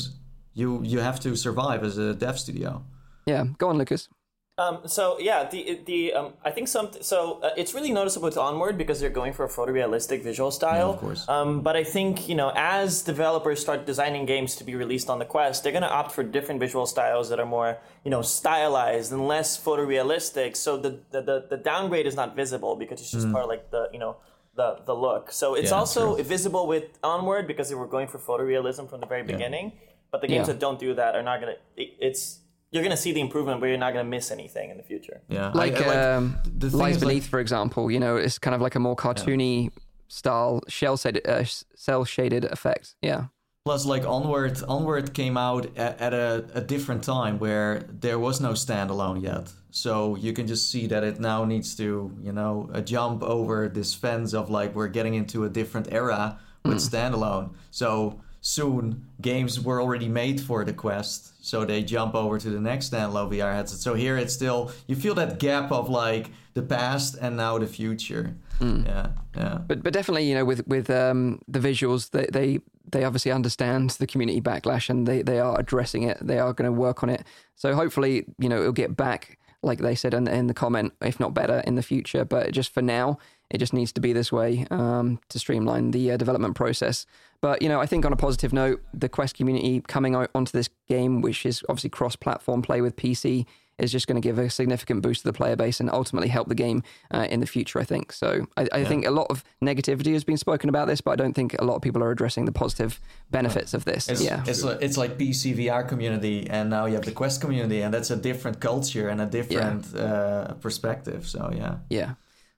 you 0.53 0.83
you 0.93 0.99
have 1.01 1.19
to 1.21 1.37
survive 1.37 1.81
as 1.89 1.97
a 1.97 2.13
dev 2.15 2.37
studio. 2.39 2.83
Yeah, 3.27 3.45
go 3.59 3.69
on, 3.71 3.79
Lucas. 3.79 4.09
Um, 4.59 4.79
so 4.87 5.19
yeah, 5.19 5.47
the 5.51 5.81
the 5.85 6.15
um, 6.15 6.33
I 6.43 6.51
think 6.51 6.69
some 6.69 6.89
so 7.03 7.41
uh, 7.43 7.51
it's 7.59 7.75
really 7.75 7.93
noticeable 7.93 8.25
with 8.25 8.39
Onward 8.39 8.79
because 8.79 9.01
they're 9.01 9.11
going 9.11 9.35
for 9.35 9.45
a 9.45 9.51
photorealistic 9.51 10.23
visual 10.23 10.51
style. 10.51 10.93
of 10.93 10.99
course. 10.99 11.29
Um, 11.29 11.61
but 11.61 11.77
I 11.77 11.85
think 11.85 12.27
you 12.27 12.35
know 12.35 12.53
as 12.57 13.03
developers 13.03 13.61
start 13.61 13.85
designing 13.85 14.25
games 14.25 14.57
to 14.57 14.65
be 14.65 14.75
released 14.75 15.11
on 15.11 15.19
the 15.19 15.27
Quest, 15.27 15.63
they're 15.63 15.73
going 15.73 15.83
to 15.83 15.93
opt 15.93 16.13
for 16.13 16.23
different 16.23 16.59
visual 16.61 16.87
styles 16.87 17.29
that 17.29 17.39
are 17.39 17.45
more 17.45 17.77
you 18.03 18.11
know 18.11 18.23
stylized 18.23 19.13
and 19.13 19.29
less 19.29 19.63
photorealistic. 19.63 20.57
So 20.57 20.79
the 20.79 21.01
the 21.11 21.21
the, 21.21 21.47
the 21.51 21.57
downgrade 21.59 22.07
is 22.07 22.17
not 22.17 22.35
visible 22.35 22.77
because 22.77 23.03
it's 23.03 23.11
just 23.11 23.31
part 23.31 23.45
of 23.45 23.51
like 23.51 23.71
the 23.71 23.91
you 23.93 23.99
know. 23.99 24.17
The, 24.57 24.79
the 24.87 24.95
look. 24.95 25.33
So 25.33 25.55
it's 25.55 25.69
Mm. 25.69 25.73
Yeah, 25.73 25.79
also 25.81 26.15
true. 26.15 26.25
visible 26.25 26.67
with 26.67 26.85
Onward 27.05 27.47
because 27.47 27.69
they 27.69 27.75
were 27.75 27.87
going 27.87 28.09
for 28.09 28.19
photorealism 28.19 28.89
from 28.89 29.01
the 29.01 29.07
very 29.07 29.23
beginning. 29.23 29.73
But 30.11 30.23
the 30.23 30.29
games 30.29 30.47
Yeah. 30.49 30.55
that 30.55 30.61
don't 30.61 30.79
do 30.81 30.95
that 30.95 31.15
are 31.15 31.23
not 31.23 31.41
gonna. 31.41 31.57
It, 31.77 31.89
it's 32.01 32.39
you're 32.73 32.83
gonna 32.83 32.97
see 32.97 33.13
the 33.13 33.21
improvement, 33.21 33.61
but 33.61 33.67
you're 33.67 33.79
not 33.79 33.93
gonna 33.93 34.05
miss 34.09 34.31
anything 34.31 34.71
in 34.71 34.77
the 34.77 34.83
future. 34.83 35.23
Yeah, 35.29 35.51
Like, 35.55 35.81
I- 35.81 36.15
um, 36.15 36.37
the 36.45 36.67
Lies 36.77 36.97
is, 36.97 37.03
like- 37.03 37.09
Beneath, 37.09 37.27
for 37.27 37.41
example, 37.41 37.91
you 37.91 38.01
know, 38.01 38.17
it's 38.17 38.39
kind 38.39 38.55
of 38.55 38.61
like 38.61 38.75
a 38.75 38.81
more 38.81 38.97
cartoony 38.97 39.71
style, 40.09 40.61
shell 40.69 40.97
shaded, 40.97 41.27
uh, 41.27 41.45
cell 41.75 42.05
shaded 42.05 42.45
effect. 42.45 42.95
Yeah. 43.03 43.27
Plus, 43.65 43.85
like 43.85 44.05
Onward, 44.07 44.63
Onward 44.69 45.13
came 45.13 45.37
out 45.37 45.67
at, 45.77 46.01
at 46.01 46.15
a, 46.15 46.45
a 46.55 46.61
different 46.61 47.03
time 47.03 47.39
where 47.41 47.85
there 47.91 48.17
was 48.19 48.41
no 48.41 48.51
standalone 48.53 49.21
yet. 49.23 49.53
So 49.71 50.15
you 50.17 50.33
can 50.33 50.47
just 50.47 50.71
see 50.71 50.87
that 50.87 51.03
it 51.03 51.19
now 51.19 51.45
needs 51.45 51.75
to, 51.77 52.13
you 52.23 52.33
know, 52.33 52.71
uh, 52.73 52.81
jump 52.81 53.25
over 53.25 53.69
this 53.69 53.93
fence 53.93 54.35
of 54.35 54.51
like 54.51 54.75
we're 54.77 54.87
getting 54.89 55.15
into 55.15 55.45
a 55.45 55.49
different 55.49 55.89
era 55.93 56.39
with 56.65 56.79
standalone. 56.79 57.55
So 57.73 58.21
soon 58.47 59.05
games 59.21 59.59
were 59.59 59.83
already 59.83 60.07
made 60.07 60.41
for 60.41 60.65
the 60.65 60.73
Quest, 60.73 61.45
so 61.45 61.65
they 61.65 61.83
jump 61.83 62.15
over 62.15 62.39
to 62.39 62.49
the 62.49 62.61
next 62.61 62.93
standalone 62.93 63.29
VR 63.33 63.53
headset. 63.53 63.81
So 63.81 63.95
here 63.95 64.17
it's 64.17 64.33
still 64.33 64.71
you 64.87 64.95
feel 64.95 65.17
that 65.17 65.41
gap 65.41 65.73
of 65.73 65.89
like 65.89 66.31
the 66.55 66.63
past 66.63 67.17
and 67.21 67.37
now 67.37 67.59
the 67.59 67.67
future. 67.67 68.37
Yeah, 68.61 69.09
yeah. 69.37 69.59
But 69.67 69.83
but 69.83 69.93
definitely, 69.93 70.29
you 70.29 70.35
know, 70.37 70.45
with 70.45 70.65
with 70.69 70.89
um, 70.91 71.41
the 71.49 71.59
visuals, 71.59 72.11
they, 72.11 72.29
they 72.33 72.61
they 72.93 73.03
obviously 73.03 73.33
understand 73.33 73.91
the 73.91 74.07
community 74.07 74.41
backlash 74.41 74.89
and 74.89 75.09
they, 75.09 75.23
they 75.23 75.41
are 75.41 75.59
addressing 75.59 76.05
it. 76.05 76.19
They 76.21 76.39
are 76.39 76.53
going 76.53 76.73
to 76.73 76.81
work 76.81 77.03
on 77.03 77.11
it. 77.11 77.25
So 77.57 77.75
hopefully, 77.75 78.27
you 78.39 78.49
know, 78.49 78.61
it'll 78.61 78.73
get 78.73 78.97
back 78.97 79.39
like 79.63 79.81
they 79.81 79.97
said 79.97 80.15
in, 80.15 80.29
in 80.29 80.47
the 80.47 80.55
comment, 80.55 80.93
if 81.03 81.19
not 81.19 81.35
better 81.35 81.63
in 81.67 81.75
the 81.75 81.83
future. 81.83 82.25
But 82.25 82.53
just 82.53 82.73
for 82.73 82.83
now, 82.83 83.19
it 83.51 83.59
just 83.59 83.73
needs 83.73 83.93
to 83.93 84.01
be 84.01 84.13
this 84.13 84.33
way 84.33 84.67
um, 84.71 85.21
to 85.29 85.39
streamline 85.39 85.93
the 85.93 86.13
uh, 86.13 86.17
development 86.17 86.55
process. 86.55 87.07
But 87.41 87.63
you 87.63 87.69
know, 87.69 87.81
I 87.81 87.87
think 87.87 88.05
on 88.05 88.13
a 88.13 88.17
positive 88.17 88.53
note, 88.53 88.83
the 88.93 89.09
Quest 89.09 89.37
community 89.37 89.83
coming 89.87 90.15
out 90.15 90.31
onto 90.35 90.53
this 90.53 90.69
game, 90.89 91.21
which 91.21 91.47
is 91.47 91.63
obviously 91.69 91.91
cross-platform 91.91 92.63
play 92.63 92.81
with 92.81 92.97
PC, 92.97 93.47
is 93.79 93.93
just 93.93 94.07
going 94.07 94.21
to 94.21 94.27
give 94.27 94.39
a 94.39 94.49
significant 94.49 95.03
boost 95.03 95.21
to 95.21 95.29
the 95.29 95.33
player 95.33 95.55
base 95.55 95.81
and 95.81 95.91
ultimately 95.91 96.29
help 96.29 96.49
the 96.49 96.55
game 96.55 96.83
uh, 97.11 97.27
in 97.31 97.41
the 97.41 97.47
future. 97.47 97.79
I 97.79 97.85
think 97.85 98.13
so. 98.13 98.47
I, 98.57 98.67
I 98.73 98.85
think 98.85 99.07
a 99.07 99.11
lot 99.11 99.27
of 99.29 99.45
negativity 99.63 100.13
has 100.15 100.25
been 100.25 100.39
spoken 100.39 100.69
about 100.69 100.89
this, 100.89 101.01
but 101.01 101.11
I 101.13 101.17
don't 101.17 101.35
think 101.35 101.55
a 101.59 101.65
lot 101.65 101.77
of 101.77 101.83
people 101.83 102.03
are 102.03 102.11
addressing 102.11 102.47
the 102.47 102.53
positive 102.53 103.01
benefits 103.31 103.75
of 103.75 103.85
this. 103.85 104.09
It's, 104.09 104.23
yeah, 104.23 104.43
it's 104.47 104.63
like, 104.65 104.79
it's 104.81 104.97
like 104.97 105.19
PC 105.19 105.57
VR 105.57 105.87
community, 105.87 106.49
and 106.49 106.71
now 106.71 106.87
you 106.87 106.95
have 106.95 107.05
the 107.05 107.13
Quest 107.13 107.41
community, 107.41 107.83
and 107.83 107.93
that's 107.93 108.11
a 108.11 108.17
different 108.17 108.61
culture 108.61 109.09
and 109.09 109.21
a 109.21 109.27
different 109.27 109.95
uh, 109.95 110.55
perspective. 110.55 111.27
So 111.27 111.53
yeah, 111.55 111.77
Yeah. 111.91 112.15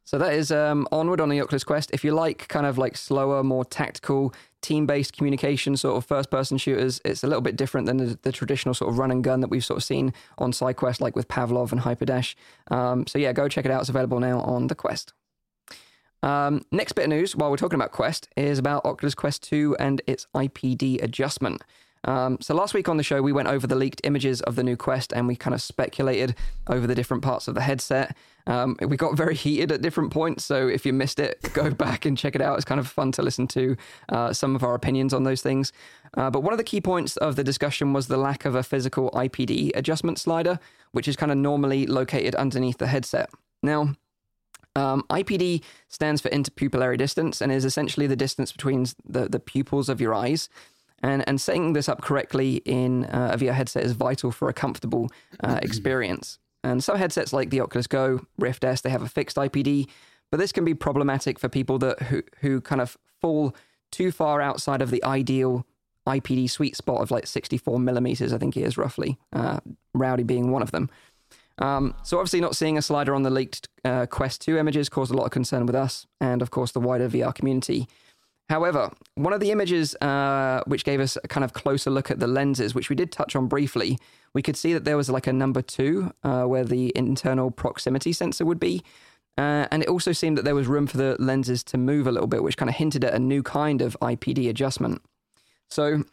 So 0.09 0.17
that 0.17 0.33
is 0.33 0.51
um, 0.51 0.89
onward 0.91 1.21
on 1.21 1.29
the 1.29 1.39
Oculus 1.43 1.65
Quest. 1.65 1.91
If 1.93 2.03
you 2.03 2.13
like 2.13 2.49
kind 2.49 2.65
of 2.65 2.79
like 2.79 2.97
slower, 2.97 3.43
more 3.43 3.63
tactical, 3.63 4.33
team-based 4.63 5.15
communication 5.15 5.77
sort 5.77 5.99
of 5.99 6.07
first-person 6.07 6.57
shooters, 6.57 6.99
it's 7.05 7.23
a 7.23 7.27
little 7.27 7.43
bit 7.43 7.57
different 7.57 7.87
than 7.87 7.99
the, 7.99 8.19
the 8.23 8.33
traditional 8.33 8.73
sort 8.73 8.91
of 8.91 8.97
run 8.97 9.11
and 9.11 9.23
gun 9.23 9.41
that 9.41 9.49
we've 9.49 9.67
sort 9.67 9.77
of 9.77 9.85
seen 9.85 10.15
on 10.39 10.53
SideQuest, 10.53 11.03
like 11.03 11.15
with 11.15 11.29
Pavlov 11.29 11.73
and 11.73 11.83
Hyperdash. 11.83 12.37
Um, 12.71 13.07
so 13.07 13.19
yeah, 13.19 13.35
go 13.35 13.49
check 13.49 13.67
it 13.67 13.71
out. 13.71 13.81
It's 13.81 13.91
available 13.91 14.19
now 14.19 14.41
on 14.41 14.69
the 14.69 14.75
Quest. 14.75 15.13
Um, 16.23 16.63
next 16.73 16.93
bit 16.93 17.03
of 17.03 17.11
news, 17.11 17.37
while 17.37 17.51
we're 17.51 17.59
talking 17.59 17.79
about 17.79 17.93
Quest, 17.93 18.31
is 18.35 18.59
about 18.59 18.87
Oculus 18.87 19.15
Quest 19.15 19.43
2 19.43 19.77
and 19.79 20.01
its 20.07 20.27
IPD 20.35 21.03
adjustment. 21.03 21.63
Um, 22.05 22.39
so 22.41 22.55
last 22.55 22.75
week 22.75 22.89
on 22.89 22.97
the 22.97 23.03
show, 23.03 23.23
we 23.23 23.33
went 23.33 23.49
over 23.49 23.67
the 23.67 23.75
leaked 23.75 24.01
images 24.05 24.41
of 24.43 24.57
the 24.57 24.63
new 24.63 24.77
Quest 24.77 25.13
and 25.13 25.27
we 25.27 25.37
kind 25.37 25.55
of 25.55 25.61
speculated 25.61 26.35
over 26.67 26.87
the 26.87 26.95
different 26.95 27.23
parts 27.23 27.49
of 27.49 27.55
the 27.55 27.61
headset. 27.61 28.17
Um, 28.47 28.77
we 28.81 28.97
got 28.97 29.17
very 29.17 29.35
heated 29.35 29.71
at 29.73 29.83
different 29.83 30.11
points, 30.11 30.45
so 30.45 30.69
if 30.69 30.87
you 30.87 30.93
missed 30.93 31.21
it, 31.21 31.39
go 31.53 31.71
back 31.75 32.07
and 32.07 32.17
check 32.17 32.35
it 32.35 32.41
out. 32.41 32.57
It's 32.57 32.65
kind 32.65 32.81
of 32.81 32.89
fun 32.89 33.13
to 33.13 33.23
listen 33.23 33.47
to 33.49 33.77
uh, 34.09 34.33
some 34.33 34.57
of 34.57 34.63
our 34.63 34.75
opinions 34.75 35.13
on 35.13 35.25
those 35.25 35.43
things. 35.43 35.73
Uh, 36.17 36.31
but 36.31 36.43
one 36.43 36.53
of 36.53 36.59
the 36.59 36.65
key 36.65 36.81
points 36.81 37.17
of 37.19 37.37
the 37.37 37.45
discussion 37.45 37.93
was 37.93 38.07
the 38.07 38.17
lack 38.17 38.45
of 38.45 38.55
a 38.55 38.63
physical 38.63 39.11
IPD 39.11 39.73
adjustment 39.75 40.19
slider, 40.19 40.59
which 40.93 41.09
is 41.09 41.17
kind 41.17 41.31
of 41.31 41.37
normally 41.37 41.87
located 41.87 42.35
underneath 42.37 42.79
the 42.79 42.87
headset. 42.87 43.29
Now, 43.63 43.95
um, 44.77 45.05
IPD 45.11 45.63
stands 45.89 46.21
for 46.21 46.29
interpupillary 46.31 46.97
distance 46.97 47.41
and 47.41 47.51
is 47.51 47.65
essentially 47.65 48.07
the 48.07 48.17
distance 48.17 48.53
between 48.53 48.87
the, 49.05 49.29
the 49.29 49.41
pupils 49.41 49.89
of 49.89 50.01
your 50.01 50.15
eyes. 50.15 50.49
And, 51.03 51.23
and 51.29 51.41
setting 51.41 51.75
this 51.75 51.89
up 51.89 52.01
correctly 52.03 52.57
in 52.65 53.05
uh, 53.05 53.31
a 53.33 53.39
VR 53.39 53.53
headset 53.53 53.85
is 53.85 53.93
vital 53.93 54.33
for 54.33 54.49
a 54.49 54.53
comfortable 54.53 55.09
uh, 55.45 55.61
experience. 55.63 56.39
And 56.65 56.83
some 56.83 56.97
headsets 56.97 57.33
like 57.33 57.51
the 57.51 57.61
Oculus 57.61 57.87
Go, 57.87 58.27
Rift 58.37 58.65
S, 58.65 58.81
they 58.81 58.91
have 58.91 59.03
a 59.03 59.09
fixed 59.09 59.37
IPD, 59.37 59.89
but 60.31 60.39
this 60.39 60.51
can 60.51 60.65
be 60.65 60.75
problematic 60.75 61.39
for 61.39 61.49
people 61.49 61.79
that 61.79 62.03
who, 62.03 62.23
who 62.41 62.61
kind 62.61 62.81
of 62.81 62.97
fall 63.21 63.55
too 63.93 64.11
far 64.11 64.41
outside 64.41 64.83
of 64.83 64.91
the 64.91 65.03
ideal 65.05 65.65
IPD 66.07 66.51
sweet 66.51 66.77
spot 66.77 67.01
of 67.01 67.11
like 67.11 67.27
64 67.27 67.79
millimeters, 67.79 68.33
I 68.33 68.39
think 68.39 68.57
it 68.57 68.63
is 68.63 68.77
roughly, 68.77 69.19
uh, 69.33 69.61
Rowdy 69.95 70.23
being 70.25 70.51
one 70.51 70.63
of 70.63 70.71
them. 70.71 70.91
Um, 71.59 71.95
so 72.03 72.19
obviously, 72.19 72.41
not 72.41 72.57
seeing 72.57 72.79
a 72.79 72.83
slider 72.83 73.15
on 73.15 73.23
the 73.23 73.31
leaked 73.31 73.69
uh, 73.85 74.07
Quest 74.07 74.43
2 74.43 74.57
images 74.57 74.89
caused 74.89 75.13
a 75.13 75.17
lot 75.17 75.25
of 75.25 75.31
concern 75.31 75.67
with 75.67 75.75
us 75.75 76.07
and, 76.21 76.41
of 76.41 76.51
course, 76.51 76.73
the 76.73 76.81
wider 76.81 77.09
VR 77.09 77.35
community. 77.35 77.89
However, 78.49 78.91
one 79.15 79.35
of 79.35 79.41
the 79.41 79.51
images 79.51 79.95
uh, 79.97 80.63
which 80.67 80.85
gave 80.85 81.01
us 81.01 81.19
a 81.23 81.29
kind 81.29 81.45
of 81.45 81.53
closer 81.53 81.91
look 81.91 82.11
at 82.11 82.19
the 82.19 82.27
lenses, 82.27 82.75
which 82.75 82.89
we 82.89 82.97
did 82.97 83.13
touch 83.13 83.37
on 83.37 83.47
briefly, 83.47 83.99
we 84.33 84.43
could 84.43 84.57
see 84.57 84.73
that 84.73 84.85
there 84.85 84.97
was 84.97 85.11
like 85.11 85.27
a 85.27 85.33
number 85.33 85.61
two 85.61 86.13
uh, 86.23 86.45
where 86.45 86.65
the 86.65 86.93
internal 86.97 87.51
proximity 87.51 88.13
sensor 88.13 88.47
would 88.47 88.59
be. 88.59 88.83
Uh, 89.37 89.67
and 89.71 89.83
it 89.83 89.89
also 89.89 90.13
seemed 90.13 90.37
that 90.39 90.45
there 90.45 90.55
was 90.55 90.67
room 90.67 90.87
for 90.87 90.97
the 90.97 91.15
lenses 91.19 91.63
to 91.63 91.79
move 91.79 92.07
a 92.07 92.13
little 92.13 92.27
bit, 92.27 92.43
which 92.43 92.57
kind 92.57 92.69
of 92.69 92.75
hinted 92.75 93.05
at 93.05 93.15
a 93.15 93.19
new 93.19 93.43
kind 93.43 93.83
of 93.83 93.97
IPD 94.01 94.49
adjustment. 94.49 95.03
So, 95.69 96.05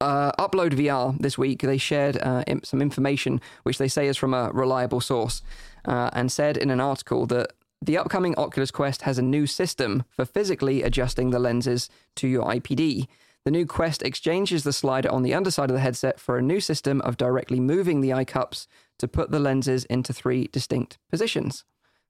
uh, 0.00 0.32
Upload 0.32 0.72
VR 0.72 1.16
this 1.18 1.36
week, 1.36 1.60
they 1.60 1.76
shared 1.76 2.16
uh, 2.16 2.42
some 2.64 2.80
information 2.80 3.40
which 3.64 3.76
they 3.76 3.86
say 3.86 4.08
is 4.08 4.16
from 4.16 4.32
a 4.32 4.50
reliable 4.52 5.00
source 5.00 5.42
uh, 5.84 6.08
and 6.14 6.32
said 6.32 6.56
in 6.56 6.70
an 6.70 6.80
article 6.80 7.26
that 7.26 7.52
the 7.82 7.96
upcoming 7.96 8.34
Oculus 8.36 8.70
Quest 8.70 9.02
has 9.02 9.18
a 9.18 9.22
new 9.22 9.46
system 9.46 10.04
for 10.10 10.24
physically 10.24 10.82
adjusting 10.82 11.30
the 11.30 11.38
lenses 11.38 11.88
to 12.16 12.28
your 12.28 12.44
IPD. 12.44 13.06
The 13.44 13.50
new 13.50 13.64
Quest 13.64 14.02
exchanges 14.02 14.64
the 14.64 14.72
slider 14.72 15.10
on 15.10 15.22
the 15.22 15.32
underside 15.32 15.70
of 15.70 15.74
the 15.74 15.80
headset 15.80 16.20
for 16.20 16.36
a 16.36 16.42
new 16.42 16.60
system 16.60 17.00
of 17.00 17.16
directly 17.16 17.58
moving 17.58 18.02
the 18.02 18.12
eye 18.12 18.26
cups 18.26 18.68
to 18.98 19.08
put 19.08 19.30
the 19.30 19.38
lenses 19.38 19.84
into 19.86 20.12
three 20.12 20.48
distinct 20.52 20.98
positions. 21.08 21.64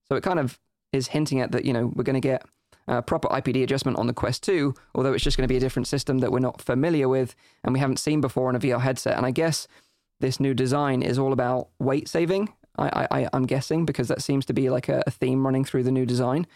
So 0.09 0.17
it 0.17 0.25
kind 0.25 0.41
of 0.41 0.59
is 0.93 1.09
hinting 1.09 1.41
at 1.41 1.53
that, 1.53 1.65
you 1.65 1.73
know, 1.73 1.93
we're 1.95 2.03
going 2.03 2.15
to 2.15 2.21
get 2.21 2.45
uh, 2.89 3.01
proper 3.03 3.29
IPD 3.29 3.63
adjustment 3.63 3.97
on 3.97 4.09
the 4.09 4.13
Quest 4.13 4.43
2, 4.43 4.75
although 4.97 5.13
it's 5.13 5.23
just 5.23 5.37
going 5.37 5.47
to 5.47 5.53
be 5.53 5.57
a 5.57 5.61
different 5.61 5.87
system 5.87 6.19
that 6.19 6.33
we're 6.33 6.41
not 6.41 6.61
familiar 6.61 7.09
with 7.09 7.37
and 7.63 7.73
we 7.73 7.79
haven't 7.79 8.01
seen 8.01 8.21
before 8.21 8.49
on 8.49 8.57
a 8.57 8.61
VR 8.61 8.81
headset. 8.81 9.17
And 9.17 9.25
I 9.25 9.31
guess 9.31 9.69
this 10.19 10.41
new 10.41 10.53
design 10.53 11.01
is 11.01 11.17
all 11.17 11.33
about 11.33 11.69
weight 11.79 12.09
saving. 12.09 12.53
I, 12.81 13.07
I, 13.11 13.29
I'm 13.33 13.47
guessing 13.47 13.85
because 13.85 14.09
that 14.09 14.23
seems 14.23 14.47
to 14.47 14.53
be 14.53 14.71
like 14.71 14.89
a, 14.89 15.03
a 15.07 15.11
theme 15.11 15.45
running 15.45 15.65
through 15.65 15.85
the 15.85 15.93
new 15.93 16.07
design. 16.07 16.47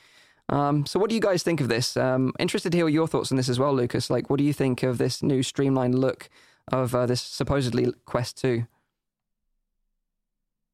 Um, 0.48 0.84
so, 0.86 0.98
what 0.98 1.08
do 1.08 1.14
you 1.14 1.20
guys 1.20 1.42
think 1.42 1.60
of 1.60 1.68
this? 1.68 1.96
Um, 1.96 2.32
interested 2.38 2.72
to 2.72 2.78
hear 2.78 2.88
your 2.88 3.06
thoughts 3.06 3.32
on 3.32 3.36
this 3.36 3.48
as 3.48 3.58
well, 3.58 3.74
Lucas. 3.74 4.10
Like, 4.10 4.28
what 4.28 4.38
do 4.38 4.44
you 4.44 4.52
think 4.52 4.82
of 4.82 4.98
this 4.98 5.22
new 5.22 5.42
streamlined 5.42 5.98
look 5.98 6.28
of 6.70 6.94
uh, 6.94 7.06
this 7.06 7.20
supposedly 7.20 7.92
Quest 8.04 8.38
2? 8.38 8.66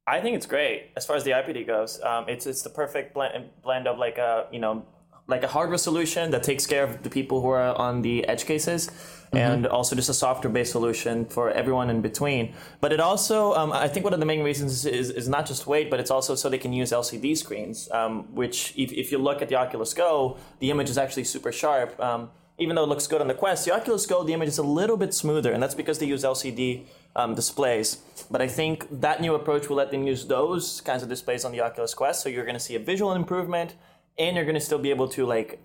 I 0.07 0.19
think 0.19 0.35
it's 0.35 0.45
great 0.45 0.91
as 0.97 1.05
far 1.05 1.15
as 1.15 1.23
the 1.23 1.31
IPD 1.31 1.67
goes. 1.67 2.01
Um, 2.01 2.25
it's 2.27 2.45
it's 2.45 2.63
the 2.63 2.69
perfect 2.69 3.13
blend 3.13 3.49
blend 3.63 3.87
of 3.87 3.97
like 3.97 4.17
a 4.17 4.47
you 4.51 4.59
know 4.59 4.85
like 5.31 5.43
a 5.43 5.47
hardware 5.47 5.77
solution 5.77 6.31
that 6.31 6.43
takes 6.43 6.67
care 6.67 6.83
of 6.83 7.03
the 7.03 7.09
people 7.09 7.41
who 7.41 7.49
are 7.49 7.75
on 7.75 8.01
the 8.01 8.27
edge 8.27 8.45
cases, 8.45 8.91
and 9.33 9.65
also 9.65 9.95
just 9.95 10.09
a 10.09 10.13
software 10.13 10.51
based 10.51 10.73
solution 10.73 11.25
for 11.25 11.49
everyone 11.51 11.89
in 11.89 12.01
between. 12.01 12.53
But 12.81 12.91
it 12.91 12.99
also, 12.99 13.53
um, 13.53 13.71
I 13.71 13.87
think, 13.87 14.03
one 14.03 14.13
of 14.13 14.19
the 14.19 14.25
main 14.25 14.43
reasons 14.43 14.85
is, 14.85 15.09
is 15.09 15.29
not 15.29 15.45
just 15.45 15.67
weight, 15.67 15.89
but 15.89 15.99
it's 15.99 16.11
also 16.11 16.35
so 16.35 16.49
they 16.49 16.57
can 16.57 16.73
use 16.73 16.91
LCD 16.91 17.37
screens. 17.37 17.89
Um, 17.91 18.35
which, 18.35 18.73
if, 18.77 18.91
if 18.91 19.11
you 19.11 19.17
look 19.17 19.41
at 19.41 19.47
the 19.49 19.55
Oculus 19.55 19.93
Go, 19.93 20.37
the 20.59 20.69
image 20.69 20.89
is 20.89 20.97
actually 20.97 21.23
super 21.23 21.51
sharp. 21.51 21.97
Um, 21.99 22.29
even 22.57 22.75
though 22.75 22.83
it 22.83 22.89
looks 22.89 23.07
good 23.07 23.21
on 23.21 23.27
the 23.27 23.33
Quest, 23.33 23.65
the 23.65 23.73
Oculus 23.73 24.05
Go, 24.05 24.23
the 24.23 24.33
image 24.33 24.49
is 24.49 24.59
a 24.59 24.63
little 24.63 24.97
bit 24.97 25.13
smoother, 25.13 25.51
and 25.51 25.63
that's 25.63 25.73
because 25.73 25.97
they 25.99 26.05
use 26.05 26.23
LCD 26.23 26.85
um, 27.15 27.33
displays. 27.33 27.97
But 28.29 28.41
I 28.41 28.47
think 28.47 28.87
that 29.01 29.19
new 29.19 29.33
approach 29.33 29.67
will 29.67 29.77
let 29.77 29.89
them 29.91 30.05
use 30.05 30.25
those 30.27 30.81
kinds 30.81 31.01
of 31.01 31.09
displays 31.09 31.43
on 31.43 31.51
the 31.51 31.61
Oculus 31.61 31.93
Quest, 31.93 32.21
so 32.21 32.29
you're 32.29 32.45
going 32.45 32.55
to 32.55 32.59
see 32.59 32.75
a 32.75 32.79
visual 32.79 33.13
improvement, 33.13 33.75
and 34.17 34.35
you're 34.35 34.45
going 34.45 34.55
to 34.55 34.61
still 34.61 34.79
be 34.79 34.89
able 34.89 35.07
to 35.09 35.25
like, 35.25 35.59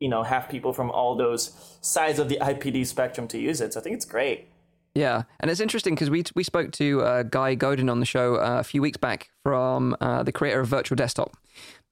you 0.00 0.08
know, 0.08 0.22
have 0.22 0.48
people 0.48 0.72
from 0.72 0.90
all 0.90 1.16
those 1.16 1.78
sides 1.80 2.18
of 2.18 2.28
the 2.28 2.38
IPD 2.40 2.86
spectrum 2.86 3.28
to 3.28 3.38
use 3.38 3.60
it. 3.60 3.72
So 3.72 3.80
I 3.80 3.82
think 3.82 3.96
it's 3.96 4.04
great. 4.04 4.48
Yeah, 4.94 5.22
and 5.40 5.50
it's 5.50 5.60
interesting 5.60 5.94
because 5.94 6.08
we 6.08 6.22
we 6.36 6.44
spoke 6.44 6.70
to 6.72 7.02
uh, 7.02 7.22
Guy 7.24 7.56
Godin 7.56 7.88
on 7.88 7.98
the 7.98 8.06
show 8.06 8.36
uh, 8.36 8.60
a 8.60 8.64
few 8.64 8.80
weeks 8.80 8.96
back 8.96 9.30
from 9.42 9.96
uh, 10.00 10.22
the 10.22 10.30
creator 10.30 10.60
of 10.60 10.68
Virtual 10.68 10.94
Desktop, 10.94 11.36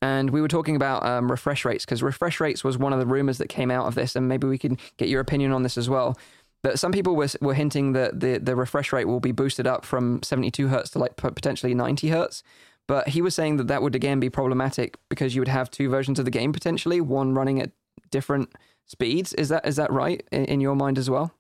and 0.01 0.31
we 0.31 0.41
were 0.41 0.47
talking 0.47 0.77
about 0.77 1.05
um, 1.05 1.29
refresh 1.29 1.65
rates 1.65 1.85
because 1.85 2.01
refresh 2.01 2.39
rates 2.39 2.63
was 2.63 2.79
one 2.79 2.93
of 2.93 3.01
the 3.01 3.07
rumors 3.07 3.39
that 3.39 3.49
came 3.49 3.73
out 3.73 3.87
of 3.87 3.97
this, 3.97 4.15
and 4.15 4.29
maybe 4.29 4.47
we 4.47 4.57
can 4.57 4.79
get 4.99 5.09
your 5.09 5.21
opinion 5.21 5.51
on 5.51 5.65
this 5.65 5.77
as 5.77 5.91
well. 5.91 6.17
But 6.63 6.79
some 6.79 6.93
people 6.93 7.17
were 7.17 7.29
were 7.41 7.55
hinting 7.55 7.93
that 7.95 8.21
the 8.21 8.39
the 8.39 8.55
refresh 8.55 8.93
rate 8.93 9.07
will 9.07 9.21
be 9.21 9.33
boosted 9.33 9.67
up 9.67 9.85
from 9.85 10.23
72 10.23 10.69
hertz 10.69 10.91
to 10.91 11.01
like 11.01 11.17
potentially 11.17 11.75
90 11.75 12.09
hertz. 12.09 12.45
But 12.89 13.09
he 13.09 13.23
was 13.23 13.35
saying 13.35 13.57
that 13.59 13.69
that 13.69 13.83
would 13.83 13.95
again 13.95 14.21
be 14.21 14.29
problematic 14.29 14.99
because 15.09 15.35
you 15.35 15.41
would 15.41 15.49
have 15.49 15.71
two 15.71 15.89
versions 15.89 16.19
of 16.19 16.25
the 16.25 16.31
game 16.31 16.53
potentially, 16.53 17.01
one 17.01 17.35
running 17.35 17.61
at 17.61 17.71
different 18.11 18.53
speeds. 18.87 19.33
Is 19.35 19.49
that 19.49 19.67
is 19.67 19.77
that 19.77 19.91
right 19.93 20.23
in, 20.33 20.45
in 20.47 20.61
your 20.61 20.75
mind 20.75 20.99
as 20.99 21.09
well? 21.09 21.33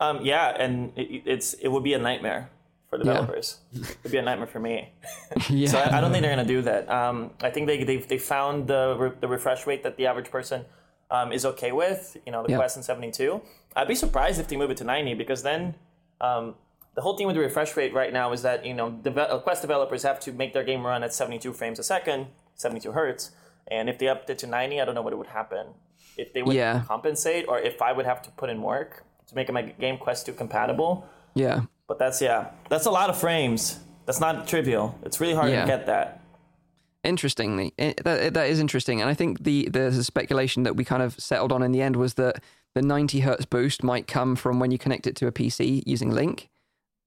Um, 0.00 0.20
yeah, 0.22 0.48
and 0.50 0.92
it, 0.96 1.22
it's 1.24 1.54
it 1.54 1.68
would 1.68 1.84
be 1.84 1.94
a 1.94 1.98
nightmare 1.98 2.50
for 2.88 2.98
developers. 2.98 3.58
Yeah. 3.72 3.86
It'd 4.00 4.12
be 4.12 4.18
a 4.18 4.22
nightmare 4.22 4.46
for 4.46 4.60
me. 4.60 4.92
yeah. 5.48 5.68
So 5.68 5.78
I, 5.78 5.98
I, 5.98 6.00
don't 6.00 6.10
think 6.12 6.22
they're 6.22 6.34
gonna 6.34 6.46
do 6.46 6.62
that. 6.62 6.88
Um, 6.90 7.30
I 7.40 7.50
think 7.50 7.66
they 7.66 7.84
they 7.84 7.98
they 7.98 8.18
found 8.18 8.66
the 8.66 8.96
re, 8.98 9.10
the 9.20 9.28
refresh 9.28 9.66
rate 9.66 9.82
that 9.82 9.96
the 9.96 10.06
average 10.06 10.30
person 10.30 10.64
um, 11.10 11.32
is 11.32 11.44
okay 11.44 11.72
with. 11.72 12.16
You 12.26 12.32
know, 12.32 12.42
the 12.42 12.50
yeah. 12.50 12.56
Quest 12.56 12.76
in 12.76 12.82
seventy 12.82 13.10
two. 13.10 13.40
I'd 13.76 13.88
be 13.88 13.94
surprised 13.94 14.40
if 14.40 14.48
they 14.48 14.56
move 14.56 14.70
it 14.70 14.76
to 14.78 14.84
ninety 14.84 15.14
because 15.14 15.42
then. 15.42 15.74
Um, 16.20 16.54
the 16.98 17.02
whole 17.02 17.16
thing 17.16 17.28
with 17.28 17.36
the 17.36 17.40
refresh 17.40 17.76
rate 17.76 17.94
right 17.94 18.12
now 18.12 18.32
is 18.32 18.42
that 18.42 18.66
you 18.66 18.74
know 18.74 18.90
deve- 18.90 19.18
uh, 19.18 19.38
Quest 19.38 19.62
developers 19.62 20.02
have 20.02 20.18
to 20.18 20.32
make 20.32 20.52
their 20.52 20.64
game 20.64 20.84
run 20.84 21.04
at 21.04 21.14
72 21.14 21.52
frames 21.52 21.78
a 21.78 21.84
second, 21.84 22.26
72 22.56 22.90
hertz, 22.90 23.30
and 23.70 23.88
if 23.88 24.00
they 24.00 24.08
upped 24.08 24.28
it 24.30 24.38
to 24.38 24.48
90, 24.48 24.80
I 24.80 24.84
don't 24.84 24.96
know 24.96 25.02
what 25.02 25.12
it 25.12 25.16
would 25.16 25.28
happen. 25.28 25.68
If 26.16 26.32
they 26.32 26.42
would 26.42 26.56
yeah. 26.56 26.82
compensate, 26.88 27.46
or 27.46 27.60
if 27.60 27.80
I 27.80 27.92
would 27.92 28.04
have 28.04 28.20
to 28.22 28.32
put 28.32 28.50
in 28.50 28.62
work 28.62 29.04
to 29.28 29.36
make 29.36 29.48
my 29.52 29.62
game 29.62 29.96
Quest 29.96 30.26
2 30.26 30.32
compatible. 30.32 31.06
Yeah. 31.34 31.60
But 31.86 32.00
that's 32.00 32.20
yeah, 32.20 32.50
that's 32.68 32.86
a 32.86 32.90
lot 32.90 33.10
of 33.10 33.16
frames. 33.16 33.78
That's 34.06 34.18
not 34.18 34.48
trivial. 34.48 34.98
It's 35.04 35.20
really 35.20 35.34
hard 35.34 35.52
yeah. 35.52 35.60
to 35.60 35.68
get 35.68 35.86
that. 35.86 36.20
Interestingly, 37.04 37.74
it, 37.78 38.02
that 38.02 38.20
eh, 38.20 38.30
that 38.30 38.48
is 38.48 38.58
interesting, 38.58 39.00
and 39.00 39.08
I 39.08 39.14
think 39.14 39.44
the 39.44 39.68
the 39.68 40.02
speculation 40.02 40.64
that 40.64 40.74
we 40.74 40.84
kind 40.84 41.04
of 41.04 41.14
settled 41.20 41.52
on 41.52 41.62
in 41.62 41.70
the 41.70 41.80
end 41.80 41.94
was 41.94 42.14
that 42.14 42.42
the 42.74 42.82
90 42.82 43.20
hertz 43.20 43.46
boost 43.46 43.84
might 43.84 44.08
come 44.08 44.34
from 44.34 44.58
when 44.58 44.72
you 44.72 44.78
connect 44.78 45.06
it 45.06 45.14
to 45.16 45.28
a 45.28 45.32
PC 45.32 45.84
using 45.86 46.10
Link, 46.10 46.48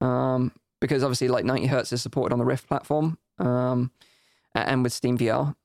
um, 0.02 0.52
because 0.80 1.04
obviously 1.04 1.28
like 1.28 1.46
90 1.46 1.68
hertz 1.68 1.94
is 1.94 2.02
supported 2.02 2.34
on 2.34 2.40
the 2.40 2.46
Rift 2.46 2.68
platform, 2.68 3.18
um, 3.40 3.92
and 4.54 4.84
with 4.84 4.94
Steam 4.94 5.18
VR. 5.18 5.56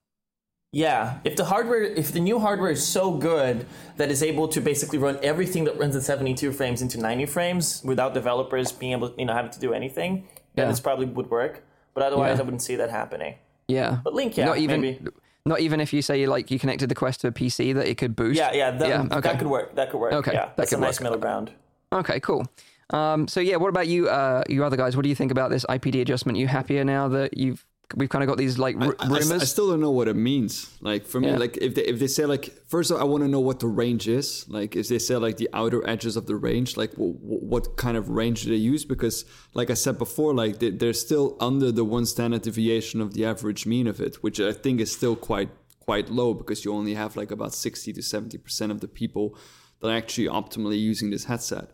Yeah, 0.73 1.21
if 1.25 1.37
the 1.37 1.45
hardware, 1.47 1.83
if 1.83 2.13
the 2.13 2.21
new 2.21 2.39
hardware 2.39 2.71
is 2.71 2.87
so 2.87 3.13
good 3.13 3.67
that 3.97 4.11
is 4.11 4.23
able 4.23 4.47
to 4.49 4.61
basically 4.61 4.99
run 4.99 5.19
everything 5.23 5.65
that 5.65 5.79
runs 5.79 5.97
at 5.97 6.03
72 6.03 6.53
frames 6.53 6.83
into 6.83 6.99
90 6.99 7.27
frames 7.27 7.83
without 7.83 8.13
developers 8.13 8.73
being 8.73 8.93
able, 8.93 9.09
to, 9.09 9.19
you 9.19 9.25
know, 9.25 9.33
having 9.33 9.53
to 9.53 9.61
do 9.61 9.73
anything, 9.73 10.27
then 10.55 10.65
yeah. 10.65 10.71
this 10.71 10.81
probably 10.81 11.07
would 11.07 11.31
work. 11.31 11.65
But 11.95 12.03
otherwise, 12.03 12.37
yeah. 12.37 12.43
I 12.43 12.45
wouldn't 12.45 12.63
see 12.63 12.77
that 12.77 12.91
happening. 12.91 13.37
Yeah, 13.69 14.01
but 14.05 14.13
Link, 14.13 14.37
yeah, 14.37 14.45
not 14.45 14.59
even, 14.59 14.81
maybe. 14.83 15.09
Not 15.47 15.61
even 15.61 15.81
if 15.81 15.93
you 15.93 16.03
say 16.03 16.27
like 16.27 16.51
you 16.51 16.59
connected 16.59 16.89
the 16.89 16.95
Quest 16.95 17.23
to 17.23 17.29
a 17.29 17.33
PC 17.33 17.73
that 17.75 17.87
it 17.87 17.97
could 17.97 18.15
boost. 18.15 18.37
Yeah, 18.37 18.53
yeah, 18.53 18.71
that, 18.73 18.89
yeah, 18.89 19.03
okay. 19.03 19.21
that 19.21 19.39
could 19.39 19.47
work. 19.47 19.75
That 19.77 19.91
could 19.91 19.99
work. 19.99 20.13
Okay, 20.13 20.33
yeah, 20.35 20.51
that's 20.57 20.73
a 20.73 20.77
nice 20.77 21.01
work. 21.01 21.05
middle 21.05 21.19
ground. 21.19 21.53
Okay, 21.93 22.21
cool. 22.21 22.47
Um, 22.91 23.27
so 23.27 23.41
yeah, 23.41 23.57
what 23.57 23.69
about 23.69 23.89
you, 23.89 24.09
uh, 24.09 24.45
you 24.49 24.65
other 24.65 24.77
guys? 24.77 24.97
What 24.97 25.03
do 25.03 25.09
you 25.09 25.15
think 25.15 25.33
about 25.33 25.51
this 25.51 25.65
IPD 25.67 26.01
adjustment? 26.01 26.39
You 26.39 26.47
happier 26.47 26.85
now 26.85 27.09
that 27.09 27.37
you've 27.37 27.65
we've 27.95 28.09
kind 28.09 28.23
of 28.23 28.29
got 28.29 28.37
these 28.37 28.59
like 28.59 28.77
r- 28.81 28.97
I, 28.99 29.07
rumors. 29.07 29.31
I, 29.31 29.37
I, 29.37 29.39
still 29.39 29.71
don't 29.71 29.81
know 29.81 29.91
what 29.91 30.09
it 30.09 30.17
means. 30.17 30.77
Like 30.81 31.07
for 31.07 31.21
me, 31.21 31.29
yeah. 31.29 31.37
like 31.37 31.57
if 31.59 31.75
they 31.75 31.83
if 31.83 31.99
they 31.99 32.07
say 32.07 32.27
like 32.27 32.53
first 32.67 32.91
of 32.91 32.97
all, 32.97 33.03
I 33.03 33.05
want 33.05 33.23
to 33.23 33.29
know 33.29 33.41
what 33.41 33.61
the 33.61 33.69
range 33.69 34.09
is. 34.09 34.49
Like 34.49 34.75
if 34.75 34.89
they 34.89 34.99
say 34.99 35.17
like 35.17 35.37
the 35.37 35.49
outer 35.53 35.87
edges 35.89 36.17
of 36.17 36.27
the 36.27 36.37
range, 36.37 36.77
like 36.77 36.93
w- 36.93 37.15
w- 37.15 37.41
what 37.41 37.77
kind 37.77 37.97
of 37.97 38.09
range 38.09 38.43
do 38.43 38.51
they 38.51 38.57
use? 38.57 38.85
Because 38.85 39.25
like 39.55 39.71
I 39.71 39.75
said 39.75 39.99
before, 39.99 40.35
like 40.35 40.59
they, 40.59 40.71
they're 40.71 40.93
still 40.93 41.37
under 41.41 41.71
the 41.71 41.85
one 41.85 42.07
standard 42.07 42.43
deviation 42.43 43.01
of 43.01 43.15
the 43.15 43.25
average 43.25 43.67
mean 43.67 43.87
of 43.87 44.01
it, 44.01 44.17
which 44.17 44.41
I 44.41 44.53
think 44.53 44.81
is 44.81 44.93
still 44.93 45.17
quite 45.17 45.51
quite 45.79 46.11
low 46.11 46.35
because 46.35 46.65
you 46.65 46.73
only 46.73 46.95
have 46.95 47.17
like 47.17 47.31
about 47.31 47.55
sixty 47.55 47.93
to 47.93 48.03
seventy 48.03 48.39
percent 48.39 48.73
of 48.73 48.81
the 48.81 48.89
people 48.89 49.37
that 49.81 49.89
are 49.89 49.97
actually 49.97 50.27
optimally 50.27 50.79
using 50.79 51.11
this 51.11 51.25
headset. 51.25 51.71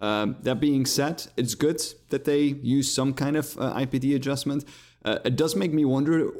Um, 0.00 0.36
that 0.42 0.60
being 0.60 0.86
said, 0.86 1.26
it's 1.36 1.56
good 1.56 1.82
that 2.10 2.24
they 2.24 2.42
use 2.42 2.92
some 2.92 3.14
kind 3.14 3.36
of 3.36 3.58
uh, 3.58 3.74
IPD 3.74 4.14
adjustment 4.14 4.64
uh, 5.04 5.18
it 5.24 5.36
does 5.36 5.54
make 5.56 5.72
me 5.72 5.84
wonder 5.84 6.32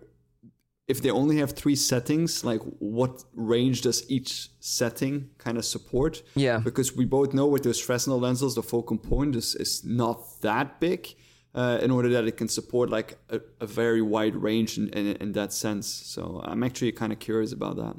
if 0.86 1.02
they 1.02 1.10
only 1.10 1.36
have 1.38 1.52
three 1.52 1.76
settings, 1.76 2.44
like 2.44 2.60
what 2.78 3.24
range 3.34 3.82
does 3.82 4.10
each 4.10 4.48
setting 4.60 5.30
kind 5.36 5.58
of 5.58 5.64
support? 5.64 6.22
Yeah. 6.34 6.58
Because 6.58 6.96
we 6.96 7.04
both 7.04 7.34
know 7.34 7.46
with 7.46 7.62
those 7.62 7.78
Fresnel 7.78 8.18
lenses, 8.18 8.54
the 8.54 8.62
focal 8.62 8.96
point 8.96 9.36
is, 9.36 9.54
is 9.54 9.84
not 9.84 10.40
that 10.40 10.80
big 10.80 11.14
uh, 11.54 11.78
in 11.82 11.90
order 11.90 12.08
that 12.08 12.26
it 12.26 12.36
can 12.38 12.48
support 12.48 12.88
like 12.88 13.18
a, 13.28 13.40
a 13.60 13.66
very 13.66 14.00
wide 14.00 14.34
range 14.34 14.78
in, 14.78 14.88
in, 14.90 15.16
in, 15.16 15.32
that 15.32 15.52
sense. 15.52 15.86
So 15.86 16.40
I'm 16.44 16.62
actually 16.62 16.92
kind 16.92 17.12
of 17.12 17.18
curious 17.18 17.52
about 17.52 17.76
that. 17.76 17.96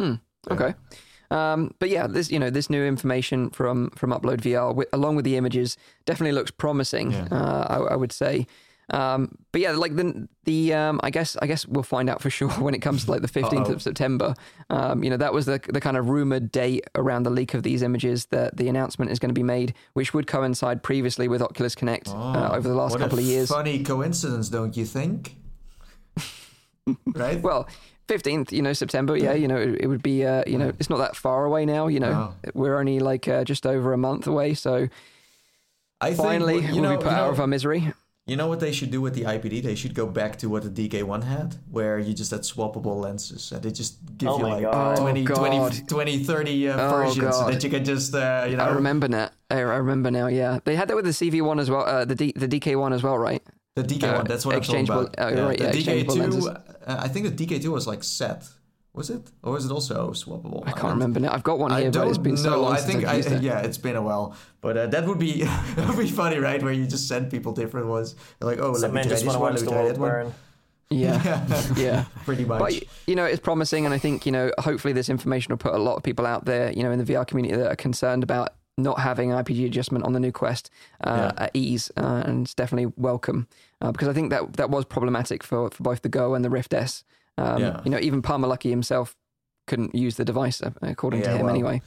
Hmm. 0.00 0.14
Okay. 0.50 0.74
Um, 1.30 1.74
but 1.78 1.88
yeah, 1.88 2.06
this 2.06 2.30
you 2.30 2.38
know 2.38 2.50
this 2.50 2.70
new 2.70 2.84
information 2.84 3.50
from 3.50 3.90
from 3.90 4.10
Upload 4.10 4.40
VR 4.40 4.84
along 4.92 5.16
with 5.16 5.24
the 5.24 5.36
images 5.36 5.76
definitely 6.04 6.32
looks 6.32 6.50
promising. 6.50 7.12
Yeah. 7.12 7.28
Uh, 7.30 7.66
I, 7.68 7.92
I, 7.92 7.96
would 7.96 8.12
say. 8.12 8.46
Um, 8.90 9.36
but 9.50 9.60
yeah, 9.60 9.72
like 9.72 9.96
the 9.96 10.28
the 10.44 10.74
um, 10.74 11.00
I 11.02 11.10
guess 11.10 11.36
I 11.42 11.46
guess 11.46 11.66
we'll 11.66 11.82
find 11.82 12.08
out 12.08 12.22
for 12.22 12.30
sure 12.38 12.50
when 12.50 12.74
it 12.74 12.80
comes 12.80 13.04
to 13.04 13.10
like 13.10 13.22
the 13.22 13.28
15th 13.40 13.68
of 13.68 13.82
September. 13.82 14.34
Um, 14.70 15.02
you 15.02 15.10
know, 15.10 15.16
that 15.16 15.32
was 15.32 15.46
the 15.46 15.60
the 15.68 15.80
kind 15.80 15.96
of 15.96 16.08
rumored 16.08 16.52
date 16.52 16.84
around 16.94 17.24
the 17.24 17.30
leak 17.30 17.54
of 17.54 17.62
these 17.62 17.82
images 17.82 18.26
that 18.26 18.56
the 18.56 18.68
announcement 18.68 19.10
is 19.10 19.18
going 19.18 19.30
to 19.30 19.34
be 19.34 19.42
made, 19.42 19.74
which 19.94 20.14
would 20.14 20.26
coincide 20.26 20.82
previously 20.82 21.28
with 21.28 21.42
Oculus 21.42 21.74
Connect 21.74 22.08
uh, 22.08 22.12
oh, 22.14 22.16
uh, 22.16 22.50
over 22.56 22.68
the 22.68 22.74
last 22.74 22.98
couple 22.98 23.18
of 23.18 23.24
years. 23.24 23.48
Funny 23.48 23.82
coincidence, 23.82 24.48
don't 24.48 24.76
you 24.76 24.84
think? 24.84 25.36
right? 27.14 27.42
well, 27.42 27.68
15th, 28.08 28.52
you 28.52 28.62
know, 28.62 28.72
September. 28.72 29.16
Yeah, 29.16 29.34
you 29.34 29.48
know, 29.48 29.56
it, 29.56 29.82
it 29.82 29.86
would 29.86 30.02
be. 30.02 30.24
Uh, 30.24 30.44
you 30.46 30.58
know, 30.58 30.72
it's 30.78 30.90
not 30.90 30.98
that 30.98 31.16
far 31.16 31.44
away 31.44 31.66
now. 31.66 31.88
You 31.88 32.00
know, 32.00 32.34
oh. 32.34 32.50
we're 32.54 32.78
only 32.78 33.00
like 33.00 33.28
uh, 33.28 33.44
just 33.44 33.66
over 33.66 33.92
a 33.92 33.98
month 33.98 34.26
away. 34.26 34.54
So. 34.54 34.88
I 35.98 36.12
finally, 36.12 36.60
think, 36.60 36.74
you 36.74 36.82
we'll 36.82 36.90
know, 36.90 36.98
be 36.98 37.04
put 37.04 37.10
you 37.10 37.16
know, 37.16 37.22
out 37.22 37.30
of 37.30 37.40
our 37.40 37.46
misery. 37.46 37.94
You 38.26 38.34
know 38.34 38.48
what 38.48 38.58
they 38.58 38.72
should 38.72 38.90
do 38.90 39.00
with 39.00 39.14
the 39.14 39.22
IPD? 39.22 39.62
They 39.62 39.76
should 39.76 39.94
go 39.94 40.04
back 40.04 40.36
to 40.38 40.48
what 40.48 40.64
the 40.64 40.88
DK1 40.88 41.22
had, 41.22 41.54
where 41.70 42.00
you 42.00 42.12
just 42.12 42.32
had 42.32 42.40
swappable 42.40 43.00
lenses. 43.00 43.52
And 43.52 43.62
they 43.62 43.70
just 43.70 43.98
give 44.18 44.30
oh 44.30 44.38
you 44.38 44.42
like 44.42 44.62
God. 44.62 44.96
20, 44.96 45.24
20, 45.24 45.82
20, 45.86 46.24
30 46.24 46.68
uh, 46.68 46.74
oh 46.76 46.90
versions 46.90 47.36
so 47.36 47.48
that 47.48 47.62
you 47.62 47.70
can 47.70 47.84
just, 47.84 48.12
uh, 48.16 48.46
you 48.50 48.56
know. 48.56 48.64
I 48.64 48.70
remember 48.70 49.06
now. 49.06 49.30
I 49.48 49.60
remember 49.60 50.10
now, 50.10 50.26
yeah. 50.26 50.58
They 50.64 50.74
had 50.74 50.88
that 50.88 50.96
with 50.96 51.04
the 51.04 51.12
CV1 51.12 51.60
as 51.60 51.70
well, 51.70 51.84
uh, 51.86 52.04
the, 52.04 52.16
D, 52.16 52.32
the 52.34 52.48
DK1 52.48 52.92
as 52.92 53.04
well, 53.04 53.16
right? 53.16 53.44
The 53.76 53.84
DK1, 53.84 54.02
uh, 54.04 54.22
that's 54.24 54.44
what 54.44 54.56
I'm 54.56 54.62
talking 54.62 54.84
about. 54.84 55.14
Oh, 55.18 55.28
yeah. 55.28 55.40
Right, 55.40 55.60
yeah, 55.60 55.70
the 55.70 55.82
DK2, 55.82 56.46
uh, 56.86 56.96
I 56.98 57.08
think 57.08 57.36
the 57.36 57.46
DK2 57.46 57.68
was 57.68 57.86
like 57.86 58.02
set 58.02 58.48
was 58.96 59.10
it, 59.10 59.30
or 59.42 59.52
was 59.52 59.66
it 59.66 59.70
also 59.70 60.10
swappable? 60.12 60.66
I 60.66 60.72
can't 60.72 60.94
remember 60.94 61.20
now. 61.20 61.30
I've 61.30 61.42
got 61.42 61.58
one 61.58 61.70
here, 61.70 61.90
but 61.90 62.08
it's 62.08 62.16
been 62.16 62.38
so 62.38 62.62
long. 62.62 62.72
I 62.72 62.78
think 62.78 63.04
I, 63.04 63.16
it. 63.16 63.42
yeah, 63.42 63.60
it's 63.60 63.76
been 63.76 63.94
a 63.94 64.00
while. 64.00 64.34
But 64.62 64.76
uh, 64.78 64.86
that 64.86 65.06
would 65.06 65.18
be 65.18 65.42
that 65.42 65.88
would 65.88 65.98
be 65.98 66.10
funny, 66.10 66.38
right? 66.38 66.62
Where 66.62 66.72
you 66.72 66.86
just 66.86 67.06
send 67.06 67.30
people 67.30 67.52
different 67.52 67.88
ones. 67.88 68.16
They're 68.40 68.48
like, 68.48 68.58
oh, 68.58 68.70
let 68.70 68.94
me 68.94 69.02
try 69.02 69.10
this 69.10 69.24
one, 69.24 69.38
let 69.38 69.60
me 69.60 69.68
try 69.68 69.88
that 69.88 69.98
one. 69.98 70.34
Yeah, 70.88 71.20
yeah, 71.24 71.74
yeah, 71.76 72.04
pretty 72.24 72.44
much. 72.44 72.60
But 72.60 72.80
you 73.08 73.16
know, 73.16 73.24
it's 73.24 73.40
promising, 73.40 73.86
and 73.86 73.92
I 73.92 73.98
think 73.98 74.24
you 74.24 74.30
know, 74.30 74.52
hopefully, 74.58 74.92
this 74.92 75.08
information 75.08 75.50
will 75.50 75.58
put 75.58 75.74
a 75.74 75.78
lot 75.78 75.96
of 75.96 76.04
people 76.04 76.24
out 76.24 76.44
there, 76.44 76.70
you 76.70 76.84
know, 76.84 76.92
in 76.92 77.04
the 77.04 77.12
VR 77.12 77.26
community 77.26 77.56
that 77.56 77.72
are 77.72 77.76
concerned 77.76 78.22
about 78.22 78.50
not 78.78 79.00
having 79.00 79.30
IPD 79.30 79.66
adjustment 79.66 80.04
on 80.04 80.12
the 80.12 80.20
new 80.20 80.30
Quest 80.30 80.70
uh, 81.02 81.32
yeah. 81.36 81.44
at 81.44 81.50
ease, 81.54 81.90
uh, 81.96 82.22
and 82.24 82.46
it's 82.46 82.54
definitely 82.54 82.92
welcome 82.96 83.48
uh, 83.80 83.92
because 83.92 84.08
I 84.08 84.12
think 84.12 84.30
that 84.30 84.54
that 84.54 84.70
was 84.70 84.84
problematic 84.84 85.42
for 85.42 85.70
for 85.70 85.82
both 85.82 86.02
the 86.02 86.08
Go 86.08 86.34
and 86.34 86.44
the 86.44 86.50
Rift 86.50 86.74
S. 86.74 87.04
Um, 87.38 87.60
yeah. 87.60 87.80
You 87.84 87.90
know, 87.90 87.98
even 87.98 88.22
Palmer 88.22 88.48
Luckey 88.48 88.70
himself 88.70 89.14
couldn't 89.66 89.94
use 89.94 90.16
the 90.16 90.24
device, 90.24 90.62
uh, 90.62 90.70
according 90.82 91.20
yeah, 91.20 91.32
to 91.32 91.36
him, 91.38 91.46
well, 91.46 91.54
anyway. 91.54 91.82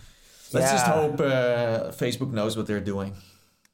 Let's 0.51 0.65
yeah. 0.65 0.71
just 0.71 0.85
hope 0.85 1.19
uh, 1.19 1.91
Facebook 1.91 2.31
knows 2.31 2.57
what 2.57 2.67
they're 2.67 2.79
doing. 2.79 3.13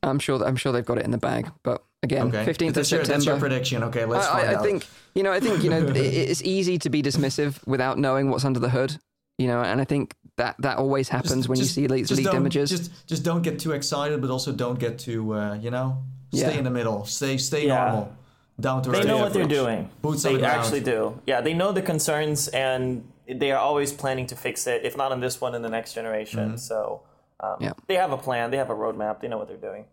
I'm 0.03 0.19
sure. 0.19 0.43
I'm 0.45 0.55
sure 0.55 0.71
they've 0.71 0.85
got 0.85 0.97
it 0.97 1.05
in 1.05 1.11
the 1.11 1.17
bag. 1.17 1.49
But 1.63 1.83
again, 2.03 2.31
fifteenth 2.31 2.73
okay. 2.73 2.81
of 2.81 2.87
September. 2.87 3.13
That's 3.13 3.25
your 3.25 3.39
prediction. 3.39 3.83
Okay, 3.85 4.05
let's 4.05 4.27
I, 4.27 4.31
find 4.31 4.49
I, 4.49 4.53
out. 4.53 4.59
I 4.59 4.63
think 4.63 4.87
you 5.15 5.23
know. 5.23 5.31
I 5.31 5.39
think 5.39 5.63
you 5.63 5.69
know. 5.69 5.85
it's 5.95 6.43
easy 6.43 6.77
to 6.79 6.89
be 6.89 7.01
dismissive 7.01 7.65
without 7.65 7.97
knowing 7.97 8.29
what's 8.29 8.45
under 8.45 8.59
the 8.59 8.69
hood. 8.69 8.97
You 9.37 9.47
know, 9.47 9.61
and 9.61 9.81
I 9.81 9.83
think 9.83 10.15
that 10.37 10.55
that 10.59 10.77
always 10.77 11.09
happens 11.09 11.33
just, 11.33 11.49
when 11.49 11.57
just, 11.57 11.75
you 11.75 11.83
see 11.83 11.87
leaked, 11.87 12.11
leaked 12.11 12.33
images. 12.33 12.69
Just 12.69 13.07
just 13.07 13.23
don't 13.23 13.41
get 13.41 13.59
too 13.59 13.71
excited, 13.71 14.21
but 14.21 14.29
also 14.29 14.51
don't 14.51 14.79
get 14.79 14.99
too 14.99 15.33
uh, 15.33 15.55
you 15.55 15.71
know. 15.71 16.03
Stay 16.35 16.51
yeah. 16.51 16.57
in 16.57 16.63
the 16.63 16.69
middle. 16.69 17.05
Stay 17.05 17.37
stay 17.37 17.67
yeah. 17.67 17.85
normal 17.85 18.15
down 18.59 18.81
to 18.83 18.89
They 18.89 19.03
know 19.03 19.17
what 19.17 19.33
they're 19.33 19.47
doing. 19.47 19.89
Boots 20.01 20.23
they 20.23 20.41
actually 20.43 20.81
do. 20.81 21.19
Yeah, 21.25 21.41
they 21.41 21.53
know 21.53 21.71
the 21.71 21.81
concerns 21.81 22.47
and 22.49 23.09
they 23.27 23.51
are 23.51 23.59
always 23.59 23.91
planning 23.91 24.27
to 24.27 24.35
fix 24.35 24.67
it. 24.67 24.85
If 24.85 24.97
not 24.97 25.11
in 25.11 25.19
this 25.19 25.41
one, 25.41 25.55
in 25.55 25.61
the 25.61 25.69
next 25.69 25.93
generation. 25.93 26.49
Mm-hmm. 26.49 26.57
So 26.57 27.01
um, 27.39 27.57
yeah. 27.59 27.73
they 27.87 27.95
have 27.95 28.11
a 28.11 28.17
plan. 28.17 28.51
They 28.51 28.57
have 28.57 28.69
a 28.69 28.75
roadmap. 28.75 29.21
They 29.21 29.27
know 29.27 29.37
what 29.37 29.47
they're 29.47 29.57
doing. 29.57 29.85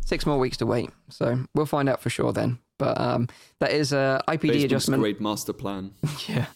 Six 0.00 0.26
more 0.26 0.38
weeks 0.38 0.56
to 0.56 0.66
wait, 0.66 0.90
so 1.08 1.44
we'll 1.54 1.66
find 1.66 1.88
out 1.88 2.00
for 2.00 2.10
sure 2.10 2.32
then. 2.32 2.58
But 2.78 2.98
um, 2.98 3.28
that 3.60 3.70
is 3.70 3.92
a 3.92 4.22
IPD 4.26 4.38
Facebook's 4.38 4.64
adjustment. 4.64 5.02
Great 5.02 5.20
master 5.20 5.52
plan. 5.52 5.92
yeah, 6.26 6.46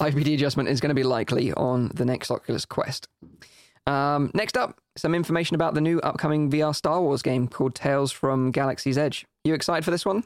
IPD 0.00 0.34
adjustment 0.34 0.70
is 0.70 0.80
going 0.80 0.88
to 0.88 0.94
be 0.94 1.02
likely 1.02 1.52
on 1.52 1.92
the 1.94 2.06
next 2.06 2.30
Oculus 2.30 2.64
Quest. 2.64 3.06
Um, 3.90 4.30
next 4.34 4.56
up, 4.56 4.78
some 4.96 5.14
information 5.14 5.54
about 5.54 5.74
the 5.74 5.80
new 5.80 5.98
upcoming 6.00 6.50
VR 6.50 6.74
Star 6.74 7.00
Wars 7.00 7.22
game 7.22 7.48
called 7.48 7.74
Tales 7.74 8.12
from 8.12 8.50
Galaxy's 8.50 8.96
Edge. 8.98 9.26
You 9.44 9.54
excited 9.54 9.84
for 9.84 9.90
this 9.90 10.04
one? 10.06 10.24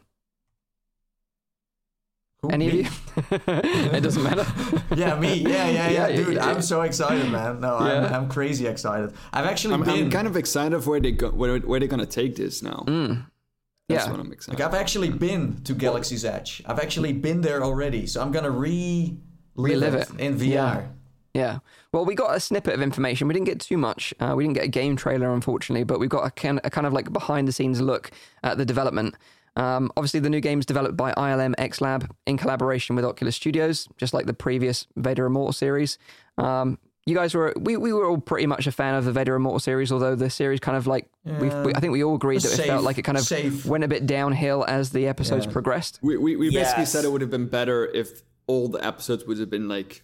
Who, 2.43 2.51
Any 2.51 2.67
me? 2.71 2.81
of 2.81 2.85
you? 2.85 3.41
it 3.47 4.03
doesn't 4.03 4.23
matter. 4.23 4.45
Yeah, 4.97 5.19
me. 5.19 5.35
Yeah, 5.37 5.69
yeah, 5.69 5.89
yeah, 5.89 6.09
Yeah, 6.09 6.17
dude. 6.17 6.35
yeah, 6.35 6.47
I'm 6.47 6.61
so 6.63 6.83
excited, 6.83 7.31
man. 7.33 7.61
No, 7.61 7.77
I'm, 7.77 8.13
I'm 8.13 8.29
crazy 8.29 8.67
excited. 8.67 9.13
I've 9.33 9.47
actually 9.47 9.75
I'm, 9.75 9.83
been 9.83 10.05
I'm 10.05 10.11
kind 10.11 10.27
of 10.27 10.37
excited 10.37 10.75
of 10.75 10.87
where 10.87 11.01
they 11.01 11.13
go, 11.13 11.31
where, 11.31 11.59
where 11.61 11.81
they're 11.81 11.89
gonna 11.89 12.05
take 12.07 12.37
this 12.37 12.63
now. 12.63 12.85
That's 12.87 12.91
Mm. 12.91 13.27
Yeah. 13.89 14.11
what 14.11 14.21
I'm 14.21 14.33
excited. 14.33 14.59
like 14.61 14.69
I've 14.69 14.79
actually 14.79 15.11
been 15.11 15.63
to 15.65 15.75
Galaxy's 15.75 16.25
Edge. 16.25 16.63
I've 16.67 16.79
actually 16.81 17.13
been 17.13 17.41
there 17.41 17.63
already, 17.63 18.07
so 18.07 18.21
I'm 18.23 18.31
gonna 18.33 18.51
re 18.51 19.17
Relive 19.57 19.95
it 19.95 20.11
it. 20.11 20.21
in 20.21 20.37
VR. 20.39 20.89
Yeah. 21.35 21.43
Yeah. 21.43 21.59
Well, 21.93 22.05
we 22.05 22.15
got 22.15 22.37
a 22.37 22.41
snippet 22.41 22.75
of 22.75 22.81
information. 22.81 23.27
We 23.29 23.35
didn't 23.35 23.47
get 23.47 23.61
too 23.61 23.77
much. 23.77 24.15
Uh, 24.21 24.35
we 24.37 24.45
didn't 24.45 24.55
get 24.55 24.65
a 24.65 24.69
game 24.69 24.95
trailer, 24.97 25.33
unfortunately, 25.35 25.85
but 25.85 25.99
we 26.01 26.07
got 26.07 26.25
a 26.27 26.31
kind, 26.31 26.61
a 26.65 26.71
kind 26.71 26.87
of 26.87 26.93
like 26.93 27.13
behind 27.13 27.49
the 27.49 27.53
scenes 27.53 27.81
look 27.81 28.11
at 28.43 28.57
the 28.57 28.65
development. 28.65 29.15
Um, 29.57 29.93
obviously, 29.97 30.21
the 30.21 30.31
new 30.31 30.41
game 30.41 30.59
is 30.61 30.67
developed 30.67 30.97
by 30.97 31.13
ILM 31.13 31.55
X 31.59 31.81
Lab 31.81 32.13
in 32.27 32.37
collaboration 32.37 32.97
with 32.97 33.05
Oculus 33.05 33.37
Studios, 33.37 33.89
just 33.97 34.15
like 34.15 34.27
the 34.27 34.35
previous 34.35 34.87
Vader 34.97 35.27
Immortal 35.27 35.53
series. 35.53 35.99
Um, 36.39 36.79
you 37.07 37.15
guys 37.15 37.35
were 37.35 37.53
we, 37.61 37.77
we 37.77 37.93
were 37.93 38.07
all 38.09 38.19
pretty 38.19 38.47
much 38.47 38.67
a 38.67 38.73
fan 38.73 38.95
of 38.95 39.05
the 39.05 39.13
Vader 39.13 39.35
Immortal 39.35 39.61
series, 39.61 39.93
although 39.93 40.15
the 40.17 40.31
series 40.31 40.59
kind 40.59 40.77
of 40.77 40.87
like 40.87 41.09
we, 41.25 41.49
we 41.51 41.73
I 41.75 41.81
think 41.81 41.93
we 41.93 42.03
all 42.03 42.15
agreed 42.15 42.41
that 42.43 42.53
it 42.53 42.57
Safe- 42.57 42.67
felt 42.67 42.83
like 42.83 42.97
it 42.99 43.03
kind 43.03 43.19
of 43.19 43.25
safe. 43.25 43.67
went 43.67 43.85
a 43.85 43.89
bit 43.89 44.07
downhill 44.07 44.65
as 44.67 44.91
the 44.91 45.07
episodes 45.07 45.45
Yeah. 45.47 45.53
progressed 45.53 45.99
We, 46.03 46.17
we, 46.17 46.35
we 46.37 46.51
basically 46.51 46.87
said 46.87 47.05
it 47.05 47.13
would 47.13 47.21
have 47.21 47.31
been 47.31 47.47
better 47.47 47.85
if 47.87 48.23
all 48.47 48.69
the 48.69 48.85
episodes 48.85 49.25
would 49.27 49.39
have 49.39 49.51
been 49.51 49.69
like 49.69 50.03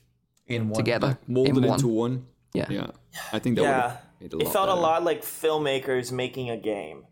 In 0.50 0.68
one. 0.68 0.76
together 0.76 1.18
molded 1.26 1.56
in 1.56 1.62
one. 1.62 1.72
into 1.74 1.88
one. 1.88 2.26
Yeah. 2.52 2.66
Yeah, 2.68 2.86
I 3.32 3.38
think 3.38 3.56
that 3.56 3.62
would 3.62 3.68
Yeah, 3.68 3.96
made 4.20 4.32
a 4.34 4.36
it 4.38 4.44
lot 4.44 4.52
felt 4.52 4.68
a 4.68 4.74
lot 4.74 5.04
like 5.04 5.22
filmmakers 5.22 6.12
making 6.12 6.50
a 6.50 6.56
game. 6.56 7.04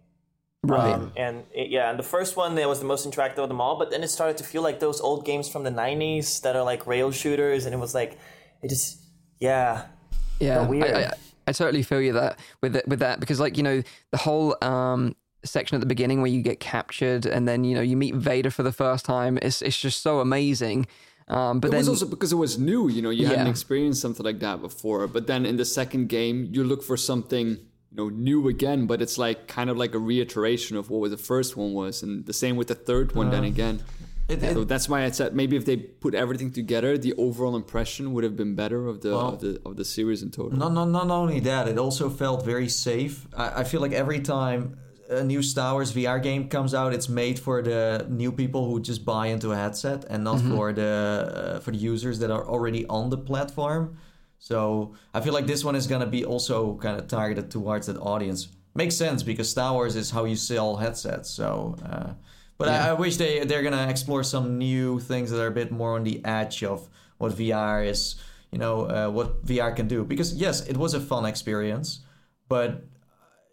Right. 0.64 0.92
Um, 0.92 1.12
and 1.16 1.44
it, 1.54 1.70
yeah, 1.70 1.88
and 1.88 1.98
the 1.98 2.02
first 2.04 2.36
one 2.36 2.56
that 2.56 2.68
was 2.68 2.80
the 2.80 2.84
most 2.84 3.08
interactive 3.08 3.38
of 3.38 3.48
them 3.48 3.60
all, 3.60 3.78
but 3.78 3.90
then 3.90 4.02
it 4.02 4.08
started 4.08 4.36
to 4.38 4.44
feel 4.44 4.60
like 4.60 4.80
those 4.80 5.00
old 5.00 5.24
games 5.24 5.48
from 5.48 5.62
the 5.62 5.70
'90s 5.70 6.42
that 6.42 6.56
are 6.56 6.64
like 6.64 6.86
rail 6.86 7.12
shooters, 7.12 7.64
and 7.64 7.74
it 7.74 7.78
was 7.78 7.94
like, 7.94 8.18
it 8.60 8.68
just, 8.68 8.98
yeah, 9.38 9.86
Yeah, 10.40 10.66
weird. 10.66 10.90
I, 10.92 11.02
I, 11.02 11.12
I 11.46 11.52
totally 11.52 11.82
feel 11.84 12.00
you 12.00 12.12
that 12.14 12.40
with 12.60 12.74
it, 12.74 12.88
with 12.88 12.98
that 12.98 13.20
because 13.20 13.38
like 13.38 13.56
you 13.56 13.62
know 13.62 13.82
the 14.10 14.18
whole 14.18 14.56
um, 14.60 15.14
section 15.44 15.76
at 15.76 15.80
the 15.80 15.86
beginning 15.86 16.20
where 16.20 16.30
you 16.30 16.42
get 16.42 16.60
captured 16.60 17.24
and 17.24 17.46
then 17.46 17.64
you 17.64 17.74
know 17.74 17.80
you 17.80 17.96
meet 17.96 18.14
Vader 18.16 18.50
for 18.50 18.64
the 18.64 18.72
first 18.72 19.04
time. 19.04 19.38
It's 19.40 19.62
it's 19.62 19.80
just 19.80 20.02
so 20.02 20.20
amazing. 20.20 20.86
Um, 21.28 21.60
but 21.60 21.68
It 21.68 21.70
then 21.72 21.78
was 21.80 21.88
also 21.88 22.06
because 22.06 22.32
it 22.32 22.36
was 22.36 22.58
new, 22.58 22.88
you 22.88 23.02
know, 23.02 23.10
you 23.10 23.26
hadn't 23.26 23.48
experienced 23.48 24.00
something 24.00 24.24
like 24.24 24.40
that 24.40 24.60
before. 24.62 25.06
But 25.06 25.26
then 25.26 25.44
in 25.44 25.56
the 25.56 25.64
second 25.64 26.08
game, 26.08 26.48
you 26.52 26.64
look 26.64 26.82
for 26.82 26.96
something, 26.96 27.48
you 27.90 27.96
know, 27.96 28.08
new 28.08 28.48
again, 28.48 28.86
but 28.86 29.02
it's 29.02 29.18
like 29.18 29.46
kind 29.46 29.68
of 29.70 29.76
like 29.76 29.94
a 29.94 29.98
reiteration 29.98 30.76
of 30.76 30.88
what 30.90 31.10
the 31.10 31.18
first 31.18 31.56
one 31.56 31.72
was, 31.74 32.02
and 32.02 32.24
the 32.26 32.32
same 32.32 32.56
with 32.56 32.68
the 32.68 32.74
third 32.74 33.14
one. 33.14 33.30
then 33.30 33.44
again, 33.44 33.80
It, 34.28 34.42
it, 34.42 34.52
so 34.54 34.64
that's 34.64 34.88
why 34.90 35.04
I 35.04 35.10
said 35.10 35.34
maybe 35.34 35.56
if 35.56 35.64
they 35.64 35.76
put 35.76 36.14
everything 36.14 36.50
together, 36.52 36.98
the 36.98 37.14
overall 37.14 37.56
impression 37.56 38.12
would 38.12 38.24
have 38.24 38.36
been 38.36 38.54
better 38.54 38.86
of 38.86 39.00
the 39.00 39.14
of 39.14 39.40
the 39.40 39.60
of 39.64 39.76
the 39.76 39.84
series 39.84 40.22
in 40.22 40.30
total. 40.30 40.58
Not, 40.58 40.72
not, 40.72 40.88
not 40.90 41.10
only 41.10 41.40
that, 41.40 41.66
it 41.66 41.78
also 41.78 42.10
felt 42.10 42.44
very 42.44 42.68
safe. 42.68 43.26
I, 43.34 43.60
I 43.60 43.64
feel 43.64 43.80
like 43.80 43.92
every 43.92 44.20
time 44.20 44.76
a 45.08 45.24
new 45.24 45.42
Star 45.42 45.74
Wars 45.74 45.92
VR 45.92 46.22
game 46.22 46.48
comes 46.48 46.74
out, 46.74 46.92
it's 46.92 47.08
made 47.08 47.38
for 47.38 47.62
the 47.62 48.06
new 48.08 48.30
people 48.30 48.68
who 48.68 48.80
just 48.80 49.04
buy 49.04 49.28
into 49.28 49.52
a 49.52 49.56
headset 49.56 50.04
and 50.10 50.24
not 50.24 50.40
for 50.40 50.72
the 50.72 51.54
uh, 51.56 51.60
for 51.60 51.70
the 51.70 51.78
users 51.78 52.18
that 52.18 52.30
are 52.30 52.46
already 52.46 52.86
on 52.86 53.10
the 53.10 53.16
platform. 53.16 53.96
So 54.38 54.94
I 55.14 55.20
feel 55.20 55.32
like 55.32 55.46
this 55.46 55.64
one 55.64 55.74
is 55.74 55.86
gonna 55.86 56.06
be 56.06 56.24
also 56.24 56.76
kind 56.76 56.98
of 56.98 57.08
targeted 57.08 57.50
towards 57.50 57.86
that 57.86 57.96
audience. 57.98 58.48
Makes 58.74 58.96
sense 58.96 59.22
because 59.22 59.48
Star 59.48 59.72
Wars 59.72 59.96
is 59.96 60.10
how 60.10 60.24
you 60.24 60.36
sell 60.36 60.76
headsets. 60.76 61.30
So, 61.30 61.76
uh, 61.84 62.12
but 62.58 62.68
I, 62.68 62.90
I 62.90 62.92
wish 62.92 63.16
they 63.16 63.44
they're 63.44 63.62
gonna 63.62 63.88
explore 63.88 64.22
some 64.22 64.58
new 64.58 65.00
things 65.00 65.30
that 65.30 65.40
are 65.42 65.48
a 65.48 65.56
bit 65.62 65.72
more 65.72 65.94
on 65.94 66.04
the 66.04 66.24
edge 66.24 66.62
of 66.62 66.88
what 67.16 67.32
VR 67.32 67.86
is. 67.86 68.16
You 68.52 68.58
know 68.58 68.82
uh, 68.84 69.10
what 69.10 69.44
VR 69.44 69.74
can 69.74 69.88
do 69.88 70.04
because 70.04 70.34
yes, 70.34 70.66
it 70.66 70.76
was 70.76 70.94
a 70.94 71.00
fun 71.00 71.24
experience, 71.26 72.00
but 72.48 72.84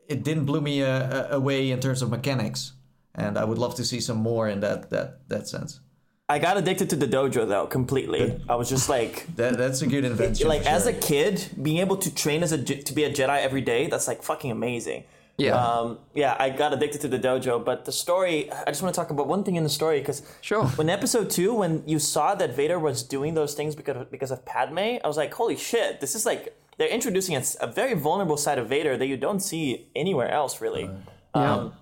it 0.07 0.23
didn't 0.23 0.45
blow 0.45 0.61
me 0.61 0.83
uh, 0.83 1.35
away 1.35 1.71
in 1.71 1.79
terms 1.79 2.01
of 2.01 2.09
mechanics, 2.09 2.73
and 3.13 3.37
I 3.37 3.43
would 3.43 3.57
love 3.57 3.75
to 3.75 3.83
see 3.85 3.99
some 4.01 4.17
more 4.17 4.47
in 4.47 4.59
that 4.61 4.89
that 4.89 5.27
that 5.29 5.47
sense. 5.47 5.79
I 6.27 6.39
got 6.39 6.57
addicted 6.57 6.89
to 6.89 6.95
the 6.95 7.05
dojo 7.07 7.47
though 7.47 7.67
completely. 7.67 8.41
I 8.49 8.55
was 8.55 8.67
just 8.67 8.89
like, 8.89 9.27
That 9.35 9.57
that's 9.57 9.81
a 9.81 9.87
good 9.87 10.05
invention. 10.05 10.47
like 10.47 10.63
for 10.63 10.69
as 10.69 10.87
a 10.87 10.93
kid, 10.93 11.49
being 11.61 11.77
able 11.77 11.97
to 11.97 12.13
train 12.13 12.41
as 12.43 12.51
a 12.51 12.57
to 12.63 12.93
be 12.93 13.03
a 13.03 13.11
Jedi 13.11 13.39
every 13.41 13.61
day, 13.61 13.87
that's 13.87 14.07
like 14.07 14.23
fucking 14.23 14.51
amazing. 14.51 15.03
Yeah. 15.37 15.55
Um, 15.55 15.99
yeah, 16.13 16.35
I 16.39 16.49
got 16.49 16.71
addicted 16.73 17.01
to 17.01 17.07
the 17.09 17.19
dojo, 17.19 17.63
but 17.63 17.83
the 17.85 17.91
story. 17.91 18.49
I 18.51 18.65
just 18.67 18.81
want 18.81 18.95
to 18.95 18.99
talk 19.01 19.09
about 19.09 19.27
one 19.27 19.43
thing 19.43 19.55
in 19.57 19.63
the 19.63 19.69
story 19.69 19.99
because 19.99 20.21
Sure. 20.41 20.65
when 20.77 20.89
episode 20.89 21.29
two, 21.29 21.53
when 21.53 21.83
you 21.85 21.99
saw 21.99 22.35
that 22.35 22.55
Vader 22.55 22.79
was 22.79 23.03
doing 23.03 23.33
those 23.33 23.53
things 23.53 23.75
because 23.75 23.97
of, 23.97 24.11
because 24.11 24.31
of 24.31 24.45
Padme, 24.45 24.77
I 25.03 25.07
was 25.07 25.17
like, 25.17 25.33
holy 25.33 25.57
shit, 25.57 25.99
this 25.99 26.15
is 26.15 26.25
like 26.25 26.55
they're 26.77 26.87
introducing 26.89 27.35
a 27.35 27.67
very 27.67 27.93
vulnerable 27.95 28.37
side 28.37 28.57
of 28.57 28.69
Vader 28.69 28.95
that 28.97 29.07
you 29.07 29.17
don't 29.17 29.39
see 29.41 29.87
anywhere 29.95 30.29
else, 30.29 30.61
really. 30.61 30.89
Um, 31.33 31.73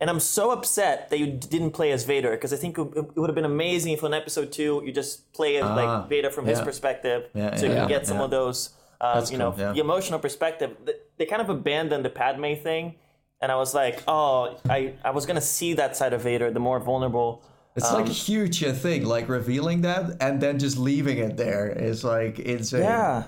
and 0.00 0.10
I'm 0.10 0.20
so 0.20 0.50
upset 0.50 1.10
that 1.10 1.18
you 1.18 1.26
didn't 1.28 1.72
play 1.72 1.92
as 1.92 2.04
Vader 2.04 2.30
because 2.32 2.52
I 2.52 2.56
think 2.56 2.76
it, 2.78 2.82
it 2.96 3.16
would 3.16 3.28
have 3.30 3.34
been 3.36 3.44
amazing 3.44 3.92
if 3.92 4.02
in 4.02 4.12
episode 4.14 4.50
two 4.52 4.82
you 4.84 4.90
just 4.92 5.32
play 5.32 5.56
as 5.58 5.64
Ah, 5.64 5.74
like 5.74 6.08
Vader 6.08 6.30
from 6.30 6.46
his 6.46 6.60
perspective, 6.60 7.28
Yeah, 7.34 7.54
so 7.56 7.66
you 7.66 7.72
yeah, 7.72 7.78
can 7.80 7.88
get 7.88 8.06
some 8.06 8.16
yeah. 8.18 8.24
of 8.24 8.30
those, 8.30 8.70
um, 9.02 9.18
That's 9.18 9.32
you 9.32 9.38
know, 9.38 9.50
cool, 9.50 9.60
yeah. 9.60 9.72
the 9.72 9.80
emotional 9.80 10.18
perspective. 10.18 10.70
They 11.18 11.26
kind 11.26 11.42
of 11.42 11.50
abandoned 11.50 12.04
the 12.04 12.10
Padme 12.10 12.54
thing, 12.54 12.94
and 13.40 13.50
I 13.50 13.56
was 13.56 13.74
like, 13.74 14.02
oh, 14.06 14.58
I 14.70 14.94
I 15.04 15.10
was 15.10 15.26
gonna 15.26 15.40
see 15.40 15.74
that 15.74 15.96
side 15.96 16.12
of 16.12 16.22
Vader, 16.22 16.50
the 16.50 16.60
more 16.60 16.78
vulnerable. 16.80 17.42
It's 17.74 17.90
Um, 17.90 18.02
like 18.02 18.10
a 18.10 18.12
huge 18.12 18.62
uh, 18.62 18.72
thing, 18.72 19.04
like 19.04 19.28
revealing 19.28 19.80
that 19.82 20.16
and 20.20 20.40
then 20.40 20.58
just 20.58 20.76
leaving 20.78 21.18
it 21.18 21.36
there 21.36 21.66
is 21.68 22.04
like 22.04 22.38
insane. 22.38 22.82
Yeah. 22.82 23.24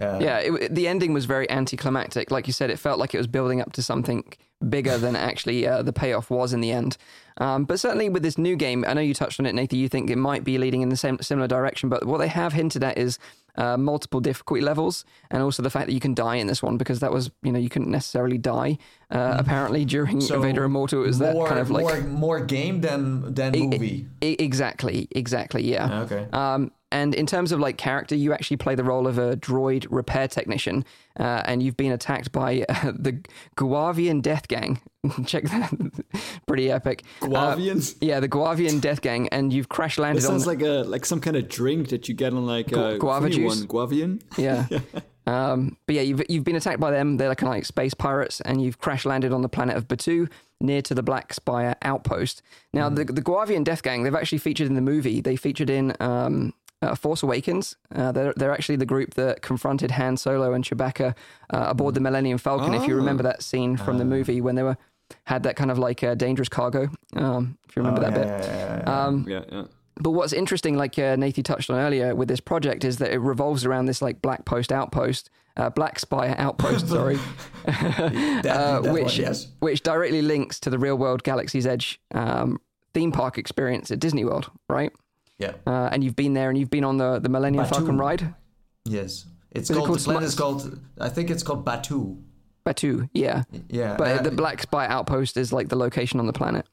yeah. 0.00 0.18
yeah, 0.18 0.38
it, 0.38 0.74
the 0.74 0.88
ending 0.88 1.12
was 1.12 1.26
very 1.26 1.48
anticlimactic. 1.50 2.30
Like 2.30 2.46
you 2.46 2.54
said, 2.54 2.70
it 2.70 2.78
felt 2.78 2.98
like 2.98 3.14
it 3.14 3.18
was 3.18 3.26
building 3.26 3.60
up 3.60 3.72
to 3.74 3.82
something 3.82 4.24
bigger 4.66 4.96
than 4.96 5.14
actually 5.14 5.66
uh, 5.66 5.82
the 5.82 5.92
payoff 5.92 6.30
was 6.30 6.54
in 6.54 6.62
the 6.62 6.72
end. 6.72 6.96
Um, 7.36 7.66
but 7.66 7.78
certainly 7.78 8.08
with 8.08 8.22
this 8.22 8.38
new 8.38 8.56
game, 8.56 8.82
I 8.88 8.94
know 8.94 9.02
you 9.02 9.12
touched 9.12 9.38
on 9.40 9.44
it, 9.46 9.54
Nathan. 9.54 9.78
You 9.78 9.90
think 9.90 10.08
it 10.08 10.16
might 10.16 10.42
be 10.42 10.56
leading 10.56 10.80
in 10.80 10.88
the 10.88 10.96
same 10.96 11.18
similar 11.20 11.46
direction, 11.46 11.90
but 11.90 12.06
what 12.06 12.18
they 12.18 12.28
have 12.28 12.54
hinted 12.54 12.82
at 12.82 12.96
is 12.96 13.18
uh, 13.56 13.76
multiple 13.76 14.20
difficulty 14.20 14.60
levels, 14.62 15.04
and 15.30 15.42
also 15.42 15.62
the 15.62 15.70
fact 15.70 15.86
that 15.86 15.92
you 15.92 16.00
can 16.00 16.14
die 16.14 16.36
in 16.36 16.46
this 16.46 16.62
one 16.62 16.76
because 16.76 17.00
that 17.00 17.12
was, 17.12 17.30
you 17.42 17.52
know, 17.52 17.58
you 17.58 17.68
couldn't 17.68 17.90
necessarily 17.90 18.38
die 18.38 18.78
uh, 19.10 19.36
apparently 19.38 19.84
during 19.84 20.20
So 20.20 20.40
Vader 20.40 20.64
Immortal. 20.64 21.02
It 21.02 21.06
was 21.06 21.18
that 21.18 21.34
more, 21.34 21.48
kind 21.48 21.60
of 21.60 21.70
like 21.70 21.84
more 21.84 22.00
more 22.00 22.40
game 22.40 22.80
than 22.80 23.34
than 23.34 23.52
movie. 23.52 24.06
E- 24.22 24.36
exactly, 24.38 25.08
exactly, 25.10 25.62
yeah. 25.70 26.00
Okay. 26.02 26.26
Um, 26.32 26.70
and 26.92 27.14
in 27.14 27.26
terms 27.26 27.52
of 27.52 27.60
like 27.60 27.76
character, 27.78 28.14
you 28.14 28.32
actually 28.32 28.58
play 28.58 28.74
the 28.74 28.84
role 28.84 29.06
of 29.06 29.18
a 29.18 29.36
droid 29.36 29.86
repair 29.90 30.28
technician, 30.28 30.84
uh, 31.18 31.42
and 31.44 31.62
you've 31.62 31.76
been 31.76 31.92
attacked 31.92 32.32
by 32.32 32.64
uh, 32.68 32.92
the 32.98 33.20
Guavian 33.56 34.22
Death 34.22 34.48
Gang. 34.48 34.80
Check 35.26 35.44
that, 35.44 35.72
pretty 36.46 36.70
epic. 36.70 37.02
Uh, 37.22 37.26
Guavians? 37.26 37.96
yeah, 38.00 38.20
the 38.20 38.28
Guavian 38.28 38.80
Death 38.80 39.00
Gang, 39.02 39.28
and 39.28 39.52
you've 39.52 39.68
crash 39.68 39.98
It 39.98 40.02
landed 40.02 40.24
on. 40.24 40.30
sounds 40.30 40.46
like 40.46 40.62
a 40.62 40.84
like 40.86 41.04
some 41.04 41.20
kind 41.20 41.36
of 41.36 41.48
drink 41.48 41.88
that 41.88 42.08
you 42.08 42.14
get 42.14 42.32
on 42.32 42.46
like 42.46 42.72
a 42.72 42.98
guava 42.98 43.26
funny 43.26 43.36
juice? 43.36 43.58
one, 43.58 43.68
Guavian. 43.68 44.22
Yeah. 44.38 44.66
Um, 45.26 45.76
but 45.86 45.96
yeah, 45.96 46.02
you've, 46.02 46.22
you've 46.28 46.44
been 46.44 46.54
attacked 46.56 46.78
by 46.78 46.92
them. 46.92 47.16
They're 47.16 47.34
kind 47.34 47.48
of 47.48 47.54
like 47.56 47.64
space 47.64 47.94
pirates, 47.94 48.40
and 48.42 48.62
you've 48.62 48.78
crash 48.78 49.04
landed 49.04 49.32
on 49.32 49.42
the 49.42 49.48
planet 49.48 49.76
of 49.76 49.88
Batuu 49.88 50.30
near 50.60 50.80
to 50.82 50.94
the 50.94 51.02
Black 51.02 51.34
Spire 51.34 51.74
outpost. 51.82 52.42
Now, 52.72 52.88
the, 52.88 53.04
the 53.04 53.22
Guavian 53.22 53.64
Death 53.64 53.82
Gang, 53.82 54.04
they've 54.04 54.14
actually 54.14 54.38
featured 54.38 54.68
in 54.68 54.74
the 54.74 54.80
movie. 54.80 55.20
They 55.20 55.36
featured 55.36 55.68
in 55.68 55.94
um, 56.00 56.54
uh, 56.82 56.94
Force 56.94 57.22
Awakens. 57.22 57.76
Uh, 57.94 58.12
they're, 58.12 58.32
they're 58.36 58.52
actually 58.52 58.76
the 58.76 58.86
group 58.86 59.14
that 59.14 59.42
confronted 59.42 59.92
Han 59.92 60.16
Solo 60.16 60.52
and 60.52 60.64
Chewbacca 60.64 61.14
uh, 61.52 61.66
aboard 61.68 61.94
the 61.94 62.00
Millennium 62.00 62.38
Falcon. 62.38 62.74
If 62.74 62.86
you 62.86 62.96
remember 62.96 63.22
that 63.22 63.42
scene 63.42 63.76
from 63.76 63.98
the 63.98 64.04
movie 64.04 64.40
when 64.40 64.54
they 64.54 64.62
were 64.62 64.76
had 65.24 65.42
that 65.44 65.56
kind 65.56 65.70
of 65.70 65.78
like 65.78 66.02
uh, 66.02 66.14
dangerous 66.14 66.48
cargo. 66.48 66.88
Um, 67.14 67.58
if 67.68 67.76
you 67.76 67.82
remember 67.82 68.00
that 68.00 68.12
yeah, 68.12 68.18
bit. 68.18 68.46
yeah, 68.46 68.56
yeah, 68.56 68.82
yeah. 68.84 69.04
Um, 69.04 69.24
Yeah, 69.28 69.44
yeah. 69.50 69.64
but 69.96 70.10
what's 70.10 70.32
interesting, 70.32 70.76
like 70.76 70.98
uh, 70.98 71.16
Nathan 71.16 71.44
touched 71.44 71.70
on 71.70 71.78
earlier 71.78 72.14
with 72.14 72.28
this 72.28 72.40
project, 72.40 72.84
is 72.84 72.98
that 72.98 73.12
it 73.12 73.18
revolves 73.18 73.64
around 73.64 73.86
this 73.86 74.02
like 74.02 74.22
Black 74.22 74.44
Post 74.44 74.72
outpost, 74.72 75.30
uh, 75.56 75.70
Black 75.70 75.98
Spire 75.98 76.34
outpost, 76.38 76.88
sorry, 76.88 77.18
that, 77.64 78.46
uh, 78.46 78.92
which 78.92 79.04
one, 79.04 79.14
yes. 79.14 79.48
which 79.60 79.82
directly 79.82 80.22
links 80.22 80.60
to 80.60 80.70
the 80.70 80.78
real 80.78 80.96
world 80.96 81.22
Galaxy's 81.22 81.66
Edge 81.66 82.00
um, 82.12 82.60
theme 82.94 83.12
park 83.12 83.38
experience 83.38 83.90
at 83.90 84.00
Disney 84.00 84.24
World, 84.24 84.50
right? 84.68 84.92
Yeah. 85.38 85.52
Uh, 85.66 85.88
and 85.92 86.02
you've 86.02 86.16
been 86.16 86.32
there, 86.34 86.48
and 86.48 86.58
you've 86.58 86.70
been 86.70 86.84
on 86.84 86.96
the 86.96 87.18
the 87.18 87.28
Millennium 87.28 87.64
Batuu. 87.64 87.70
Falcon 87.70 87.98
ride, 87.98 88.34
Yes. 88.84 89.26
It's 89.52 89.70
Is 89.70 89.70
it 89.70 89.74
called, 89.78 89.86
called 89.88 89.98
the 90.00 90.04
planet 90.04 90.22
Smu- 90.22 90.26
is 90.28 90.34
called 90.34 90.80
I 91.00 91.08
think 91.08 91.30
it's 91.30 91.42
called 91.42 91.64
Batuu. 91.64 92.22
Batuu, 92.66 93.08
yeah. 93.14 93.44
Yeah. 93.68 93.96
But 93.96 94.08
uh, 94.18 94.22
the 94.22 94.30
Black 94.30 94.60
Spire 94.62 94.88
outpost 94.88 95.36
is 95.36 95.52
like 95.52 95.68
the 95.68 95.76
location 95.76 96.20
on 96.20 96.26
the 96.26 96.32
planet. 96.32 96.66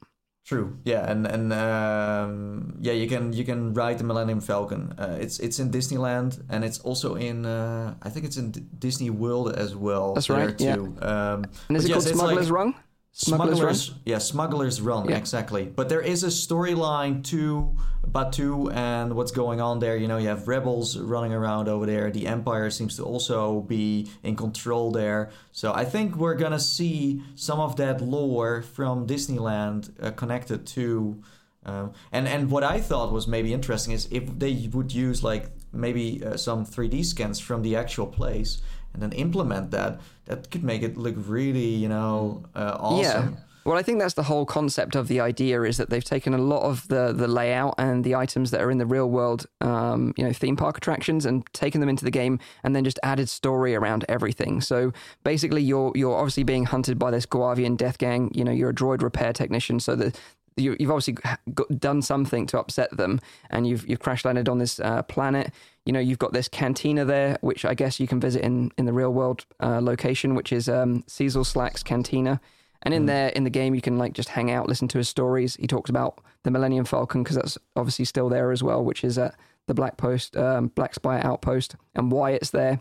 True. 0.44 0.76
Yeah, 0.84 1.10
and 1.10 1.26
and 1.26 1.52
um, 1.52 2.76
yeah, 2.80 2.92
you 2.92 3.08
can 3.08 3.32
you 3.32 3.44
can 3.44 3.72
ride 3.74 3.96
the 3.98 4.04
Millennium 4.04 4.40
Falcon. 4.40 4.92
Uh, 4.98 5.16
it's 5.20 5.38
it's 5.40 5.58
in 5.58 5.70
Disneyland 5.70 6.42
and 6.50 6.64
it's 6.64 6.78
also 6.80 7.14
in 7.14 7.46
uh, 7.46 7.94
I 8.02 8.10
think 8.10 8.26
it's 8.26 8.36
in 8.36 8.50
D- 8.50 8.62
Disney 8.78 9.08
World 9.10 9.54
as 9.56 9.74
well. 9.74 10.12
That's 10.14 10.28
right, 10.28 10.54
yeah. 10.60 10.76
Too. 10.76 10.94
Um, 11.00 11.44
And 11.68 11.76
is 11.78 11.84
it 11.86 11.88
yes, 11.90 12.04
called 12.04 12.16
Smuggler's 12.16 12.50
like- 12.50 12.58
Run? 12.58 12.74
Smuggler's 13.16 13.56
Smugglers, 13.58 13.90
yeah, 14.04 14.18
Smuggler's 14.18 14.80
Run, 14.80 15.08
Yeah. 15.08 15.16
exactly. 15.16 15.66
But 15.66 15.88
there 15.88 16.00
is 16.00 16.24
a 16.24 16.28
storyline 16.28 17.22
to 17.26 17.76
Batuu 18.10 18.74
and 18.74 19.14
what's 19.14 19.30
going 19.30 19.60
on 19.60 19.78
there. 19.78 19.96
You 19.96 20.08
know, 20.08 20.16
you 20.18 20.26
have 20.26 20.48
rebels 20.48 20.98
running 20.98 21.32
around 21.32 21.68
over 21.68 21.86
there. 21.86 22.10
The 22.10 22.26
Empire 22.26 22.70
seems 22.70 22.96
to 22.96 23.04
also 23.04 23.60
be 23.60 24.10
in 24.24 24.34
control 24.34 24.90
there. 24.90 25.30
So 25.52 25.72
I 25.72 25.84
think 25.84 26.16
we're 26.16 26.34
gonna 26.34 26.58
see 26.58 27.22
some 27.36 27.60
of 27.60 27.76
that 27.76 28.00
lore 28.00 28.62
from 28.62 29.06
Disneyland 29.06 29.90
uh, 30.02 30.10
connected 30.10 30.66
to. 30.74 31.22
Um, 31.64 31.92
and 32.10 32.26
and 32.26 32.50
what 32.50 32.64
I 32.64 32.80
thought 32.80 33.12
was 33.12 33.28
maybe 33.28 33.52
interesting 33.54 33.94
is 33.94 34.08
if 34.10 34.24
they 34.40 34.68
would 34.72 34.92
use 34.92 35.22
like 35.22 35.50
maybe 35.72 36.20
uh, 36.24 36.36
some 36.36 36.66
3D 36.66 37.04
scans 37.04 37.38
from 37.38 37.62
the 37.62 37.76
actual 37.76 38.08
place 38.08 38.60
and 38.92 39.00
then 39.02 39.12
implement 39.12 39.70
that, 39.70 40.00
that 40.26 40.50
could 40.50 40.64
make 40.64 40.82
it 40.82 40.96
look 40.96 41.14
really 41.16 41.68
you 41.68 41.88
know 41.88 42.44
uh, 42.54 42.76
awesome. 42.78 43.34
Yeah. 43.34 43.40
Well, 43.64 43.78
I 43.78 43.82
think 43.82 43.98
that's 43.98 44.14
the 44.14 44.24
whole 44.24 44.44
concept 44.44 44.94
of 44.94 45.08
the 45.08 45.20
idea 45.20 45.62
is 45.62 45.78
that 45.78 45.88
they've 45.88 46.04
taken 46.04 46.34
a 46.34 46.38
lot 46.38 46.62
of 46.62 46.86
the 46.88 47.14
the 47.14 47.26
layout 47.26 47.74
and 47.78 48.04
the 48.04 48.14
items 48.14 48.50
that 48.50 48.60
are 48.60 48.70
in 48.70 48.76
the 48.76 48.84
real 48.84 49.08
world, 49.08 49.46
um, 49.62 50.12
you 50.18 50.24
know, 50.24 50.34
theme 50.34 50.54
park 50.54 50.76
attractions, 50.76 51.24
and 51.24 51.46
taken 51.54 51.80
them 51.80 51.88
into 51.88 52.04
the 52.04 52.10
game, 52.10 52.38
and 52.62 52.76
then 52.76 52.84
just 52.84 53.00
added 53.02 53.28
story 53.28 53.74
around 53.74 54.04
everything. 54.06 54.60
So 54.60 54.92
basically, 55.24 55.62
you're 55.62 55.92
you're 55.94 56.14
obviously 56.14 56.42
being 56.42 56.66
hunted 56.66 56.98
by 56.98 57.10
this 57.10 57.24
Guavian 57.24 57.78
death 57.78 57.96
gang. 57.96 58.30
You 58.34 58.44
know, 58.44 58.52
you're 58.52 58.70
a 58.70 58.74
droid 58.74 59.00
repair 59.00 59.32
technician, 59.32 59.80
so 59.80 59.96
that 59.96 60.20
you, 60.56 60.76
you've 60.78 60.90
obviously 60.90 61.16
got, 61.54 61.80
done 61.80 62.02
something 62.02 62.46
to 62.46 62.58
upset 62.58 62.96
them, 62.96 63.20
and 63.50 63.66
you've 63.66 63.88
you've 63.88 64.00
crash 64.00 64.24
landed 64.24 64.48
on 64.48 64.58
this 64.58 64.80
uh, 64.80 65.02
planet. 65.02 65.52
You 65.84 65.92
know, 65.92 66.00
you've 66.00 66.18
got 66.18 66.32
this 66.32 66.48
cantina 66.48 67.04
there, 67.04 67.38
which 67.40 67.64
I 67.64 67.74
guess 67.74 68.00
you 68.00 68.06
can 68.06 68.20
visit 68.20 68.42
in 68.42 68.70
in 68.78 68.84
the 68.84 68.92
real 68.92 69.12
world 69.12 69.44
uh, 69.60 69.80
location, 69.80 70.34
which 70.34 70.52
is 70.52 70.68
um, 70.68 71.02
Seezelslak's 71.04 71.82
cantina. 71.82 72.40
And 72.84 72.92
in 72.92 73.06
there, 73.06 73.28
in 73.28 73.44
the 73.44 73.50
game, 73.50 73.74
you 73.74 73.80
can 73.80 73.96
like 73.96 74.12
just 74.12 74.28
hang 74.28 74.50
out, 74.50 74.68
listen 74.68 74.88
to 74.88 74.98
his 74.98 75.08
stories. 75.08 75.56
He 75.56 75.66
talks 75.66 75.88
about 75.88 76.20
the 76.42 76.50
Millennium 76.50 76.84
Falcon 76.84 77.22
because 77.22 77.36
that's 77.36 77.58
obviously 77.76 78.04
still 78.04 78.28
there 78.28 78.52
as 78.52 78.62
well, 78.62 78.84
which 78.84 79.02
is 79.02 79.16
at 79.16 79.34
the 79.66 79.74
Black 79.74 79.96
Post, 79.96 80.36
um, 80.36 80.68
Black 80.68 80.94
Spire 80.94 81.22
Outpost, 81.24 81.76
and 81.94 82.12
why 82.12 82.32
it's 82.32 82.50
there. 82.50 82.80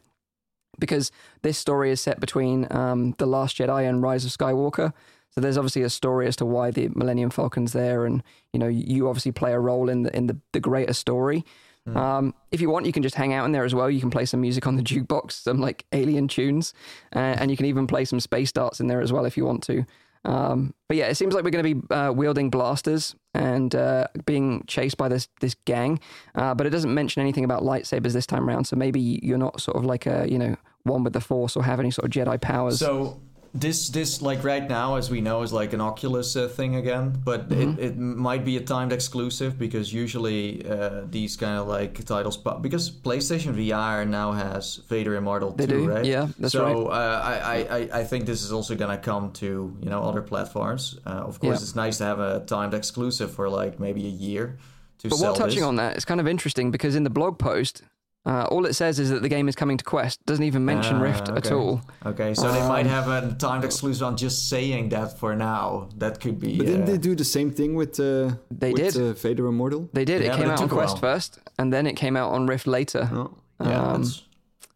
Because 0.78 1.12
this 1.42 1.58
story 1.58 1.90
is 1.90 2.02
set 2.02 2.20
between 2.20 2.68
um, 2.72 3.16
the 3.18 3.26
Last 3.26 3.58
Jedi 3.58 3.88
and 3.88 4.02
Rise 4.02 4.26
of 4.26 4.32
Skywalker. 4.32 4.92
So 5.36 5.42
there's 5.42 5.58
obviously 5.58 5.82
a 5.82 5.90
story 5.90 6.28
as 6.28 6.36
to 6.38 6.46
why 6.46 6.72
the 6.72 6.90
Millennium 6.90 7.30
Falcon's 7.30 7.74
there, 7.74 8.06
and 8.06 8.22
you 8.52 8.60
know 8.60 8.68
you 8.68 9.08
obviously 9.08 9.32
play 9.32 9.54
a 9.54 9.60
role 9.60 9.90
in 9.90 10.04
the 10.04 10.16
in 10.16 10.28
the, 10.28 10.38
the 10.52 10.60
greater 10.60 10.94
story. 10.94 11.44
Um, 11.86 12.34
if 12.52 12.62
you 12.62 12.70
want, 12.70 12.86
you 12.86 12.94
can 12.94 13.04
just 13.04 13.16
hang 13.16 13.34
out 13.34 13.46
in 13.46 13.52
there 13.52 13.66
as 13.66 13.76
well. 13.76 13.90
You 13.90 14.00
can 14.00 14.10
play 14.10 14.26
some 14.26 14.40
music 14.40 14.66
on 14.68 14.78
the 14.78 14.84
jukebox, 14.84 15.32
some 15.34 15.60
like 15.60 15.86
alien 15.92 16.28
tunes, 16.28 16.74
uh, 17.14 17.20
and 17.20 17.52
you 17.52 17.58
can 17.58 17.66
even 17.66 17.88
play 17.88 18.06
some 18.06 18.20
space 18.20 18.52
darts 18.52 18.80
in 18.80 18.88
there 18.88 19.02
as 19.02 19.12
well 19.12 19.26
if 19.26 19.36
you 19.36 19.46
want 19.46 19.64
to. 19.64 19.86
Um, 20.26 20.74
but 20.88 20.96
yeah, 20.96 21.08
it 21.08 21.16
seems 21.16 21.34
like 21.34 21.44
we're 21.44 21.50
going 21.50 21.66
to 21.66 21.76
be 21.76 21.94
uh, 21.94 22.12
wielding 22.14 22.50
blasters 22.50 23.16
and 23.34 23.76
uh, 23.76 24.08
being 24.26 24.64
chased 24.68 24.96
by 24.96 25.10
this 25.10 25.28
this 25.42 25.56
gang. 25.66 26.00
Uh, 26.36 26.56
but 26.56 26.66
it 26.66 26.70
doesn't 26.70 26.94
mention 26.94 27.22
anything 27.22 27.44
about 27.44 27.64
lightsabers 27.64 28.14
this 28.14 28.26
time 28.26 28.48
around. 28.48 28.66
So 28.66 28.78
maybe 28.78 29.20
you're 29.22 29.38
not 29.38 29.60
sort 29.60 29.76
of 29.76 29.84
like 29.84 30.06
a 30.06 30.26
you 30.30 30.38
know 30.38 30.56
one 30.84 31.04
with 31.04 31.14
the 31.14 31.22
Force 31.22 31.58
or 31.58 31.64
have 31.64 31.80
any 31.80 31.92
sort 31.92 32.06
of 32.06 32.12
Jedi 32.12 32.40
powers. 32.40 32.80
So 32.80 33.20
this 33.54 33.90
this 33.90 34.22
like 34.22 34.44
right 34.44 34.68
now, 34.68 34.96
as 34.96 35.12
we 35.12 35.22
know, 35.22 35.44
is 35.44 35.54
like 35.54 35.74
an 35.74 35.82
Oculus 35.82 36.36
uh, 36.36 36.48
thing 36.48 36.76
again, 36.76 37.14
but 37.24 37.52
it, 37.52 37.78
it 37.80 37.98
might 37.98 38.44
be 38.44 38.58
a 38.58 38.62
timed 38.62 38.92
exclusive 38.92 39.60
because 39.60 39.94
usually 39.94 40.66
uh, 40.68 41.02
these 41.10 41.36
kind 41.36 41.60
of 41.60 41.68
like 41.68 42.04
titles, 42.06 42.36
but 42.36 42.62
because 42.64 42.90
PlayStation 42.90 43.54
VR 43.54 44.08
now 44.08 44.32
has 44.32 44.78
Vader 44.90 45.16
Immortal 45.16 45.52
They 45.52 45.68
too, 45.68 45.86
do, 45.86 45.90
right? 45.92 46.04
yeah, 46.06 46.30
that's 46.40 46.54
so, 46.54 46.88
right. 46.88 46.98
uh, 46.98 47.22
I, 47.24 47.58
I 47.94 48.00
I- 48.00 48.04
think 48.04 48.26
this 48.26 48.42
is 48.44 48.52
also 48.52 48.74
gonna 48.76 48.98
come 48.98 49.32
to 49.34 49.78
you 49.82 49.90
know 49.90 50.02
other 50.04 50.22
platforms. 50.24 50.98
Uh, 51.06 51.10
of 51.12 51.40
course, 51.40 51.60
Yeah. 51.60 51.64
it's 51.64 51.76
nice 51.76 51.98
to 52.00 52.06
have 52.06 52.20
a 52.20 52.44
timed 52.48 52.74
exclusive 52.74 53.32
for 53.34 53.50
like 53.50 53.80
maybe 53.80 54.06
a 54.06 54.10
year 54.10 54.58
to 55.00 55.10
But 55.10 55.20
while 55.20 55.36
touching 55.36 55.60
this. 55.60 55.68
on 55.68 55.76
that, 55.76 55.96
it's 55.96 56.06
kind 56.06 56.20
of 56.20 56.28
interesting 56.28 56.72
because 56.72 56.96
in 56.96 57.04
the 57.04 57.10
blog 57.12 57.38
post, 57.38 57.84
uh, 58.26 58.46
all 58.52 58.66
it 58.66 58.74
says 58.74 59.00
is 59.00 59.10
that 59.10 59.22
the 59.22 59.30
game 59.30 59.48
is 59.50 59.56
coming 59.56 59.78
to 59.78 59.84
Quest. 59.84 60.26
Doesn't 60.26 60.46
even 60.46 60.64
mention 60.66 60.96
Ah, 60.98 61.02
Rift 61.02 61.30
at 61.30 61.52
all. 61.52 61.82
Okay, 62.06 62.34
so 62.34 62.52
they 62.52 62.66
might 62.68 62.86
Um, 62.88 62.92
have 62.98 63.08
a 63.10 63.36
timed 63.36 63.66
exclusive 63.66 64.04
on 64.08 64.16
just 64.16 64.48
saying 64.50 64.90
that 64.90 65.20
for 65.20 65.36
now. 65.36 65.90
That 65.98 66.20
could 66.22 66.40
be. 66.40 66.58
But 66.58 66.68
didn't 66.68 66.84
uh, 66.84 66.86
they 66.86 66.98
do 66.98 67.16
the 67.16 67.26
same 67.26 67.52
thing 67.52 67.76
with 67.76 68.00
uh, 68.00 68.36
They 68.50 68.72
with, 68.72 68.94
did. 68.94 69.02
uh, 69.02 69.14
Vader 69.14 69.46
Immortal? 69.48 69.90
They 69.94 70.06
did. 70.06 70.22
Yeah, 70.22 70.28
it 70.28 70.30
but 70.32 70.38
came 70.38 70.50
it 70.50 70.54
out 70.54 70.62
on 70.62 70.70
Quest 70.70 71.00
first, 71.00 71.40
and 71.60 71.74
then 71.74 71.86
it 71.88 71.96
came 71.96 72.16
out 72.16 72.32
on 72.32 72.48
Rift 72.48 72.66
later. 72.68 73.10
Oh. 73.12 73.32
Yeah, 73.62 73.94
Um, 73.94 74.04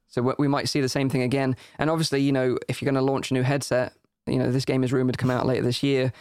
So 0.10 0.22
we- 0.22 0.34
we 0.40 0.48
might 0.48 0.68
see 0.68 0.82
the 0.82 0.90
same 0.90 1.10
thing 1.10 1.22
again. 1.22 1.56
And 1.80 1.90
obviously, 1.90 2.22
you 2.22 2.32
know, 2.32 2.58
if 2.68 2.82
you're 2.82 2.92
going 2.92 3.06
to 3.06 3.12
launch 3.12 3.30
a 3.32 3.34
new 3.34 3.44
headset, 3.44 3.94
you 4.26 4.40
know, 4.40 4.52
this 4.52 4.66
game 4.66 4.84
is 4.84 4.92
rumored 4.92 5.14
to 5.14 5.22
come 5.22 5.30
out 5.32 5.46
later 5.46 5.64
this 5.64 5.84
year. 5.84 6.12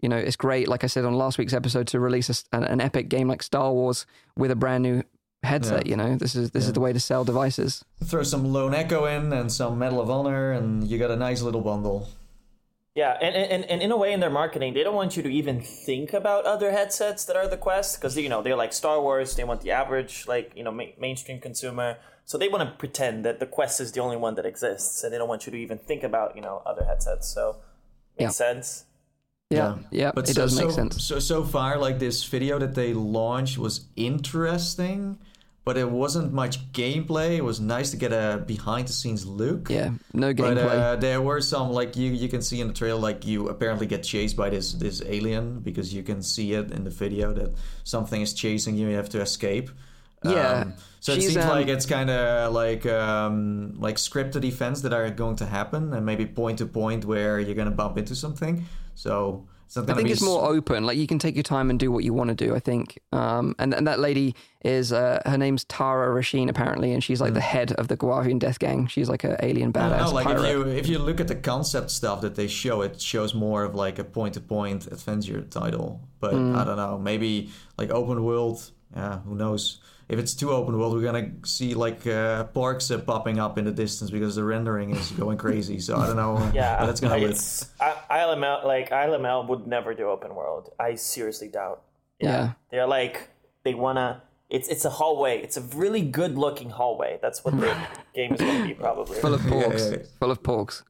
You 0.00 0.08
know, 0.08 0.16
it's 0.16 0.36
great, 0.36 0.66
like 0.68 0.82
I 0.84 0.86
said 0.88 1.04
on 1.04 1.14
last 1.14 1.38
week's 1.38 1.52
episode, 1.54 1.86
to 1.88 2.00
release 2.00 2.28
a 2.28 2.32
s 2.32 2.44
an, 2.52 2.64
an 2.64 2.80
epic 2.80 3.08
game 3.08 3.28
like 3.28 3.42
Star 3.42 3.72
Wars 3.72 4.06
with 4.36 4.50
a 4.50 4.56
brand 4.56 4.82
new 4.82 5.02
headset. 5.44 5.86
Yeah. 5.86 5.90
You 5.90 5.96
know, 5.96 6.16
this 6.16 6.34
is 6.34 6.50
this 6.50 6.66
is 6.66 6.72
the 6.72 6.80
way 6.80 6.92
to 6.92 7.00
sell 7.00 7.24
devices. 7.24 7.84
throw 8.04 8.22
some 8.22 8.44
Lone 8.52 8.74
Echo 8.74 9.04
in 9.04 9.32
and 9.32 9.52
some 9.52 9.78
Medal 9.78 10.00
of 10.00 10.10
Honor, 10.10 10.52
and 10.52 10.86
you 10.86 10.98
got 10.98 11.10
a 11.10 11.16
nice 11.16 11.42
little 11.42 11.60
bundle. 11.60 12.08
Yeah, 12.94 13.18
and, 13.20 13.34
and, 13.34 13.64
and 13.64 13.82
in 13.82 13.90
a 13.90 13.96
way, 13.96 14.12
in 14.12 14.20
their 14.20 14.30
marketing, 14.30 14.72
they 14.74 14.84
don't 14.84 14.94
want 14.94 15.16
you 15.16 15.22
to 15.24 15.28
even 15.28 15.60
think 15.60 16.12
about 16.12 16.44
other 16.44 16.70
headsets 16.70 17.24
that 17.24 17.34
are 17.34 17.48
the 17.48 17.56
Quest 17.56 18.00
because 18.00 18.16
you 18.16 18.28
know 18.28 18.40
they're 18.40 18.54
like 18.54 18.72
Star 18.72 19.00
Wars. 19.00 19.34
They 19.34 19.42
want 19.42 19.62
the 19.62 19.72
average 19.72 20.26
like 20.28 20.52
you 20.54 20.62
know 20.62 20.70
ma- 20.70 20.94
mainstream 20.98 21.40
consumer, 21.40 21.96
so 22.24 22.38
they 22.38 22.48
want 22.48 22.68
to 22.68 22.76
pretend 22.76 23.24
that 23.24 23.40
the 23.40 23.46
Quest 23.46 23.80
is 23.80 23.90
the 23.90 24.00
only 24.00 24.16
one 24.16 24.36
that 24.36 24.46
exists, 24.46 25.02
and 25.02 25.12
they 25.12 25.18
don't 25.18 25.28
want 25.28 25.44
you 25.44 25.50
to 25.50 25.58
even 25.58 25.78
think 25.78 26.04
about 26.04 26.36
you 26.36 26.42
know 26.42 26.62
other 26.64 26.84
headsets. 26.84 27.26
So 27.28 27.56
makes 28.18 28.36
sense. 28.36 28.84
Yeah, 29.50 29.78
yeah, 29.90 30.10
But 30.14 30.28
it 30.28 30.34
so, 30.34 30.42
does 30.42 30.56
make 30.56 30.70
so, 30.70 30.76
sense. 30.76 31.04
So 31.04 31.18
so 31.18 31.44
far, 31.44 31.78
like 31.78 31.98
this 31.98 32.24
video 32.24 32.58
that 32.58 32.74
they 32.74 32.94
launched 32.94 33.58
was 33.58 33.86
interesting, 33.96 35.18
but 35.64 35.76
it 35.76 35.90
wasn't 35.90 36.32
much 36.32 36.72
gameplay. 36.72 37.36
It 37.36 37.44
was 37.44 37.58
nice 37.60 37.90
to 37.92 37.96
get 37.96 38.12
a 38.12 38.42
behind 38.46 38.88
the 38.88 38.92
scenes 38.92 39.24
look. 39.26 39.70
Yeah, 39.70 39.90
no 40.12 40.32
But 40.34 40.56
gameplay. 40.56 40.70
uh, 40.78 40.96
there 40.96 41.20
were 41.22 41.40
some 41.40 41.72
like 41.72 41.96
you 41.96 42.12
you 42.12 42.28
can 42.28 42.42
see 42.42 42.60
in 42.60 42.68
the 42.68 42.74
trailer 42.74 43.00
like 43.00 43.26
you 43.26 43.48
apparently 43.48 43.86
get 43.86 44.02
chased 44.02 44.36
by 44.36 44.50
this 44.50 44.72
this 44.74 45.02
alien 45.06 45.60
because 45.60 45.94
you 45.94 46.02
can 46.02 46.22
see 46.22 46.52
it 46.52 46.70
in 46.70 46.84
the 46.84 46.90
video 46.90 47.32
that 47.32 47.54
something 47.84 48.20
is 48.22 48.32
chasing 48.34 48.76
you. 48.76 48.88
You 48.88 48.96
have 48.96 49.08
to 49.10 49.20
escape. 49.20 49.70
Yeah, 50.24 50.60
Um, 50.62 50.74
so 51.00 51.12
it 51.12 51.20
seems 51.20 51.36
um, 51.44 51.50
like 51.50 51.68
it's 51.68 51.84
kind 51.84 52.08
of 52.08 52.54
like 52.54 52.86
um, 52.86 53.74
like 53.78 53.96
scripted 53.96 54.42
events 54.44 54.80
that 54.82 54.92
are 54.94 55.10
going 55.10 55.36
to 55.36 55.46
happen, 55.46 55.92
and 55.92 56.04
maybe 56.06 56.24
point 56.24 56.58
to 56.58 56.66
point 56.66 57.04
where 57.04 57.38
you're 57.40 57.54
going 57.54 57.68
to 57.70 57.76
bump 57.76 57.98
into 57.98 58.14
something. 58.14 58.64
So 58.94 59.46
not 59.76 59.90
I 59.90 59.94
think 59.94 60.08
it's 60.10 60.22
more 60.22 60.48
open. 60.48 60.84
Like 60.84 60.96
you 60.98 61.06
can 61.06 61.18
take 61.18 61.34
your 61.34 61.42
time 61.42 61.70
and 61.70 61.78
do 61.78 61.90
what 61.90 62.04
you 62.04 62.12
want 62.14 62.28
to 62.28 62.34
do. 62.34 62.54
I 62.54 62.60
think, 62.60 62.98
um, 63.12 63.54
and 63.58 63.74
and 63.74 63.86
that 63.86 63.98
lady 63.98 64.34
is 64.64 64.92
uh, 64.92 65.20
her 65.26 65.36
name's 65.36 65.64
Tara 65.64 66.14
Rashin 66.14 66.48
apparently, 66.48 66.92
and 66.92 67.02
she's 67.02 67.20
like 67.20 67.34
the 67.34 67.40
head 67.40 67.72
of 67.72 67.88
the 67.88 67.96
Guavian 67.96 68.38
Death 68.38 68.58
Gang. 68.58 68.86
She's 68.86 69.08
like 69.08 69.24
an 69.24 69.36
alien 69.40 69.72
badass 69.72 70.06
know, 70.06 70.10
like 70.12 70.26
pirate. 70.26 70.44
if 70.44 70.50
you 70.50 70.66
if 70.68 70.86
you 70.88 70.98
look 70.98 71.20
at 71.20 71.28
the 71.28 71.34
concept 71.34 71.90
stuff 71.90 72.20
that 72.20 72.34
they 72.34 72.46
show, 72.46 72.82
it 72.82 73.00
shows 73.00 73.34
more 73.34 73.64
of 73.64 73.74
like 73.74 73.98
a 73.98 74.04
point 74.04 74.34
to 74.34 74.40
point 74.40 74.86
adventure 74.86 75.42
title. 75.42 76.00
But 76.20 76.32
Hmm. 76.34 76.56
I 76.56 76.64
don't 76.64 76.76
know, 76.76 76.98
maybe 76.98 77.50
like 77.76 77.90
open 77.90 78.22
world. 78.24 78.70
Yeah, 78.94 79.18
who 79.20 79.34
knows? 79.34 79.80
If 80.08 80.18
it's 80.18 80.34
too 80.34 80.50
open 80.50 80.78
world, 80.78 80.92
we're 80.94 81.02
gonna 81.02 81.30
see 81.44 81.74
like 81.74 82.06
uh, 82.06 82.44
parks 82.44 82.90
uh, 82.90 82.98
popping 82.98 83.38
up 83.40 83.56
in 83.58 83.64
the 83.64 83.72
distance 83.72 84.10
because 84.10 84.36
the 84.36 84.44
rendering 84.44 84.90
is 84.94 85.10
going 85.12 85.38
crazy. 85.38 85.80
So 85.80 85.96
I 85.96 86.06
don't 86.06 86.16
know. 86.16 86.36
uh, 86.36 86.50
Yeah, 86.54 86.78
how 86.78 86.86
that's 86.86 87.00
gonna 87.00 87.16
look. 87.16 87.30
it's 87.30 87.70
I, 87.80 87.94
ILML 88.10 88.64
like 88.64 88.90
ILML 88.90 89.48
would 89.48 89.66
never 89.66 89.94
do 89.94 90.08
open 90.10 90.34
world. 90.34 90.70
I 90.78 90.94
seriously 90.96 91.48
doubt. 91.48 91.82
yeah. 92.20 92.52
They're 92.70 92.86
like 92.86 93.30
they 93.64 93.74
wanna. 93.74 94.22
It's 94.50 94.68
it's 94.68 94.84
a 94.84 94.90
hallway. 94.90 95.40
It's 95.42 95.56
a 95.56 95.62
really 95.62 96.02
good 96.02 96.36
looking 96.36 96.68
hallway. 96.70 97.18
That's 97.22 97.42
what 97.44 97.58
the 97.58 97.74
game 98.14 98.34
is 98.34 98.40
gonna 98.40 98.66
be 98.66 98.74
probably. 98.74 99.18
full 99.18 99.32
of 99.34 99.40
porks, 99.52 99.90
yeah, 99.90 99.96
yeah. 99.98 100.02
full 100.20 100.30
of 100.30 100.42
porks. 100.42 100.82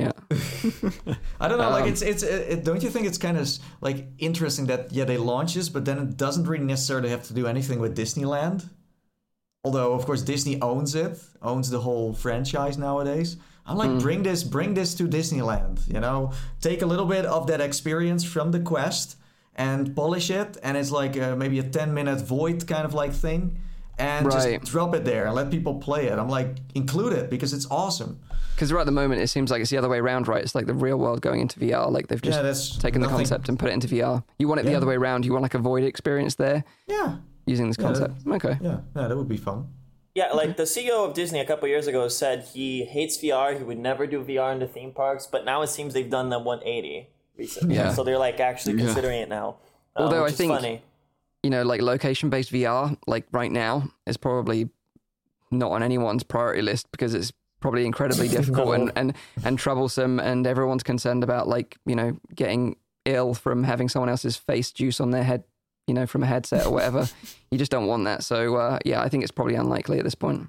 Yeah, 0.00 0.12
I 1.40 1.48
don't 1.48 1.58
know. 1.58 1.70
like 1.70 1.84
Um, 1.84 1.88
it's 1.88 2.02
it's 2.02 2.22
it, 2.22 2.64
don't 2.64 2.82
you 2.82 2.90
think 2.90 3.06
it's 3.06 3.18
kind 3.18 3.36
of 3.36 3.48
like 3.80 4.08
interesting 4.18 4.66
that 4.66 4.92
yeah 4.92 5.04
they 5.04 5.16
launch 5.16 5.54
this, 5.54 5.68
but 5.68 5.84
then 5.84 5.98
it 5.98 6.16
doesn't 6.16 6.46
really 6.46 6.64
necessarily 6.64 7.10
have 7.10 7.22
to 7.24 7.34
do 7.34 7.46
anything 7.46 7.80
with 7.80 7.96
Disneyland. 7.96 8.68
Although 9.64 9.92
of 9.92 10.06
course 10.06 10.22
Disney 10.22 10.60
owns 10.60 10.94
it, 10.94 11.18
owns 11.42 11.70
the 11.70 11.80
whole 11.80 12.14
franchise 12.14 12.78
nowadays. 12.78 13.36
I'm 13.66 13.76
like 13.76 14.00
bring 14.00 14.22
this 14.22 14.42
bring 14.42 14.74
this 14.74 14.94
to 14.94 15.04
Disneyland. 15.04 15.86
You 15.92 16.00
know, 16.00 16.32
take 16.60 16.82
a 16.82 16.86
little 16.86 17.06
bit 17.06 17.24
of 17.26 17.46
that 17.48 17.60
experience 17.60 18.24
from 18.24 18.50
the 18.50 18.60
quest 18.60 19.16
and 19.54 19.94
polish 19.94 20.30
it, 20.30 20.56
and 20.62 20.76
it's 20.76 20.90
like 20.90 21.16
uh 21.16 21.36
maybe 21.36 21.58
a 21.58 21.62
10 21.62 21.92
minute 21.94 22.20
void 22.20 22.66
kind 22.66 22.84
of 22.84 22.94
like 22.94 23.12
thing. 23.12 23.58
And 24.00 24.26
Right. 24.26 24.60
just 24.60 24.72
drop 24.72 24.94
it 24.94 25.04
there 25.04 25.26
and 25.26 25.34
let 25.34 25.50
people 25.50 25.74
play 25.80 26.06
it. 26.06 26.18
I'm 26.18 26.28
like, 26.28 26.56
include 26.74 27.12
it 27.12 27.30
because 27.30 27.52
it's 27.52 27.66
awesome. 27.70 28.18
Because 28.54 28.72
right 28.72 28.80
at 28.80 28.86
the 28.86 28.92
moment, 28.92 29.20
it 29.22 29.28
seems 29.28 29.50
like 29.50 29.60
it's 29.62 29.70
the 29.70 29.78
other 29.78 29.88
way 29.88 29.98
around, 29.98 30.28
right? 30.28 30.42
It's 30.42 30.54
like 30.54 30.66
the 30.66 30.74
real 30.74 30.98
world 30.98 31.20
going 31.22 31.40
into 31.40 31.58
VR. 31.58 31.90
Like 31.90 32.08
they've 32.08 32.20
just 32.20 32.36
Yeah, 32.36 32.42
that's 32.42 32.76
taken 32.76 33.00
the 33.00 33.08
concept 33.08 33.48
and 33.48 33.58
put 33.58 33.70
it 33.70 33.72
into 33.72 33.88
VR. 33.88 34.22
You 34.38 34.48
want 34.48 34.60
it 34.60 34.66
the 34.66 34.74
other 34.74 34.86
way 34.86 34.96
around. 34.96 35.24
You 35.24 35.32
want 35.32 35.42
like 35.42 35.54
a 35.54 35.58
void 35.58 35.84
experience 35.84 36.34
there 36.34 36.64
Yeah, 36.86 37.16
using 37.46 37.68
this 37.68 37.76
Yeah, 37.78 37.92
that- 37.92 38.10
concept. 38.24 38.44
okay. 38.46 38.58
yeah, 38.62 38.78
yeah. 38.96 39.08
That 39.08 39.16
would 39.16 39.28
be 39.28 39.36
fun. 39.38 39.68
Yeah, 40.14 40.32
like 40.32 40.56
the 40.56 40.64
CEO 40.66 41.04
of 41.06 41.14
Disney 41.14 41.38
a 41.40 41.44
couple 41.46 41.68
years 41.68 41.86
ago 41.86 42.08
said 42.08 42.44
he 42.52 42.84
hates 42.84 43.16
VR. 43.16 43.56
He 43.56 43.62
would 43.62 43.78
never 43.78 44.06
do 44.08 44.22
VR 44.24 44.52
in 44.52 44.58
the 44.58 44.66
theme 44.66 44.92
parks, 44.92 45.26
but 45.26 45.44
now 45.44 45.62
it 45.62 45.68
seems 45.68 45.94
they've 45.94 46.10
done 46.10 46.30
the 46.30 46.38
180 46.38 47.08
recently. 47.38 47.76
Yeah. 47.76 47.92
So 47.92 48.02
they're 48.04 48.18
like 48.18 48.40
actually 48.40 48.74
Yeah. 48.74 48.86
considering 48.86 49.20
it 49.20 49.28
now. 49.28 49.56
um, 49.96 50.04
Although 50.04 50.20
I 50.20 50.22
which 50.24 50.32
is 50.32 50.38
think- 50.38 50.52
funny. 50.52 50.82
You 51.42 51.50
know, 51.50 51.62
like 51.62 51.80
location 51.80 52.30
based 52.30 52.52
VR, 52.52 52.96
like 53.06 53.26
right 53.32 53.50
now, 53.50 53.90
is 54.06 54.16
probably 54.16 54.68
not 55.50 55.72
on 55.72 55.82
anyone's 55.82 56.22
priority 56.22 56.62
list 56.62 56.90
because 56.90 57.14
it's 57.14 57.32
probably 57.60 57.86
incredibly 57.86 58.28
difficult 58.36 58.74
and, 58.74 58.92
and, 58.96 59.14
and 59.44 59.58
troublesome. 59.58 60.20
And 60.20 60.46
everyone's 60.46 60.82
concerned 60.82 61.24
about 61.24 61.48
like, 61.48 61.76
you 61.86 61.96
know, 61.96 62.18
getting 62.34 62.76
ill 63.04 63.34
from 63.34 63.64
having 63.64 63.88
someone 63.88 64.08
else's 64.08 64.36
face 64.36 64.70
juice 64.70 65.00
on 65.00 65.10
their 65.10 65.24
head, 65.24 65.44
you 65.86 65.94
know, 65.94 66.06
from 66.06 66.22
a 66.22 66.26
headset 66.26 66.66
or 66.66 66.72
whatever. 66.72 67.08
you 67.50 67.58
just 67.58 67.70
don't 67.70 67.86
want 67.86 68.04
that. 68.04 68.22
So, 68.22 68.56
uh, 68.56 68.78
yeah, 68.84 69.00
I 69.00 69.08
think 69.08 69.22
it's 69.22 69.32
probably 69.32 69.54
unlikely 69.54 69.98
at 69.98 70.04
this 70.04 70.14
point. 70.14 70.48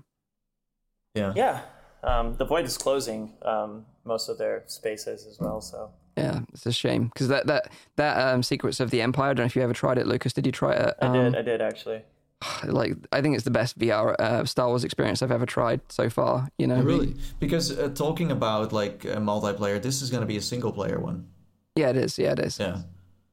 Yeah. 1.16 1.34
Yeah, 1.36 1.62
um, 2.04 2.36
the 2.38 2.46
Void 2.46 2.66
is 2.66 2.78
closing 2.78 3.34
um, 3.44 3.86
most 4.04 4.30
of 4.30 4.38
their 4.38 4.64
spaces 4.68 5.26
as 5.28 5.40
well. 5.40 5.62
So 5.62 5.92
Yeah, 6.18 6.42
it's 6.54 6.66
a 6.66 6.72
shame 6.72 7.06
because 7.08 7.28
that 7.30 7.48
that 7.48 7.72
that 7.96 8.18
um, 8.18 8.44
Secrets 8.44 8.80
of 8.80 8.90
the 8.92 9.02
Empire. 9.02 9.32
I 9.32 9.34
don't 9.34 9.44
know 9.44 9.48
if 9.48 9.56
you 9.56 9.62
ever 9.62 9.74
tried 9.74 9.98
it, 9.98 10.08
Lucas. 10.08 10.34
Did 10.34 10.46
you 10.46 10.52
try 10.52 10.74
it? 10.74 10.96
I 11.02 11.06
Um, 11.06 11.14
did, 11.14 11.36
I 11.38 11.42
did 11.42 11.62
actually. 11.62 12.02
Like, 12.66 12.96
I 13.12 13.22
think 13.22 13.36
it's 13.36 13.44
the 13.44 13.52
best 13.52 13.78
VR 13.78 14.16
uh, 14.20 14.46
Star 14.46 14.68
Wars 14.68 14.84
experience 14.84 15.22
I've 15.22 15.32
ever 15.32 15.46
tried 15.46 15.80
so 15.90 16.10
far. 16.10 16.50
You 16.58 16.68
know, 16.68 16.82
Really? 16.82 17.16
Because 17.40 17.78
uh, 17.78 17.90
talking 17.90 18.32
about 18.32 18.74
like 18.74 19.06
uh, 19.06 19.18
multiplayer, 19.18 19.82
this 19.82 20.02
is 20.02 20.10
going 20.10 20.22
to 20.22 20.28
be 20.28 20.38
a 20.38 20.42
single 20.42 20.72
player 20.72 21.00
one. 21.00 21.28
Yeah, 21.76 21.90
it 21.90 21.98
is. 21.98 22.18
Yeah, 22.20 22.32
it 22.34 22.40
is. 22.40 22.60
Yeah. 22.60 22.82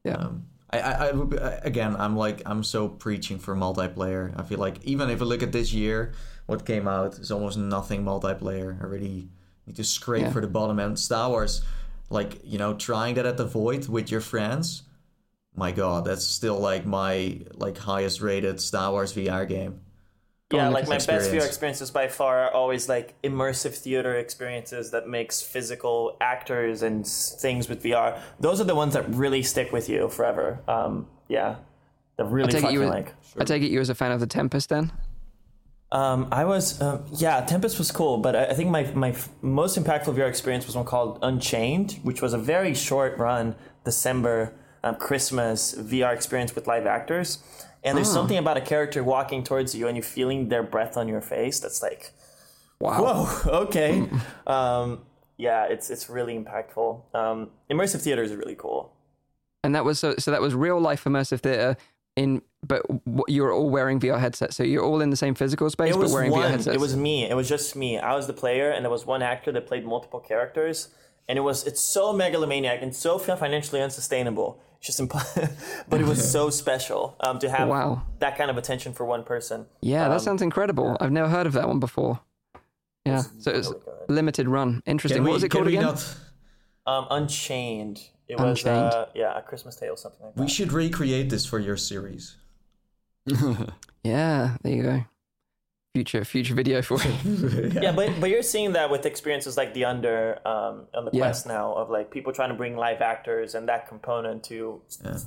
Yeah. 0.05 0.15
Um, 0.17 0.45
I, 0.71 0.79
I, 0.81 0.93
I 1.09 1.13
would 1.13 1.31
be, 1.31 1.37
again, 1.39 1.97
I'm 1.97 2.17
like, 2.17 2.43
I'm 2.45 2.63
so 2.63 2.87
preaching 2.89 3.39
for 3.39 3.57
multiplayer. 3.57 4.39
I 4.39 4.43
feel 4.43 4.59
like 4.59 4.85
even 4.85 5.09
if 5.11 5.23
I 5.23 5.25
look 5.25 5.43
at 5.43 5.53
this 5.53 5.73
year, 5.73 6.13
what 6.47 6.67
came 6.67 6.87
out 6.87 7.19
is 7.19 7.31
almost 7.33 7.57
nothing 7.59 8.05
multiplayer. 8.05 8.81
I 8.81 8.85
really 8.87 9.31
need 9.67 9.77
to 9.77 9.85
scrape 9.85 10.23
Yeah. 10.25 10.33
for 10.33 10.43
the 10.43 10.47
bottom 10.49 10.79
end. 10.79 10.99
Star 10.99 11.31
Wars, 11.31 11.63
like 12.11 12.41
you 12.45 12.59
know, 12.59 12.75
trying 12.75 13.15
that 13.17 13.27
at 13.27 13.37
the 13.37 13.45
Void 13.45 13.89
with 13.89 14.11
your 14.11 14.21
friends. 14.21 14.83
My 15.55 15.73
God, 15.73 16.05
that's 16.05 16.25
still 16.25 16.59
like 16.59 16.87
my 16.87 17.41
like 17.55 17.79
highest 17.79 18.21
rated 18.21 18.61
Star 18.61 18.93
Wars 18.93 19.13
VR 19.13 19.49
game. 19.49 19.81
Yeah, 20.53 20.69
on, 20.69 20.73
like 20.73 20.85
my 20.85 20.95
Lucas, 20.95 21.07
best 21.07 21.31
VR 21.31 21.45
experiences 21.45 21.91
by 21.91 22.09
far 22.09 22.45
are 22.45 22.51
always 22.53 22.89
like 22.89 23.21
immersive 23.23 23.75
theater 23.75 24.17
experiences 24.17 24.93
that 24.93 25.07
makes 25.07 25.43
physical 25.43 26.17
actors 26.23 26.83
and 26.83 27.07
things 27.07 27.69
with 27.69 27.83
VR. 27.83 28.19
Those 28.41 28.59
are 28.61 28.65
the 28.65 28.75
ones 28.75 28.95
that 28.95 29.07
really 29.15 29.43
stick 29.43 29.73
with 29.73 29.91
you 29.91 30.09
forever. 30.09 30.61
Um, 30.67 31.07
yeah, 31.29 31.57
they're 32.17 32.25
really 32.25 32.51
take 32.51 32.65
it 32.65 32.73
you. 32.73 32.87
like. 32.87 33.15
I 33.39 33.45
take 33.45 33.63
it 33.63 33.71
you 33.71 33.81
as 33.81 33.91
a 33.91 33.95
fan 33.95 34.11
of 34.11 34.21
the 34.21 34.27
Tempest 34.27 34.71
then. 34.71 34.91
Um, 35.91 36.29
I 36.31 36.45
was, 36.45 36.81
um, 36.83 37.05
yeah, 37.17 37.41
Tempest 37.47 37.79
was 37.79 37.91
cool, 37.91 38.19
but 38.19 38.37
I, 38.37 38.47
I 38.47 38.55
think 38.55 38.69
my 38.71 38.85
my 38.93 39.11
f- 39.11 39.31
most 39.41 39.79
impactful 39.79 40.15
VR 40.15 40.29
experience 40.29 40.67
was 40.67 40.77
one 40.77 40.85
called 40.85 41.19
Unchained, 41.23 41.99
which 42.03 42.21
was 42.21 42.35
a 42.35 42.39
very 42.39 42.75
short 42.75 43.17
run 43.17 43.55
December 43.85 44.53
um, 44.85 44.97
Christmas 44.97 45.75
VR 45.75 46.13
experience 46.15 46.55
with 46.55 46.67
live 46.67 46.87
actors. 46.87 47.39
And 47.85 47.97
there's 47.97 48.11
something 48.13 48.37
about 48.37 48.57
a 48.57 48.61
character 48.61 49.03
walking 49.05 49.43
towards 49.45 49.75
you 49.75 49.87
and 49.87 49.97
you 49.97 50.03
feeling 50.03 50.49
their 50.49 50.63
breath 50.65 50.97
on 50.97 51.09
your 51.09 51.21
face 51.23 51.61
that's 51.61 51.81
like, 51.81 52.11
Wow. 52.81 53.25
whoa, 53.25 53.51
okay. 53.63 54.07
um, 54.47 55.01
yeah, 55.39 55.65
it's 55.65 55.89
it's 55.89 56.11
really 56.11 56.37
impactful. 56.37 57.01
Um, 57.15 57.51
immersive 57.71 58.03
theater 58.03 58.23
is 58.23 58.35
really 58.35 58.57
cool. 58.57 58.93
And 59.65 59.75
that 59.75 59.85
was 59.85 59.99
so. 59.99 60.17
So 60.19 60.31
that 60.33 60.41
was 60.43 60.55
real 60.55 60.79
life 60.81 61.05
immersive 61.05 61.41
theater. 61.41 61.77
In 62.19 62.43
but 62.67 62.83
w- 63.05 63.25
you're 63.29 63.53
all 63.53 63.71
wearing 63.71 64.01
VR 64.01 64.19
headsets, 64.19 64.57
so 64.57 64.63
you're 64.65 64.83
all 64.85 65.01
in 65.01 65.11
the 65.11 65.17
same 65.17 65.35
physical 65.35 65.71
space, 65.71 65.93
but 65.95 66.01
was 66.03 66.13
wearing 66.13 66.33
VR 66.33 66.43
one. 66.43 66.51
headsets. 66.51 66.75
It 66.75 66.81
was 66.81 66.97
me. 66.97 67.25
It 67.31 67.35
was 67.35 67.49
just 67.49 67.77
me. 67.77 67.99
I 67.99 68.15
was 68.17 68.27
the 68.27 68.33
player, 68.33 68.71
and 68.71 68.85
there 68.85 68.91
was 68.91 69.07
one 69.07 69.23
actor 69.23 69.53
that 69.53 69.67
played 69.67 69.85
multiple 69.87 70.21
characters. 70.21 70.89
And 71.29 71.37
it 71.39 71.43
was 71.43 71.67
it's 71.67 71.81
so 71.81 72.13
megalomaniac 72.13 72.81
and 72.83 72.97
so 72.97 73.19
financially 73.19 73.81
unsustainable. 73.83 74.61
It's 74.79 74.87
just 74.87 74.99
imp- 75.01 75.13
but 75.91 76.01
it 76.01 76.07
was 76.07 76.21
so 76.33 76.49
special 76.63 77.17
um, 77.21 77.39
to 77.41 77.51
have 77.51 77.69
Wow. 77.69 78.03
that 78.21 78.37
kind 78.39 78.51
of 78.51 78.57
attention 78.57 78.93
for 78.95 79.05
one 79.05 79.25
person. 79.25 79.67
Yeah, 79.83 80.09
that 80.09 80.15
Um, 80.15 80.19
sounds 80.21 80.43
incredible. 80.43 80.97
I've 81.01 81.13
never 81.13 81.29
heard 81.29 81.47
of 81.47 81.53
that 81.53 81.69
one 81.69 81.81
before. 81.81 82.21
Yeah, 83.05 83.23
so 83.39 83.51
it's 83.53 83.69
really 83.69 83.83
limited 84.09 84.49
run. 84.49 84.83
Interesting. 84.87 85.19
Can 85.19 85.25
what 85.25 85.35
was 85.35 85.45
it 85.45 85.51
called 85.51 85.69
again? 85.69 85.83
not- 85.83 86.17
Um, 86.87 87.07
Unchained. 87.11 88.01
It 88.29 88.39
was 88.39 88.61
Unchained. 88.63 88.93
uh, 88.95 89.07
yeah, 89.15 89.39
a 89.39 89.43
Christmas 89.43 89.77
Tale, 89.77 89.97
something 89.97 90.25
like 90.27 90.35
that. 90.35 90.41
we 90.43 90.49
should 90.49 90.73
recreate 90.73 91.31
this 91.31 91.47
for 91.47 91.59
your 91.59 91.77
series. 91.77 92.37
Yeah, 94.05 94.57
there 94.63 94.73
you 94.73 94.83
go. 94.83 95.05
Future 95.95 96.25
future 96.25 96.55
video 96.55 96.81
for 96.83 96.99
it. 97.03 97.73
yeah, 97.83 97.93
but 97.93 98.21
but 98.21 98.31
you're 98.31 98.43
seeing 98.43 98.73
that 98.75 98.91
with 98.91 99.05
experiences 99.07 99.57
like 99.57 99.75
the 99.75 99.85
Under 99.87 100.39
um, 100.47 100.87
on 100.95 101.05
the 101.07 101.11
Yeah. 101.13 101.25
Quest 101.25 101.47
now 101.47 101.73
of 101.75 101.91
like 101.91 102.11
people 102.11 102.33
trying 102.33 102.51
to 102.51 102.55
bring 102.55 102.77
live 102.77 103.01
actors 103.01 103.55
and 103.55 103.69
that 103.69 103.89
component 103.89 104.45
to 104.45 104.81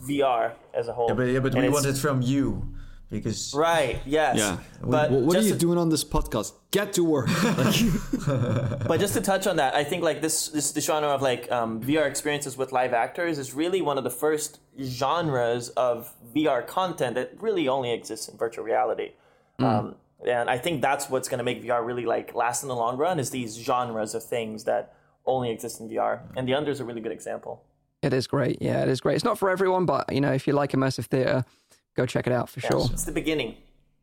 VR 0.07 0.53
as 0.73 0.87
a 0.87 0.93
whole. 0.93 1.09
Yeah, 1.09 1.13
but, 1.15 1.23
yeah, 1.23 1.39
but 1.39 1.51
And 1.53 1.61
we 1.61 1.67
it's- 1.67 1.73
want 1.73 1.85
it 1.85 1.99
from 1.99 2.21
you 2.21 2.73
because 3.11 3.53
right. 3.53 3.99
Yes. 4.05 4.37
Yeah. 4.37 4.57
But 4.81 5.11
What, 5.11 5.21
what 5.21 5.37
are 5.37 5.41
you 5.41 5.51
to- 5.53 5.59
doing 5.59 5.77
on 5.77 5.89
this 5.89 6.03
podcast? 6.03 6.53
Get 6.71 6.93
to 6.93 7.03
work. 7.03 7.27
Like, 7.57 8.87
But 8.87 8.99
just 8.99 9.13
to 9.13 9.21
touch 9.21 9.45
on 9.45 9.57
that, 9.57 9.75
I 9.75 9.83
think 9.83 10.03
like 10.03 10.21
this 10.21 10.47
this 10.49 10.71
the 10.71 10.81
genre 10.81 11.09
of 11.09 11.21
like 11.21 11.51
um, 11.51 11.81
VR 11.81 12.07
experiences 12.07 12.57
with 12.57 12.71
live 12.71 12.93
actors 12.93 13.37
is 13.37 13.53
really 13.53 13.81
one 13.81 13.97
of 13.97 14.03
the 14.03 14.09
first 14.09 14.59
genres 14.81 15.69
of 15.69 16.13
VR 16.35 16.65
content 16.65 17.15
that 17.15 17.33
really 17.39 17.67
only 17.67 17.91
exists 17.91 18.27
in 18.29 18.37
virtual 18.37 18.63
reality. 18.65 19.11
Um, 19.59 19.95
and 20.27 20.49
I 20.49 20.57
think 20.57 20.81
that's 20.81 21.09
what's 21.09 21.29
going 21.29 21.37
to 21.39 21.43
make 21.43 21.63
VR 21.63 21.85
really 21.85 22.05
like 22.05 22.33
last 22.33 22.63
in 22.63 22.69
the 22.69 22.75
long 22.75 22.97
run 22.97 23.19
is 23.19 23.29
these 23.29 23.55
genres 23.57 24.15
of 24.15 24.23
things 24.23 24.63
that 24.63 24.93
only 25.25 25.51
exist 25.51 25.79
in 25.79 25.89
VR. 25.89 26.21
And 26.35 26.47
the 26.47 26.53
Under 26.55 26.71
is 26.71 26.79
a 26.79 26.85
really 26.85 27.01
good 27.01 27.11
example. 27.11 27.63
It 28.01 28.13
is 28.13 28.25
great. 28.25 28.57
Yeah, 28.61 28.81
it 28.81 28.89
is 28.89 28.99
great. 29.01 29.15
It's 29.15 29.23
not 29.23 29.37
for 29.37 29.49
everyone, 29.51 29.85
but 29.85 30.11
you 30.11 30.21
know, 30.21 30.31
if 30.31 30.47
you 30.47 30.53
like 30.53 30.71
immersive 30.71 31.05
theater, 31.05 31.45
go 31.95 32.05
check 32.05 32.27
it 32.27 32.33
out 32.33 32.49
for 32.49 32.59
sure. 32.59 32.87
It's 32.91 33.05
the 33.05 33.11
beginning. 33.11 33.55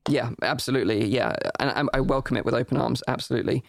Yeah, 0.08 0.30
absolutely. 0.42 1.06
Yeah, 1.06 1.34
and 1.60 1.88
I, 1.92 1.98
I 1.98 2.00
welcome 2.00 2.36
it 2.36 2.44
with 2.44 2.54
open 2.54 2.78
arms. 2.78 3.02
Absolutely. 3.08 3.62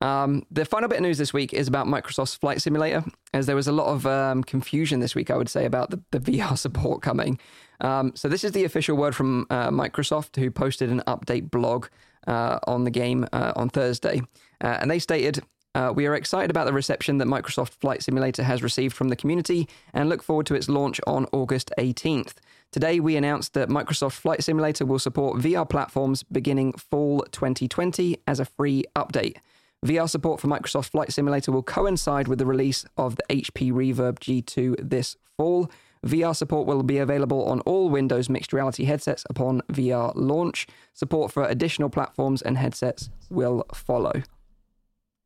Um, 0.00 0.44
the 0.50 0.64
final 0.64 0.88
bit 0.88 0.96
of 0.96 1.02
news 1.02 1.18
this 1.18 1.32
week 1.32 1.54
is 1.54 1.68
about 1.68 1.86
Microsoft's 1.86 2.34
Flight 2.34 2.60
Simulator, 2.60 3.04
as 3.32 3.46
there 3.46 3.56
was 3.56 3.66
a 3.66 3.72
lot 3.72 3.86
of 3.86 4.06
um, 4.06 4.44
confusion 4.44 5.00
this 5.00 5.14
week, 5.14 5.30
I 5.30 5.36
would 5.36 5.48
say, 5.48 5.64
about 5.64 5.90
the, 5.90 6.02
the 6.10 6.20
VR 6.32 6.58
support 6.58 7.02
coming. 7.02 7.38
Um, 7.80 8.12
so, 8.14 8.28
this 8.28 8.44
is 8.44 8.52
the 8.52 8.64
official 8.64 8.96
word 8.96 9.14
from 9.14 9.46
uh, 9.50 9.70
Microsoft, 9.70 10.36
who 10.36 10.50
posted 10.50 10.90
an 10.90 11.02
update 11.06 11.50
blog 11.50 11.86
uh, 12.26 12.58
on 12.66 12.84
the 12.84 12.90
game 12.90 13.26
uh, 13.32 13.52
on 13.56 13.68
Thursday. 13.68 14.22
Uh, 14.62 14.78
and 14.80 14.90
they 14.90 14.98
stated, 14.98 15.42
uh, 15.74 15.92
We 15.94 16.06
are 16.06 16.14
excited 16.14 16.50
about 16.50 16.66
the 16.66 16.72
reception 16.72 17.18
that 17.18 17.28
Microsoft 17.28 17.74
Flight 17.80 18.02
Simulator 18.02 18.42
has 18.42 18.62
received 18.62 18.94
from 18.94 19.08
the 19.08 19.16
community 19.16 19.68
and 19.94 20.08
look 20.08 20.22
forward 20.22 20.46
to 20.46 20.54
its 20.54 20.68
launch 20.68 21.00
on 21.06 21.26
August 21.32 21.70
18th. 21.78 22.34
Today, 22.72 23.00
we 23.00 23.16
announced 23.16 23.54
that 23.54 23.68
Microsoft 23.68 24.12
Flight 24.12 24.42
Simulator 24.42 24.84
will 24.84 24.98
support 24.98 25.40
VR 25.40 25.68
platforms 25.68 26.22
beginning 26.24 26.72
fall 26.74 27.24
2020 27.32 28.18
as 28.26 28.38
a 28.38 28.44
free 28.44 28.84
update. 28.94 29.36
VR 29.84 30.08
support 30.08 30.40
for 30.40 30.48
Microsoft 30.48 30.90
Flight 30.90 31.12
Simulator 31.12 31.52
will 31.52 31.62
coincide 31.62 32.28
with 32.28 32.38
the 32.38 32.46
release 32.46 32.84
of 32.96 33.16
the 33.16 33.22
HP 33.30 33.72
Reverb 33.72 34.18
G2 34.18 34.76
this 34.90 35.16
fall. 35.36 35.70
VR 36.04 36.34
support 36.34 36.66
will 36.66 36.82
be 36.82 36.98
available 36.98 37.44
on 37.44 37.60
all 37.60 37.88
Windows 37.88 38.28
mixed 38.28 38.52
reality 38.52 38.84
headsets 38.84 39.24
upon 39.30 39.62
VR 39.72 40.12
launch. 40.14 40.66
Support 40.94 41.32
for 41.32 41.44
additional 41.44 41.88
platforms 41.88 42.42
and 42.42 42.58
headsets 42.58 43.10
will 43.30 43.64
follow. 43.74 44.22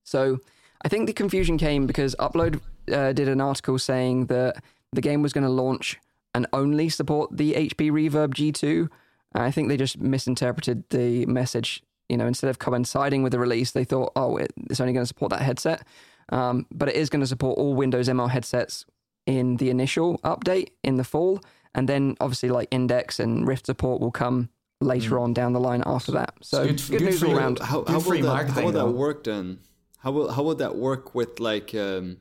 So 0.05 0.38
I 0.82 0.88
think 0.88 1.07
the 1.07 1.12
confusion 1.12 1.59
came 1.59 1.86
because 1.86 2.14
Upload 2.18 2.61
uh, 2.93 3.12
did 3.12 3.28
an 3.28 3.41
article 3.41 3.78
saying 3.78 4.26
that 4.26 4.62
the 4.93 5.01
game 5.01 5.22
was 5.22 5.32
going 5.32 5.45
to 5.45 5.51
launch 5.51 5.99
and 6.35 6.47
only 6.53 6.89
support 6.89 7.37
the 7.37 7.55
HP 7.55 7.91
Reverb 7.91 8.35
G2. 8.35 8.89
I 9.35 9.51
think 9.51 9.68
they 9.68 9.76
just 9.76 10.01
misinterpreted 10.01 10.85
the 10.91 11.26
message. 11.26 11.83
You 12.09 12.16
know, 12.16 12.26
instead 12.26 12.51
of 12.51 12.59
coinciding 12.59 13.22
with 13.22 13.33
the 13.33 13.39
release, 13.39 13.70
they 13.70 13.85
thought, 13.85 14.12
oh, 14.16 14.37
it's 14.37 14.81
only 14.81 14.93
going 14.93 15.05
to 15.05 15.09
support 15.09 15.31
that 15.31 15.43
headset. 15.43 15.87
Um, 16.31 16.66
but 16.72 16.89
it 16.89 16.97
is 16.97 17.09
going 17.11 17.20
to 17.20 17.26
support 17.26 17.59
all 17.59 17.74
Windows 17.74 18.09
MR 18.09 18.28
headsets 18.31 18.85
in 19.26 19.57
the 19.57 19.70
initial 19.70 20.18
update 20.18 20.70
in 20.83 20.97
the 20.97 21.05
fall. 21.05 21.41
And 21.74 21.89
then 21.89 22.16
obviously, 22.20 22.49
like 22.49 22.68
Index 22.70 23.20
and 23.20 23.47
Rift 23.47 23.66
support 23.66 24.01
will 24.01 24.11
come 24.11 24.49
later 24.81 25.18
on 25.18 25.33
down 25.35 25.53
the 25.53 25.61
line 25.61 25.83
after 25.87 26.12
that. 26.12 26.35
So 26.43 26.66
Good- 26.66 26.76
good, 26.89 26.99
good 26.99 27.03
news 27.03 27.22
all 27.22 27.37
around. 27.37 27.59
how, 27.61 27.85
how 27.87 28.01
will 28.01 28.11
that, 28.11 28.24
how 28.24 28.24
marketing, 28.24 28.64
will 28.64 28.72
that 28.72 28.89
work 28.89 29.24
then? 29.24 29.59
How 29.99 30.11
will 30.12 30.33
how 30.33 30.43
would 30.45 30.59
that 30.59 30.76
work 30.76 31.14
with 31.14 31.39
like 31.41 31.74
um, 31.74 32.16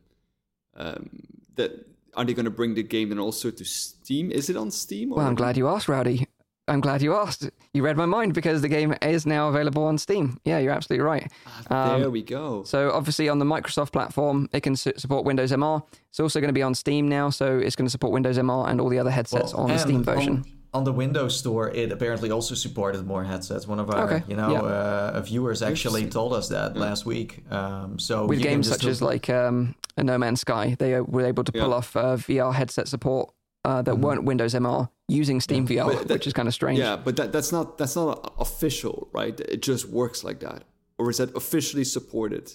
um, 0.75 1.09
that? 1.55 1.87
Are 2.19 2.25
they 2.25 2.33
going 2.33 2.43
to 2.43 2.51
bring 2.51 2.73
the 2.73 2.83
game 2.83 3.07
then 3.09 3.17
also 3.19 3.49
to 3.49 3.63
Steam? 3.63 4.29
Is 4.29 4.49
it 4.49 4.57
on 4.57 4.71
Steam? 4.71 5.13
Or 5.13 5.19
Well, 5.19 5.27
I'm 5.27 5.35
glad 5.35 5.55
you 5.55 5.69
asked, 5.69 5.87
Rowdy. 5.87 6.27
I'm 6.67 6.81
glad 6.81 7.01
you 7.01 7.15
asked. 7.15 7.49
You 7.73 7.81
read 7.81 7.95
my 7.95 8.05
mind 8.05 8.33
because 8.33 8.61
the 8.61 8.67
game 8.67 8.93
is 9.01 9.25
now 9.25 9.47
available 9.47 9.85
on 9.85 9.97
Steam. 9.97 10.37
Yeah, 10.43 10.59
you're 10.59 10.73
absolutely 10.73 11.05
right. 11.05 11.31
Um, 11.69 12.01
there 12.01 12.09
we 12.09 12.21
go. 12.21 12.63
So 12.63 12.91
obviously 12.91 13.29
on 13.29 13.39
the 13.39 13.45
Microsoft 13.45 13.93
platform, 13.93 14.49
it 14.51 14.59
can 14.63 14.75
su- 14.75 14.91
support 14.97 15.23
Windows 15.23 15.53
MR. 15.53 15.81
It's 16.09 16.19
also 16.19 16.41
going 16.41 16.49
to 16.49 16.53
be 16.53 16.61
on 16.61 16.75
Steam 16.75 17.07
now, 17.07 17.29
so 17.29 17.57
it's 17.57 17.77
going 17.77 17.85
to 17.87 17.89
support 17.89 18.11
Windows 18.11 18.37
MR 18.37 18.69
and 18.69 18.81
all 18.81 18.89
the 18.89 18.99
other 18.99 19.11
headsets 19.11 19.53
on 19.53 19.69
the 19.69 19.77
Steam 19.77 20.03
version. 20.03 20.39
On, 20.39 20.45
on 20.73 20.83
the 20.83 20.93
Windows 20.93 21.37
Store, 21.37 21.69
it 21.71 21.91
apparently 21.91 22.29
also 22.31 22.53
supported 22.55 23.05
more 23.05 23.23
headsets. 23.23 23.67
One 23.67 23.79
of 23.79 23.89
our, 23.89 24.03
Okay, 24.11 24.23
you 24.27 24.35
know, 24.35 24.51
yeah. 24.51 24.59
uh, 24.61 25.21
viewers 25.21 25.61
actually 25.61 26.07
told 26.07 26.33
us 26.33 26.49
that 26.49 26.77
last 26.77 27.05
week. 27.05 27.43
Um, 27.51 27.97
so 27.97 28.25
With 28.27 28.41
games 28.41 28.67
such 28.69 28.85
as 28.85 29.01
like 29.01 29.29
um, 29.29 29.75
a 29.97 30.03
No 30.03 30.17
Man's 30.17 30.41
Sky, 30.41 30.75
they 30.77 30.95
uh, 30.95 31.01
were 31.03 31.25
able 31.25 31.43
to 31.43 31.51
pull 31.51 31.69
Yeah. 31.69 31.75
off 31.75 31.95
uh, 31.95 32.15
VR 32.17 32.53
headset 32.53 32.87
support 32.87 33.33
uh, 33.65 33.81
that 33.81 33.97
weren't 33.97 34.23
Windows 34.25 34.53
MR 34.53 34.89
using 35.07 35.41
Steam 35.41 35.65
VR, 35.67 35.91
that- 36.07 36.09
which 36.09 36.27
is 36.27 36.33
kind 36.33 36.47
of 36.47 36.53
strange. 36.53 36.79
Yeah, 36.79 36.95
but 36.97 37.15
that, 37.15 37.31
that's 37.31 37.51
not 37.51 37.77
that's 37.79 37.95
not 37.95 38.33
official, 38.39 39.09
right? 39.11 39.39
It 39.39 39.61
just 39.63 39.85
works 39.89 40.23
like 40.23 40.39
that, 40.41 40.63
or 40.99 41.09
is 41.09 41.17
that 41.17 41.35
officially 41.35 41.83
supported? 41.83 42.53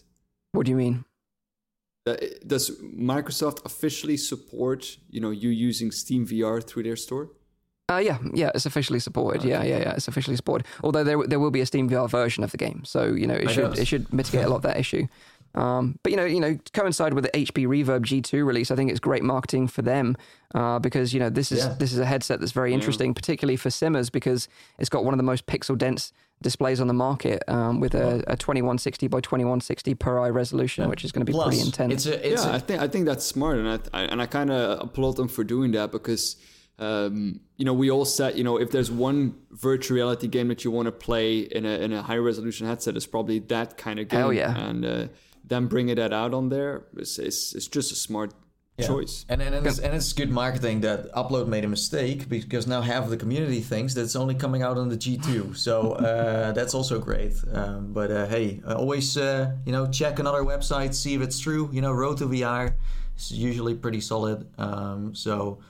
What 0.52 0.66
do 0.66 0.70
you 0.70 0.76
mean? 0.76 1.04
Uh, 2.06 2.16
Does 2.46 2.70
Microsoft 2.80 3.64
officially 3.64 4.16
support 4.16 4.98
you 5.10 5.20
know 5.20 5.30
you 5.30 5.50
using 5.50 5.90
Steam 5.90 6.26
VR 6.26 6.62
through 6.62 6.84
their 6.84 6.96
store? 6.96 7.30
Uh, 7.90 7.98
yeah, 7.98 8.18
yeah, 8.32 8.50
it's 8.54 8.64
officially 8.64 8.98
supported. 8.98 9.44
Yeah, 9.44 9.62
yeah, 9.62 9.78
yeah, 9.78 9.92
it's 9.92 10.08
officially 10.08 10.36
supported. 10.36 10.66
Although 10.82 11.04
there 11.04 11.22
there 11.26 11.38
will 11.38 11.50
be 11.50 11.60
a 11.60 11.66
Steam 11.66 11.88
VR 11.90 12.08
version 12.08 12.42
of 12.42 12.50
the 12.50 12.56
game, 12.56 12.82
so 12.84 13.04
you 13.04 13.26
know 13.26 13.34
it 13.34 13.48
I 13.48 13.52
should 13.52 13.64
noticed. 13.64 13.82
it 13.82 13.86
should 13.86 14.12
mitigate 14.12 14.44
a 14.46 14.48
lot 14.48 14.56
of 14.56 14.62
that 14.62 14.78
issue. 14.78 15.06
Um, 15.54 15.98
but 16.02 16.10
you 16.10 16.16
know, 16.16 16.24
you 16.24 16.40
know, 16.40 16.58
coincide 16.72 17.14
with 17.14 17.24
the 17.24 17.30
HP 17.30 17.66
Reverb 17.66 18.00
G2 18.04 18.44
release, 18.44 18.70
I 18.72 18.76
think 18.76 18.90
it's 18.90 18.98
great 18.98 19.22
marketing 19.22 19.68
for 19.68 19.82
them 19.82 20.16
uh, 20.54 20.78
because 20.80 21.14
you 21.14 21.20
know 21.20 21.30
this 21.30 21.52
is 21.52 21.58
Yeah. 21.60 21.74
this 21.78 21.92
is 21.92 21.98
a 21.98 22.06
headset 22.06 22.40
that's 22.40 22.52
very 22.52 22.72
interesting, 22.74 23.14
particularly 23.14 23.56
for 23.56 23.70
simmers 23.70 24.10
because 24.10 24.48
it's 24.78 24.88
got 24.88 25.04
one 25.04 25.14
of 25.14 25.18
the 25.18 25.22
most 25.24 25.46
pixel 25.46 25.76
dense 25.78 26.12
displays 26.42 26.80
on 26.80 26.88
the 26.88 26.94
market 26.94 27.42
um, 27.48 27.78
with 27.80 27.94
a, 27.94 28.24
a 28.26 28.36
2160 28.36 29.06
by 29.08 29.20
2160 29.20 29.94
per 29.94 30.18
eye 30.18 30.28
resolution, 30.30 30.88
which 30.90 31.04
is 31.04 31.12
going 31.12 31.24
to 31.24 31.30
be 31.30 31.32
Plus, 31.32 31.48
pretty 31.48 31.62
intense. 31.62 31.92
It's 31.92 32.06
a, 32.06 32.32
it's 32.32 32.44
yeah, 32.44 32.50
a, 32.50 32.54
I 32.54 32.58
think 32.58 32.80
I 32.82 32.88
think 32.88 33.06
that's 33.06 33.24
smart, 33.24 33.58
and 33.58 33.68
I, 33.68 33.78
I 33.92 34.02
and 34.06 34.20
I 34.20 34.26
kind 34.26 34.50
of 34.50 34.80
applaud 34.80 35.16
them 35.16 35.28
for 35.28 35.44
doing 35.44 35.70
that 35.72 35.92
because 35.92 36.36
um, 36.78 37.40
you 37.56 37.64
know 37.64 37.72
we 37.74 37.90
all 37.90 38.04
said 38.04 38.36
you 38.36 38.44
know 38.44 38.56
if 38.58 38.70
there's 38.70 38.90
one 38.90 39.34
virtual 39.50 39.94
reality 39.96 40.26
game 40.26 40.48
that 40.48 40.64
you 40.64 40.70
want 40.70 40.86
to 40.86 40.92
play 40.92 41.38
in 41.40 41.64
a 41.64 41.78
in 41.78 41.92
a 41.92 42.02
high 42.02 42.16
resolution 42.16 42.66
headset, 42.66 42.96
it's 42.96 43.06
probably 43.06 43.38
that 43.40 43.76
kind 43.76 43.98
of 44.00 44.08
game. 44.08 44.20
Hell 44.20 44.32
yeah. 44.32 44.56
And 44.56 44.84
uh, 44.84 45.06
them 45.44 45.68
bringing 45.68 45.96
that 45.96 46.12
out 46.12 46.34
on 46.34 46.48
there 46.48 46.84
is 46.96 47.18
is, 47.18 47.52
is 47.54 47.68
just 47.68 47.92
a 47.92 47.94
smart 47.94 48.32
Yeah. 48.76 48.88
choice. 48.88 49.24
And 49.28 49.40
and 49.40 49.54
it's, 49.66 49.78
and 49.78 49.94
it's 49.94 50.12
good 50.12 50.30
marketing 50.30 50.80
that 50.80 51.12
Upload 51.12 51.46
made 51.46 51.64
a 51.64 51.68
mistake 51.68 52.28
because 52.28 52.66
now 52.66 52.80
half 52.80 53.04
of 53.04 53.10
the 53.10 53.16
community 53.16 53.60
thinks 53.60 53.94
that 53.94 54.02
it's 54.02 54.16
only 54.16 54.34
coming 54.34 54.62
out 54.62 54.76
on 54.78 54.88
the 54.88 54.96
G2. 54.96 55.54
So 55.56 55.92
uh, 55.92 56.50
that's 56.58 56.74
also 56.74 56.98
great. 56.98 57.34
Um, 57.52 57.92
but 57.92 58.10
uh, 58.10 58.26
hey, 58.26 58.60
uh, 58.66 58.74
always 58.74 59.16
uh, 59.16 59.52
you 59.64 59.70
know 59.70 59.86
check 59.86 60.18
another 60.18 60.42
website, 60.42 60.92
see 60.94 61.14
if 61.14 61.22
it's 61.22 61.38
true. 61.38 61.70
You 61.72 61.82
know, 61.82 61.92
Road 61.92 62.18
to 62.18 62.26
VR 62.26 62.74
is 63.16 63.30
usually 63.30 63.74
pretty 63.76 64.00
solid. 64.00 64.38
Um, 64.58 65.14
so 65.14 65.60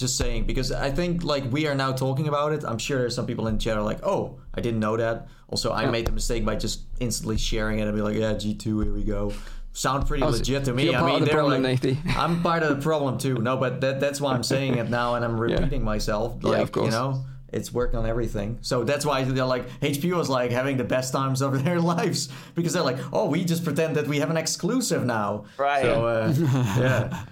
just 0.00 0.16
saying 0.16 0.44
because 0.44 0.72
I 0.72 0.90
think 0.90 1.22
like 1.22 1.44
we 1.52 1.66
are 1.68 1.74
now 1.74 1.92
talking 1.92 2.26
about 2.28 2.52
it. 2.52 2.64
I'm 2.64 2.78
sure 2.78 2.98
there's 2.98 3.14
some 3.14 3.26
people 3.26 3.46
in 3.46 3.54
the 3.54 3.60
chat 3.60 3.76
are 3.76 3.82
like, 3.82 4.04
oh, 4.04 4.40
I 4.54 4.60
didn't 4.60 4.80
know 4.80 4.96
that. 4.96 5.28
Also, 5.48 5.72
I 5.72 5.86
made 5.90 6.06
the 6.06 6.12
mistake 6.12 6.44
by 6.44 6.56
just 6.56 6.82
instantly 7.00 7.36
sharing 7.36 7.78
it 7.80 7.86
and 7.86 7.94
be 7.94 8.02
like, 8.02 8.16
yeah, 8.16 8.32
G2, 8.34 8.84
here 8.84 8.92
we 8.92 9.02
go. 9.04 9.32
Sound 9.72 10.06
pretty 10.06 10.22
Oh, 10.24 10.28
legit 10.30 10.64
to 10.64 10.72
me. 10.72 10.86
you're 10.86 10.96
I 10.96 11.06
mean, 11.06 11.20
the 11.20 11.26
they're 11.26 11.34
problem, 11.34 11.62
like, 11.62 11.84
I'm 12.16 12.42
part 12.42 12.62
of 12.64 12.76
the 12.76 12.82
problem 12.82 13.18
too. 13.18 13.34
No, 13.34 13.56
but 13.56 13.80
that, 13.82 14.00
that's 14.00 14.20
why 14.20 14.32
I'm 14.34 14.42
saying 14.42 14.78
it 14.78 14.90
now, 14.90 15.14
and 15.14 15.24
I'm 15.24 15.38
repeating 15.38 15.84
myself. 15.84 16.36
Yeah, 16.42 16.50
Like 16.50 16.62
of 16.62 16.72
course. 16.72 16.86
you 16.86 16.90
know, 16.92 17.24
it's 17.52 17.72
worked 17.72 17.94
on 17.94 18.06
everything. 18.06 18.58
So 18.62 18.84
that's 18.84 19.04
why 19.06 19.22
they're 19.24 19.44
like 19.44 19.68
HP 19.80 20.12
was 20.16 20.28
like 20.28 20.50
having 20.50 20.76
the 20.76 20.84
best 20.84 21.12
times 21.12 21.40
of 21.40 21.64
their 21.64 21.80
lives 21.80 22.28
because 22.54 22.72
they're 22.72 22.82
like, 22.82 22.98
oh, 23.12 23.28
we 23.28 23.44
just 23.44 23.64
pretend 23.64 23.96
that 23.96 24.06
we 24.08 24.18
have 24.20 24.30
an 24.30 24.36
exclusive 24.36 25.04
now. 25.04 25.44
Right. 25.56 25.82
So 25.82 26.06
uh, 26.06 26.34
yeah, 26.78 27.24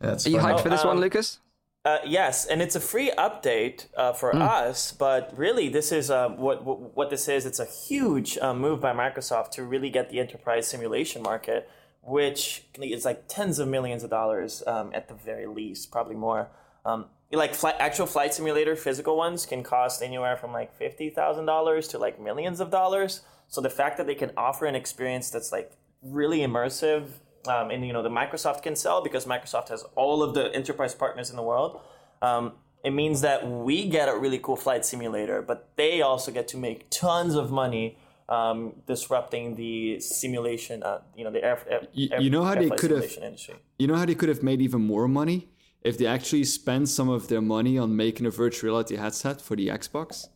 that's. 0.00 0.26
Are 0.26 0.30
you 0.30 0.38
hyped 0.38 0.60
for 0.62 0.68
this 0.68 0.84
one, 0.84 0.96
um, 0.96 1.00
Lucas? 1.00 1.38
Uh, 1.82 1.98
yes, 2.04 2.44
and 2.44 2.60
it's 2.60 2.76
a 2.76 2.80
free 2.80 3.10
update 3.16 3.86
uh, 3.96 4.12
for 4.12 4.36
us. 4.36 4.92
But 4.92 5.32
really, 5.36 5.70
this 5.70 5.92
is 5.92 6.10
uh, 6.10 6.28
what, 6.28 6.62
what 6.62 6.94
what 6.94 7.10
this 7.10 7.26
is. 7.26 7.46
It's 7.46 7.58
a 7.58 7.64
huge 7.64 8.36
uh, 8.38 8.52
move 8.52 8.80
by 8.80 8.92
Microsoft 8.92 9.52
to 9.52 9.64
really 9.64 9.88
get 9.88 10.10
the 10.10 10.20
enterprise 10.20 10.68
simulation 10.68 11.22
market, 11.22 11.70
which 12.02 12.64
is 12.78 13.06
like 13.06 13.24
tens 13.28 13.58
of 13.58 13.68
millions 13.68 14.04
of 14.04 14.10
dollars 14.10 14.62
um, 14.66 14.90
at 14.92 15.08
the 15.08 15.14
very 15.14 15.46
least, 15.46 15.90
probably 15.90 16.16
more. 16.16 16.50
Um, 16.84 17.06
like 17.32 17.54
flight, 17.54 17.76
actual 17.78 18.06
flight 18.06 18.34
simulator, 18.34 18.76
physical 18.76 19.16
ones 19.16 19.46
can 19.46 19.62
cost 19.62 20.02
anywhere 20.02 20.36
from 20.36 20.52
like 20.52 20.76
fifty 20.76 21.08
thousand 21.08 21.46
dollars 21.46 21.88
to 21.88 21.98
like 21.98 22.20
millions 22.20 22.60
of 22.60 22.70
dollars. 22.70 23.22
So 23.48 23.62
the 23.62 23.70
fact 23.70 23.96
that 23.96 24.06
they 24.06 24.14
can 24.14 24.32
offer 24.36 24.66
an 24.66 24.74
experience 24.74 25.30
that's 25.30 25.50
like 25.50 25.72
really 26.02 26.40
immersive 26.40 27.08
um, 27.46 27.70
and 27.70 27.86
you 27.86 27.92
know 27.92 28.02
the 28.02 28.10
Microsoft 28.10 28.62
can 28.62 28.76
sell 28.76 29.02
because 29.02 29.24
Microsoft 29.24 29.68
has 29.68 29.84
all 29.94 30.22
of 30.22 30.34
the 30.34 30.54
enterprise 30.54 30.94
partners 30.94 31.30
in 31.30 31.36
the 31.36 31.42
world. 31.42 31.80
Um, 32.22 32.52
it 32.84 32.90
means 32.92 33.20
that 33.20 33.46
we 33.48 33.88
get 33.88 34.08
a 34.08 34.16
really 34.16 34.38
cool 34.38 34.56
flight 34.56 34.84
simulator, 34.84 35.42
but 35.42 35.68
they 35.76 36.00
also 36.02 36.30
get 36.32 36.48
to 36.48 36.56
make 36.56 36.88
tons 36.90 37.34
of 37.34 37.50
money 37.50 37.98
um, 38.28 38.74
disrupting 38.86 39.56
the 39.56 40.00
simulation. 40.00 40.82
Uh, 40.82 41.00
you 41.16 41.24
know 41.24 41.30
the 41.30 41.42
air. 41.44 41.58
air 41.68 41.80
You- 41.92 42.08
you 42.20 42.30
know 42.30 42.44
how 42.44 42.54
they 42.54 42.70
could 42.70 42.90
have- 42.90 43.16
industry. 43.22 43.56
You 43.78 43.86
know 43.86 43.96
how 43.96 44.04
they 44.06 44.14
could 44.14 44.28
have 44.28 44.42
made 44.42 44.60
even 44.62 44.82
more 44.82 45.08
money 45.08 45.48
if 45.82 45.96
they 45.98 46.06
actually 46.06 46.44
spent 46.44 46.88
some 46.88 47.08
of 47.08 47.28
their 47.28 47.40
money 47.40 47.78
on 47.78 47.96
making 47.96 48.26
a 48.26 48.30
virtual 48.30 48.70
reality 48.70 48.96
headset 48.96 49.40
for 49.40 49.56
the 49.56 49.68
Xbox. 49.68 50.28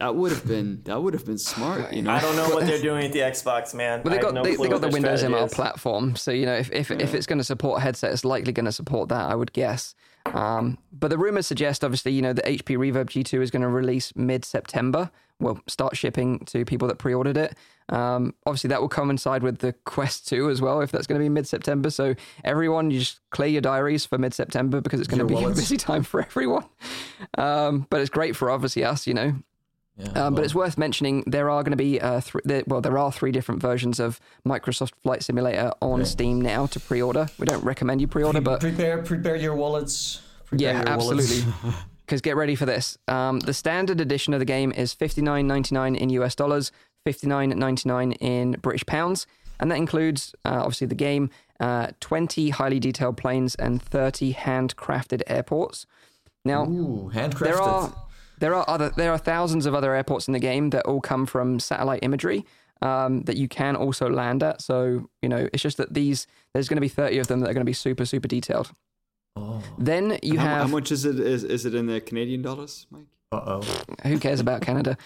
That 0.00 0.16
would 0.16 0.32
have 0.32 0.46
been 0.46 0.82
that 0.84 1.02
would 1.02 1.12
have 1.12 1.26
been 1.26 1.38
smart, 1.38 1.92
you 1.92 2.00
know. 2.00 2.10
I 2.10 2.20
don't 2.20 2.34
know 2.34 2.48
what 2.48 2.66
they're 2.66 2.80
doing 2.82 3.02
with 3.02 3.12
the 3.12 3.18
Xbox, 3.18 3.74
man. 3.74 4.02
Well, 4.02 4.12
they 4.12 4.18
I 4.18 4.22
got 4.22 4.28
have 4.28 4.34
no 4.34 4.42
they, 4.42 4.56
they 4.56 4.68
got 4.68 4.80
the 4.80 4.88
Windows 4.88 5.22
ML 5.22 5.44
is. 5.44 5.52
platform, 5.54 6.16
so 6.16 6.30
you 6.30 6.46
know 6.46 6.54
if 6.56 6.72
if, 6.72 6.90
if 6.90 7.14
it's 7.14 7.26
going 7.26 7.38
to 7.38 7.44
support 7.44 7.78
a 7.78 7.82
headset, 7.82 8.10
it's 8.12 8.24
likely 8.24 8.52
going 8.52 8.64
to 8.64 8.72
support 8.72 9.10
that, 9.10 9.30
I 9.30 9.34
would 9.34 9.52
guess. 9.52 9.94
Um, 10.26 10.78
but 10.92 11.08
the 11.08 11.18
rumors 11.18 11.46
suggest, 11.46 11.84
obviously, 11.84 12.12
you 12.12 12.22
know, 12.22 12.32
the 12.32 12.42
HP 12.42 12.76
Reverb 12.76 13.06
G2 13.06 13.42
is 13.42 13.50
going 13.50 13.62
to 13.62 13.68
release 13.68 14.14
mid 14.16 14.44
September. 14.44 15.10
Well, 15.38 15.60
start 15.66 15.96
shipping 15.96 16.40
to 16.46 16.64
people 16.64 16.88
that 16.88 16.98
pre-ordered 16.98 17.36
it. 17.36 17.56
Um, 17.88 18.34
obviously, 18.46 18.68
that 18.68 18.80
will 18.80 18.90
coincide 18.90 19.42
with 19.42 19.58
the 19.58 19.72
Quest 19.84 20.28
2 20.28 20.50
as 20.50 20.60
well, 20.60 20.80
if 20.80 20.92
that's 20.92 21.06
going 21.06 21.18
to 21.18 21.24
be 21.24 21.28
mid 21.30 21.46
September. 21.46 21.90
So 21.90 22.14
everyone, 22.44 22.90
you 22.90 23.00
just 23.00 23.20
clear 23.30 23.48
your 23.48 23.62
diaries 23.62 24.04
for 24.06 24.18
mid 24.18 24.34
September 24.34 24.80
because 24.80 25.00
it's 25.00 25.08
going 25.08 25.26
to 25.26 25.32
Your 25.32 25.40
be 25.40 25.52
a 25.52 25.54
busy 25.54 25.76
time 25.78 26.02
for 26.04 26.20
everyone. 26.20 26.66
Um, 27.36 27.86
but 27.90 28.00
it's 28.00 28.10
great 28.10 28.36
for 28.36 28.50
obviously 28.50 28.84
us, 28.84 29.06
you 29.06 29.14
know. 29.14 29.34
Yeah, 30.00 30.06
Um, 30.08 30.14
well, 30.14 30.30
but 30.32 30.44
it's 30.44 30.54
worth 30.54 30.78
mentioning 30.78 31.24
there 31.26 31.50
are 31.50 31.62
going 31.62 31.72
to 31.72 31.76
be 31.76 32.00
uh, 32.00 32.20
th- 32.20 32.42
there, 32.44 32.62
well, 32.66 32.80
there 32.80 32.96
are 32.98 33.12
three 33.12 33.32
different 33.32 33.60
versions 33.60 34.00
of 34.00 34.18
Microsoft 34.46 34.92
Flight 35.02 35.22
Simulator 35.22 35.72
on 35.82 36.04
Steam 36.04 36.40
now 36.40 36.66
to 36.66 36.80
pre-order. 36.80 37.28
We 37.38 37.46
don't 37.46 37.62
recommend 37.64 38.00
you 38.00 38.06
pre-order, 38.08 38.40
but 38.40 38.60
prepare 38.60 39.02
prepare 39.02 39.36
your 39.36 39.54
wallets. 39.54 40.22
Prepare 40.46 40.72
yeah, 40.72 40.78
your 40.80 40.88
absolutely. 40.88 41.44
Because 42.06 42.22
get 42.22 42.34
ready 42.34 42.56
for 42.56 42.66
this. 42.66 42.98
Um, 43.06 43.38
the 43.38 43.54
standard 43.54 44.00
edition 44.00 44.34
of 44.34 44.40
the 44.40 44.44
game 44.44 44.72
is 44.72 44.92
fifty 44.92 45.22
nine 45.22 45.46
ninety 45.46 45.72
nine 45.76 45.94
in 45.94 46.10
US 46.10 46.34
dollars, 46.34 46.72
fifty 47.04 47.28
nine 47.28 47.50
ninety 47.50 47.88
nine 47.88 48.10
in 48.14 48.56
British 48.62 48.84
pounds, 48.84 49.28
and 49.60 49.70
that 49.70 49.76
includes 49.76 50.34
uh, 50.44 50.58
obviously 50.58 50.88
the 50.88 50.96
game, 50.96 51.30
uh, 51.60 51.88
twenty 52.00 52.50
highly 52.50 52.80
detailed 52.80 53.16
planes, 53.16 53.54
and 53.54 53.80
thirty 53.80 54.34
handcrafted 54.34 55.22
airports. 55.28 55.86
Now, 56.44 56.64
Ooh, 56.64 57.12
handcrafted. 57.14 57.38
there 57.38 57.60
are 57.60 57.92
there 58.40 58.54
are 58.54 58.64
other 58.68 58.90
there 58.96 59.12
are 59.12 59.18
thousands 59.18 59.66
of 59.66 59.74
other 59.74 59.94
airports 59.94 60.26
in 60.26 60.32
the 60.32 60.40
game 60.40 60.70
that 60.70 60.84
all 60.86 61.00
come 61.00 61.26
from 61.26 61.60
satellite 61.60 62.00
imagery 62.02 62.44
um, 62.82 63.22
that 63.22 63.36
you 63.36 63.48
can 63.48 63.76
also 63.76 64.08
land 64.08 64.42
at. 64.42 64.60
So 64.62 65.08
you 65.22 65.28
know, 65.28 65.48
it's 65.52 65.62
just 65.62 65.76
that 65.76 65.94
these 65.94 66.26
there's 66.52 66.68
going 66.68 66.76
to 66.76 66.82
be 66.82 66.88
thirty 66.88 67.18
of 67.18 67.28
them 67.28 67.40
that 67.40 67.50
are 67.50 67.54
going 67.54 67.64
to 67.64 67.70
be 67.70 67.72
super 67.72 68.04
super 68.04 68.28
detailed. 68.28 68.72
Oh, 69.36 69.62
Then 69.78 70.18
you 70.22 70.38
how, 70.38 70.46
have 70.46 70.62
how 70.62 70.66
much 70.66 70.90
is 70.90 71.04
it 71.04 71.20
is, 71.20 71.44
is 71.44 71.64
it 71.64 71.74
in 71.74 71.86
the 71.86 72.00
Canadian 72.00 72.42
dollars, 72.42 72.86
Mike? 72.90 73.04
uh 73.32 73.60
oh. 73.62 73.82
who 74.02 74.18
cares 74.18 74.40
about 74.40 74.60
Canada? 74.60 74.96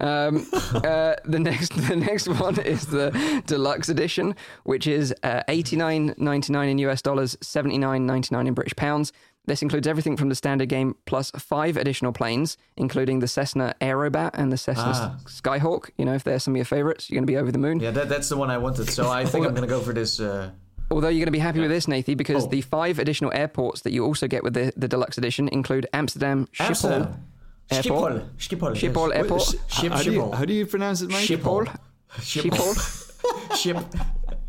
Um, 0.00 0.46
uh, 0.52 1.14
the 1.24 1.38
next 1.40 1.76
the 1.88 1.96
next 1.96 2.28
one 2.28 2.60
is 2.60 2.86
the 2.86 3.42
deluxe 3.46 3.88
edition, 3.88 4.34
which 4.64 4.86
is 4.86 5.14
uh, 5.22 5.42
eighty 5.48 5.76
nine 5.76 6.14
ninety 6.18 6.52
nine 6.52 6.68
in 6.68 6.78
US 6.78 7.02
dollars, 7.02 7.36
seventy 7.40 7.78
nine 7.78 8.06
ninety 8.06 8.34
nine 8.34 8.46
in 8.46 8.54
British 8.54 8.76
pounds. 8.76 9.12
This 9.48 9.62
includes 9.62 9.86
everything 9.88 10.16
from 10.16 10.28
the 10.28 10.34
standard 10.34 10.68
game 10.68 10.94
plus 11.06 11.30
five 11.32 11.76
additional 11.76 12.12
planes, 12.12 12.56
including 12.76 13.20
the 13.20 13.26
Cessna 13.28 13.74
Aerobat 13.80 14.30
and 14.34 14.52
the 14.52 14.56
Cessna 14.58 14.92
Ah. 14.94 15.16
Skyhawk. 15.24 15.90
You 15.96 16.04
know, 16.04 16.14
if 16.14 16.22
they're 16.22 16.38
some 16.38 16.52
of 16.54 16.56
your 16.58 16.64
favorites, 16.66 17.08
you're 17.08 17.16
going 17.16 17.26
to 17.26 17.32
be 17.32 17.36
over 17.38 17.50
the 17.50 17.58
moon. 17.58 17.80
Yeah, 17.80 17.90
that, 17.92 18.08
that's 18.08 18.28
the 18.28 18.36
one 18.36 18.50
I 18.50 18.58
wanted. 18.58 18.90
So 18.90 19.08
I 19.08 19.24
think 19.24 19.46
I'm 19.46 19.54
gonna 19.54 19.66
go 19.66 19.80
for 19.80 19.92
this. 19.94 20.20
Uh, 20.20 20.50
Although 20.90 21.08
you're 21.08 21.18
going 21.20 21.26
to 21.26 21.32
be 21.32 21.38
happy 21.38 21.60
with 21.60 21.70
this, 21.70 21.86
Nathie, 21.86 22.16
because 22.16 22.44
Oh. 22.44 22.48
the 22.48 22.60
five 22.62 22.98
additional 22.98 23.32
airports 23.34 23.80
that 23.82 23.92
you 23.92 24.04
also 24.04 24.26
get 24.26 24.42
with 24.44 24.54
the, 24.54 24.72
the 24.76 24.86
deluxe 24.88 25.18
edition 25.18 25.48
include 25.48 25.86
Amsterdam, 25.92 26.46
Schiphol, 26.54 26.66
Amsterdam. 26.68 27.24
Airport. 27.70 28.12
Schiphol. 28.38 28.38
Schiphol. 28.38 28.74
yes. 28.74 28.82
Schiphol 28.82 29.14
Airport, 29.14 29.42
Sh- 29.42 29.80
Ship- 29.80 29.92
how, 29.92 30.02
do 30.02 30.12
you, 30.12 30.20
Schiphol. 30.22 30.34
how 30.34 30.44
do 30.44 30.52
you 30.54 30.66
pronounce 30.66 31.00
it, 31.02 31.10
Mike? 31.10 31.24
Schiphol. 31.24 31.78
Schiphol. 32.18 33.56
Ship. 33.56 33.76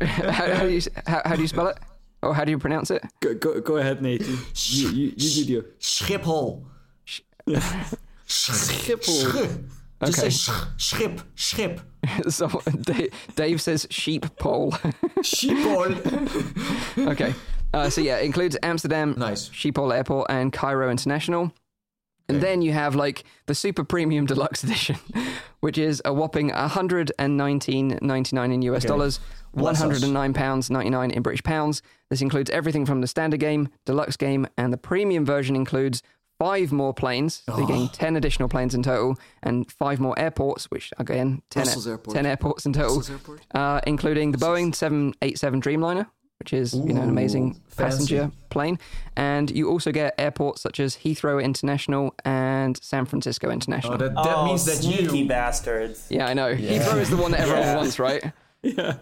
how, 0.02 0.30
how, 0.54 0.62
do 0.64 0.68
you, 0.70 0.80
how, 1.06 1.22
how 1.24 1.36
do 1.36 1.42
you 1.42 1.48
spell 1.48 1.68
it? 1.68 1.78
Or 2.22 2.34
how 2.34 2.44
do 2.44 2.50
you 2.50 2.58
pronounce 2.58 2.90
it? 2.90 3.02
Go, 3.20 3.34
go, 3.34 3.60
go 3.60 3.76
ahead, 3.78 4.02
Nathan. 4.02 4.38
You, 4.54 4.88
you, 4.90 5.12
you 5.16 5.44
do 5.44 5.52
you. 5.52 5.64
Schiphol. 5.80 6.64
Schiphol. 8.26 9.64
Just 10.02 10.18
Okay. 10.18 10.30
say 10.30 10.30
sch- 10.30 10.50
schip, 10.78 11.20
schip. 11.34 11.80
so 12.30 12.48
Da- 12.82 13.10
Dave 13.36 13.60
says 13.60 13.86
sheep 13.90 14.24
pole. 14.38 14.72
Schiphol. 15.20 15.92
okay. 17.12 17.34
Uh, 17.74 17.90
so 17.90 18.00
yeah, 18.00 18.16
it 18.16 18.24
includes 18.24 18.56
Amsterdam, 18.62 19.14
Nice. 19.18 19.48
Schiphol 19.50 19.94
Airport, 19.94 20.30
and 20.30 20.52
Cairo 20.52 20.90
International. 20.90 21.52
And 22.30 22.42
then 22.42 22.62
you 22.62 22.72
have 22.72 22.94
like 22.94 23.24
the 23.46 23.54
super 23.54 23.84
premium 23.84 24.26
deluxe 24.26 24.64
edition, 24.64 24.96
which 25.60 25.78
is 25.78 26.02
a 26.04 26.12
whopping 26.12 26.50
119.99 26.50 28.52
in 28.52 28.62
US 28.62 28.84
dollars, 28.84 29.20
Bless 29.52 29.80
109 29.80 30.32
pounds 30.32 30.70
99 30.70 31.10
in 31.10 31.22
British 31.22 31.42
pounds. 31.42 31.82
This 32.08 32.22
includes 32.22 32.50
everything 32.50 32.86
from 32.86 33.00
the 33.00 33.06
standard 33.06 33.40
game, 33.40 33.68
deluxe 33.84 34.16
game, 34.16 34.46
and 34.56 34.72
the 34.72 34.78
premium 34.78 35.24
version 35.24 35.56
includes 35.56 36.02
five 36.38 36.72
more 36.72 36.94
planes. 36.94 37.42
So 37.46 37.58
you're 37.58 37.66
getting 37.66 37.88
10 37.88 38.16
additional 38.16 38.48
planes 38.48 38.74
in 38.74 38.82
total, 38.82 39.18
and 39.42 39.70
five 39.70 40.00
more 40.00 40.18
airports, 40.18 40.70
which 40.70 40.92
again, 40.98 41.42
10, 41.50 41.64
Brussels 41.64 41.86
Airport. 41.86 42.16
10 42.16 42.26
airports 42.26 42.66
in 42.66 42.72
total, 42.72 43.02
uh, 43.54 43.80
including 43.86 44.32
the 44.32 44.38
Boeing 44.38 44.74
787 44.74 45.60
Dreamliner, 45.60 46.06
which 46.40 46.52
is 46.52 46.74
you 46.74 46.92
know 46.94 47.02
an 47.02 47.08
Ooh, 47.08 47.12
amazing 47.12 47.54
fancy. 47.68 47.98
passenger 47.98 48.32
plane, 48.48 48.78
and 49.16 49.50
you 49.50 49.68
also 49.70 49.92
get 49.92 50.14
airports 50.18 50.60
such 50.62 50.80
as 50.80 50.96
Heathrow 50.96 51.40
International 51.42 52.12
and 52.24 52.82
San 52.82 53.04
Francisco 53.06 53.50
International. 53.50 53.94
Oh, 53.94 53.98
that, 53.98 54.14
that 54.14 54.36
oh, 54.36 54.46
means 54.46 54.64
that 54.64 54.76
sneaky 54.78 55.18
you. 55.20 55.28
bastards. 55.28 56.06
yeah, 56.10 56.26
I 56.26 56.34
know. 56.34 56.52
Heathrow 56.54 56.98
is 57.00 57.10
the 57.10 57.16
one 57.16 57.30
that 57.32 57.40
everyone 57.40 57.62
Yeah. 57.62 57.76
wants, 57.76 57.98
right? 58.00 58.32
Yeah. 58.62 58.96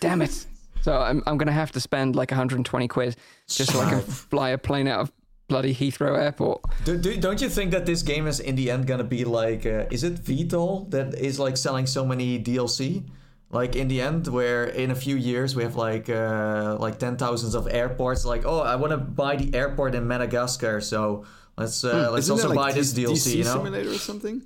Damn 0.00 0.22
it. 0.22 0.46
So 0.82 0.96
I'm 0.98 1.22
I'm 1.26 1.36
gonna 1.38 1.52
have 1.52 1.70
to 1.72 1.80
spend 1.80 2.16
like 2.16 2.30
120 2.30 2.88
quid 2.88 3.16
just 3.48 3.72
so 3.72 3.80
I 3.80 3.90
can 3.90 4.00
fly 4.00 4.50
a 4.50 4.58
plane 4.58 4.88
out 4.88 5.00
of 5.00 5.12
bloody 5.48 5.74
Heathrow 5.74 6.18
Airport. 6.18 6.62
Do, 6.84 6.96
do, 6.98 7.16
don't 7.16 7.40
you 7.40 7.48
think 7.48 7.70
that 7.72 7.86
this 7.86 8.02
game 8.02 8.26
is 8.26 8.38
in 8.40 8.54
the 8.56 8.70
end 8.70 8.86
gonna 8.86 9.04
be 9.04 9.24
like? 9.24 9.66
Uh, 9.66 9.86
is 9.90 10.02
it 10.04 10.14
VTOL 10.16 10.90
that 10.90 11.14
is 11.14 11.38
like 11.38 11.56
selling 11.56 11.86
so 11.86 12.04
many 12.04 12.38
DLC? 12.42 13.02
Like 13.50 13.76
in 13.76 13.88
the 13.88 14.02
end, 14.02 14.26
where 14.28 14.64
in 14.66 14.90
a 14.90 14.94
few 14.94 15.16
years 15.16 15.56
we 15.56 15.62
have 15.62 15.74
like 15.74 16.10
uh, 16.10 16.76
like 16.78 16.98
ten 16.98 17.16
thousands 17.16 17.54
of 17.54 17.66
airports. 17.66 18.24
Like, 18.26 18.44
oh, 18.44 18.60
I 18.60 18.76
want 18.76 18.90
to 18.90 18.98
buy 18.98 19.36
the 19.36 19.56
airport 19.56 19.94
in 19.94 20.06
Madagascar, 20.06 20.82
so 20.82 21.24
let's 21.56 21.82
uh, 21.82 22.10
let's 22.12 22.28
also 22.28 22.48
like, 22.48 22.56
buy 22.56 22.72
this 22.72 22.92
DLC. 22.92 23.12
DC 23.12 23.36
you 23.36 23.44
know? 23.44 23.54
simulator 23.54 23.90
or 23.90 23.94
something? 23.98 24.42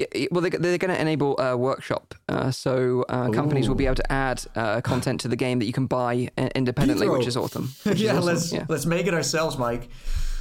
Yeah, 0.00 0.06
yeah, 0.14 0.26
Well, 0.32 0.40
they- 0.40 0.48
they're 0.50 0.78
going 0.78 0.94
to 0.94 1.00
enable 1.00 1.38
uh, 1.40 1.54
workshop, 1.56 2.14
uh, 2.28 2.50
so 2.50 3.04
uh, 3.08 3.28
companies 3.30 3.68
will 3.68 3.76
be 3.76 3.84
able 3.86 3.96
to 3.96 4.10
add 4.12 4.42
uh, 4.56 4.80
content 4.80 5.20
to 5.20 5.28
the 5.28 5.36
game 5.36 5.58
that 5.60 5.66
you 5.66 5.72
can 5.74 5.86
buy 5.86 6.28
uh, 6.38 6.48
independently, 6.54 7.06
which 7.08 7.26
is 7.26 7.36
awesome. 7.36 7.68
Which 7.84 7.96
is 7.96 8.02
yeah, 8.02 8.12
awesome. 8.16 8.24
let's 8.24 8.52
Yeah. 8.52 8.64
let's 8.68 8.86
make 8.86 9.06
it 9.06 9.14
ourselves, 9.14 9.58
Mike. 9.58 9.90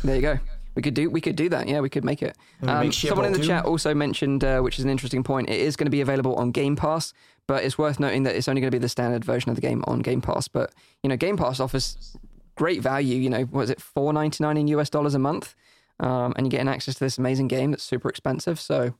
There 0.03 0.15
you 0.15 0.21
go. 0.21 0.39
We 0.79 0.83
could 0.83 0.93
do 0.93 1.09
we 1.09 1.19
could 1.19 1.35
do 1.35 1.49
that. 1.49 1.67
Yeah, 1.67 1.81
we 1.81 1.89
could 1.89 2.05
make 2.05 2.23
it. 2.23 2.37
Um, 2.65 2.89
someone 2.93 3.25
in 3.25 3.33
the 3.33 3.39
too? 3.39 3.47
chat 3.47 3.65
also 3.65 3.93
mentioned, 3.93 4.45
uh, 4.45 4.61
which 4.61 4.79
is 4.79 4.85
an 4.85 4.89
interesting 4.89 5.23
point. 5.23 5.49
It 5.49 5.59
is 5.59 5.75
going 5.75 5.87
to 5.87 5.91
be 5.91 5.99
available 5.99 6.35
on 6.35 6.51
Game 6.51 6.77
Pass, 6.77 7.11
but 7.47 7.65
it's 7.65 7.77
worth 7.77 7.99
noting 7.99 8.23
that 8.23 8.37
it's 8.37 8.47
only 8.47 8.61
going 8.61 8.71
to 8.71 8.75
be 8.77 8.81
the 8.81 8.87
standard 8.87 9.25
version 9.25 9.49
of 9.49 9.55
the 9.55 9.61
game 9.61 9.83
on 9.87 9.99
Game 9.99 10.21
Pass. 10.21 10.47
But 10.47 10.73
you 11.03 11.09
know, 11.09 11.17
Game 11.17 11.35
Pass 11.35 11.59
offers 11.59 12.15
great 12.55 12.81
value. 12.81 13.17
You 13.17 13.29
know, 13.29 13.45
was 13.51 13.69
it 13.69 13.81
four 13.81 14.13
ninety 14.13 14.41
nine 14.41 14.55
in 14.55 14.69
US 14.69 14.89
dollars 14.89 15.15
a 15.15 15.19
month, 15.19 15.53
um, 15.99 16.31
and 16.37 16.45
you're 16.45 16.51
getting 16.51 16.69
access 16.69 16.93
to 16.93 17.01
this 17.01 17.17
amazing 17.17 17.49
game 17.49 17.71
that's 17.71 17.83
super 17.83 18.07
expensive. 18.07 18.57
So 18.57 18.93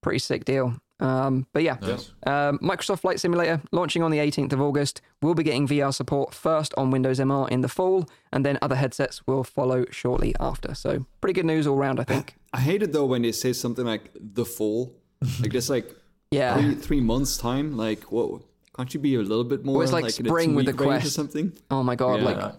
pretty 0.00 0.18
sick 0.18 0.44
deal. 0.44 0.74
Um, 1.02 1.46
but 1.52 1.62
yeah, 1.64 1.78
um, 2.26 2.58
Microsoft 2.60 3.00
Flight 3.00 3.18
Simulator 3.18 3.60
launching 3.72 4.02
on 4.04 4.10
the 4.12 4.18
18th 4.18 4.52
of 4.52 4.60
August. 4.60 5.00
We'll 5.20 5.34
be 5.34 5.42
getting 5.42 5.66
VR 5.66 5.92
support 5.92 6.32
first 6.32 6.72
on 6.76 6.90
Windows 6.90 7.18
MR 7.18 7.48
in 7.50 7.60
the 7.60 7.68
fall, 7.68 8.08
and 8.32 8.46
then 8.46 8.56
other 8.62 8.76
headsets 8.76 9.20
will 9.26 9.42
follow 9.42 9.84
shortly 9.90 10.34
after. 10.38 10.74
So 10.74 11.04
pretty 11.20 11.34
good 11.34 11.46
news 11.46 11.66
all 11.66 11.76
round, 11.76 11.98
I 11.98 12.04
think. 12.04 12.36
I 12.52 12.60
hate 12.60 12.82
it 12.82 12.92
though 12.92 13.06
when 13.06 13.22
they 13.22 13.32
say 13.32 13.52
something 13.52 13.84
like 13.84 14.10
the 14.14 14.44
fall. 14.44 14.94
like 15.40 15.50
there's 15.52 15.70
like 15.70 15.90
Yeah. 16.30 16.56
three, 16.56 16.74
three 16.76 17.00
months 17.00 17.36
time. 17.36 17.76
Like, 17.76 18.04
whoa, 18.04 18.42
can't 18.76 18.92
you 18.94 19.00
be 19.00 19.16
a 19.16 19.20
little 19.20 19.44
bit 19.44 19.64
more? 19.64 19.82
it's 19.82 19.92
like 19.92 20.04
in 20.20 20.26
a 20.26 20.28
spring 20.28 20.54
with 20.54 20.66
the 20.66 20.72
two-week 20.72 21.04
or 21.04 21.08
something. 21.08 21.52
Oh 21.70 21.82
my 21.82 21.96
god! 21.96 22.20
Yeah. 22.20 22.26
Like 22.30 22.54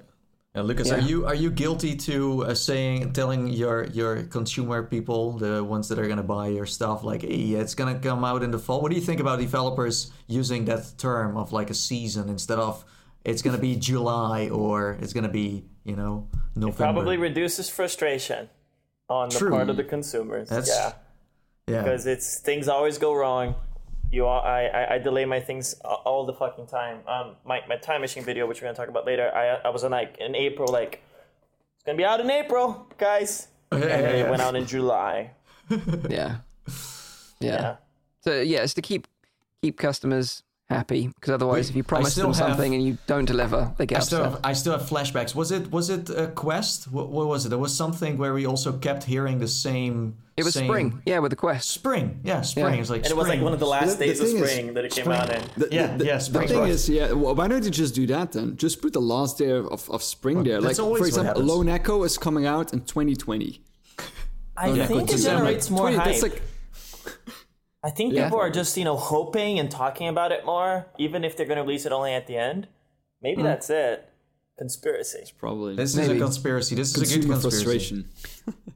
Yeah, 0.56 0.62
Lucas, 0.62 0.90
Yeah. 0.90 0.96
are 0.96 1.00
you 1.00 1.26
are 1.26 1.34
you 1.34 1.50
guilty 1.50 1.96
to 1.96 2.46
uh, 2.46 2.54
saying 2.54 3.14
telling 3.14 3.48
your 3.48 3.86
your 3.86 4.24
consumer 4.24 4.84
people, 4.84 5.32
the 5.40 5.64
ones 5.64 5.88
that 5.90 5.98
are 5.98 6.08
gonna 6.08 6.22
buy 6.22 6.48
your 6.48 6.68
stuff, 6.68 7.04
like, 7.04 7.24
hey, 7.24 7.54
it's 7.58 7.74
gonna 7.74 7.98
come 7.98 8.24
out 8.24 8.44
in 8.44 8.52
the 8.52 8.60
fall? 8.60 8.80
What 8.82 8.90
do 8.92 8.96
you 8.96 9.02
think 9.02 9.20
about 9.20 9.40
developers 9.40 10.12
using 10.28 10.66
that 10.66 10.94
term 11.00 11.38
of 11.38 11.54
like 11.54 11.72
a 11.72 11.74
season 11.74 12.30
instead 12.30 12.60
of 12.60 12.86
it's 13.26 13.42
gonna 13.42 13.58
be 13.58 13.76
July 13.76 14.50
or 14.50 14.96
it's 15.02 15.12
gonna 15.14 15.28
be 15.44 15.66
you 15.86 15.96
know 15.96 16.28
November? 16.56 16.94
Probably 16.94 17.18
reduces 17.18 17.68
frustration 17.72 18.48
on 19.10 19.30
the 19.30 19.40
True. 19.40 19.50
part 19.50 19.70
of 19.72 19.78
the 19.78 19.84
consumers. 19.84 20.50
That's- 20.50 20.70
yeah, 20.70 20.94
yeah. 21.68 21.82
because 21.82 22.06
it's 22.06 22.40
things 22.42 22.68
always 22.68 23.00
go 23.00 23.16
wrong. 23.16 23.56
You, 24.14 24.28
all, 24.28 24.42
I, 24.42 24.66
I, 24.66 24.94
I 24.94 24.98
delay 25.00 25.26
my 25.26 25.40
things 25.40 25.74
all 25.84 26.24
the 26.24 26.34
fucking 26.34 26.68
time. 26.68 27.00
Um, 27.08 27.36
my, 27.46 27.62
my 27.68 27.78
time 27.78 28.02
machine 28.02 28.24
video, 28.24 28.46
which 28.46 28.62
we're 28.62 28.68
gonna 28.68 28.78
talk 28.78 28.88
about 28.88 29.08
later. 29.08 29.32
I, 29.34 29.68
I 29.68 29.70
was 29.70 29.84
in 29.84 29.92
like 29.92 30.18
in 30.20 30.36
April, 30.36 30.72
like 30.72 31.02
it's 31.76 31.84
gonna 31.84 31.98
be 31.98 32.06
out 32.06 32.20
in 32.20 32.30
April, 32.30 32.88
guys, 33.00 33.48
and 33.72 33.82
then 33.82 33.90
yeah, 33.90 34.10
it 34.10 34.18
yeah. 34.20 34.30
went 34.30 34.44
out 34.44 34.56
in 34.56 34.68
July. 34.68 35.32
yeah, 35.68 35.78
yeah. 36.10 36.38
Yeah. 37.40 37.76
So 38.22 38.40
yeah, 38.40 38.60
it's 38.62 38.76
to 38.76 38.84
keep 38.84 39.08
keep 39.64 39.80
customers 39.80 40.44
happy 40.70 41.08
because 41.08 41.34
otherwise, 41.34 41.72
if 41.72 41.76
you 41.76 41.84
promise 41.84 42.14
them 42.14 42.28
have- 42.28 42.36
something 42.36 42.76
and 42.76 42.86
you 42.86 43.00
don't 43.08 43.26
deliver, 43.26 43.74
they 43.80 43.86
I 43.86 43.86
get 43.86 44.04
still 44.04 44.20
upset. 44.20 44.32
have 44.34 44.42
I 44.44 44.54
still 44.54 44.78
have 44.78 44.88
flashbacks. 44.88 45.34
Was 45.34 45.52
it 45.52 45.72
was 45.72 45.90
it 45.90 46.12
a 46.12 46.28
quest? 46.28 46.92
What, 46.92 47.10
what 47.10 47.26
was 47.28 47.48
it? 47.48 47.50
There 47.50 47.58
was 47.58 47.76
something 47.76 48.20
where 48.20 48.36
we 48.36 48.46
also 48.46 48.74
kept 48.74 49.06
hearing 49.06 49.40
the 49.40 49.48
same. 49.48 50.18
It 50.36 50.44
was 50.44 50.56
same- 50.56 50.66
spring, 50.68 51.02
yeah, 51.06 51.20
with 51.20 51.30
the 51.30 51.36
quest. 51.36 51.70
Spring, 51.70 52.20
yeah, 52.24 52.42
spring. 52.42 52.74
Yeah. 52.74 52.82
It's 52.82 52.90
like 52.90 53.04
And 53.04 53.12
it 53.12 53.16
was 53.16 53.28
like 53.28 53.36
spring. 53.38 53.44
one 53.44 53.54
of 53.54 53.60
the 53.60 53.68
last 53.68 54.00
The- 54.00 54.00
the 54.00 54.06
days 54.06 54.20
of 54.20 54.28
thing 54.28 54.38
is- 54.38 54.50
spring 54.52 54.74
that 54.74 54.86
it 54.86 54.92
came 54.92 55.12
out 55.12 55.30
in. 55.30 55.42
The, 55.58 55.68
Yeah, 55.72 55.96
the, 55.96 56.06
yeah, 56.06 56.18
The 56.18 56.48
thing 56.48 56.60
was- 56.60 56.70
is, 56.70 56.90
yeah. 56.90 57.12
well, 57.12 57.36
Why 57.36 57.48
don't 57.48 57.64
you 57.64 57.70
just 57.70 57.94
do 57.94 58.08
that 58.08 58.32
then? 58.32 58.58
Just 58.58 58.82
put 58.82 58.94
the 58.94 59.02
last 59.02 59.38
day 59.38 59.52
of, 59.52 59.90
of 59.92 60.02
spring 60.02 60.44
there. 60.44 60.60
Like 60.60 60.80
always 60.80 61.02
for 61.02 61.08
example, 61.08 61.28
happens. 61.36 61.48
Lone 61.50 61.70
Echo 61.70 62.04
is 62.04 62.18
coming 62.18 62.46
out 62.48 62.74
in 62.74 62.82
2020. 62.82 63.62
I 64.58 64.70
Lone 64.70 64.80
Echo 64.82 64.94
think 64.96 65.10
it 65.12 65.18
2. 65.18 65.24
generates 65.24 65.70
more 65.70 65.82
20, 65.92 65.98
hype. 65.98 66.06
That's 66.06 66.22
like 66.24 66.42
I 67.84 67.90
think 67.90 68.14
Yeah. 68.14 68.24
people 68.26 68.40
are 68.40 68.50
just 68.50 68.78
you 68.78 68.86
know 68.86 68.96
hoping 68.98 69.60
and 69.60 69.70
talking 69.70 70.08
about 70.08 70.32
it 70.32 70.46
more, 70.46 70.88
even 70.98 71.24
if 71.24 71.36
they're 71.36 71.46
going 71.46 71.58
to 71.58 71.64
release 71.64 71.86
it 71.86 71.92
only 71.92 72.14
at 72.14 72.28
the 72.28 72.38
end. 72.38 72.68
Maybe 73.22 73.42
Hmm. 73.42 73.48
that's 73.48 73.70
it. 73.70 74.10
Conspiracy. 74.58 75.32
probably 75.40 75.76
This 75.76 75.98
is 75.98 76.08
a 76.08 76.18
conspiracy. 76.18 76.76
This 76.76 76.96
is 76.96 77.12
a 77.12 77.20
good 77.20 77.28
conspiracy. 77.28 77.50
frustration. 77.66 78.10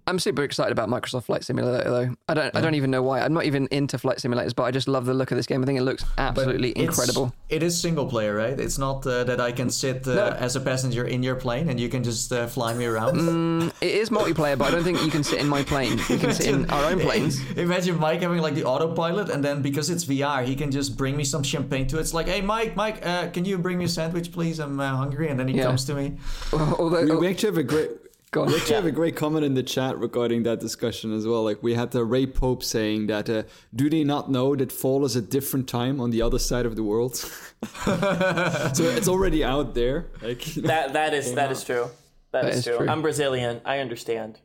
I'm 0.07 0.17
super 0.17 0.43
excited 0.43 0.71
about 0.71 0.87
Microsoft 0.89 1.25
Flight 1.25 1.43
Simulator 1.43 1.83
though. 1.89 2.15
I 2.27 2.33
don't 2.33 2.55
I 2.55 2.61
don't 2.61 2.73
even 2.75 2.89
know 2.89 3.03
why. 3.03 3.19
I'm 3.21 3.33
not 3.33 3.43
even 3.45 3.67
into 3.69 3.97
flight 3.99 4.17
simulators, 4.17 4.55
but 4.55 4.63
I 4.63 4.71
just 4.71 4.87
love 4.87 5.05
the 5.05 5.13
look 5.13 5.29
of 5.31 5.37
this 5.37 5.45
game. 5.45 5.61
I 5.61 5.65
think 5.65 5.77
it 5.77 5.83
looks 5.83 6.03
absolutely 6.17 6.75
incredible. 6.77 7.31
It 7.49 7.61
is 7.61 7.79
single 7.79 8.05
player, 8.07 8.33
right? 8.33 8.57
It's 8.59 8.77
not 8.79 9.05
uh, 9.05 9.25
that 9.25 9.39
I 9.39 9.51
can 9.51 9.69
sit 9.69 10.07
uh, 10.07 10.15
No. 10.15 10.25
as 10.39 10.55
a 10.55 10.61
passenger 10.61 11.05
in 11.05 11.21
your 11.23 11.35
plane 11.35 11.69
and 11.69 11.79
you 11.79 11.89
can 11.89 12.03
just 12.03 12.31
uh, 12.31 12.47
fly 12.47 12.73
me 12.73 12.85
around. 12.85 13.17
Mm, 13.17 13.73
It 13.81 13.91
is 14.01 14.09
multiplayer, 14.09 14.57
but 14.57 14.69
I 14.69 14.71
don't 14.71 14.83
think 14.83 15.03
you 15.03 15.11
can 15.11 15.23
sit 15.23 15.39
in 15.39 15.47
my 15.47 15.61
plane. 15.63 15.99
We 16.09 16.17
can 16.17 16.33
sit 16.33 16.47
in 16.47 16.69
our 16.71 16.85
own 16.91 16.99
planes. 17.01 17.39
Imagine 17.57 17.99
Mike 17.99 18.21
having 18.21 18.39
like 18.39 18.55
the 18.55 18.63
autopilot, 18.63 19.29
and 19.29 19.43
then 19.43 19.61
because 19.61 19.89
it's 19.91 20.05
VR, 20.05 20.43
he 20.45 20.55
can 20.55 20.71
just 20.71 20.97
bring 20.97 21.15
me 21.17 21.23
some 21.25 21.43
champagne 21.43 21.85
to 21.87 21.97
it. 21.97 22.01
It's 22.01 22.13
like, 22.13 22.27
hey, 22.29 22.41
Mike, 22.41 22.75
Mike, 22.77 23.05
uh, 23.05 23.27
can 23.29 23.43
you 23.45 23.57
bring 23.57 23.77
me 23.77 23.85
a 23.85 23.89
sandwich, 23.89 24.31
please? 24.31 24.59
I'm 24.59 24.79
uh, 24.79 24.95
hungry. 24.95 25.27
And 25.29 25.37
then 25.39 25.47
he 25.49 25.55
Yeah. 25.57 25.66
Comes 25.67 25.85
to 25.85 25.95
me. 25.95 26.17
Although 26.53 27.03
We, 27.03 27.11
oh, 27.11 27.17
we 27.17 27.27
actually 27.27 27.49
have 27.49 27.57
a 27.57 27.63
great. 27.63 27.89
Go 28.31 28.41
on. 28.41 28.47
We 28.47 28.55
actually 28.55 28.75
have 28.75 28.85
a 28.85 28.91
great 28.91 29.15
comment 29.15 29.45
in 29.45 29.53
the 29.53 29.63
chat 29.63 29.97
regarding 29.97 30.43
that 30.43 30.59
discussion 30.59 31.13
as 31.13 31.25
well. 31.25 31.43
Like 31.43 31.63
we 31.63 31.75
had 31.75 31.91
the 31.91 32.03
Ray 32.03 32.25
Pope 32.25 32.61
saying 32.61 33.07
that, 33.07 33.29
uh, 33.29 33.43
do 33.73 33.89
they 33.89 34.03
not 34.03 34.29
know 34.29 34.53
that 34.55 34.71
fall 34.71 35.05
is 35.05 35.15
a 35.15 35.21
different 35.21 35.69
time 35.69 36.01
on 36.01 36.09
the 36.09 36.21
other 36.21 36.39
side 36.39 36.65
of 36.65 36.75
the 36.75 36.83
world? 36.83 37.15
so 37.15 38.83
it's 38.83 39.07
already 39.07 39.43
out 39.43 39.75
there. 39.75 40.07
Like 40.21 40.55
you 40.55 40.63
know. 40.63 40.67
That 40.67 40.93
that 40.93 41.13
is 41.13 41.33
that 41.39 41.51
is 41.51 41.63
true. 41.63 41.89
That 42.31 42.43
that 42.43 42.51
is, 42.51 42.57
is 42.59 42.63
true. 42.65 42.77
true. 42.77 42.89
I'm 42.89 43.01
Brazilian. 43.01 43.61
I 43.63 43.79
understand. 43.79 44.39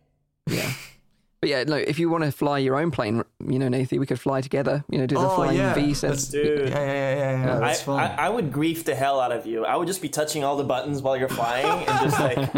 But 1.43 1.49
yeah, 1.51 1.65
no. 1.65 1.75
If 1.75 1.99
you 1.99 2.09
want 2.09 2.23
to 2.23 2.31
fly 2.31 2.59
your 2.59 2.77
own 2.81 2.93
plane, 2.93 3.25
you 3.45 3.59
know, 3.59 3.69
Nathan, 3.69 3.99
we 3.99 4.07
could 4.07 4.21
fly 4.21 4.41
together. 4.43 4.85
You 4.89 4.99
know, 4.99 5.07
do 5.07 5.17
the 5.17 5.21
Oh, 5.29 5.35
flying 5.35 5.57
yeah. 5.59 5.75
V 5.75 5.81
That's- 5.81 5.99
sense. 5.99 6.29
Dude. 6.29 6.69
Yeah, 6.69 6.75
yeah, 6.79 6.85
yeah, 6.87 7.15
yeah. 7.17 7.45
yeah. 7.47 7.57
I, 7.57 7.59
That's 7.59 7.83
fun. 7.83 7.99
I, 7.99 8.27
I 8.27 8.29
would 8.29 8.53
grief 8.53 8.85
the 8.85 8.95
hell 8.95 9.19
out 9.21 9.33
of 9.33 9.45
you. 9.45 9.65
I 9.65 9.75
would 9.75 9.89
just 9.89 10.01
be 10.01 10.09
touching 10.09 10.45
all 10.45 10.57
the 10.57 10.63
buttons 10.63 11.03
while 11.03 11.17
you're 11.17 11.29
flying 11.29 11.67
and 11.89 12.01
just 12.11 12.21
like 12.21 12.53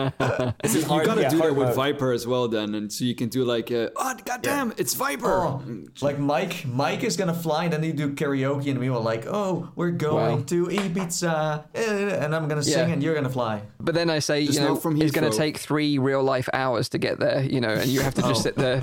this 0.63 0.75
is 0.75 0.83
you 0.83 0.89
hard. 0.89 1.07
gotta 1.07 1.23
yeah, 1.23 1.31
do 1.31 1.39
hard 1.39 1.53
that 1.53 1.59
with 1.59 1.69
mode. 1.69 1.77
Viper 1.77 2.13
as 2.13 2.27
well, 2.27 2.47
then, 2.47 2.75
and 2.75 2.93
so 2.93 3.07
you 3.07 3.15
can 3.15 3.31
do 3.31 3.43
like, 3.45 3.73
uh, 3.73 3.89
oh 3.97 4.17
goddamn, 4.27 4.75
it's 4.77 4.93
Viper. 4.93 5.33
Oh, 5.33 5.63
like 6.03 6.19
Mike, 6.19 6.67
Mike 6.67 7.05
is 7.05 7.17
gonna 7.17 7.33
fly, 7.33 7.65
and 7.65 7.73
then 7.73 7.83
you 7.85 7.95
do 7.95 8.11
karaoke, 8.11 8.71
and 8.71 8.79
we 8.79 8.91
were 8.91 8.99
like, 8.99 9.25
"Oh, 9.27 9.71
we're 9.77 9.93
going 9.93 10.41
Wow. 10.41 10.45
to 10.49 10.67
Ibiza," 10.67 11.65
eh, 11.75 12.19
and 12.23 12.35
I'm 12.37 12.49
gonna 12.49 12.63
sing, 12.63 12.89
Yeah. 12.89 12.93
and 12.93 13.03
you're 13.03 13.15
gonna 13.15 13.31
fly. 13.31 13.63
But 13.81 13.95
then 13.95 14.11
I 14.11 14.19
say, 14.19 14.45
Just 14.47 14.59
you 14.59 14.65
know, 14.65 14.75
not 14.75 14.83
from 14.83 15.01
it's 15.01 15.13
going 15.13 15.31
to 15.31 15.37
take 15.37 15.59
three 15.59 15.99
real 15.99 16.23
life 16.23 16.49
hours 16.55 16.89
to 16.91 16.99
get 16.99 17.21
there. 17.21 17.43
You 17.43 17.61
know, 17.61 17.69
and 17.69 17.87
you 17.91 18.01
have 18.01 18.15
to 18.15 18.23
just 18.23 18.41
Oh. 18.41 18.43
sit 18.43 18.57
there, 18.57 18.74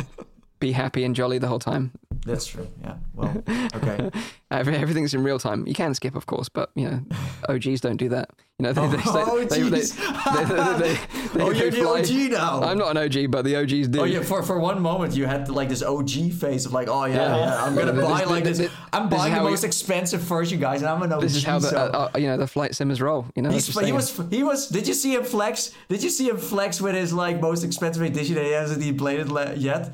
be 0.59 0.71
happy 0.71 1.03
and 1.03 1.15
jolly 1.15 1.37
the 1.39 1.47
whole 1.47 1.59
time. 1.59 1.91
That's 2.25 2.45
true. 2.45 2.67
Yeah. 2.83 2.95
Well, 3.15 3.43
okay. 3.75 4.09
Every- 4.51 4.75
Everything's 4.75 5.13
in 5.13 5.23
real 5.23 5.39
time. 5.39 5.65
You 5.65 5.73
can 5.73 5.93
skip, 5.95 6.15
of 6.15 6.25
course, 6.27 6.49
but 6.49 6.69
you 6.75 6.89
know, 6.89 7.01
OGs 7.49 7.81
don't 7.81 7.97
do 7.97 8.09
that. 8.09 8.29
You 8.59 8.63
know, 8.67 8.73
they, 8.73 8.87
they, 8.95 9.01
Oh, 9.05 9.39
they, 9.39 9.45
they, 9.45 9.69
they, 9.69 9.79
they, 9.79 9.81
they, 11.33 11.43
oh, 11.43 11.49
you're 11.49 11.71
the 11.71 11.77
fly- 11.81 11.99
OG 12.01 12.31
now. 12.31 12.61
I'm 12.61 12.77
not 12.77 12.95
an 12.95 12.97
OG, 12.97 13.31
but 13.31 13.43
the 13.43 13.55
OGs 13.55 13.87
do. 13.87 14.01
Oh 14.01 14.03
yeah, 14.03 14.21
for 14.21 14.43
for 14.43 14.59
one 14.59 14.81
moment 14.83 15.15
you 15.15 15.25
had 15.25 15.49
like 15.49 15.67
this 15.69 15.81
OG 15.81 16.11
face 16.33 16.67
of 16.67 16.73
like, 16.73 16.87
oh 16.87 17.05
yeah, 17.05 17.15
Yeah. 17.15 17.37
yeah, 17.37 17.63
I'm 17.63 17.75
gonna 17.75 17.93
buy 17.93 18.23
like 18.25 18.43
this. 18.43 18.69
I'm 18.93 19.09
buying 19.09 19.33
the 19.33 19.41
most 19.41 19.63
expensive 19.63 20.21
version, 20.21 20.59
guys, 20.59 20.81
and 20.81 20.91
I'm 20.91 21.01
an 21.01 21.11
OG. 21.13 21.21
This 21.21 21.35
is 21.37 21.43
how 21.43 21.57
the 21.57 21.75
uh, 21.75 22.09
uh, 22.13 22.17
you 22.19 22.27
know 22.27 22.37
the 22.37 22.45
flight 22.47 22.75
simmers 22.75 23.01
roll. 23.01 23.25
You 23.35 23.41
know, 23.41 23.49
he 23.49 23.55
was 23.93 24.19
he 24.29 24.43
was. 24.43 24.67
Did 24.67 24.87
you 24.87 24.93
see 24.93 25.15
him 25.15 25.23
flex? 25.23 25.71
Did 25.89 26.03
you 26.03 26.09
see 26.11 26.29
him 26.29 26.37
flex 26.37 26.79
with 26.79 26.93
his 26.93 27.13
like 27.13 27.41
most 27.41 27.63
expensive 27.63 28.03
edition 28.03 28.35
that 28.35 28.45
he 28.45 28.51
hasn't 28.51 28.97
played 28.99 29.21
it 29.21 29.57
yet? 29.57 29.91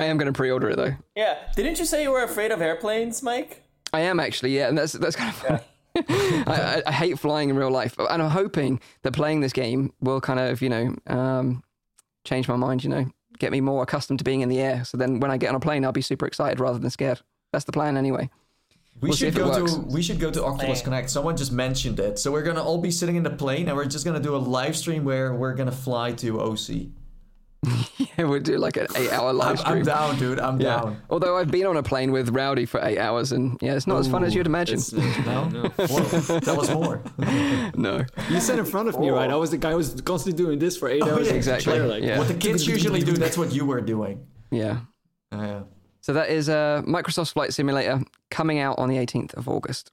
I 0.00 0.04
am 0.06 0.16
going 0.16 0.32
to 0.32 0.36
pre-order 0.36 0.70
it 0.70 0.76
though. 0.76 0.94
Yeah. 1.14 1.38
Didn't 1.54 1.78
you 1.78 1.84
say 1.84 2.02
you 2.02 2.10
were 2.10 2.22
afraid 2.22 2.52
of 2.52 2.60
airplanes, 2.62 3.22
Mike? 3.22 3.62
I 3.92 4.00
am 4.00 4.20
actually, 4.20 4.56
yeah, 4.56 4.68
and 4.68 4.78
that's 4.78 4.92
that's 4.92 5.16
kind 5.16 5.30
of 5.30 5.36
funny. 5.36 5.60
I, 6.46 6.82
I, 6.86 6.88
I 6.88 6.92
hate 6.92 7.18
flying 7.18 7.50
in 7.50 7.56
real 7.56 7.70
life, 7.70 7.98
and 7.98 8.22
I'm 8.22 8.30
hoping 8.30 8.80
that 9.02 9.12
playing 9.12 9.40
this 9.40 9.52
game 9.52 9.92
will 10.00 10.20
kind 10.20 10.38
of, 10.38 10.62
you 10.62 10.68
know, 10.68 10.94
um, 11.08 11.64
change 12.24 12.46
my 12.46 12.54
mind. 12.54 12.84
You 12.84 12.90
know, 12.90 13.06
get 13.40 13.50
me 13.50 13.60
more 13.60 13.82
accustomed 13.82 14.20
to 14.20 14.24
being 14.24 14.42
in 14.42 14.48
the 14.48 14.60
air. 14.60 14.84
So 14.84 14.96
then, 14.96 15.18
when 15.18 15.32
I 15.32 15.36
get 15.36 15.48
on 15.48 15.56
a 15.56 15.60
plane, 15.60 15.84
I'll 15.84 15.90
be 15.90 16.02
super 16.02 16.26
excited 16.26 16.60
rather 16.60 16.78
than 16.78 16.90
scared. 16.90 17.20
That's 17.52 17.64
the 17.64 17.72
plan, 17.72 17.96
anyway. 17.96 18.30
We 19.00 19.08
We'll 19.08 19.16
should 19.16 19.34
go 19.34 19.66
to 19.66 19.80
we 19.80 20.02
should 20.02 20.20
go 20.20 20.30
to 20.30 20.44
Oculus 20.44 20.78
Man. 20.78 20.84
Connect. 20.84 21.10
Someone 21.10 21.36
just 21.36 21.52
mentioned 21.52 21.98
it, 21.98 22.18
so 22.18 22.30
we're 22.30 22.42
gonna 22.42 22.62
all 22.62 22.78
be 22.78 22.90
sitting 22.90 23.16
in 23.16 23.22
the 23.22 23.30
plane 23.30 23.66
and 23.66 23.76
we're 23.76 23.86
just 23.86 24.04
gonna 24.04 24.20
do 24.20 24.36
a 24.36 24.38
live 24.38 24.76
stream 24.76 25.04
where 25.04 25.34
we're 25.34 25.54
gonna 25.54 25.72
fly 25.72 26.12
to 26.12 26.40
OC. 26.40 26.88
Yeah, 28.16 28.24
we'll 28.24 28.40
do 28.40 28.56
like 28.58 28.76
an 28.76 28.86
eight-hour 28.96 29.32
live 29.34 29.58
stream. 29.60 29.78
I'm 29.78 29.82
down, 29.84 30.18
dude. 30.18 30.40
I'm 30.40 30.60
Yeah. 30.60 30.80
down. 30.80 31.02
Although 31.10 31.36
I've 31.36 31.50
been 31.50 31.66
on 31.66 31.76
a 31.76 31.82
plane 31.82 32.10
with 32.12 32.30
Rowdy 32.30 32.64
for 32.66 32.80
eight 32.82 32.98
hours, 32.98 33.32
and 33.32 33.56
yeah, 33.60 33.74
it's 33.74 33.86
not 33.86 33.98
as 34.00 34.08
fun 34.08 34.24
as 34.24 34.34
you'd 34.34 34.46
imagine. 34.46 34.76
It's, 34.78 34.92
no, 34.92 35.48
no. 35.48 35.68
Whoa, 35.68 36.40
tell 36.40 36.60
us 36.60 36.70
more. 36.70 37.02
no. 37.74 38.04
You 38.30 38.40
sat 38.40 38.58
in 38.58 38.64
front 38.64 38.88
of 38.88 38.98
me, 38.98 39.10
right? 39.10 39.30
I 39.30 39.36
was 39.36 39.50
the 39.50 39.58
guy 39.58 39.70
who 39.72 39.76
was 39.76 40.00
constantly 40.00 40.42
doing 40.42 40.58
this 40.58 40.76
for 40.76 40.88
eight 40.88 41.02
hours. 41.02 41.28
yeah, 41.28 41.34
exactly. 41.34 41.72
chair, 41.74 41.86
Like, 41.86 42.02
Yeah. 42.02 42.18
What 42.18 42.28
the 42.28 42.34
kids 42.34 42.66
usually 42.66 43.02
do, 43.02 43.12
that's 43.12 43.36
what 43.38 43.52
you 43.52 43.64
were 43.66 43.80
doing. 43.82 44.26
Yeah. 44.50 44.80
Uh, 45.32 45.36
yeah. 45.38 45.60
So 46.00 46.14
that 46.14 46.30
is 46.30 46.48
uh, 46.48 46.82
Microsoft's 46.86 47.32
Flight 47.32 47.52
Simulator 47.52 48.00
coming 48.30 48.58
out 48.58 48.78
on 48.78 48.88
the 48.88 48.96
18th 48.96 49.34
of 49.34 49.48
August. 49.48 49.90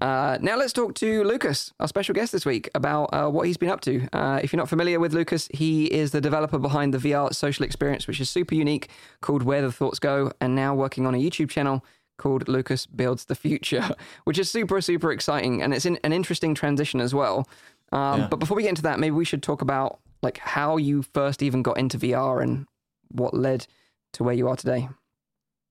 Uh, 0.00 0.38
now 0.40 0.56
let's 0.56 0.72
talk 0.72 0.94
to 0.94 1.22
Lucas, 1.24 1.72
our 1.80 1.88
special 1.88 2.14
guest 2.14 2.32
this 2.32 2.46
week, 2.46 2.70
about 2.74 3.04
uh, 3.12 3.28
what 3.28 3.46
he's 3.46 3.56
been 3.58 3.68
up 3.68 3.80
to. 3.82 4.08
Uh, 4.12 4.40
if 4.42 4.52
you're 4.52 4.58
not 4.58 4.68
familiar 4.68 4.98
with 4.98 5.12
Lucas, 5.12 5.48
he 5.52 5.86
is 5.86 6.12
the 6.12 6.20
developer 6.20 6.58
behind 6.58 6.94
the 6.94 6.98
VR 6.98 7.34
social 7.34 7.64
experience, 7.64 8.06
which 8.06 8.20
is 8.20 8.30
super 8.30 8.54
unique, 8.54 8.88
called 9.20 9.42
Where 9.42 9.60
the 9.60 9.72
Thoughts 9.72 9.98
Go, 9.98 10.32
and 10.40 10.54
now 10.54 10.74
working 10.74 11.06
on 11.06 11.14
a 11.14 11.18
YouTube 11.18 11.50
channel 11.50 11.84
called 12.16 12.48
Lucas 12.48 12.86
Builds 12.86 13.26
the 13.26 13.34
Future, 13.34 13.90
which 14.24 14.38
is 14.38 14.50
super, 14.50 14.80
super 14.80 15.12
exciting, 15.12 15.62
and 15.62 15.74
it's 15.74 15.86
in 15.86 15.98
an 16.04 16.12
interesting 16.12 16.54
transition 16.54 17.00
as 17.00 17.14
well. 17.14 17.48
Um, 17.92 18.20
Yeah. 18.20 18.26
But 18.28 18.38
before 18.38 18.56
we 18.56 18.62
get 18.62 18.70
into 18.70 18.82
that, 18.82 18.98
maybe 18.98 19.12
we 19.12 19.24
should 19.24 19.42
talk 19.42 19.62
about 19.62 19.98
like 20.22 20.38
how 20.38 20.76
you 20.76 21.02
first 21.02 21.42
even 21.42 21.62
got 21.62 21.78
into 21.78 21.98
VR 21.98 22.42
and 22.42 22.66
what 23.10 23.34
led 23.34 23.66
to 24.12 24.24
where 24.24 24.34
you 24.34 24.48
are 24.48 24.56
today. 24.56 24.88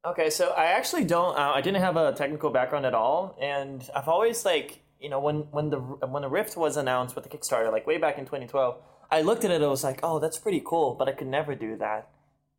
Okay, 0.05 0.29
so 0.29 0.51
I 0.51 0.67
actually 0.67 1.03
don't. 1.03 1.37
Uh, 1.37 1.51
I 1.53 1.59
didn't 1.59 1.81
have 1.81 1.97
a 1.97 2.13
technical 2.13 2.51
background 2.51 2.85
at 2.85 2.93
all, 2.93 3.37
and 3.41 3.87
I've 3.93 4.07
always 4.07 4.45
like 4.45 4.81
you 4.97 5.09
know 5.09 5.19
when 5.19 5.39
when 5.51 5.69
the 5.69 5.77
when 5.77 6.21
the 6.21 6.29
Rift 6.29 6.55
was 6.55 6.77
announced 6.77 7.15
with 7.15 7.29
the 7.29 7.29
Kickstarter, 7.29 7.69
like 7.69 7.85
way 7.85 7.97
back 7.97 8.17
in 8.17 8.23
2012, 8.23 8.77
I 9.11 9.21
looked 9.21 9.43
at 9.43 9.51
it. 9.51 9.61
I 9.61 9.67
was 9.67 9.83
like, 9.83 9.99
oh, 10.01 10.19
that's 10.19 10.37
pretty 10.37 10.61
cool, 10.65 10.95
but 10.95 11.09
I 11.09 11.11
could 11.11 11.27
never 11.27 11.53
do 11.53 11.75
that 11.77 12.07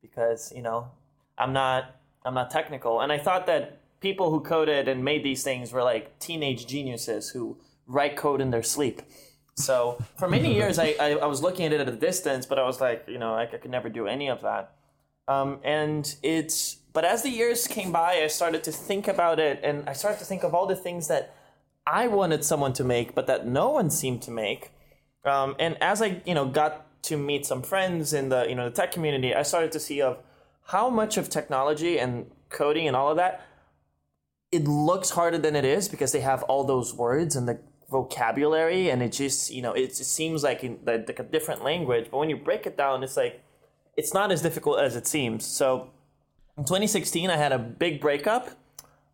because 0.03 0.53
you 0.55 0.61
know 0.61 0.91
I'm 1.38 1.55
not 1.55 1.97
I'm 2.26 2.34
not 2.34 2.51
technical, 2.51 3.01
and 3.01 3.11
I 3.11 3.18
thought 3.18 3.47
that 3.47 3.80
people 4.01 4.30
who 4.30 4.41
coded 4.41 4.86
and 4.86 5.03
made 5.03 5.24
these 5.24 5.43
things 5.43 5.72
were 5.72 5.82
like 5.82 6.18
teenage 6.18 6.66
geniuses 6.66 7.30
who 7.30 7.57
write 7.86 8.16
code 8.16 8.43
in 8.43 8.51
their 8.51 8.62
sleep. 8.62 9.01
So 9.55 9.99
for 10.18 10.28
many 10.28 10.55
years, 10.61 10.78
I, 10.78 10.95
I, 11.01 11.11
I 11.12 11.26
was 11.26 11.43
looking 11.43 11.64
at 11.64 11.72
it 11.72 11.80
at 11.80 11.88
a 11.88 11.97
distance, 11.97 12.45
but 12.45 12.59
I 12.59 12.64
was 12.64 12.82
like, 12.82 13.05
you 13.09 13.18
know, 13.18 13.34
I, 13.34 13.43
I 13.43 13.57
could 13.57 13.70
never 13.70 13.88
do 13.88 14.07
any 14.07 14.28
of 14.28 14.43
that. 14.43 14.74
Um, 15.28 15.61
and 15.62 16.14
it's 16.22 16.79
but 16.93 17.05
as 17.05 17.22
the 17.22 17.30
years 17.30 17.66
came 17.66 17.93
by, 17.93 18.22
I 18.22 18.26
started 18.26 18.64
to 18.64 18.72
think 18.72 19.09
about 19.09 19.38
it, 19.38 19.61
and 19.62 19.88
I 19.88 19.93
started 19.93 20.18
to 20.18 20.24
think 20.24 20.43
of 20.43 20.55
all 20.55 20.66
the 20.66 20.76
things 20.76 21.09
that 21.09 21.34
I 21.86 22.09
wanted 22.09 22.45
someone 22.45 22.72
to 22.74 22.84
make, 22.84 23.14
but 23.14 23.26
that 23.26 23.47
no 23.47 23.70
one 23.70 23.91
seemed 23.91 24.22
to 24.22 24.30
make. 24.30 24.72
Um, 25.24 25.57
and 25.59 25.76
as 25.82 26.01
I 26.03 26.22
you 26.24 26.34
know 26.34 26.47
got 26.47 27.03
to 27.05 27.16
meet 27.16 27.47
some 27.47 27.62
friends 27.62 28.12
in 28.12 28.28
the 28.28 28.47
you 28.49 28.55
know 28.55 28.68
the 28.68 28.74
tech 28.74 28.93
community, 28.93 29.34
I 29.34 29.43
started 29.43 29.72
to 29.72 29.80
see 29.80 30.01
of 30.01 30.18
how 30.64 30.88
much 30.91 31.16
of 31.16 31.28
technology 31.28 31.99
and 31.99 32.30
coding 32.49 32.86
and 32.86 32.97
all 32.97 33.11
of 33.11 33.16
that 33.16 33.47
it 34.53 34.66
looks 34.66 35.11
harder 35.11 35.38
than 35.38 35.55
it 35.55 35.64
is 35.64 35.88
because 35.88 36.12
they 36.12 36.20
have 36.20 36.43
all 36.45 36.64
those 36.64 36.95
words 36.95 37.36
and 37.36 37.49
the 37.49 37.61
vocabulary 37.91 38.91
and 38.91 39.03
it 39.03 39.11
just 39.11 39.51
you 39.51 39.62
know 39.62 39.72
it 39.72 39.95
seems 39.95 40.45
like 40.45 40.62
in 40.62 40.78
like 40.84 41.18
a 41.18 41.24
different 41.24 41.64
language 41.64 42.07
but 42.11 42.18
when 42.18 42.30
you 42.30 42.36
break 42.36 42.66
it 42.66 42.76
down 42.76 43.03
it's 43.03 43.16
like 43.16 43.43
it's 43.97 44.14
not 44.14 44.30
as 44.30 44.43
difficult 44.43 44.78
as 44.78 44.95
it 44.95 45.07
seems 45.07 45.45
so 45.45 45.91
in 46.57 46.64
2016 46.64 47.30
i 47.30 47.36
had 47.36 47.53
a 47.53 47.59
big 47.59 48.01
breakup 48.01 48.51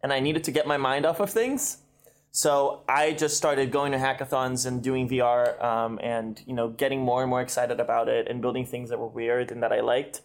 and 0.02 0.12
i 0.12 0.20
needed 0.20 0.44
to 0.44 0.50
get 0.50 0.66
my 0.66 0.76
mind 0.76 1.06
off 1.06 1.20
of 1.20 1.30
things 1.30 1.78
so 2.30 2.82
i 2.88 3.12
just 3.12 3.36
started 3.36 3.70
going 3.70 3.92
to 3.92 3.98
hackathons 3.98 4.66
and 4.66 4.82
doing 4.82 5.08
vr 5.08 5.62
um, 5.62 5.98
and 6.02 6.42
you 6.46 6.54
know 6.54 6.68
getting 6.68 7.00
more 7.00 7.22
and 7.22 7.30
more 7.30 7.40
excited 7.40 7.80
about 7.80 8.08
it 8.08 8.28
and 8.28 8.42
building 8.42 8.64
things 8.64 8.90
that 8.90 8.98
were 8.98 9.08
weird 9.08 9.50
and 9.50 9.62
that 9.62 9.72
i 9.72 9.80
liked 9.80 10.20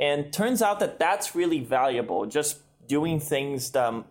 and 0.00 0.32
turns 0.32 0.62
out 0.62 0.80
that 0.80 0.98
that's 0.98 1.34
really 1.34 1.60
valuable 1.60 2.26
just 2.26 2.58
doing 2.88 3.20
things 3.20 3.74
um, 3.76 4.04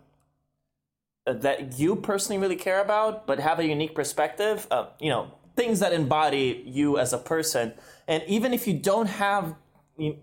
that 1.25 1.79
you 1.79 1.95
personally 1.95 2.41
really 2.41 2.55
care 2.55 2.81
about, 2.81 3.27
but 3.27 3.39
have 3.39 3.59
a 3.59 3.65
unique 3.65 3.93
perspective. 3.93 4.67
Uh, 4.71 4.87
you 4.99 5.09
know, 5.09 5.31
things 5.55 5.79
that 5.79 5.93
embody 5.93 6.63
you 6.65 6.97
as 6.97 7.13
a 7.13 7.17
person. 7.17 7.73
And 8.07 8.23
even 8.27 8.53
if 8.53 8.67
you 8.67 8.73
don't 8.73 9.07
have 9.07 9.55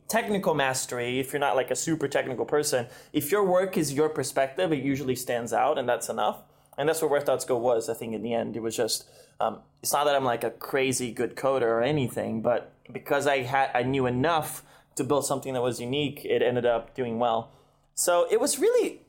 technical 0.08 0.54
mastery, 0.54 1.20
if 1.20 1.32
you're 1.32 1.40
not 1.40 1.56
like 1.56 1.70
a 1.70 1.76
super 1.76 2.08
technical 2.08 2.44
person, 2.44 2.86
if 3.12 3.30
your 3.30 3.44
work 3.44 3.76
is 3.76 3.92
your 3.92 4.08
perspective, 4.08 4.72
it 4.72 4.82
usually 4.82 5.16
stands 5.16 5.52
out, 5.52 5.78
and 5.78 5.88
that's 5.88 6.08
enough. 6.08 6.42
And 6.76 6.88
that's 6.88 7.02
what 7.02 7.10
Where 7.10 7.20
Thoughts 7.20 7.44
Go 7.44 7.56
was. 7.58 7.88
I 7.88 7.94
think 7.94 8.14
in 8.14 8.22
the 8.22 8.34
end, 8.34 8.56
it 8.56 8.60
was 8.60 8.76
just. 8.76 9.04
Um, 9.40 9.60
it's 9.82 9.92
not 9.92 10.04
that 10.04 10.16
I'm 10.16 10.24
like 10.24 10.42
a 10.42 10.50
crazy 10.50 11.12
good 11.12 11.36
coder 11.36 11.62
or 11.62 11.82
anything, 11.82 12.42
but 12.42 12.72
because 12.92 13.26
I 13.28 13.42
had 13.42 13.70
I 13.74 13.82
knew 13.84 14.06
enough 14.06 14.64
to 14.96 15.04
build 15.04 15.26
something 15.26 15.54
that 15.54 15.62
was 15.62 15.80
unique, 15.80 16.24
it 16.24 16.42
ended 16.42 16.66
up 16.66 16.94
doing 16.94 17.18
well. 17.20 17.52
So 17.94 18.26
it 18.30 18.40
was 18.40 18.58
really 18.58 19.02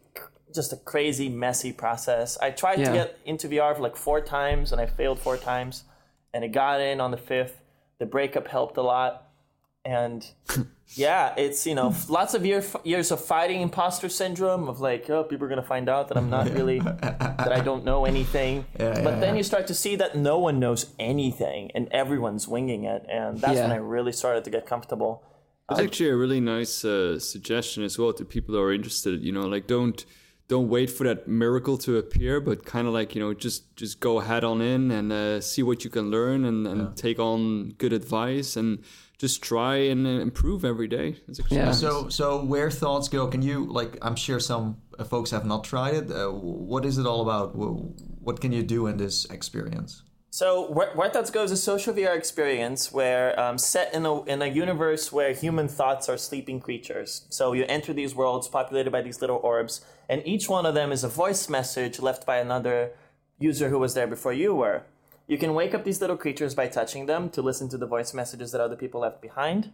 just 0.54 0.72
a 0.74 0.78
crazy 0.78 1.30
messy 1.30 1.72
process. 1.74 2.38
I 2.40 2.52
tried 2.52 2.80
Yeah. 2.80 2.86
to 2.86 2.92
get 2.94 3.20
into 3.26 3.48
VR 3.48 3.76
for 3.76 3.82
like 3.82 3.96
four 3.96 4.22
times 4.22 4.72
and 4.72 4.80
I 4.80 4.86
failed 4.86 5.20
four 5.20 5.38
times 5.38 5.84
and 6.34 6.44
it 6.44 6.50
got 6.50 6.80
in 6.80 7.02
on 7.02 7.10
the 7.12 7.18
fifth. 7.18 7.62
The 8.00 8.06
breakup 8.06 8.48
helped 8.48 8.78
a 8.78 8.82
lot. 8.84 9.29
And 9.90 10.24
yeah, 10.90 11.34
it's 11.36 11.66
you 11.66 11.74
know 11.74 11.96
lots 12.08 12.36
of 12.36 12.46
year, 12.46 12.64
years 12.84 13.10
of 13.12 13.24
fighting 13.24 13.62
imposter 13.62 14.08
syndrome 14.08 14.70
of 14.70 14.80
like 14.80 15.10
oh 15.10 15.24
people 15.24 15.48
are 15.48 15.50
gonna 15.50 15.64
find 15.64 15.90
out 15.90 16.10
that 16.10 16.18
I'm 16.18 16.30
not 16.30 16.50
really 16.52 16.80
that 16.80 17.52
I 17.52 17.62
don't 17.62 17.84
know 17.84 18.06
anything. 18.06 18.66
Yeah, 18.80 18.94
but 19.04 19.16
yeah, 19.16 19.20
then 19.20 19.34
yeah. 19.34 19.40
you 19.40 19.44
start 19.44 19.68
to 19.68 19.74
see 19.74 19.96
that 19.98 20.16
no 20.16 20.38
one 20.38 20.60
knows 20.60 20.86
anything 21.00 21.72
and 21.76 21.88
everyone's 21.92 22.48
winging 22.48 22.84
it, 22.86 23.06
and 23.10 23.40
that's 23.40 23.60
when 23.60 23.72
I 23.72 23.78
really 23.78 24.12
started 24.12 24.44
to 24.46 24.50
get 24.50 24.66
comfortable. 24.66 25.24
It's 25.72 25.80
actually 25.80 26.10
a 26.10 26.16
really 26.16 26.40
nice 26.40 26.86
uh, 26.86 27.20
suggestion 27.20 27.84
as 27.84 28.00
well 28.00 28.14
to 28.14 28.26
people 28.26 28.56
who 28.56 28.62
are 28.62 28.74
interested. 28.74 29.22
You 29.22 29.32
know, 29.32 29.48
like 29.48 29.68
don't 29.68 30.06
don't 30.48 30.68
wait 30.68 30.90
for 30.90 31.04
that 31.04 31.28
miracle 31.28 31.78
to 31.78 31.98
appear, 31.98 32.42
but 32.42 32.66
kind 32.66 32.88
of 32.88 32.94
like 32.94 33.16
you 33.16 33.22
know 33.22 33.34
just 33.34 33.76
just 33.76 34.00
go 34.00 34.20
head 34.20 34.44
on 34.44 34.62
in 34.62 34.92
and 34.92 35.12
uh, 35.12 35.42
see 35.42 35.64
what 35.64 35.84
you 35.84 35.90
can 35.90 36.10
learn 36.10 36.46
and, 36.46 36.68
and 36.68 36.96
take 36.98 37.20
on 37.20 37.70
good 37.78 37.94
advice 37.94 38.56
and 38.56 38.80
just 39.20 39.44
try 39.44 39.76
and 39.76 40.08
uh, 40.08 40.10
improve 40.22 40.66
every 40.66 40.88
day. 40.88 41.18
It's 41.28 41.40
Yeah. 41.52 41.66
nice. 41.66 41.80
So, 41.80 42.10
so 42.10 42.44
where 42.44 42.72
thoughts 42.72 43.10
go? 43.10 43.28
Can 43.28 43.42
you 43.42 43.66
like? 43.66 43.98
I'm 44.02 44.16
sure 44.16 44.40
some 44.40 44.78
uh, 44.98 45.04
folks 45.04 45.30
have 45.32 45.46
not 45.46 45.64
tried 45.66 45.94
it. 45.94 46.12
Uh, 46.12 46.30
what 46.32 46.86
is 46.86 46.98
it 46.98 47.06
all 47.06 47.22
about? 47.22 47.54
What 47.56 48.40
can 48.42 48.52
you 48.54 48.64
do 48.64 48.88
in 48.88 48.98
this 48.98 49.26
experience? 49.26 50.04
So, 50.32 50.72
Where, 50.72 50.92
Where 50.94 51.10
Thoughts 51.10 51.32
Go 51.32 51.42
is 51.44 51.52
a 51.52 51.58
social 51.58 51.92
VR 51.94 52.16
experience 52.16 52.92
where 52.94 53.38
um, 53.40 53.58
set 53.58 53.94
in 53.96 54.06
a, 54.06 54.24
in 54.26 54.44
a 54.44 54.46
universe 54.46 55.12
where 55.12 55.34
human 55.34 55.68
thoughts 55.68 56.08
are 56.08 56.18
sleeping 56.18 56.60
creatures. 56.60 57.26
So, 57.30 57.54
you 57.54 57.66
enter 57.68 57.94
these 57.94 58.14
worlds 58.14 58.48
populated 58.48 58.92
by 58.92 59.02
these 59.02 59.22
little 59.22 59.40
orbs, 59.44 59.84
and 60.08 60.22
each 60.28 60.48
one 60.48 60.68
of 60.68 60.76
them 60.76 60.92
is 60.92 61.04
a 61.04 61.10
voice 61.10 61.50
message 61.50 62.00
left 62.00 62.28
by 62.28 62.38
another 62.38 62.92
user 63.40 63.70
who 63.70 63.80
was 63.80 63.96
there 63.96 64.06
before 64.08 64.32
you 64.34 64.54
were. 64.54 64.84
You 65.30 65.38
can 65.38 65.54
wake 65.54 65.76
up 65.76 65.84
these 65.84 66.02
little 66.02 66.18
creatures 66.18 66.56
by 66.56 66.68
touching 66.68 67.06
them 67.06 67.30
to 67.30 67.44
listen 67.44 67.70
to 67.70 67.78
the 67.78 67.86
voice 67.86 68.16
messages 68.16 68.52
that 68.52 68.62
other 68.62 68.76
people 68.76 69.02
left 69.02 69.22
behind. 69.22 69.72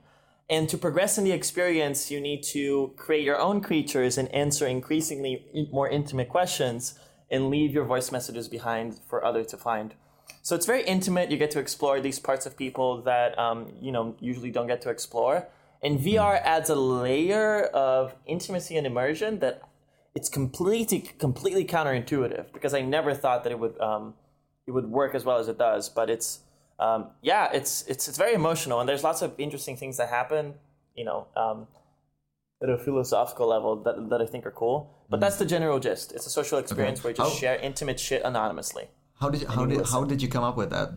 And 0.49 0.67
to 0.67 0.77
progress 0.77 1.17
in 1.17 1.23
the 1.23 1.31
experience, 1.31 2.11
you 2.11 2.19
need 2.19 2.43
to 2.55 2.93
create 2.97 3.23
your 3.23 3.39
own 3.39 3.61
creatures 3.61 4.17
and 4.17 4.27
answer 4.33 4.67
increasingly 4.67 5.45
more 5.71 5.89
intimate 5.89 6.27
questions 6.27 6.99
and 7.31 7.49
leave 7.49 7.71
your 7.73 7.85
voice 7.85 8.11
messages 8.11 8.49
behind 8.49 8.99
for 9.09 9.23
others 9.23 9.47
to 9.47 9.57
find. 9.57 9.93
So 10.41 10.57
it's 10.57 10.65
very 10.65 10.83
intimate. 10.83 11.31
You 11.31 11.37
get 11.37 11.51
to 11.51 11.59
explore 11.59 12.01
these 12.01 12.19
parts 12.19 12.45
of 12.45 12.57
people 12.57 13.01
that 13.03 13.39
um, 13.39 13.71
you 13.81 13.93
know 13.93 14.17
usually 14.19 14.51
don't 14.51 14.67
get 14.67 14.81
to 14.81 14.89
explore, 14.89 15.47
and 15.81 15.99
VR 15.99 16.39
adds 16.43 16.69
a 16.69 16.75
layer 16.75 17.63
of 17.67 18.13
intimacy 18.27 18.75
and 18.75 18.85
immersion 18.85 19.39
that 19.39 19.61
it's 20.13 20.27
completely 20.27 20.99
completely 21.17 21.63
counterintuitive 21.63 22.51
because 22.51 22.73
I 22.73 22.81
never 22.81 23.13
thought 23.13 23.43
that 23.43 23.51
it 23.51 23.59
would 23.59 23.79
um, 23.79 24.13
it 24.67 24.71
would 24.71 24.87
work 24.87 25.15
as 25.15 25.23
well 25.23 25.37
as 25.37 25.47
it 25.47 25.57
does. 25.57 25.89
But 25.89 26.09
it's 26.09 26.39
um, 26.79 27.07
yeah, 27.21 27.49
it's 27.53 27.83
it's 27.87 28.07
it's 28.07 28.17
very 28.17 28.33
emotional, 28.33 28.79
and 28.79 28.89
there's 28.89 29.03
lots 29.03 29.21
of 29.21 29.33
interesting 29.37 29.77
things 29.77 29.97
that 29.97 30.09
happen. 30.09 30.55
You 30.95 31.05
know, 31.05 31.27
um, 31.35 31.67
at 32.61 32.69
a 32.69 32.77
philosophical 32.77 33.47
level 33.47 33.75
that 33.83 34.09
that 34.09 34.21
I 34.21 34.25
think 34.25 34.45
are 34.45 34.51
cool. 34.51 34.91
But 35.09 35.19
that's 35.19 35.37
the 35.37 35.45
general 35.45 35.79
gist. 35.79 36.11
It's 36.13 36.25
a 36.25 36.29
social 36.29 36.57
experience 36.57 37.03
where 37.03 37.11
you 37.11 37.17
just 37.17 37.33
How- 37.33 37.39
share 37.39 37.55
intimate 37.57 37.99
shit 37.99 38.23
anonymously. 38.23 38.89
How 39.21 39.29
did 39.29 39.41
you, 39.41 39.47
how 39.47 39.65
did 39.65 39.85
how 39.85 40.03
did 40.03 40.21
you 40.21 40.27
come 40.27 40.43
up 40.43 40.57
with 40.57 40.71
that? 40.71 40.89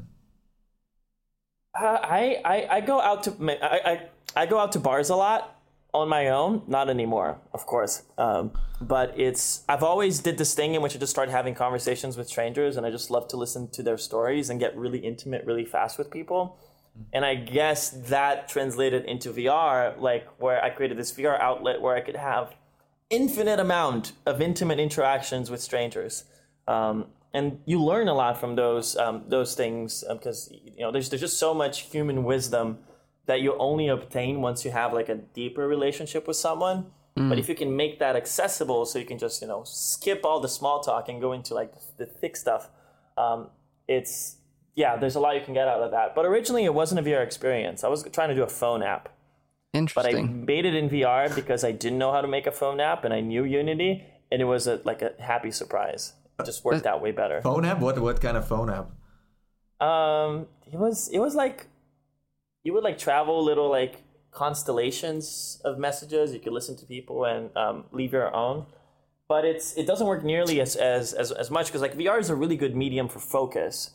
Uh, 1.79 1.99
I, 2.03 2.41
I 2.45 2.67
I 2.71 2.81
go 2.81 3.01
out 3.01 3.23
to 3.25 3.37
I, 3.63 3.93
I 3.93 4.43
I 4.43 4.47
go 4.47 4.59
out 4.59 4.73
to 4.73 4.81
bars 4.81 5.11
a 5.11 5.15
lot 5.15 5.58
on 5.95 6.09
my 6.09 6.29
own. 6.29 6.63
Not 6.67 6.89
anymore, 6.91 7.41
of 7.53 7.67
course. 7.67 8.03
Um, 8.17 8.53
but 8.81 9.19
it's 9.19 9.65
I've 9.69 9.83
always 9.83 10.21
did 10.21 10.39
this 10.39 10.55
thing 10.55 10.75
in 10.75 10.83
which 10.83 10.95
I 10.95 10.99
just 10.99 11.11
started 11.11 11.33
having 11.33 11.55
conversations 11.55 12.17
with 12.17 12.29
strangers, 12.29 12.77
and 12.77 12.87
I 12.87 12.91
just 12.91 13.11
love 13.11 13.29
to 13.29 13.37
listen 13.37 13.69
to 13.71 13.83
their 13.83 13.99
stories 13.99 14.51
and 14.51 14.61
get 14.61 14.77
really 14.77 14.99
intimate 14.99 15.45
really 15.45 15.65
fast 15.65 15.99
with 15.99 16.11
people. 16.11 16.59
And 17.13 17.25
I 17.25 17.37
guess 17.37 17.91
that 18.09 18.49
translated 18.49 19.05
into 19.05 19.31
VR, 19.33 19.99
like 20.01 20.27
where 20.39 20.63
I 20.63 20.71
created 20.71 20.99
this 20.99 21.13
VR 21.13 21.41
outlet 21.41 21.81
where 21.81 21.95
I 21.95 22.01
could 22.01 22.17
have 22.17 22.55
infinite 23.09 23.61
amount 23.61 24.13
of 24.27 24.43
intimate 24.43 24.81
interactions 24.81 25.51
with 25.51 25.61
strangers. 25.61 26.25
Um, 26.67 27.07
and 27.33 27.61
you 27.67 27.83
learn 27.83 28.09
a 28.09 28.15
lot 28.15 28.41
from 28.41 28.57
those 28.57 28.97
um, 28.97 29.25
those 29.29 29.55
things 29.55 30.05
because 30.09 30.51
you 30.53 30.81
know 30.81 30.91
there's 30.91 31.11
there's 31.11 31.21
just 31.21 31.39
so 31.39 31.55
much 31.55 31.83
human 31.83 32.25
wisdom 32.25 32.79
that 33.29 33.41
you 33.43 33.55
only 33.59 33.89
obtain 33.89 34.41
once 34.41 34.65
you 34.65 34.73
have 34.73 34.93
like 34.93 35.09
a 35.09 35.15
deeper 35.15 35.69
relationship 35.69 36.27
with 36.27 36.37
someone. 36.37 36.87
But 37.29 37.37
if 37.37 37.49
you 37.49 37.57
can 37.57 37.75
make 37.75 37.99
that 37.99 38.15
accessible, 38.15 38.87
so 38.87 38.97
you 39.01 39.05
can 39.05 39.19
just 39.19 39.43
you 39.43 39.49
know 39.49 39.65
skip 39.65 40.25
all 40.25 40.39
the 40.39 40.49
small 40.49 40.81
talk 40.81 41.09
and 41.09 41.21
go 41.21 41.33
into 41.33 41.53
like 41.53 41.75
the, 41.75 42.05
the 42.05 42.07
thick 42.07 42.37
stuff, 42.37 42.71
um, 43.17 43.49
it's 43.89 44.37
yeah, 44.77 44.97
there's 44.97 45.17
a 45.17 45.21
lot 45.21 45.35
you 45.35 45.41
can 45.41 45.53
get 45.53 45.67
out 45.67 45.83
of 45.83 45.91
that. 45.91 46.15
But 46.15 46.27
originally, 46.27 46.65
it 46.65 46.73
wasn't 46.73 47.01
a 47.01 47.03
VR 47.03 47.25
experience. 47.25 47.83
I 47.83 47.89
was 47.89 48.05
trying 48.13 48.29
to 48.29 48.37
do 48.37 48.45
a 48.45 48.49
phone 48.49 48.85
app 48.85 49.09
Interesting. 49.73 50.27
but 50.27 50.31
I 50.31 50.33
made 50.33 50.65
it 50.65 50.75
in 50.77 50.89
VR 50.89 51.35
because 51.35 51.65
I 51.65 51.73
didn't 51.73 51.99
know 51.99 52.13
how 52.13 52.21
to 52.21 52.29
make 52.29 52.47
a 52.47 52.53
phone 52.53 52.79
app 52.79 53.05
and 53.05 53.13
I 53.13 53.21
knew 53.21 53.43
Unity, 53.43 54.05
and 54.31 54.41
it 54.41 54.45
was 54.45 54.69
a, 54.69 54.81
like 54.85 55.03
a 55.03 55.13
happy 55.19 55.51
surprise. 55.51 56.13
It 56.39 56.47
just 56.47 56.65
worked 56.65 56.87
out 56.87 57.03
way 57.03 57.11
better. 57.11 57.43
Phone 57.43 57.65
app? 57.65 57.81
What 57.81 57.99
what 57.99 58.21
kind 58.21 58.37
of 58.37 58.47
phone 58.47 58.71
app? 58.71 58.91
Um, 59.85 60.47
it 60.73 60.79
was 60.79 61.09
it 61.09 61.19
was 61.19 61.35
like 61.35 61.67
you 62.65 62.73
would 62.73 62.85
like 62.85 62.99
travel 62.99 63.43
little 63.45 63.71
like 63.71 64.03
constellations 64.31 65.61
of 65.65 65.79
messages. 65.79 66.33
You 66.33 66.41
could 66.41 66.53
listen 66.53 66.77
to 66.77 66.87
people 66.87 67.25
and 67.25 67.55
um, 67.57 67.85
leave 67.93 68.13
your 68.13 68.35
own. 68.35 68.67
But 69.29 69.45
it's 69.45 69.77
it 69.77 69.87
doesn't 69.87 70.07
work 70.07 70.25
nearly 70.25 70.61
as 70.61 70.77
as 70.77 71.13
as, 71.13 71.33
as 71.33 71.51
much 71.51 71.67
because 71.67 71.83
like 71.83 71.97
VR 71.97 72.19
is 72.19 72.31
a 72.31 72.35
really 72.35 72.57
good 72.57 72.75
medium 72.75 73.09
for 73.09 73.19
focus. 73.19 73.91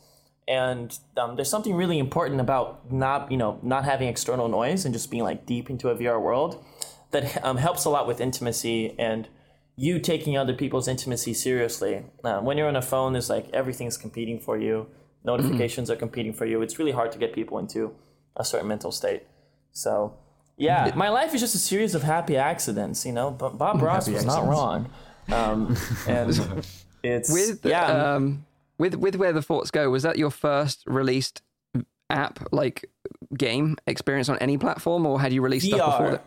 And 0.46 0.96
um, 1.16 1.36
there's 1.36 1.50
something 1.50 1.74
really 1.74 1.98
important 1.98 2.40
about 2.40 2.92
not 2.92 3.30
you 3.32 3.36
know 3.36 3.58
not 3.62 3.84
having 3.84 4.08
external 4.08 4.48
noise 4.48 4.84
and 4.84 4.94
just 4.94 5.10
being 5.10 5.24
like 5.24 5.46
deep 5.46 5.70
into 5.70 5.88
a 5.88 5.96
VR 5.96 6.20
world 6.20 6.64
that 7.10 7.44
um, 7.44 7.56
helps 7.56 7.84
a 7.84 7.90
lot 7.90 8.06
with 8.06 8.20
intimacy 8.20 8.94
and 8.98 9.28
you 9.76 9.98
taking 9.98 10.36
other 10.36 10.54
people's 10.54 10.86
intimacy 10.86 11.34
seriously. 11.34 12.04
Uh, 12.22 12.40
when 12.40 12.56
you're 12.56 12.68
on 12.68 12.76
a 12.76 12.82
phone, 12.82 13.16
it's 13.16 13.28
like 13.28 13.48
everything's 13.52 13.96
competing 13.96 14.38
for 14.38 14.56
you. 14.56 14.86
Notifications 15.24 15.90
are 15.90 15.96
competing 15.96 16.32
for 16.32 16.46
you. 16.46 16.62
It's 16.62 16.78
really 16.78 16.92
hard 16.92 17.10
to 17.12 17.18
get 17.18 17.32
people 17.32 17.58
into 17.58 17.92
a 18.36 18.44
certain 18.44 18.68
mental 18.68 18.92
state. 18.92 19.22
So, 19.72 20.14
yeah, 20.56 20.92
my 20.94 21.08
life 21.08 21.34
is 21.34 21.40
just 21.40 21.54
a 21.54 21.58
series 21.58 21.94
of 21.94 22.02
happy 22.02 22.36
accidents. 22.36 23.04
You 23.04 23.12
know, 23.12 23.30
but 23.30 23.58
Bob 23.58 23.82
Ross 23.82 24.06
Happy 24.06 24.14
was 24.14 24.24
not 24.24 24.46
wrong. 24.46 24.90
Um, 25.32 25.76
and 26.08 26.64
it's 27.02 27.32
with 27.32 27.64
yeah. 27.64 28.14
um, 28.14 28.46
with 28.78 28.94
with 28.94 29.16
where 29.16 29.32
the 29.32 29.42
thoughts 29.42 29.70
go, 29.70 29.90
was 29.90 30.02
that 30.02 30.18
your 30.18 30.30
first 30.30 30.84
released 30.86 31.42
app 32.10 32.48
like 32.52 32.90
game 33.36 33.76
experience 33.86 34.28
on 34.28 34.38
any 34.38 34.58
platform, 34.58 35.06
or 35.06 35.20
had 35.20 35.32
you 35.32 35.42
released 35.42 35.66
stuff 35.66 35.98
before 35.98 36.10
that? 36.12 36.24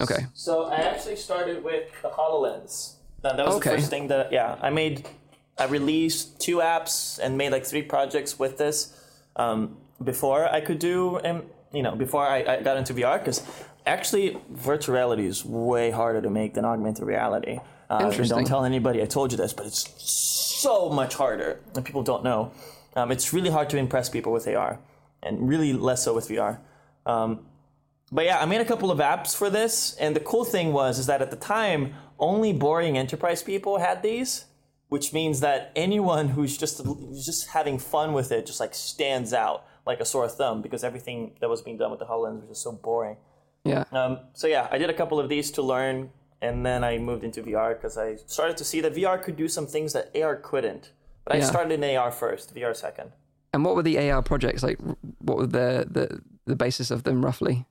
Okay. 0.00 0.26
So 0.34 0.64
I 0.64 0.76
actually 0.76 1.16
started 1.16 1.62
with 1.62 1.90
the 2.02 2.08
Hololens. 2.08 2.94
That 3.22 3.36
was 3.36 3.56
Okay. 3.56 3.70
the 3.70 3.76
first 3.76 3.90
thing 3.90 4.08
that 4.08 4.32
yeah 4.32 4.56
I 4.60 4.70
made. 4.70 5.08
I 5.58 5.66
released 5.66 6.40
two 6.40 6.56
apps 6.56 7.18
and 7.22 7.36
made 7.36 7.52
like 7.52 7.66
three 7.66 7.82
projects 7.82 8.38
with 8.38 8.56
this 8.56 8.98
um, 9.36 9.76
before 10.02 10.46
I 10.46 10.60
could 10.60 10.78
do 10.78 11.20
um, 11.24 11.42
you 11.72 11.82
know 11.82 11.94
before 11.94 12.26
I, 12.26 12.44
I 12.44 12.62
got 12.62 12.76
into 12.76 12.94
VR 12.94 13.18
because 13.18 13.42
actually 13.86 14.38
virtual 14.50 14.94
reality 14.94 15.26
is 15.26 15.44
way 15.44 15.90
harder 15.90 16.20
to 16.20 16.30
make 16.30 16.54
than 16.54 16.64
augmented 16.64 17.04
reality. 17.04 17.58
Uh, 17.90 18.00
Interesting. 18.04 18.38
don't 18.38 18.46
tell 18.46 18.64
anybody 18.64 19.02
I 19.02 19.06
told 19.06 19.32
you 19.32 19.38
this, 19.38 19.52
but 19.52 19.66
it's 19.66 19.90
so 20.02 20.88
much 20.88 21.14
harder 21.14 21.60
and 21.74 21.84
people 21.84 22.02
don't 22.02 22.24
know. 22.24 22.52
Um, 22.94 23.10
it's 23.10 23.32
really 23.32 23.50
hard 23.50 23.70
to 23.70 23.76
impress 23.76 24.08
people 24.08 24.32
with 24.32 24.46
AR 24.46 24.78
and 25.22 25.48
really 25.48 25.72
less 25.72 26.04
so 26.04 26.14
with 26.14 26.28
VR. 26.28 26.58
Um, 27.06 27.40
but 28.10 28.26
yeah, 28.26 28.38
I 28.40 28.44
made 28.44 28.60
a 28.60 28.64
couple 28.64 28.90
of 28.90 28.98
apps 28.98 29.34
for 29.34 29.48
this, 29.48 29.94
and 29.94 30.14
the 30.14 30.20
cool 30.20 30.44
thing 30.44 30.72
was 30.74 30.98
is 30.98 31.06
that 31.06 31.22
at 31.22 31.30
the 31.30 31.36
time, 31.36 31.94
only 32.18 32.52
boring 32.52 32.98
enterprise 32.98 33.42
people 33.42 33.78
had 33.78 34.02
these, 34.02 34.44
which 34.90 35.14
means 35.14 35.40
that 35.40 35.72
anyone 35.74 36.28
who's 36.28 36.58
just 36.58 36.82
who's 36.84 37.24
just 37.24 37.48
having 37.48 37.78
fun 37.78 38.12
with 38.12 38.30
it 38.30 38.44
just 38.44 38.60
like 38.60 38.74
stands 38.74 39.32
out 39.32 39.64
like 39.86 40.00
a 40.00 40.04
sore 40.04 40.28
thumb 40.28 40.62
because 40.62 40.84
everything 40.84 41.32
that 41.40 41.48
was 41.48 41.60
being 41.62 41.76
done 41.78 41.90
with 41.90 42.00
the 42.00 42.06
Hololens 42.06 42.40
was 42.40 42.48
just 42.50 42.62
so 42.62 42.72
boring. 42.72 43.16
Yeah. 43.64 43.84
Um, 43.92 44.18
so 44.32 44.46
yeah, 44.46 44.68
I 44.70 44.78
did 44.78 44.90
a 44.90 44.94
couple 44.94 45.18
of 45.20 45.28
these 45.28 45.50
to 45.52 45.62
learn, 45.62 46.10
and 46.40 46.64
then 46.66 46.82
I 46.84 46.98
moved 46.98 47.24
into 47.24 47.42
VR 47.42 47.74
because 47.74 47.96
I 47.98 48.16
started 48.26 48.56
to 48.58 48.64
see 48.64 48.80
that 48.80 48.94
VR 48.94 49.22
could 49.22 49.36
do 49.36 49.48
some 49.48 49.66
things 49.66 49.92
that 49.92 50.10
AR 50.20 50.36
couldn't. 50.36 50.92
But 51.24 51.34
I 51.36 51.38
Yeah. 51.38 51.44
started 51.44 51.72
in 51.72 51.96
AR 51.96 52.10
first, 52.10 52.54
VR 52.54 52.74
second. 52.74 53.12
And 53.52 53.64
what 53.64 53.76
were 53.76 53.82
the 53.82 53.98
AR 54.10 54.22
projects 54.22 54.62
like? 54.62 54.78
What 55.20 55.36
were 55.38 55.46
the 55.46 55.86
the 55.90 56.20
the 56.46 56.56
basis 56.56 56.90
of 56.90 57.04
them 57.04 57.24
roughly? 57.24 57.66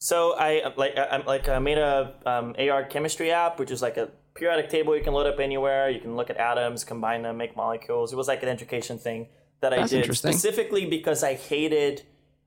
So 0.00 0.34
I 0.36 0.72
like 0.76 0.98
I, 0.98 1.18
like 1.24 1.48
I 1.48 1.58
made 1.60 1.78
a 1.78 2.14
um, 2.26 2.54
AR 2.58 2.84
chemistry 2.84 3.30
app, 3.30 3.58
which 3.58 3.70
is 3.70 3.80
like 3.80 3.96
a 3.96 4.10
periodic 4.34 4.68
table 4.68 4.96
you 4.96 5.02
can 5.04 5.12
load 5.14 5.26
up 5.26 5.38
anywhere. 5.38 5.88
You 5.88 6.00
can 6.00 6.16
look 6.16 6.28
at 6.28 6.36
atoms, 6.38 6.84
combine 6.84 7.22
them, 7.22 7.36
make 7.36 7.54
molecules. 7.56 8.12
It 8.12 8.16
was 8.16 8.26
like 8.28 8.42
an 8.42 8.48
education 8.48 8.98
thing 8.98 9.28
that 9.62 9.72
I 9.72 9.86
did 9.86 10.14
specifically 10.14 10.84
because 10.86 11.22
I 11.22 11.34
hated 11.34 12.02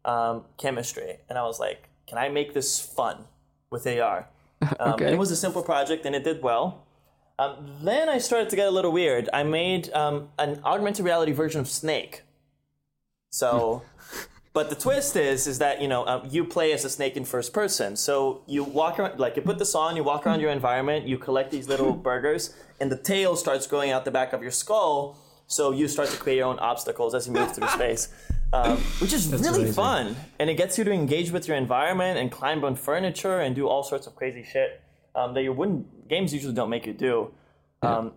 um, 0.05 0.43
chemistry, 0.57 1.17
and 1.27 1.37
I 1.37 1.43
was 1.43 1.59
like, 1.59 1.89
can 2.05 2.17
I 2.19 2.29
make 2.29 2.53
this 2.53 2.79
fun 2.79 3.25
with 3.71 3.87
AR? 3.87 4.27
Um, 4.79 4.93
Okay. 4.93 5.05
and 5.05 5.13
It 5.13 5.17
was 5.19 5.31
a 5.31 5.35
simple 5.35 5.61
project, 5.63 6.05
and 6.05 6.15
it 6.15 6.23
did 6.23 6.41
well. 6.41 6.85
Um, 7.37 7.53
then 7.81 8.07
I 8.07 8.17
started 8.19 8.49
to 8.51 8.55
get 8.55 8.67
a 8.67 8.71
little 8.71 8.91
weird. 8.91 9.29
I 9.33 9.43
made 9.43 9.91
um, 9.93 10.29
an 10.39 10.61
augmented 10.63 11.03
reality 11.05 11.33
version 11.33 11.59
of 11.59 11.67
Snake. 11.67 12.23
So, 13.31 13.83
but 14.53 14.69
the 14.69 14.75
twist 14.75 15.15
is, 15.17 15.45
is 15.45 15.59
that 15.59 15.81
you 15.81 15.87
know 15.87 16.05
um, 16.07 16.21
you 16.31 16.45
play 16.45 16.71
as 16.71 16.85
a 16.85 16.89
snake 16.89 17.17
in 17.17 17.25
first 17.25 17.53
person. 17.53 17.95
So 17.97 18.41
you 18.47 18.63
walk 18.63 18.97
around, 18.99 19.19
like 19.19 19.35
you 19.35 19.41
put 19.41 19.59
this 19.59 19.75
on, 19.75 19.95
you 19.97 20.03
walk 20.03 20.25
around 20.25 20.39
your 20.39 20.51
environment, 20.51 21.05
you 21.05 21.17
collect 21.17 21.51
these 21.51 21.67
little 21.67 21.93
burgers, 22.09 22.55
and 22.79 22.89
the 22.91 22.97
tail 22.97 23.35
starts 23.35 23.67
growing 23.67 23.91
out 23.91 24.05
the 24.05 24.11
back 24.11 24.31
of 24.33 24.41
your 24.41 24.51
skull. 24.51 25.17
So 25.47 25.71
you 25.71 25.87
start 25.87 26.09
to 26.09 26.17
create 26.17 26.37
your 26.37 26.47
own 26.47 26.59
obstacles 26.59 27.13
as 27.13 27.27
you 27.27 27.33
move 27.33 27.53
through 27.55 27.67
space, 27.79 28.09
um, 28.53 28.77
which 28.99 29.13
is 29.13 29.27
really 29.31 29.47
amazing. 29.47 29.73
fun, 29.73 30.15
and 30.39 30.49
it 30.49 30.55
gets 30.55 30.77
you 30.77 30.83
to 30.83 30.91
engage 30.91 31.31
with 31.31 31.47
your 31.47 31.57
environment 31.57 32.17
and 32.17 32.31
climb 32.31 32.63
on 32.63 32.75
furniture 32.75 33.39
and 33.39 33.55
do 33.55 33.67
all 33.67 33.83
sorts 33.83 34.07
of 34.07 34.15
crazy 34.15 34.43
shit 34.43 34.81
um, 35.15 35.33
that 35.33 35.43
you 35.43 35.53
wouldn't. 35.53 36.07
Games 36.07 36.33
usually 36.33 36.53
don't 36.53 36.69
make 36.69 36.85
you 36.85 36.93
do. 36.93 37.31
Um, 37.81 38.13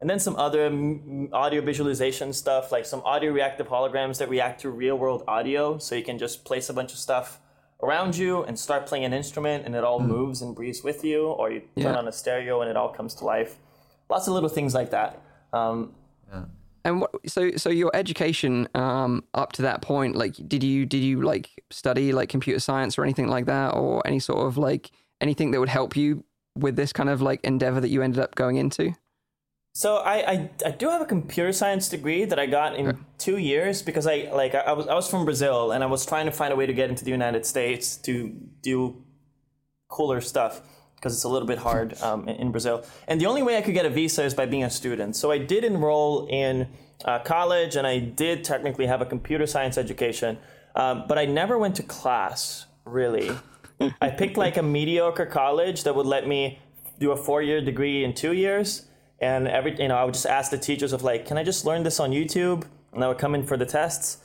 and 0.00 0.08
then 0.08 0.18
some 0.20 0.36
other 0.36 0.70
mm, 0.70 1.28
audio 1.32 1.60
visualization 1.60 2.32
stuff, 2.32 2.70
like 2.72 2.86
some 2.86 3.02
audio 3.04 3.32
reactive 3.32 3.68
holograms 3.68 4.18
that 4.18 4.28
react 4.28 4.60
to 4.62 4.70
real 4.70 4.96
world 4.96 5.22
audio. 5.26 5.78
So 5.78 5.94
you 5.94 6.04
can 6.04 6.18
just 6.18 6.44
place 6.44 6.68
a 6.68 6.72
bunch 6.72 6.92
of 6.92 6.98
stuff 6.98 7.40
around 7.82 8.16
you 8.16 8.42
and 8.44 8.58
start 8.58 8.86
playing 8.86 9.04
an 9.04 9.12
instrument, 9.12 9.64
and 9.66 9.74
it 9.76 9.84
all 9.84 10.00
moves 10.00 10.42
and 10.42 10.54
breathes 10.54 10.82
with 10.82 11.04
you, 11.04 11.26
or 11.26 11.50
you 11.50 11.60
turn 11.76 11.94
Yeah. 11.94 11.96
on 11.96 12.08
a 12.08 12.12
stereo 12.12 12.60
and 12.60 12.68
it 12.70 12.76
all 12.76 12.88
comes 12.88 13.14
to 13.16 13.24
life. 13.24 13.56
Lots 14.08 14.26
of 14.26 14.34
little 14.34 14.48
things 14.48 14.74
like 14.74 14.90
that. 14.90 15.20
Um, 15.52 15.94
And 16.84 17.00
what, 17.00 17.10
so 17.26 17.50
so 17.56 17.70
your 17.70 17.90
education 17.94 18.68
um, 18.74 19.24
up 19.34 19.52
to 19.52 19.62
that 19.62 19.82
point, 19.82 20.16
like, 20.16 20.34
did 20.48 20.62
you 20.62 20.86
did 20.86 21.02
you 21.02 21.22
like 21.22 21.50
study 21.70 22.12
like 22.12 22.28
computer 22.28 22.60
science 22.60 22.96
or 22.96 23.02
anything 23.02 23.28
like 23.28 23.46
that, 23.46 23.74
or 23.74 24.06
any 24.06 24.20
sort 24.20 24.46
of 24.46 24.56
like 24.56 24.90
anything 25.20 25.50
that 25.50 25.60
would 25.60 25.68
help 25.68 25.96
you 25.96 26.24
with 26.56 26.76
this 26.76 26.92
kind 26.92 27.08
of 27.08 27.20
like 27.20 27.40
endeavor 27.44 27.80
that 27.80 27.88
you 27.88 28.02
ended 28.02 28.20
up 28.20 28.34
going 28.34 28.56
into? 28.56 28.94
So 29.74 29.96
I, 29.96 30.30
I, 30.32 30.50
I 30.66 30.70
do 30.72 30.88
have 30.88 31.00
a 31.00 31.06
computer 31.06 31.52
science 31.52 31.88
degree 31.88 32.24
that 32.24 32.38
I 32.38 32.46
got 32.46 32.74
in 32.74 33.04
two 33.18 33.36
years 33.36 33.82
because 33.82 34.06
I 34.06 34.28
like 34.32 34.54
I, 34.54 34.60
I 34.60 34.72
was 34.72 34.88
I 34.88 34.94
was 34.94 35.08
from 35.08 35.24
Brazil 35.24 35.72
and 35.72 35.84
I 35.84 35.86
was 35.86 36.06
trying 36.06 36.26
to 36.26 36.32
find 36.32 36.52
a 36.52 36.56
way 36.56 36.66
to 36.66 36.72
get 36.72 36.90
into 36.90 37.04
the 37.04 37.10
United 37.10 37.44
States 37.44 37.96
to 37.98 38.28
do 38.62 39.04
cooler 39.88 40.20
stuff 40.20 40.62
because 40.98 41.14
it's 41.14 41.24
a 41.24 41.28
little 41.28 41.46
bit 41.46 41.58
hard 41.58 42.00
um, 42.02 42.28
in, 42.28 42.50
Brazil. 42.50 42.84
And 43.06 43.20
the 43.20 43.26
only 43.26 43.42
way 43.42 43.56
I 43.56 43.62
could 43.62 43.74
get 43.74 43.86
a 43.86 43.90
visa 43.90 44.24
is 44.24 44.34
by 44.34 44.46
being 44.46 44.64
a 44.64 44.70
student. 44.70 45.14
So 45.14 45.30
I 45.30 45.38
did 45.38 45.62
enroll 45.62 46.26
in 46.26 46.66
uh, 47.04 47.20
college 47.20 47.76
and 47.76 47.86
I 47.86 48.00
did 48.00 48.42
technically 48.42 48.86
have 48.86 49.00
a 49.00 49.06
computer 49.06 49.46
science 49.46 49.78
education, 49.78 50.38
um, 50.74 51.04
but 51.06 51.16
I 51.16 51.24
never 51.24 51.56
went 51.56 51.76
to 51.76 51.84
class 51.84 52.66
really. 52.84 53.30
I 54.00 54.10
picked 54.10 54.36
like 54.36 54.56
a 54.56 54.62
mediocre 54.62 55.26
college 55.26 55.84
that 55.84 55.94
would 55.94 56.06
let 56.06 56.26
me 56.26 56.58
do 56.98 57.12
a 57.12 57.16
four 57.16 57.42
year 57.42 57.60
degree 57.60 58.02
in 58.02 58.12
two 58.12 58.32
years. 58.32 58.86
And 59.20 59.46
every 59.46 59.80
you 59.80 59.88
know, 59.88 59.96
I 59.96 60.04
would 60.04 60.14
just 60.14 60.26
ask 60.26 60.50
the 60.50 60.58
teachers 60.58 60.92
of 60.92 61.02
like, 61.02 61.26
can 61.26 61.38
I 61.38 61.44
just 61.44 61.64
learn 61.64 61.84
this 61.84 62.00
on 62.00 62.10
YouTube? 62.10 62.64
And 62.92 63.04
I 63.04 63.08
would 63.08 63.18
come 63.18 63.36
in 63.36 63.44
for 63.44 63.56
the 63.56 63.66
tests. 63.66 64.18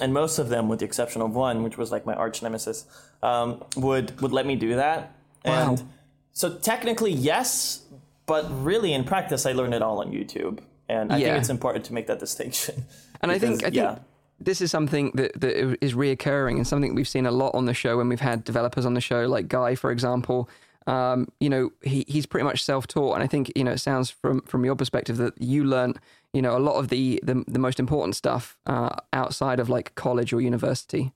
And 0.00 0.12
most 0.12 0.38
of 0.38 0.48
them, 0.48 0.68
with 0.68 0.80
the 0.80 0.84
exception 0.84 1.22
of 1.22 1.34
one, 1.34 1.62
which 1.62 1.78
was 1.78 1.90
like 1.90 2.04
my 2.04 2.14
arch 2.14 2.42
nemesis, 2.42 2.84
um, 3.22 3.64
would 3.76 4.20
would 4.20 4.32
let 4.32 4.44
me 4.44 4.56
do 4.56 4.74
that. 4.74 5.14
Wow. 5.44 5.70
And 5.70 5.88
so 6.36 6.54
technically, 6.58 7.12
yes, 7.12 7.82
but 8.26 8.44
really 8.62 8.92
in 8.92 9.04
practice, 9.04 9.46
I 9.46 9.52
learned 9.52 9.72
it 9.72 9.80
all 9.80 10.00
on 10.00 10.12
YouTube. 10.12 10.58
And 10.86 11.10
I 11.10 11.16
Yeah. 11.16 11.28
think 11.28 11.38
it's 11.38 11.48
important 11.48 11.86
to 11.86 11.94
make 11.94 12.06
that 12.08 12.20
distinction. 12.20 12.84
And 13.22 13.32
I 13.32 13.38
think, 13.38 13.62
I 13.62 13.70
think 13.70 13.76
yeah. 13.76 13.98
this 14.38 14.60
is 14.60 14.70
something 14.70 15.10
that, 15.14 15.40
that 15.40 15.82
is 15.82 15.94
reoccurring 15.94 16.56
and 16.56 16.66
something 16.66 16.94
we've 16.94 17.08
seen 17.08 17.24
a 17.24 17.30
lot 17.30 17.54
on 17.54 17.64
the 17.64 17.72
show 17.72 17.96
when 17.96 18.10
we've 18.10 18.20
had 18.20 18.44
developers 18.44 18.84
on 18.84 18.92
the 18.92 19.00
show, 19.00 19.26
like 19.26 19.48
Guy, 19.48 19.74
for 19.74 19.90
example. 19.90 20.50
Um, 20.86 21.28
you 21.40 21.48
know, 21.48 21.70
he, 21.82 22.04
he's 22.06 22.26
pretty 22.26 22.44
much 22.44 22.62
self-taught, 22.62 23.14
and 23.14 23.24
I 23.24 23.26
think 23.26 23.50
you 23.56 23.64
know 23.64 23.72
it 23.72 23.78
sounds 23.78 24.10
from 24.10 24.42
from 24.42 24.66
your 24.66 24.76
perspective 24.76 25.16
that 25.16 25.32
you 25.40 25.64
learn 25.64 25.94
you 26.34 26.42
know 26.42 26.54
a 26.56 26.60
lot 26.60 26.76
of 26.76 26.88
the 26.88 27.18
the, 27.24 27.42
the 27.48 27.58
most 27.58 27.80
important 27.80 28.14
stuff 28.14 28.58
uh, 28.66 28.94
outside 29.14 29.58
of 29.60 29.70
like 29.70 29.94
college 29.94 30.34
or 30.34 30.42
university. 30.42 31.12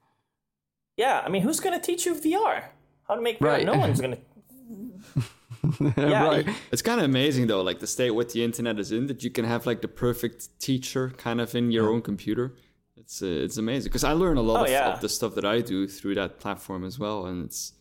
Yeah, 0.97 1.21
I 1.23 1.29
mean, 1.29 1.43
who's 1.43 1.61
going 1.61 1.79
to 1.79 1.87
teach 1.87 2.07
you 2.07 2.15
VR? 2.15 2.65
How 3.07 3.15
to 3.15 3.21
make 3.21 3.39
VR? 3.41 3.47
Right. 3.47 3.67
No 3.67 3.77
one's 3.77 4.01
going 4.01 4.17
to. 4.17 4.23
yeah, 5.97 6.25
right. 6.27 6.49
It's 6.73 6.83
kind 6.83 7.01
of 7.01 7.05
amazing 7.07 7.47
though, 7.47 7.63
like 7.63 7.81
the 7.81 7.87
state 7.87 8.11
what 8.13 8.31
the 8.31 8.43
internet 8.45 8.79
is 8.79 8.93
in, 8.93 9.07
that 9.09 9.23
you 9.25 9.31
can 9.31 9.45
have 9.45 9.67
like 9.67 9.83
the 9.83 9.89
perfect 9.89 10.59
teacher 10.61 11.11
kind 11.17 11.41
of 11.41 11.55
in 11.55 11.71
your 11.71 11.91
own 11.91 12.03
computer. 12.03 12.55
It's 12.97 13.23
uh, 13.23 13.27
it's 13.27 13.57
amazing 13.57 13.89
because 13.91 14.05
I 14.05 14.13
learn 14.13 14.37
a 14.37 14.43
lot 14.43 14.61
Oh, 14.61 14.65
of, 14.65 14.71
yeah. 14.71 14.93
of 14.93 15.01
the 15.01 15.09
stuff 15.09 15.35
that 15.35 15.45
I 15.45 15.61
do 15.61 15.87
through 15.89 16.15
that 16.17 16.39
platform 16.39 16.85
as 16.85 16.99
well, 16.99 17.27
and 17.27 17.45
it's 17.45 17.73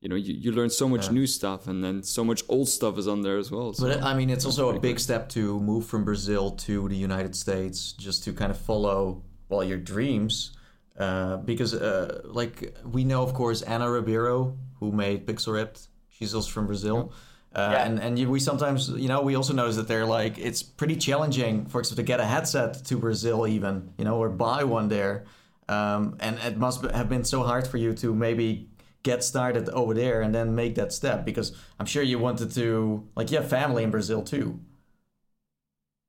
you 0.00 0.08
know 0.08 0.16
you, 0.16 0.34
you 0.34 0.52
learn 0.52 0.70
so 0.70 0.88
much 0.88 1.10
new 1.10 1.26
stuff, 1.26 1.66
and 1.66 1.82
then 1.84 2.02
so 2.02 2.24
much 2.24 2.42
old 2.48 2.68
stuff 2.68 2.96
is 2.98 3.06
on 3.08 3.22
there 3.22 3.38
as 3.38 3.50
well. 3.50 3.72
So. 3.72 3.88
But 3.88 4.02
I 4.02 4.14
mean, 4.14 4.30
it's 4.30 4.44
also 4.44 4.74
a 4.74 4.80
big 4.80 4.98
step 5.00 5.28
to 5.30 5.58
move 5.60 5.86
from 5.86 6.04
Brazil 6.04 6.52
to 6.52 6.88
the 6.88 6.96
United 6.96 7.34
States, 7.36 7.92
just 7.92 8.24
to 8.24 8.32
kind 8.32 8.50
of 8.50 8.58
follow 8.58 9.22
well 9.48 9.64
your 9.64 9.78
dreams. 9.78 10.52
Uh, 10.98 11.36
because, 11.36 11.74
uh, 11.74 12.22
like 12.24 12.76
we 12.84 13.04
know, 13.04 13.22
of 13.22 13.32
course, 13.32 13.62
Ana 13.62 13.88
Ribeiro, 13.88 14.56
who 14.80 14.90
made 14.90 15.26
Pixel 15.26 15.52
Ripped, 15.52 15.87
she's 16.18 16.34
also 16.34 16.50
from 16.50 16.66
Brazil. 16.66 17.12
Uh, 17.54 17.70
Yeah. 17.72 17.84
And 17.86 17.98
and 18.00 18.18
you, 18.18 18.28
we 18.30 18.40
sometimes, 18.40 18.88
you 18.90 19.08
know, 19.08 19.22
we 19.22 19.34
also 19.34 19.52
notice 19.54 19.76
that 19.76 19.88
they're 19.88 20.06
like 20.06 20.38
it's 20.38 20.62
pretty 20.62 20.96
challenging, 20.96 21.66
for 21.66 21.80
example, 21.80 21.96
to 22.04 22.06
get 22.06 22.20
a 22.20 22.24
headset 22.26 22.84
to 22.84 22.96
Brazil, 22.96 23.46
even 23.46 23.92
you 23.98 24.04
know, 24.04 24.16
or 24.22 24.28
buy 24.28 24.64
one 24.64 24.88
there. 24.88 25.24
Um, 25.68 26.16
and 26.20 26.38
it 26.40 26.56
must 26.58 26.82
have 26.84 27.08
been 27.08 27.24
so 27.24 27.42
hard 27.42 27.66
for 27.66 27.76
you 27.78 27.92
to 27.94 28.14
maybe 28.14 28.68
get 29.02 29.22
started 29.24 29.68
over 29.70 29.94
there 29.94 30.22
and 30.22 30.34
then 30.34 30.54
make 30.54 30.74
that 30.76 30.92
step 30.92 31.24
because 31.24 31.52
I'm 31.78 31.86
sure 31.86 32.02
you 32.02 32.18
wanted 32.18 32.50
to 32.52 33.06
like 33.16 33.30
you 33.30 33.38
have 33.38 33.48
family 33.48 33.82
in 33.84 33.90
Brazil 33.90 34.22
too. 34.22 34.60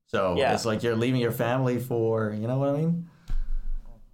So 0.08 0.36
Yeah. 0.38 0.54
it's 0.54 0.66
like 0.66 0.84
you're 0.84 0.96
leaving 0.96 1.22
your 1.22 1.32
family 1.32 1.80
for 1.80 2.32
you 2.32 2.48
know 2.48 2.58
what 2.58 2.70
I 2.70 2.78
mean? 2.78 3.09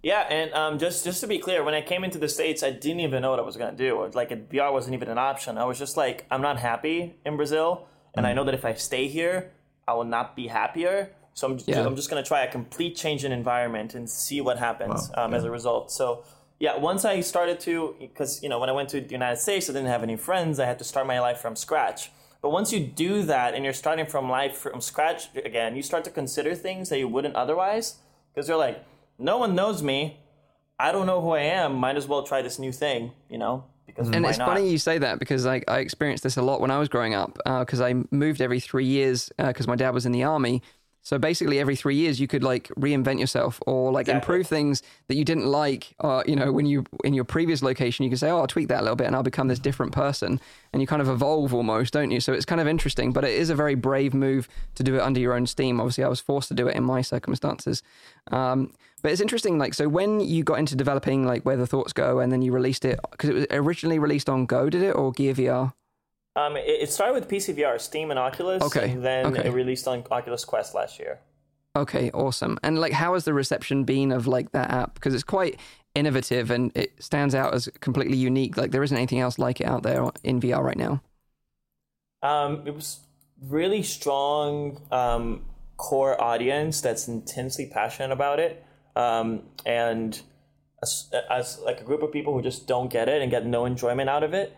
Yeah, 0.06 0.20
and 0.20 0.54
um, 0.54 0.78
just 0.78 1.02
just 1.02 1.20
to 1.22 1.26
be 1.26 1.40
clear, 1.40 1.64
when 1.64 1.74
I 1.74 1.82
came 1.82 2.04
into 2.04 2.16
the 2.16 2.28
states, 2.28 2.62
I 2.62 2.70
didn't 2.70 3.00
even 3.00 3.22
know 3.22 3.30
what 3.30 3.40
I 3.40 3.42
was 3.42 3.56
gonna 3.56 3.76
do. 3.76 4.08
Like 4.14 4.30
VR 4.48 4.72
wasn't 4.72 4.94
even 4.94 5.08
an 5.08 5.18
option. 5.18 5.58
I 5.58 5.64
was 5.64 5.80
just 5.80 5.96
like, 5.96 6.26
I'm 6.30 6.40
not 6.40 6.60
happy 6.60 7.16
in 7.24 7.36
Brazil, 7.36 7.88
and 8.14 8.24
I 8.24 8.32
know 8.32 8.44
that 8.44 8.54
if 8.54 8.64
I 8.64 8.74
stay 8.74 9.08
here, 9.08 9.50
I 9.88 9.94
will 9.94 10.04
not 10.04 10.36
be 10.36 10.46
happier. 10.46 11.10
So 11.34 11.48
I'm 11.48 11.56
just, 11.56 11.68
Yeah. 11.68 11.84
I'm 11.84 11.96
just 11.96 12.08
gonna 12.08 12.22
try 12.22 12.44
a 12.44 12.48
complete 12.58 12.94
change 12.94 13.24
in 13.24 13.32
environment 13.32 13.96
and 13.96 14.08
see 14.08 14.40
what 14.40 14.58
happens 14.60 15.10
Wow, 15.16 15.24
um, 15.24 15.34
as 15.34 15.42
a 15.42 15.50
result. 15.50 15.90
So 15.90 16.22
yeah, 16.60 16.76
once 16.76 17.04
I 17.04 17.20
started 17.20 17.58
to, 17.66 17.96
because 17.98 18.40
you 18.44 18.48
know, 18.48 18.60
when 18.60 18.70
I 18.70 18.74
went 18.74 18.88
to 18.90 19.00
the 19.00 19.10
United 19.10 19.40
States, 19.40 19.68
I 19.68 19.72
didn't 19.72 19.88
have 19.88 20.04
any 20.04 20.16
friends. 20.16 20.60
I 20.60 20.66
had 20.66 20.78
to 20.78 20.84
start 20.84 21.08
my 21.08 21.18
life 21.18 21.38
from 21.38 21.56
scratch. 21.56 22.12
But 22.42 22.50
once 22.50 22.72
you 22.72 22.78
do 22.78 23.24
that 23.24 23.54
and 23.54 23.64
you're 23.64 23.80
starting 23.84 24.06
from 24.06 24.30
life 24.30 24.56
from 24.56 24.80
scratch 24.80 25.34
again, 25.34 25.74
you 25.74 25.82
start 25.82 26.04
to 26.04 26.10
consider 26.10 26.54
things 26.54 26.90
that 26.90 27.00
you 27.00 27.08
wouldn't 27.08 27.34
otherwise, 27.34 27.96
because 28.32 28.46
you're 28.48 28.56
like, 28.68 28.84
no 29.18 29.38
one 29.38 29.54
knows 29.54 29.82
me. 29.82 30.18
I 30.78 30.92
don't 30.92 31.06
know 31.06 31.20
who 31.20 31.30
I 31.30 31.40
am. 31.40 31.74
Might 31.74 31.96
as 31.96 32.06
well 32.06 32.22
try 32.22 32.42
this 32.42 32.58
new 32.58 32.72
thing, 32.72 33.12
you 33.30 33.38
know? 33.38 33.64
Because 33.86 34.10
And 34.10 34.26
it's 34.26 34.36
not? 34.38 34.48
funny 34.48 34.68
you 34.68 34.78
say 34.78 34.98
that 34.98 35.18
because 35.18 35.46
I, 35.46 35.62
I 35.68 35.78
experienced 35.78 36.22
this 36.22 36.36
a 36.36 36.42
lot 36.42 36.60
when 36.60 36.70
I 36.70 36.78
was 36.78 36.88
growing 36.88 37.14
up 37.14 37.38
because 37.44 37.80
I 37.80 37.94
moved 38.10 38.40
every 38.40 38.60
three 38.60 38.84
years 38.84 39.30
because 39.38 39.66
my 39.66 39.76
dad 39.76 39.90
was 39.90 40.04
in 40.04 40.12
the 40.12 40.24
army. 40.24 40.62
So 41.02 41.18
basically, 41.18 41.60
every 41.60 41.76
three 41.76 41.94
years, 41.94 42.18
you 42.18 42.26
could 42.26 42.42
like 42.42 42.66
reinvent 42.70 43.20
yourself 43.20 43.60
or 43.64 43.92
like 43.92 44.08
Exactly. 44.08 44.34
improve 44.34 44.48
things 44.48 44.82
that 45.06 45.14
you 45.14 45.24
didn't 45.24 45.46
like. 45.46 45.94
Uh, 46.00 46.24
you 46.26 46.34
know, 46.34 46.50
when 46.50 46.66
you 46.66 46.84
in 47.04 47.14
your 47.14 47.22
previous 47.22 47.62
location, 47.62 48.02
you 48.02 48.10
could 48.10 48.18
say, 48.18 48.28
"Oh, 48.28 48.38
I'll 48.38 48.48
tweak 48.48 48.66
that 48.68 48.80
a 48.80 48.82
little 48.82 48.96
bit, 48.96 49.06
and 49.06 49.14
I'll 49.14 49.22
become 49.22 49.46
this 49.46 49.60
different 49.60 49.92
person." 49.92 50.40
And 50.72 50.82
you 50.82 50.88
kind 50.88 51.00
of 51.00 51.08
evolve 51.08 51.54
almost, 51.54 51.92
don't 51.92 52.10
you? 52.10 52.18
So 52.18 52.32
it's 52.32 52.44
kind 52.44 52.60
of 52.60 52.66
interesting, 52.66 53.12
but 53.12 53.22
it 53.22 53.30
is 53.34 53.50
a 53.50 53.54
very 53.54 53.76
brave 53.76 54.14
move 54.14 54.48
to 54.74 54.82
do 54.82 54.96
it 54.96 55.00
under 55.00 55.20
your 55.20 55.34
own 55.34 55.46
steam. 55.46 55.80
Obviously, 55.80 56.02
I 56.02 56.08
was 56.08 56.20
forced 56.20 56.48
to 56.48 56.54
do 56.54 56.66
it 56.66 56.74
in 56.74 56.82
my 56.82 57.02
circumstances. 57.02 57.84
Um, 58.32 58.72
but 59.02 59.12
it's 59.12 59.20
interesting, 59.20 59.58
like, 59.58 59.74
so 59.74 59.88
when 59.88 60.20
you 60.20 60.42
got 60.42 60.58
into 60.58 60.74
developing 60.74 61.24
like 61.24 61.44
where 61.44 61.56
the 61.56 61.66
thoughts 61.66 61.92
go, 61.92 62.18
and 62.20 62.32
then 62.32 62.42
you 62.42 62.52
released 62.52 62.84
it 62.84 62.98
because 63.10 63.30
it 63.30 63.34
was 63.34 63.46
originally 63.50 63.98
released 63.98 64.28
on 64.28 64.46
Go, 64.46 64.70
did 64.70 64.82
it, 64.82 64.92
or 64.92 65.12
Gear 65.12 65.34
VR? 65.34 65.72
Um, 66.36 66.56
it, 66.56 66.64
it 66.66 66.90
started 66.90 67.14
with 67.14 67.28
PCVR, 67.28 67.80
Steam, 67.80 68.10
and 68.10 68.18
Oculus. 68.18 68.62
Okay, 68.62 68.90
And 68.90 69.04
then 69.04 69.26
okay. 69.26 69.48
it 69.48 69.52
released 69.52 69.88
on 69.88 70.04
Oculus 70.10 70.44
Quest 70.44 70.74
last 70.74 70.98
year. 70.98 71.20
Okay, 71.74 72.10
awesome. 72.12 72.58
And 72.62 72.78
like, 72.78 72.92
how 72.92 73.14
has 73.14 73.24
the 73.24 73.34
reception 73.34 73.84
been 73.84 74.12
of 74.12 74.26
like 74.26 74.52
that 74.52 74.70
app? 74.70 74.94
Because 74.94 75.14
it's 75.14 75.24
quite 75.24 75.58
innovative 75.94 76.50
and 76.50 76.72
it 76.74 76.92
stands 77.02 77.34
out 77.34 77.54
as 77.54 77.68
completely 77.80 78.16
unique. 78.16 78.56
Like, 78.56 78.70
there 78.70 78.82
isn't 78.82 78.96
anything 78.96 79.20
else 79.20 79.38
like 79.38 79.60
it 79.60 79.66
out 79.66 79.82
there 79.82 80.10
in 80.24 80.40
VR 80.40 80.62
right 80.62 80.76
now. 80.76 81.02
Um, 82.22 82.62
it 82.66 82.74
was 82.74 83.00
really 83.42 83.82
strong 83.82 84.80
um, 84.90 85.44
core 85.76 86.20
audience 86.20 86.80
that's 86.80 87.08
intensely 87.08 87.66
passionate 87.66 88.12
about 88.12 88.40
it, 88.40 88.64
um, 88.96 89.42
and 89.64 90.20
as, 90.82 91.08
as 91.30 91.58
like 91.60 91.80
a 91.80 91.84
group 91.84 92.02
of 92.02 92.10
people 92.12 92.32
who 92.34 92.42
just 92.42 92.66
don't 92.66 92.90
get 92.90 93.08
it 93.08 93.22
and 93.22 93.30
get 93.30 93.46
no 93.46 93.64
enjoyment 93.64 94.08
out 94.10 94.22
of 94.24 94.34
it, 94.34 94.56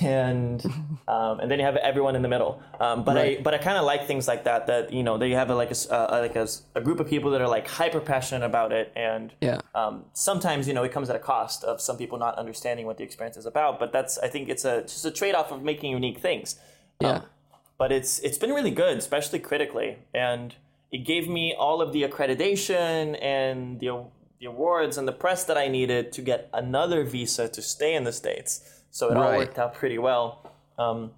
and 0.00 0.64
um, 1.08 1.40
and 1.40 1.50
then 1.50 1.58
you 1.58 1.64
have 1.64 1.76
everyone 1.76 2.16
in 2.16 2.22
the 2.22 2.28
middle. 2.28 2.60
Um, 2.80 3.04
but 3.04 3.16
I 3.16 3.38
but 3.42 3.54
I 3.54 3.58
kind 3.58 3.78
of 3.78 3.84
like 3.84 4.06
things 4.06 4.26
like 4.28 4.44
that. 4.44 4.66
That 4.66 4.92
you 4.92 5.02
know, 5.02 5.16
they 5.18 5.30
have 5.30 5.48
a, 5.50 5.54
like 5.54 5.70
a, 5.70 5.92
uh, 5.94 6.18
like 6.20 6.36
a, 6.36 6.48
a 6.74 6.80
group 6.80 7.00
of 7.00 7.08
people 7.08 7.30
that 7.32 7.40
are 7.40 7.48
like 7.48 7.68
hyper 7.68 8.00
passionate 8.00 8.44
about 8.44 8.72
it, 8.72 8.92
and 8.96 9.32
Yeah. 9.40 9.60
um, 9.74 10.04
sometimes 10.12 10.66
you 10.68 10.74
know 10.74 10.82
it 10.84 10.92
comes 10.92 11.08
at 11.10 11.16
a 11.16 11.20
cost 11.20 11.64
of 11.64 11.80
some 11.80 11.96
people 11.96 12.18
not 12.18 12.36
understanding 12.36 12.86
what 12.86 12.96
the 12.98 13.04
experience 13.04 13.36
is 13.36 13.46
about. 13.46 13.78
But 13.78 13.92
that's 13.92 14.18
I 14.18 14.28
think 14.28 14.48
it's 14.48 14.64
a 14.64 14.82
just 14.82 15.04
a 15.04 15.10
trade 15.10 15.34
off 15.34 15.52
of 15.52 15.62
making 15.62 15.92
unique 15.92 16.18
things 16.18 16.56
Yeah. 17.00 17.20
but 17.78 17.92
it's 17.92 18.18
it's 18.20 18.38
been 18.38 18.50
really 18.50 18.70
good, 18.72 18.98
especially 18.98 19.38
critically, 19.38 19.98
and 20.14 20.54
it 20.92 20.98
gave 21.04 21.28
me 21.28 21.54
all 21.58 21.80
of 21.82 21.92
the 21.92 22.02
accreditation 22.02 23.18
and 23.22 23.80
the 23.80 24.04
the 24.40 24.46
awards 24.46 24.98
and 24.98 25.08
the 25.08 25.12
press 25.12 25.44
that 25.44 25.56
I 25.56 25.66
needed 25.68 26.12
to 26.12 26.20
get 26.22 26.48
another 26.52 27.04
visa 27.04 27.48
to 27.48 27.62
stay 27.62 27.94
in 27.94 28.04
the 28.04 28.12
states. 28.12 28.82
So 28.90 29.10
it 29.10 29.16
all 29.16 29.36
worked 29.36 29.58
out 29.58 29.74
pretty 29.74 29.98
well, 29.98 30.50
um, 30.78 31.10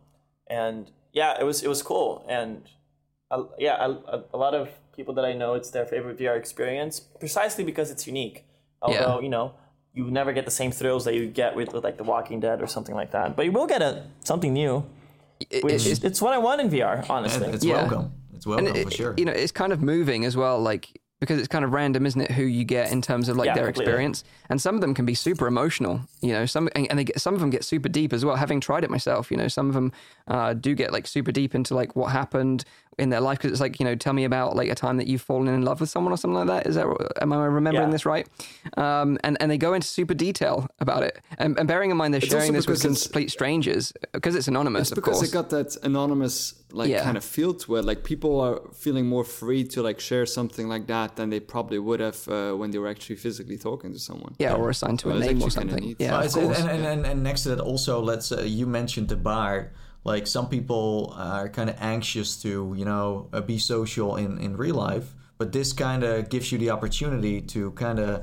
and 0.48 0.90
yeah, 1.12 1.38
it 1.40 1.44
was 1.44 1.62
it 1.62 1.68
was 1.68 1.82
cool, 1.82 2.24
and 2.28 2.62
uh, 3.30 3.42
yeah, 3.58 3.76
a, 3.86 4.22
a 4.32 4.38
lot 4.38 4.54
of 4.54 4.68
people 4.96 5.14
that 5.14 5.24
I 5.24 5.32
know, 5.32 5.54
it's 5.54 5.70
their 5.70 5.84
favorite 5.86 6.18
VR 6.18 6.36
experience 6.36 6.98
precisely 7.00 7.62
because 7.64 7.90
it's 7.90 8.06
unique. 8.06 8.44
Although 8.82 9.20
you 9.20 9.28
know. 9.28 9.54
You 9.94 10.08
never 10.12 10.32
get 10.32 10.44
the 10.44 10.50
same 10.52 10.70
thrills 10.70 11.04
that 11.06 11.14
you 11.14 11.26
get 11.26 11.56
with, 11.56 11.72
with 11.72 11.82
like 11.82 11.96
The 11.96 12.04
Walking 12.04 12.38
Dead 12.38 12.62
or 12.62 12.68
something 12.68 12.94
like 12.94 13.10
that, 13.12 13.34
but 13.34 13.44
you 13.46 13.50
will 13.50 13.66
get 13.66 13.82
a 13.82 14.04
something 14.22 14.52
new. 14.52 14.84
It- 15.50 15.64
Which 15.64 15.74
it's- 15.86 16.04
it's 16.04 16.22
what 16.22 16.32
I 16.34 16.38
want 16.38 16.60
in 16.60 16.68
VR, 16.70 17.04
honestly. 17.10 17.48
It's 17.48 17.64
Yeah. 17.64 17.82
welcome. 17.82 18.12
It's 18.38 18.46
welcome 18.46 18.66
and 18.68 18.76
it- 18.76 18.84
for 18.84 18.90
sure. 18.90 19.14
you 19.16 19.24
know, 19.24 19.32
it's 19.32 19.52
kind 19.52 19.72
of 19.72 19.82
moving 19.82 20.24
as 20.24 20.36
well, 20.36 20.60
like 20.60 21.00
because 21.20 21.40
it's 21.40 21.48
kind 21.48 21.64
of 21.64 21.72
random, 21.72 22.06
isn't 22.06 22.20
it? 22.20 22.30
Who 22.30 22.44
you 22.44 22.64
get 22.64 22.92
in 22.92 23.02
terms 23.02 23.28
of 23.28 23.36
like 23.36 23.46
Yeah, 23.46 23.54
their 23.54 23.64
completely. 23.66 23.90
experience, 23.92 24.22
and 24.48 24.62
some 24.62 24.76
of 24.76 24.80
them 24.80 24.94
can 24.94 25.04
be 25.04 25.14
super 25.14 25.48
emotional. 25.48 26.00
You 26.22 26.32
know, 26.32 26.46
some 26.46 26.68
and, 26.76 26.86
and 26.88 26.96
they 26.98 27.02
get, 27.02 27.20
some 27.20 27.34
of 27.34 27.40
them 27.40 27.50
get 27.50 27.64
super 27.64 27.88
deep 27.88 28.12
as 28.12 28.24
well. 28.24 28.36
Having 28.36 28.60
tried 28.60 28.84
it 28.84 28.90
myself, 28.90 29.28
you 29.32 29.36
know, 29.36 29.48
some 29.48 29.66
of 29.68 29.74
them 29.74 29.90
uh, 30.28 30.52
do 30.54 30.76
get 30.76 30.92
like 30.92 31.08
super 31.08 31.32
deep 31.32 31.56
into 31.56 31.74
like 31.74 31.96
what 31.96 32.12
happened 32.12 32.64
in 32.98 33.10
their 33.10 33.20
life 33.20 33.38
because 33.38 33.52
it's 33.52 33.60
like 33.60 33.78
you 33.80 33.84
know, 33.86 33.94
tell 33.94 34.12
me 34.12 34.24
about 34.24 34.56
like 34.56 34.68
a 34.68 34.74
time 34.74 34.96
that 34.96 35.06
you've 35.06 35.22
fallen 35.22 35.48
in 35.48 35.62
love 35.62 35.80
with 35.80 35.88
someone 35.90 36.12
or 36.12 36.16
something 36.16 36.36
like 36.46 36.48
that. 36.48 36.66
Is 36.66 36.74
that 36.74 36.86
am 37.20 37.32
I 37.32 37.44
remembering 37.46 37.88
Yeah. 37.88 37.92
this 37.92 38.04
right? 38.06 38.26
Um, 38.76 39.18
and 39.24 39.36
and 39.40 39.50
they 39.50 39.58
go 39.58 39.72
into 39.74 39.86
super 39.86 40.14
detail 40.14 40.68
about 40.80 41.02
it, 41.02 41.20
and, 41.38 41.58
and 41.58 41.66
bearing 41.68 41.90
in 41.90 41.96
mind 41.96 42.12
they're 42.14 42.22
It's 42.22 42.30
sharing 42.30 42.52
this 42.52 42.66
with 42.66 42.82
complete 42.82 43.30
strangers 43.30 43.92
because 44.12 44.34
it's 44.34 44.48
anonymous, 44.48 44.82
It's 44.82 44.90
of 44.92 44.96
because 44.96 45.18
course. 45.18 45.28
it 45.28 45.32
got 45.32 45.50
that 45.50 45.76
anonymous 45.84 46.54
like 46.72 46.90
Yeah. 46.90 47.02
kind 47.02 47.16
of 47.16 47.24
feel 47.24 47.54
to 47.54 47.76
it. 47.76 47.84
Like 47.84 48.04
people 48.04 48.40
are 48.40 48.60
feeling 48.74 49.06
more 49.06 49.24
free 49.24 49.64
to 49.64 49.82
like 49.82 50.00
share 50.00 50.26
something 50.26 50.68
like 50.68 50.86
that 50.88 51.16
than 51.16 51.30
they 51.30 51.40
probably 51.40 51.78
would 51.78 52.00
have 52.00 52.28
uh, 52.28 52.52
when 52.52 52.70
they 52.72 52.78
were 52.78 52.88
actually 52.88 53.16
physically 53.16 53.56
talking 53.58 53.92
to 53.92 53.98
someone. 53.98 54.34
yeah, 54.38 54.54
or 54.54 54.68
assigned 54.70 54.98
to 55.00 55.08
Well, 55.08 55.16
a 55.16 55.20
it's 55.20 55.26
name 55.28 55.42
or 55.42 55.50
something. 55.50 55.96
Yeah, 55.98 56.16
Uh, 56.16 56.20
of 56.24 56.36
it's- 56.36 56.60
and, 56.60 56.68
and, 56.70 56.84
and, 56.86 57.06
and 57.06 57.22
next 57.22 57.42
to 57.44 57.48
that, 57.50 57.60
also, 57.60 58.00
let's 58.02 58.30
uh, 58.32 58.42
you 58.42 58.66
mentioned 58.66 59.08
the 59.08 59.16
bar. 59.16 59.70
Like 60.04 60.26
some 60.26 60.48
people 60.48 61.12
are 61.16 61.48
kind 61.48 61.68
of 61.70 61.76
anxious 61.80 62.40
to, 62.42 62.74
you 62.76 62.84
know, 62.84 63.28
uh, 63.32 63.40
be 63.40 63.58
social 63.58 64.16
in 64.16 64.38
in 64.38 64.56
real 64.56 64.76
life, 64.76 65.14
but 65.38 65.52
this 65.52 65.72
kind 65.72 66.02
of 66.04 66.28
gives 66.30 66.50
you 66.52 66.58
the 66.58 66.70
opportunity 66.70 67.40
to 67.42 67.70
kind 67.72 67.98
of 67.98 68.22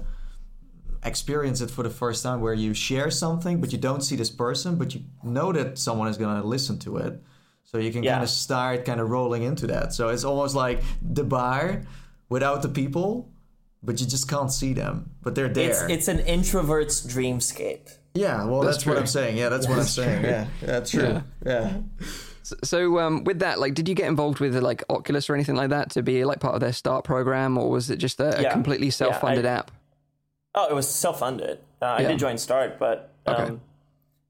experience 1.04 1.62
it 1.62 1.70
for 1.70 1.84
the 1.84 1.90
first 1.90 2.24
time 2.24 2.42
where 2.42 2.54
you 2.56 2.74
share 2.74 3.12
something 3.12 3.62
but 3.62 3.72
you 3.72 3.78
don't 3.78 4.02
see 4.02 4.16
this 4.16 4.32
person 4.32 4.76
but 4.76 4.96
you 4.96 5.02
know 5.22 5.52
that 5.52 5.78
someone 5.78 6.08
is 6.08 6.18
going 6.18 6.42
to 6.42 6.48
listen 6.48 6.80
to 6.80 6.98
it 6.98 7.22
so 7.64 7.78
you 7.78 7.92
can 7.92 8.02
Yeah. 8.02 8.14
kind 8.14 8.24
of 8.24 8.30
start 8.30 8.86
kind 8.86 9.00
of 9.00 9.08
rolling 9.12 9.44
into 9.44 9.68
that 9.68 9.94
so 9.94 10.10
it's 10.10 10.24
almost 10.24 10.56
like 10.56 10.82
the 11.04 11.24
bar 11.24 11.84
without 12.28 12.64
the 12.64 12.70
people 12.70 13.30
but 13.84 14.00
you 14.02 14.08
just 14.08 14.28
can't 14.28 14.52
see 14.52 14.74
them 14.74 15.12
but 15.22 15.36
they're 15.36 15.48
there 15.54 15.70
It's 15.70 15.82
it's 15.96 16.08
an 16.08 16.20
introvert's 16.22 17.06
dreamscape. 17.06 17.88
Yeah 18.16 18.44
well 18.46 18.62
That's 18.62 18.78
that's, 18.78 18.86
what 18.88 18.98
i'm 18.98 19.06
saying 19.06 19.38
yeah 19.38 19.50
that's 19.50 19.68
what 19.68 19.78
i'm 19.78 19.86
saying 19.86 20.24
yeah 20.24 20.48
that's 20.62 20.92
true 20.92 21.22
yeah, 21.46 21.78
So, 22.44 22.56
so 22.64 23.00
um, 23.00 23.24
with 23.24 23.40
that, 23.40 23.60
like, 23.60 23.74
did 23.74 23.90
you 23.90 23.96
get 23.96 24.08
involved 24.08 24.40
with 24.40 24.56
like 24.58 24.84
Oculus 24.88 25.32
or 25.32 25.34
anything 25.34 25.56
like 25.56 25.72
that 25.72 25.90
to 25.92 26.04
be 26.04 26.24
like 26.26 26.40
part 26.40 26.54
of 26.54 26.62
their 26.62 26.74
start 26.74 27.04
program, 27.04 27.58
or 27.58 27.72
was 27.72 27.90
it 27.90 27.96
just 27.98 28.20
a, 28.20 28.48
a 28.48 28.52
completely 28.52 28.92
self-funded 28.92 29.48
I- 29.48 29.50
app? 29.50 29.72
Oh, 30.54 30.68
it 30.70 30.76
was 30.76 30.88
self-funded. 30.88 31.58
Uh, 31.82 31.86
I 31.86 32.04
did 32.04 32.20
join 32.20 32.38
Start, 32.38 32.78
but 32.78 33.14
um, 33.26 33.36
Okay. 33.36 33.56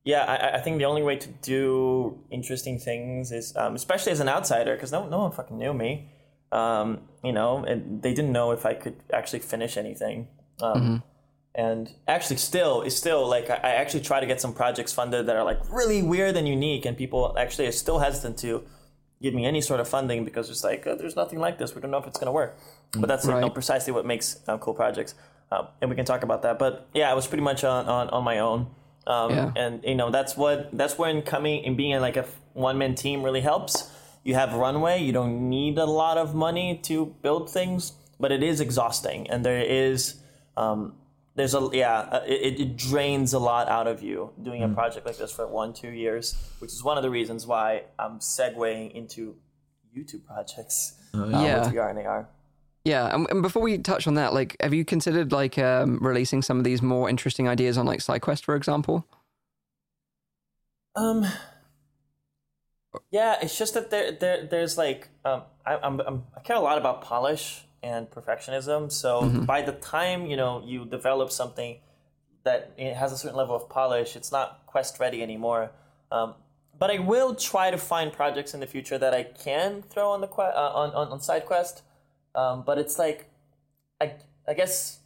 yeah, 0.06 0.24
I, 0.24 0.58
I 0.58 0.62
think 0.62 0.78
the 0.78 0.86
only 0.86 1.04
way 1.04 1.18
to 1.18 1.28
do 1.42 2.18
interesting 2.32 2.80
things 2.80 3.34
is, 3.34 3.54
um, 3.58 3.76
especially 3.76 4.14
as 4.14 4.22
an 4.22 4.30
outsider, 4.30 4.76
because 4.76 4.94
no, 4.94 5.10
no 5.10 5.20
one 5.20 5.32
fucking 5.32 5.58
knew 5.58 5.74
me. 5.74 6.10
Um, 6.54 7.02
you 7.22 7.34
know, 7.34 7.66
and 7.66 8.02
they 8.02 8.14
didn't 8.14 8.32
know 8.32 8.52
if 8.52 8.66
I 8.66 8.76
could 8.76 8.96
actually 9.12 9.40
finish 9.40 9.76
anything. 9.76 10.30
Um, 10.62 11.04
And 11.58 11.90
actually, 12.06 12.36
still, 12.36 12.82
it's 12.82 12.98
still 12.98 13.26
like 13.30 13.50
I, 13.50 13.56
actually 13.82 14.02
try 14.02 14.20
to 14.20 14.26
get 14.26 14.42
some 14.42 14.54
projects 14.54 14.92
funded 14.92 15.26
that 15.28 15.38
are 15.38 15.44
like 15.46 15.60
really 15.72 16.04
weird 16.04 16.36
and 16.36 16.46
unique, 16.48 16.86
and 16.86 16.98
people 16.98 17.34
actually 17.40 17.66
are 17.68 17.72
still 17.72 18.00
hesitant 18.00 18.38
to 18.40 18.64
give 19.22 19.34
me 19.34 19.46
any 19.46 19.62
sort 19.62 19.80
of 19.80 19.88
funding 19.88 20.26
because 20.26 20.50
it's 20.50 20.66
like 20.66 20.86
uh, 20.86 20.96
there's 20.96 21.16
nothing 21.16 21.40
like 21.40 21.58
this. 21.58 21.74
We 21.74 21.80
don't 21.80 21.92
know 21.92 21.98
if 21.98 22.08
it's 22.08 22.20
going 22.20 22.28
to 22.28 22.34
work. 22.34 22.58
But 22.92 23.08
that's 23.08 23.26
like, 23.26 23.36
you 23.36 23.42
know, 23.42 23.50
precisely 23.50 23.94
what 23.94 24.06
makes 24.06 24.38
uh, 24.50 24.58
cool 24.58 24.74
projects, 24.74 25.16
um, 25.50 25.68
and 25.80 25.90
we 25.90 25.96
can 25.96 26.04
talk 26.06 26.24
about 26.24 26.42
that. 26.42 26.60
But 26.60 26.88
yeah, 26.94 27.10
I 27.10 27.14
was 27.14 27.26
pretty 27.26 27.44
much 27.44 27.64
on 27.64 27.88
on, 27.88 28.10
on 28.10 28.24
my 28.26 28.40
own, 28.40 28.68
um, 29.08 29.32
Yeah. 29.32 29.52
and 29.56 29.82
you 29.86 29.96
know 29.96 30.12
that's 30.12 30.36
what 30.36 30.70
that's 30.78 30.98
when 30.98 31.22
coming 31.22 31.66
and 31.66 31.78
being 31.78 31.92
in 31.92 32.02
like 32.02 32.18
a 32.18 32.26
one 32.54 32.78
man 32.78 32.96
team 32.96 33.24
really 33.24 33.42
helps. 33.42 33.90
You 34.26 34.36
have 34.36 34.54
runway. 34.56 35.02
You 35.02 35.14
don't 35.14 35.50
need 35.50 35.78
a 35.78 35.86
lot 35.86 36.18
of 36.18 36.36
money 36.36 36.80
to 36.84 37.16
build 37.22 37.50
things, 37.50 37.94
but 38.20 38.32
it 38.34 38.44
is 38.44 38.60
exhausting, 38.60 39.30
and 39.30 39.46
there 39.46 39.62
is. 39.62 40.16
Um, 40.58 40.96
there's 41.36 41.54
a 41.54 41.70
yeah 41.74 42.00
uh, 42.00 42.24
it, 42.26 42.60
it 42.60 42.78
drains 42.78 43.34
a 43.34 43.40
lot 43.40 43.68
out 43.68 43.88
of 43.88 44.02
you 44.02 44.32
doing 44.42 44.64
a 44.64 44.70
project 44.70 45.06
like 45.06 45.18
this 45.18 45.32
for 45.32 45.46
one 45.48 45.74
two 45.74 45.90
years 45.90 46.36
which 46.60 46.72
is 46.72 46.84
one 46.84 46.98
of 46.98 47.04
the 47.04 47.10
reasons 47.10 47.46
why 47.46 47.84
i'm 48.00 48.20
segueing 48.20 48.92
into 48.94 49.36
youtube 49.96 50.26
projects 50.26 50.94
uh, 51.14 51.28
Yeah. 51.32 51.66
with 51.66 51.74
vr 51.74 51.90
and 51.90 52.00
ar 52.08 52.30
Yeah, 52.86 53.14
and, 53.14 53.28
and 53.32 53.42
before 53.42 53.64
we 53.64 53.80
touch 53.80 54.06
on 54.06 54.14
that, 54.14 54.32
like, 54.34 54.56
have 54.62 54.72
you 54.72 54.86
considered 54.86 55.32
like 55.32 55.58
um, 55.58 55.98
releasing 56.02 56.44
some 56.44 56.60
of 56.60 56.64
these 56.64 56.84
more 56.84 57.10
interesting 57.10 57.48
ideas 57.50 57.78
on 57.80 57.86
like 57.88 58.00
SideQuest, 58.00 58.44
for 58.46 58.56
example? 58.56 59.08
um 60.96 61.26
yeah 63.12 63.36
it's 63.42 63.58
just 63.58 63.74
that 63.74 63.90
there, 63.90 64.12
there 64.12 64.46
there's 64.48 64.78
like 64.78 65.10
um 65.26 65.44
I, 65.66 65.76
I'm, 65.78 66.00
I'm 66.00 66.24
i 66.38 66.40
care 66.42 66.56
a 66.56 66.60
lot 66.60 66.78
about 66.78 67.02
polish 67.02 67.65
and 67.86 68.02
perfectionism 68.10 68.92
so 68.92 69.10
by 69.54 69.62
the 69.62 69.72
time 69.74 70.26
you 70.26 70.38
know 70.42 70.54
you 70.66 70.86
develop 70.98 71.32
something 71.32 71.72
that 72.44 72.72
it 72.78 72.94
has 72.96 73.12
a 73.12 73.18
certain 73.18 73.38
level 73.38 73.56
of 73.56 73.70
polish 73.70 74.16
it's 74.16 74.32
not 74.32 74.48
quest 74.66 75.00
ready 75.00 75.22
anymore 75.22 75.72
um, 76.12 76.36
but 76.78 76.92
I 76.92 77.00
will 77.00 77.36
try 77.36 77.72
to 77.72 77.78
find 77.78 78.12
projects 78.12 78.54
in 78.54 78.60
the 78.60 78.68
future 78.68 78.98
that 78.98 79.14
I 79.14 79.24
can 79.24 79.82
throw 79.82 80.10
on 80.12 80.22
the 80.22 80.28
que- 80.28 80.44
uh, 80.44 80.72
on, 80.74 80.92
on 80.92 81.08
on 81.10 81.20
SideQuest. 81.20 81.82
Um, 82.34 82.64
but 82.66 82.78
it's 82.78 83.00
like, 83.00 83.30
I 84.02 84.14
I 84.48 84.54
guess 84.54 85.00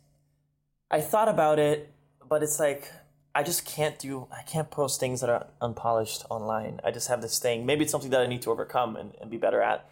I 0.89 1.01
thought 1.01 1.29
about 1.29 1.59
it, 1.59 1.91
but 2.27 2.41
it's 2.41 2.59
like 2.59 2.91
I 3.35 3.43
just 3.43 3.65
can't 3.65 3.99
do 3.99 4.27
I 4.31 4.41
can't 4.41 4.71
post 4.71 4.99
things 4.99 5.21
that 5.21 5.29
are 5.29 5.47
unpolished 5.61 6.25
online. 6.29 6.79
I 6.83 6.91
just 6.91 7.07
have 7.07 7.21
this 7.21 7.39
thing. 7.39 7.65
Maybe 7.65 7.83
it's 7.83 7.91
something 7.91 8.11
that 8.11 8.21
I 8.21 8.27
need 8.27 8.41
to 8.43 8.51
overcome 8.51 8.95
and, 8.95 9.13
and 9.21 9.29
be 9.29 9.37
better 9.37 9.61
at. 9.61 9.87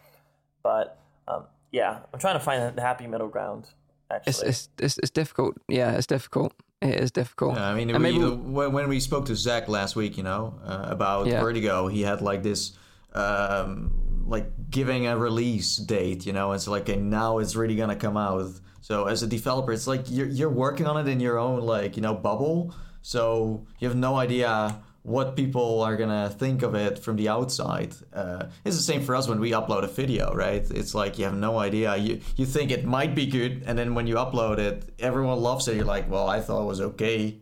But 0.63 0.99
um, 1.27 1.45
yeah, 1.71 1.99
I'm 2.13 2.19
trying 2.19 2.35
to 2.35 2.39
find 2.39 2.75
the 2.75 2.81
happy 2.81 3.07
middle 3.07 3.27
ground. 3.27 3.67
Actually, 4.09 4.49
it's 4.49 4.69
it's 4.79 4.97
it's 4.97 5.11
difficult. 5.11 5.55
Yeah, 5.67 5.91
it's 5.91 6.07
difficult. 6.07 6.53
It 6.81 6.95
is 6.95 7.11
difficult. 7.11 7.55
Yeah, 7.55 7.69
I 7.69 7.73
mean, 7.73 7.87
we, 7.87 7.97
maybe- 7.97 8.19
when, 8.19 8.71
when 8.71 8.87
we 8.87 8.99
spoke 8.99 9.25
to 9.25 9.35
Zach 9.35 9.67
last 9.67 9.95
week, 9.95 10.15
you 10.17 10.23
know, 10.23 10.59
uh, 10.63 10.85
about 10.89 11.25
Yeah. 11.27 11.41
Vertigo, 11.41 11.87
he 11.87 12.03
had 12.03 12.21
like 12.21 12.43
this, 12.43 12.77
um, 13.13 14.23
like 14.27 14.51
giving 14.69 15.07
a 15.07 15.17
release 15.17 15.77
date, 15.77 16.25
you 16.25 16.33
know, 16.33 16.51
it's 16.51 16.67
like, 16.67 16.83
okay, 16.83 16.95
now 16.99 17.39
it's 17.39 17.55
really 17.55 17.75
gonna 17.75 17.95
come 17.95 18.15
out. 18.17 18.51
So 18.81 19.05
as 19.07 19.23
a 19.23 19.27
developer, 19.27 19.73
it's 19.73 19.87
like 19.87 20.09
you're 20.09 20.27
you're 20.27 20.49
working 20.65 20.85
on 20.85 20.97
it 20.97 21.11
in 21.11 21.19
your 21.19 21.37
own 21.37 21.61
like 21.61 21.97
you 21.97 22.01
know 22.01 22.13
bubble, 22.13 22.73
so 23.01 23.65
you 23.79 23.87
have 23.87 23.97
no 23.97 24.15
idea 24.15 24.79
what 25.07 25.37
people 25.37 25.81
are 25.87 25.95
gonna 25.95 26.29
think 26.29 26.61
of 26.67 26.75
it 26.75 26.99
from 26.99 27.15
the 27.15 27.29
outside. 27.29 27.91
Uh, 28.13 28.43
it's 28.65 28.75
the 28.75 28.83
same 28.91 29.01
for 29.01 29.15
us 29.15 29.25
when 29.29 29.39
we 29.39 29.51
upload 29.51 29.83
a 29.83 29.87
video, 30.01 30.33
right? 30.45 30.65
It's 30.79 30.93
like 30.93 31.17
you 31.17 31.23
have 31.29 31.37
no 31.49 31.53
idea. 31.67 31.95
You 31.95 32.19
you 32.35 32.45
think 32.45 32.71
it 32.71 32.83
might 32.85 33.13
be 33.15 33.25
good, 33.25 33.63
and 33.65 33.77
then 33.79 33.95
when 33.95 34.05
you 34.07 34.15
upload 34.15 34.57
it, 34.59 34.77
everyone 34.99 35.39
loves 35.39 35.67
it. 35.69 35.75
You're 35.77 35.85
like, 35.95 36.09
well, 36.11 36.27
I 36.27 36.41
thought 36.41 36.61
it 36.63 36.69
was 36.75 36.81
okay. 36.91 37.37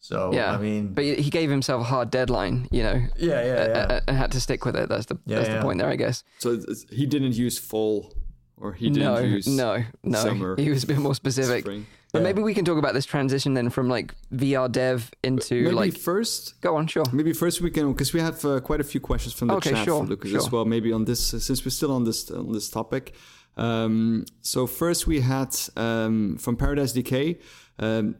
So 0.00 0.32
yeah, 0.32 0.52
I 0.52 0.58
mean, 0.58 0.94
but 0.94 1.04
he 1.04 1.28
gave 1.30 1.50
himself 1.50 1.80
a 1.82 1.84
hard 1.84 2.10
deadline, 2.10 2.68
you 2.70 2.82
know, 2.82 2.98
yeah, 3.18 3.40
yeah, 3.50 3.66
yeah. 3.68 3.86
uh, 3.96 4.00
and 4.08 4.16
had 4.16 4.32
to 4.32 4.40
stick 4.40 4.64
with 4.66 4.76
it. 4.76 4.88
That's 4.88 5.06
the 5.06 5.16
Yeah, 5.26 5.36
that's 5.36 5.48
yeah. 5.48 5.56
the 5.56 5.62
point 5.62 5.78
there, 5.80 5.88
I 5.88 5.96
guess. 5.96 6.24
So 6.38 6.58
he 6.90 7.04
didn't 7.06 7.34
use 7.36 7.58
fall, 7.58 8.12
or 8.56 8.72
he 8.74 8.88
didn't 8.90 9.14
No, 9.14 9.18
use 9.20 9.46
no, 9.46 9.82
no. 10.02 10.18
summer, 10.18 10.56
He 10.56 10.68
was 10.70 10.84
a 10.84 10.86
bit 10.86 10.98
more 10.98 11.14
specific. 11.14 11.64
spring. 11.64 11.86
But 12.14 12.20
Yeah. 12.20 12.28
maybe 12.28 12.42
we 12.42 12.54
can 12.54 12.64
talk 12.64 12.78
about 12.78 12.94
this 12.94 13.06
transition 13.06 13.54
then 13.54 13.70
from 13.70 13.88
like 13.88 14.14
VR 14.32 14.68
dev 14.70 15.10
into 15.24 15.54
Maybe 15.64 15.74
like. 15.74 15.98
first, 15.98 16.60
Go 16.60 16.76
on, 16.76 16.86
sure. 16.86 17.02
maybe 17.12 17.32
first 17.32 17.60
we 17.60 17.70
can 17.72 17.90
because 17.92 18.12
we 18.14 18.20
have 18.20 18.44
uh, 18.44 18.60
quite 18.60 18.80
a 18.80 18.84
few 18.84 19.00
questions 19.00 19.34
from 19.34 19.48
the 19.48 19.54
Okay, 19.54 19.70
chat 19.70 19.84
sure, 19.84 20.00
for 20.04 20.10
Lucas 20.10 20.30
sure. 20.30 20.38
as 20.38 20.48
well. 20.52 20.64
Maybe 20.64 20.92
on 20.92 21.06
this, 21.06 21.34
uh, 21.34 21.40
since 21.40 21.64
we're 21.64 21.70
still 21.80 21.90
on 21.90 22.04
this 22.04 22.30
on 22.30 22.52
this 22.52 22.70
topic. 22.70 23.14
Um, 23.56 24.26
so 24.42 24.68
first 24.68 25.08
we 25.08 25.22
had 25.22 25.50
um, 25.76 26.36
from 26.38 26.54
Paradise 26.56 26.92
Decay. 26.92 27.38
Um, 27.80 28.14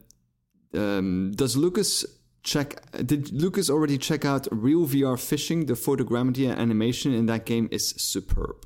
um, 0.74 1.30
does 1.36 1.56
Lucas 1.56 2.04
check? 2.42 2.68
Did 3.06 3.30
Lucas 3.32 3.70
already 3.70 3.96
check 3.96 4.24
out 4.24 4.48
Real 4.50 4.86
VR 4.88 5.16
Fishing? 5.16 5.66
The 5.66 5.74
photogrammetry 5.74 6.50
and 6.50 6.58
animation 6.60 7.14
in 7.14 7.26
that 7.26 7.46
game 7.46 7.68
is 7.70 7.90
superb. 7.96 8.56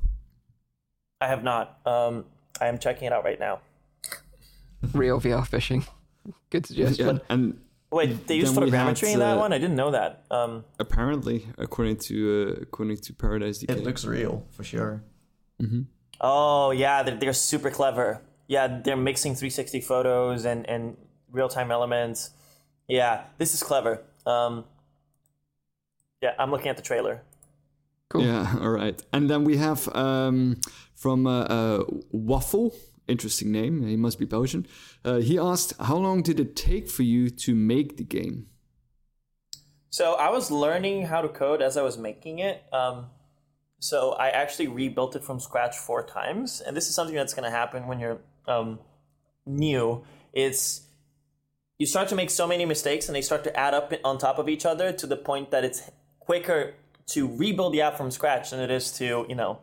I 1.21 1.27
have 1.27 1.43
not. 1.43 1.77
Um, 1.85 2.25
I 2.59 2.65
am 2.67 2.79
checking 2.79 3.05
it 3.05 3.13
out 3.13 3.23
right 3.23 3.39
now. 3.39 3.59
Real 4.93 5.19
VR 5.19 5.45
fishing. 5.45 5.85
Good 6.49 6.65
suggestion. 6.65 7.17
Yeah, 7.17 7.21
and 7.29 7.59
Wait, 7.91 8.27
they 8.27 8.35
use 8.35 8.53
Then 8.53 8.65
we 8.65 8.71
photogrammetry 8.71 9.07
had, 9.07 9.13
in 9.13 9.19
that 9.19 9.37
uh, 9.37 9.39
one? 9.39 9.51
I 9.51 9.57
didn't 9.57 9.75
know 9.75 9.91
that. 9.91 10.23
Um, 10.29 10.63
apparently, 10.77 11.47
according 11.57 11.97
to 11.97 12.55
uh, 12.57 12.61
according 12.61 12.97
to 12.97 13.13
Paradise 13.13 13.59
Decay, 13.59 13.73
it 13.73 13.83
looks 13.83 14.05
real 14.05 14.45
for 14.51 14.63
sure. 14.63 15.03
Mm-hmm. 15.61 15.81
Oh 16.21 16.69
yeah, 16.71 17.01
they're, 17.01 17.17
they're 17.17 17.33
super 17.33 17.71
clever. 17.71 18.21
Yeah, 18.47 18.81
they're 18.83 18.97
mixing 18.97 19.33
360 19.33 19.81
photos 19.81 20.45
and, 20.45 20.69
and 20.69 20.97
real 21.31 21.49
time 21.49 21.71
elements. 21.71 22.31
Yeah, 22.87 23.23
this 23.37 23.53
is 23.53 23.63
clever. 23.63 24.03
Um, 24.25 24.65
yeah, 26.21 26.33
I'm 26.37 26.51
looking 26.51 26.67
at 26.67 26.75
the 26.75 26.83
trailer. 26.83 27.23
Cool. 28.09 28.23
Yeah, 28.23 28.55
all 28.61 28.69
right. 28.69 29.01
And 29.13 29.29
then 29.29 29.43
we 29.43 29.57
have 29.57 29.87
um, 29.95 30.59
from 30.95 31.25
uh, 31.25 31.41
uh, 31.41 31.83
Waffle, 32.11 32.75
interesting 33.09 33.51
name. 33.51 33.85
He 33.85 33.95
must 33.95 34.19
be 34.19 34.25
Belgian. 34.25 34.67
Uh, 35.03 35.17
he 35.17 35.37
asked, 35.37 35.73
"How 35.79 35.97
long 35.97 36.21
did 36.21 36.39
it 36.39 36.55
take 36.55 36.89
for 36.89 37.03
you 37.03 37.29
to 37.29 37.55
make 37.55 37.97
the 37.97 38.03
game?" 38.03 38.47
So 39.89 40.13
I 40.13 40.29
was 40.29 40.51
learning 40.51 41.07
how 41.07 41.21
to 41.21 41.29
code 41.29 41.61
as 41.61 41.75
I 41.75 41.81
was 41.81 41.97
making 41.97 42.39
it. 42.39 42.63
Um, 42.71 43.07
so 43.79 44.11
I 44.11 44.29
actually 44.29 44.67
rebuilt 44.67 45.15
it 45.15 45.23
from 45.23 45.39
scratch 45.39 45.77
four 45.77 46.05
times, 46.05 46.61
and 46.61 46.75
this 46.77 46.87
is 46.87 46.95
something 46.95 47.15
that's 47.15 47.33
going 47.33 47.49
to 47.49 47.57
happen 47.57 47.87
when 47.87 47.99
you're 47.99 48.19
um, 48.47 48.79
new. 49.45 50.03
It's 50.33 50.81
you 51.79 51.87
start 51.87 52.09
to 52.09 52.15
make 52.15 52.29
so 52.29 52.45
many 52.45 52.65
mistakes, 52.65 53.07
and 53.07 53.15
they 53.15 53.21
start 53.21 53.43
to 53.45 53.59
add 53.59 53.73
up 53.73 53.93
on 54.03 54.17
top 54.17 54.37
of 54.37 54.47
each 54.49 54.65
other 54.65 54.91
to 54.91 55.07
the 55.07 55.15
point 55.15 55.51
that 55.51 55.63
it's 55.63 55.89
quicker 56.19 56.75
to 57.07 57.27
rebuild 57.37 57.73
the 57.73 57.81
app 57.81 57.97
from 57.97 58.11
scratch 58.11 58.51
than 58.51 58.59
it 58.59 58.69
is 58.69 58.91
to 58.91 59.25
you 59.27 59.35
know 59.35 59.59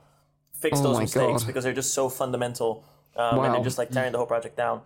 fix 0.60 0.80
Oh 0.80 0.82
those 0.82 0.98
mistakes 0.98 1.42
God. 1.42 1.46
because 1.46 1.64
they're 1.64 1.74
just 1.74 1.94
so 1.94 2.08
fundamental, 2.08 2.84
um, 3.16 3.38
and 3.38 3.38
Wow. 3.38 3.52
they're 3.54 3.64
just 3.64 3.78
like 3.78 3.90
tearing 3.90 4.12
the 4.12 4.18
whole 4.18 4.26
project 4.26 4.56
down. 4.56 4.82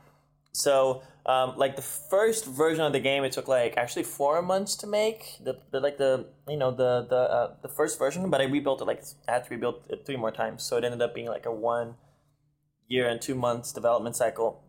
So, 0.52 1.02
um, 1.26 1.56
like 1.56 1.76
the 1.76 1.82
first 1.82 2.44
version 2.44 2.84
of 2.84 2.92
the 2.92 3.00
game, 3.00 3.22
it 3.24 3.32
took 3.32 3.46
like 3.48 3.76
actually 3.76 4.02
four 4.02 4.42
months 4.42 4.74
to 4.76 4.86
make. 4.86 5.36
The, 5.42 5.58
the 5.70 5.80
like 5.80 5.96
the 5.98 6.26
you 6.48 6.56
know 6.56 6.70
the 6.70 7.06
the 7.08 7.16
uh, 7.16 7.54
the 7.62 7.68
first 7.68 7.98
version, 7.98 8.28
but 8.30 8.40
I 8.40 8.44
rebuilt 8.44 8.80
it 8.80 8.84
like 8.86 9.02
I 9.28 9.32
had 9.32 9.44
to 9.44 9.50
rebuild 9.50 9.82
it 9.88 10.04
three 10.06 10.16
more 10.16 10.32
times, 10.32 10.62
so 10.64 10.76
it 10.76 10.84
ended 10.84 11.02
up 11.02 11.14
being 11.14 11.28
like 11.28 11.46
a 11.46 11.52
one 11.52 11.94
year 12.88 13.08
and 13.08 13.20
two 13.20 13.34
months 13.36 13.72
development 13.72 14.16
cycle. 14.16 14.62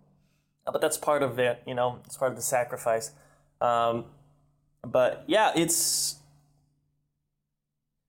But 0.66 0.80
that's 0.82 0.98
part 0.98 1.24
of 1.24 1.40
it, 1.40 1.64
you 1.66 1.74
know. 1.74 2.00
It's 2.06 2.18
part 2.18 2.32
of 2.32 2.38
the 2.38 2.44
sacrifice. 2.44 3.12
Um, 3.60 4.06
but 4.86 5.24
yeah, 5.28 5.52
it's. 5.56 6.18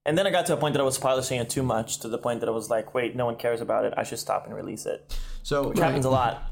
And 0.05 0.19
then 0.19 0.27
I 0.27 0.31
got 0.31 0.47
to 0.47 0.55
a 0.55 0.57
point 0.57 0.75
that 0.75 0.81
I 0.81 0.85
was 0.85 0.99
polishing 0.99 1.39
it 1.39 1.49
too 1.49 1.63
much, 1.63 1.99
to 2.01 2.09
the 2.09 2.19
point 2.19 2.41
that 2.41 2.49
I 2.49 2.53
was 2.53 2.69
like, 2.69 2.93
"Wait, 2.95 3.15
no 3.15 3.27
one 3.27 3.37
cares 3.37 3.61
about 3.61 3.85
it. 3.85 3.95
I 3.97 4.03
should 4.03 4.19
stop 4.19 4.47
and 4.47 4.55
release 4.55 4.85
it." 4.85 5.17
So 5.43 5.69
Which 5.69 5.79
happens 5.79 6.05
a 6.05 6.11
lot. 6.11 6.43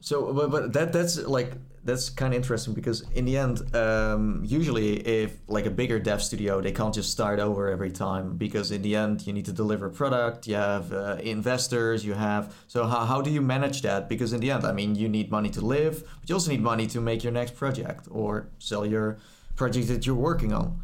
So, 0.00 0.32
but, 0.32 0.50
but 0.50 0.72
that 0.74 0.92
that's 0.92 1.16
like 1.16 1.52
that's 1.84 2.10
kind 2.10 2.32
of 2.32 2.36
interesting 2.36 2.74
because 2.74 3.00
in 3.14 3.24
the 3.24 3.36
end, 3.36 3.74
um, 3.74 4.42
usually 4.44 4.96
if 5.06 5.38
like 5.48 5.66
a 5.66 5.70
bigger 5.70 5.98
dev 5.98 6.22
studio, 6.22 6.60
they 6.60 6.70
can't 6.70 6.94
just 6.94 7.10
start 7.10 7.40
over 7.40 7.68
every 7.70 7.90
time 7.90 8.36
because 8.36 8.70
in 8.70 8.82
the 8.82 8.94
end 8.94 9.26
you 9.26 9.32
need 9.32 9.46
to 9.46 9.52
deliver 9.52 9.86
a 9.86 9.90
product, 9.90 10.46
you 10.46 10.54
have 10.54 10.92
uh, 10.92 11.16
investors, 11.22 12.04
you 12.04 12.14
have. 12.14 12.54
So 12.68 12.86
how 12.86 13.04
how 13.06 13.22
do 13.22 13.30
you 13.30 13.40
manage 13.40 13.82
that? 13.82 14.08
Because 14.08 14.32
in 14.32 14.40
the 14.40 14.50
end, 14.50 14.64
I 14.64 14.72
mean, 14.72 14.94
you 14.94 15.08
need 15.08 15.30
money 15.30 15.50
to 15.50 15.60
live, 15.60 16.04
but 16.20 16.28
you 16.28 16.34
also 16.34 16.50
need 16.50 16.62
money 16.62 16.86
to 16.88 17.00
make 17.00 17.24
your 17.24 17.32
next 17.32 17.56
project 17.56 18.06
or 18.10 18.48
sell 18.58 18.84
your 18.86 19.18
project 19.56 19.88
that 19.88 20.06
you're 20.06 20.14
working 20.14 20.52
on. 20.52 20.78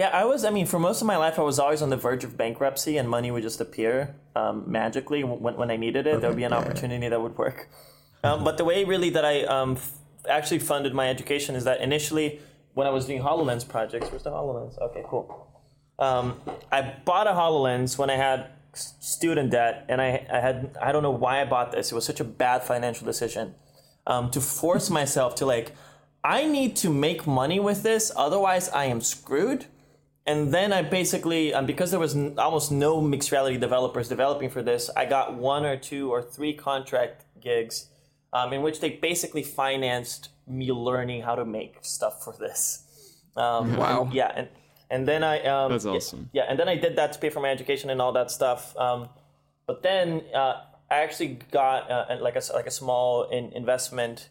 Yeah, 0.00 0.08
I 0.14 0.24
was. 0.24 0.46
I 0.46 0.50
mean, 0.50 0.64
for 0.64 0.78
most 0.78 1.02
of 1.02 1.06
my 1.06 1.18
life, 1.18 1.38
I 1.38 1.42
was 1.42 1.58
always 1.58 1.82
on 1.82 1.90
the 1.90 1.96
verge 1.98 2.24
of 2.24 2.34
bankruptcy, 2.34 2.96
and 2.96 3.06
money 3.06 3.30
would 3.30 3.42
just 3.42 3.60
appear 3.60 4.14
um, 4.34 4.64
magically 4.66 5.24
when, 5.24 5.56
when 5.56 5.70
I 5.70 5.76
needed 5.76 6.06
it. 6.06 6.12
Okay, 6.12 6.20
there 6.22 6.30
would 6.30 6.38
be 6.38 6.44
an 6.44 6.54
opportunity 6.54 7.06
that 7.06 7.20
would 7.20 7.36
work. 7.36 7.68
Um, 8.24 8.42
but 8.42 8.56
the 8.56 8.64
way 8.64 8.84
really 8.84 9.10
that 9.10 9.26
I 9.26 9.42
um, 9.42 9.72
f- 9.72 9.92
actually 10.26 10.60
funded 10.60 10.94
my 10.94 11.10
education 11.10 11.54
is 11.54 11.64
that 11.64 11.82
initially, 11.82 12.40
when 12.72 12.86
I 12.86 12.90
was 12.90 13.04
doing 13.04 13.20
Hololens 13.20 13.68
projects, 13.68 14.10
where's 14.10 14.22
the 14.22 14.30
Hololens? 14.30 14.78
Okay, 14.78 15.04
cool. 15.06 15.26
Um, 15.98 16.40
I 16.72 16.80
bought 17.04 17.26
a 17.26 17.32
Hololens 17.32 17.98
when 17.98 18.08
I 18.08 18.16
had 18.16 18.46
student 18.72 19.50
debt, 19.50 19.84
and 19.90 20.00
I, 20.00 20.26
I 20.32 20.40
had 20.40 20.78
I 20.80 20.92
don't 20.92 21.02
know 21.02 21.10
why 21.10 21.42
I 21.42 21.44
bought 21.44 21.72
this. 21.72 21.92
It 21.92 21.94
was 21.94 22.06
such 22.06 22.20
a 22.20 22.24
bad 22.24 22.62
financial 22.62 23.04
decision 23.04 23.54
um, 24.06 24.30
to 24.30 24.40
force 24.40 24.88
myself 24.88 25.34
to 25.34 25.44
like. 25.44 25.72
I 26.24 26.46
need 26.46 26.74
to 26.76 26.88
make 26.88 27.26
money 27.26 27.60
with 27.60 27.82
this, 27.82 28.10
otherwise 28.16 28.70
I 28.70 28.86
am 28.86 29.02
screwed 29.02 29.66
and 30.30 30.54
then 30.54 30.72
I 30.72 30.82
basically, 30.82 31.52
um, 31.52 31.66
because 31.66 31.90
there 31.90 31.98
was 31.98 32.14
n- 32.14 32.34
almost 32.38 32.70
no 32.70 33.00
mixed 33.00 33.32
reality 33.32 33.58
developers 33.58 34.08
developing 34.08 34.48
for 34.48 34.62
this, 34.62 34.88
I 34.96 35.04
got 35.06 35.34
one 35.34 35.64
or 35.64 35.76
two 35.76 36.12
or 36.12 36.22
three 36.22 36.54
contract 36.54 37.24
gigs 37.40 37.88
um, 38.32 38.52
in 38.52 38.62
which 38.62 38.78
they 38.78 38.90
basically 38.90 39.42
financed 39.42 40.28
me 40.46 40.70
learning 40.70 41.22
how 41.22 41.34
to 41.34 41.44
make 41.44 41.78
stuff 41.82 42.22
for 42.22 42.32
this. 42.38 42.84
Um, 43.36 43.76
wow. 43.76 44.02
And, 44.04 44.14
yeah, 44.14 44.32
and 44.36 44.48
and 44.88 45.08
then 45.08 45.24
I 45.24 45.42
um, 45.42 45.72
that's 45.72 45.86
awesome. 45.86 46.30
Yeah, 46.32 46.44
and 46.48 46.58
then 46.58 46.68
I 46.68 46.76
did 46.76 46.94
that 46.96 47.12
to 47.14 47.18
pay 47.18 47.30
for 47.30 47.40
my 47.40 47.50
education 47.50 47.90
and 47.90 48.00
all 48.00 48.12
that 48.12 48.30
stuff. 48.30 48.76
Um, 48.76 49.08
but 49.66 49.82
then 49.82 50.22
uh, 50.34 50.62
I 50.90 51.02
actually 51.02 51.38
got 51.50 51.90
uh, 51.90 52.18
like 52.20 52.36
a 52.36 52.42
like 52.54 52.66
a 52.66 52.70
small 52.70 53.24
in- 53.24 53.52
investment 53.52 54.28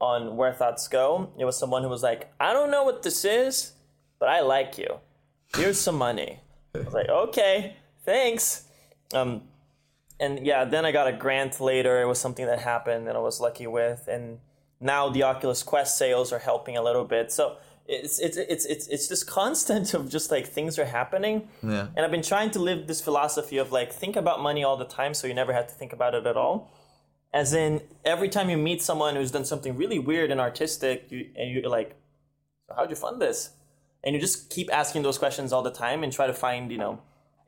on 0.00 0.36
Where 0.36 0.52
Thoughts 0.52 0.86
Go. 0.86 1.32
It 1.38 1.44
was 1.44 1.58
someone 1.58 1.82
who 1.82 1.88
was 1.88 2.02
like, 2.04 2.32
I 2.38 2.52
don't 2.52 2.70
know 2.70 2.84
what 2.84 3.02
this 3.02 3.24
is, 3.24 3.72
but 4.20 4.28
I 4.28 4.40
like 4.40 4.78
you 4.78 5.00
here's 5.54 5.80
some 5.80 5.96
money. 5.96 6.40
I 6.74 6.78
was 6.78 6.94
like, 6.94 7.08
okay, 7.08 7.76
thanks. 8.04 8.66
Um, 9.12 9.42
and 10.18 10.46
yeah, 10.46 10.64
then 10.64 10.84
I 10.84 10.92
got 10.92 11.08
a 11.08 11.12
grant 11.12 11.60
later. 11.60 12.00
It 12.02 12.06
was 12.06 12.20
something 12.20 12.46
that 12.46 12.60
happened 12.60 13.06
that 13.06 13.16
I 13.16 13.20
was 13.20 13.40
lucky 13.40 13.66
with, 13.66 14.06
and 14.06 14.38
now 14.78 15.08
the 15.08 15.22
Oculus 15.22 15.62
Quest 15.62 15.96
sales 15.96 16.32
are 16.32 16.38
helping 16.38 16.76
a 16.76 16.82
little 16.82 17.04
bit. 17.04 17.32
So 17.32 17.56
it's 17.86 18.18
it's 18.20 18.36
it's 18.36 18.64
it's 18.66 18.86
it's 18.86 19.08
this 19.08 19.24
constant 19.24 19.94
of 19.94 20.08
just 20.08 20.30
like 20.30 20.46
things 20.46 20.78
are 20.78 20.84
happening. 20.84 21.48
Yeah. 21.62 21.88
And 21.96 22.04
I've 22.04 22.10
been 22.10 22.22
trying 22.22 22.50
to 22.52 22.58
live 22.58 22.86
this 22.86 23.00
philosophy 23.00 23.56
of 23.56 23.72
like 23.72 23.92
think 23.92 24.16
about 24.16 24.40
money 24.40 24.62
all 24.62 24.76
the 24.76 24.84
time, 24.84 25.14
so 25.14 25.26
you 25.26 25.34
never 25.34 25.52
have 25.52 25.66
to 25.66 25.74
think 25.74 25.92
about 25.92 26.14
it 26.14 26.26
at 26.26 26.36
all. 26.36 26.70
As 27.32 27.52
in, 27.54 27.80
every 28.04 28.28
time 28.28 28.50
you 28.50 28.56
meet 28.56 28.82
someone 28.82 29.14
who's 29.16 29.30
done 29.30 29.44
something 29.44 29.76
really 29.76 29.98
weird 29.98 30.30
and 30.30 30.40
artistic, 30.40 31.06
you 31.10 31.30
and 31.36 31.50
you're 31.50 31.68
like, 31.68 31.96
so 32.66 32.74
how'd 32.76 32.90
you 32.90 32.96
fund 32.96 33.20
this? 33.20 33.50
And 34.04 34.14
you 34.14 34.20
just 34.20 34.50
keep 34.50 34.72
asking 34.72 35.02
those 35.02 35.18
questions 35.18 35.52
all 35.52 35.62
the 35.62 35.70
time 35.70 36.02
and 36.02 36.12
try 36.12 36.26
to 36.26 36.34
find 36.34 36.70
you 36.72 36.78
know 36.78 37.00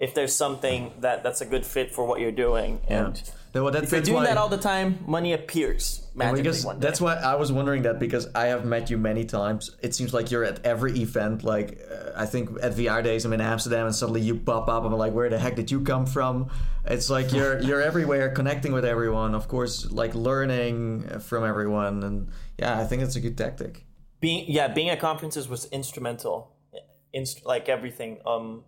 if 0.03 0.15
there's 0.15 0.35
something 0.35 0.93
that 0.99 1.23
that's 1.23 1.41
a 1.43 1.47
good 1.47 1.65
fit 1.65 1.95
for 1.95 2.05
what 2.05 2.19
you're 2.19 2.33
doing. 2.33 2.81
And 2.89 3.23
yeah. 3.55 3.61
well, 3.61 3.71
that's, 3.71 3.85
if 3.85 3.93
you're 3.93 4.01
doing 4.01 4.17
why, 4.17 4.25
that 4.25 4.37
all 4.37 4.49
the 4.49 4.59
time 4.59 4.99
money 5.07 5.33
appears 5.33 6.05
magically 6.13 6.43
because 6.43 6.65
one 6.65 6.81
day. 6.81 6.87
that's 6.87 7.01
why 7.01 7.15
i 7.15 7.35
was 7.37 7.51
wondering 7.51 7.83
that 7.83 7.99
because 7.99 8.29
i 8.35 8.47
have 8.47 8.65
met 8.65 8.91
you 8.91 8.99
many 8.99 9.25
times. 9.25 9.77
It 9.81 9.95
seems 9.95 10.13
like 10.13 10.33
you're 10.33 10.45
at 10.45 10.67
every 10.67 10.99
event 11.01 11.45
like 11.45 11.81
uh, 11.89 12.11
i 12.17 12.27
think 12.27 12.51
at 12.61 12.73
vr 12.73 13.03
days 13.05 13.25
i'm 13.25 13.33
in 13.33 13.41
amsterdam 13.41 13.87
and 13.87 13.95
suddenly 13.95 14.21
you 14.21 14.35
pop 14.35 14.69
up. 14.69 14.83
I'm 14.85 14.93
like 14.93 15.13
where 15.13 15.31
the 15.31 15.39
heck 15.39 15.55
did 15.55 15.71
you 15.71 15.81
come 15.83 16.07
from? 16.07 16.51
It's 16.85 17.09
like 17.09 17.33
you're 17.37 17.63
you're 17.63 17.81
everywhere 17.81 18.31
connecting 18.31 18.73
with 18.73 18.85
everyone 18.85 19.37
of 19.37 19.47
course 19.47 19.89
like 19.93 20.17
learning 20.17 21.21
from 21.21 21.45
everyone. 21.45 22.03
And 22.03 22.29
yeah 22.59 22.77
i 22.81 22.85
think 22.85 23.03
it's 23.03 23.15
a 23.15 23.21
good 23.21 23.39
tactic 23.39 23.85
being 24.23 24.51
yeah 24.51 24.69
being 24.69 24.89
at 24.89 24.99
conferences 24.99 25.49
was 25.49 25.67
instrumental 25.67 26.51
Inst- 27.13 27.45
like 27.45 27.69
everything 27.69 28.21
um 28.25 28.65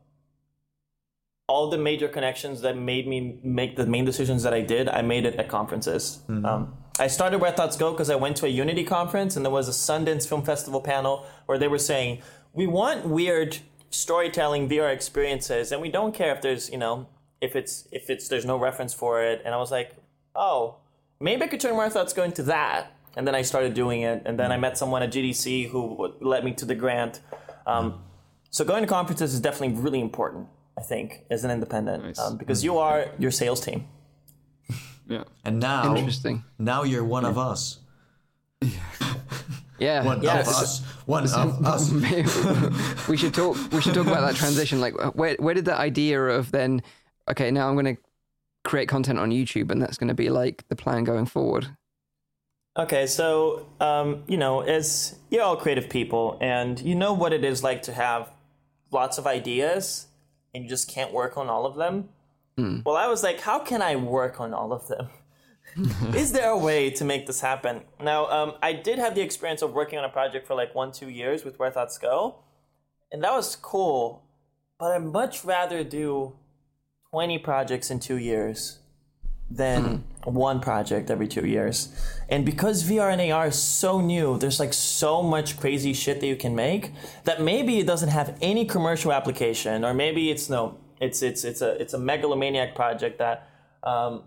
all 1.47 1.69
the 1.71 1.79
major 1.79 2.09
connections 2.09 2.63
that 2.63 2.77
made 2.77 3.07
me 3.07 3.39
make 3.43 3.77
the 3.77 3.87
main 3.87 4.05
decisions 4.05 4.43
that 4.45 4.55
I 4.55 4.63
did, 4.63 4.89
I 4.89 5.03
made 5.03 5.27
it 5.27 5.35
at 5.37 5.49
conferences. 5.49 6.21
Mm-hmm. 6.29 6.45
Um, 6.47 6.77
I 6.99 7.07
started 7.07 7.41
Where 7.41 7.53
Thoughts 7.53 7.77
Go 7.77 7.91
because 7.91 8.09
I 8.09 8.15
went 8.15 8.37
to 8.39 8.47
a 8.47 8.49
Unity 8.49 8.85
conference 8.85 9.37
and 9.37 9.45
there 9.45 9.53
was 9.53 9.69
a 9.69 9.73
Sundance 9.73 10.27
Film 10.27 10.43
Festival 10.43 10.81
panel 10.81 11.27
where 11.45 11.59
they 11.59 11.69
were 11.69 11.79
saying, 11.79 12.23
we 12.55 12.67
want 12.67 13.07
weird 13.07 13.59
storytelling 13.91 14.69
VR 14.69 14.93
experiences 14.93 15.71
and 15.71 15.83
we 15.83 15.91
don't 15.91 16.15
care 16.15 16.35
if 16.35 16.41
there's, 16.41 16.71
you 16.71 16.79
know, 16.79 17.09
if 17.43 17.55
it's, 17.55 17.89
if 17.93 18.09
it's, 18.09 18.29
there's 18.29 18.47
no 18.47 18.57
reference 18.57 18.95
for 18.95 19.23
it. 19.23 19.43
And 19.45 19.55
I 19.55 19.59
was 19.59 19.71
like, 19.71 19.97
oh, 20.35 20.77
maybe 21.21 21.43
I 21.43 21.49
could 21.49 21.61
turn 21.61 21.77
Where 21.77 21.91
Thoughts 21.91 22.15
Go 22.15 22.23
into 22.23 22.43
that 22.45 22.94
and 23.17 23.27
then 23.27 23.35
I 23.35 23.43
started 23.43 23.75
doing 23.75 24.03
it. 24.03 24.23
And 24.25 24.39
then 24.39 24.53
I 24.53 24.57
met 24.57 24.77
someone 24.79 25.03
at 25.03 25.13
GDC 25.13 25.69
who 25.69 26.15
led 26.21 26.45
me 26.45 26.53
to 26.55 26.65
the 26.65 26.75
grant. 26.75 27.21
Um, 27.67 28.03
so 28.51 28.65
going 28.65 28.83
to 28.83 28.89
conferences 28.89 29.35
is 29.35 29.41
definitely 29.41 29.77
really 29.77 30.01
important, 30.01 30.49
I 30.79 30.83
think, 30.83 31.25
as 31.31 31.45
an 31.45 31.51
independent, 31.51 32.05
nice. 32.05 32.19
um, 32.19 32.37
because 32.37 32.63
you 32.63 32.79
are 32.79 33.07
your 33.19 33.31
sales 33.31 33.61
team. 33.61 33.89
Yeah. 35.07 35.25
And 35.45 35.61
now, 35.61 35.95
interesting. 35.95 36.45
Now 36.59 36.83
you're 36.83 37.05
one 37.05 37.25
yeah. 37.25 37.29
of 37.29 37.37
us. 37.37 37.79
Yeah, 39.79 40.05
one 40.05 40.23
yeah. 40.23 40.41
of 40.41 40.49
us. 40.49 40.81
One 41.07 41.25
of 41.25 41.67
us. 41.67 41.91
we 43.09 43.17
should 43.17 43.35
talk. 43.35 43.57
We 43.73 43.81
should 43.81 43.95
talk 43.95 44.07
about 44.07 44.21
that 44.21 44.37
transition. 44.37 44.81
Like, 44.81 44.95
where 45.15 45.37
where 45.39 45.55
did 45.55 45.65
that 45.67 45.79
idea 45.79 46.23
of 46.23 46.53
then? 46.53 46.83
Okay, 47.29 47.51
now 47.51 47.69
I'm 47.69 47.75
going 47.75 47.97
to 47.97 48.03
create 48.63 48.89
content 48.89 49.19
on 49.19 49.31
YouTube, 49.31 49.71
and 49.71 49.83
that's 49.83 49.99
going 49.99 50.09
to 50.09 50.15
be 50.15 50.31
like 50.31 50.67
the 50.69 50.77
plan 50.77 51.05
going 51.05 51.27
forward. 51.27 51.69
Okay, 52.77 53.07
so 53.07 53.67
um, 53.81 54.25
you 54.27 54.37
know, 54.37 54.61
as 54.61 55.17
you're 55.31 55.43
all 55.43 55.57
creative 55.57 55.89
people, 55.89 56.37
and 56.41 56.81
you 56.81 56.95
know 56.95 57.13
what 57.13 57.33
it 57.33 57.45
is 57.45 57.63
like 57.63 57.83
to 57.83 57.93
have 57.93 58.33
lots 58.91 59.17
of 59.17 59.27
ideas, 59.27 60.09
and 60.53 60.65
you 60.65 60.71
just 60.71 60.91
can't 60.91 61.13
work 61.13 61.37
on 61.37 61.49
all 61.49 61.67
of 61.67 61.77
them. 61.77 62.09
Mm. 62.59 62.85
Well, 62.85 62.97
I 62.97 63.07
was 63.07 63.23
like, 63.23 63.41
how 63.41 63.61
can 63.61 63.81
I 63.81 63.95
work 63.97 64.41
on 64.41 64.53
all 64.53 64.73
of 64.73 64.89
them? 64.89 65.09
is 66.15 66.33
there 66.33 66.51
a 66.51 66.59
way 66.59 66.91
to 66.91 67.05
make 67.05 67.27
this 67.27 67.41
happen? 67.41 67.83
Now, 68.01 68.27
um, 68.27 68.55
I 68.61 68.73
did 68.73 68.99
have 68.99 69.15
the 69.15 69.23
experience 69.23 69.63
of 69.63 69.73
working 69.73 69.99
on 69.99 70.05
a 70.05 70.09
project 70.09 70.47
for 70.47 70.55
like 70.55 70.75
one, 70.75 70.91
two 70.91 71.09
years 71.09 71.45
with 71.45 71.59
Where 71.61 71.71
Thoughts 71.71 71.97
Go, 71.97 72.41
and 73.13 73.23
that 73.23 73.33
was 73.33 73.55
cool. 73.55 74.25
But 74.81 74.93
I'd 74.93 75.05
much 75.05 75.45
rather 75.45 75.85
do 75.85 76.35
twenty 77.13 77.39
projects 77.39 77.89
in 77.89 78.01
two 78.01 78.19
years 78.19 78.81
than 79.49 79.85
mm. 79.85 80.03
One 80.25 80.61
project 80.61 81.11
every 81.11 81.29
two 81.29 81.47
years. 81.47 81.89
And 82.29 82.45
because 82.45 82.85
VR 82.85 83.13
and 83.13 83.33
AR 83.33 83.49
is 83.49 83.57
so 83.57 84.01
new, 84.01 84.39
there's 84.39 84.59
like 84.59 84.73
so 84.73 85.23
much 85.23 85.59
crazy 85.59 85.93
shit 85.93 86.21
that 86.21 86.27
you 86.27 86.37
can 86.37 86.55
make 86.55 86.93
that 87.25 87.43
maybe 87.43 87.79
it 87.79 87.87
doesn't 87.87 88.09
have 88.09 88.37
any 88.41 88.65
commercial 88.65 89.13
application, 89.13 89.85
or 89.85 89.95
maybe 89.95 90.31
it's 90.31 90.49
no, 90.49 90.79
it's 91.01 91.23
it's 91.23 91.45
it's 91.45 91.61
a 91.61 91.81
it's 91.81 91.95
a 91.95 91.99
megalomaniac 91.99 92.75
project 92.75 93.19
that 93.19 93.49
um, 93.83 94.23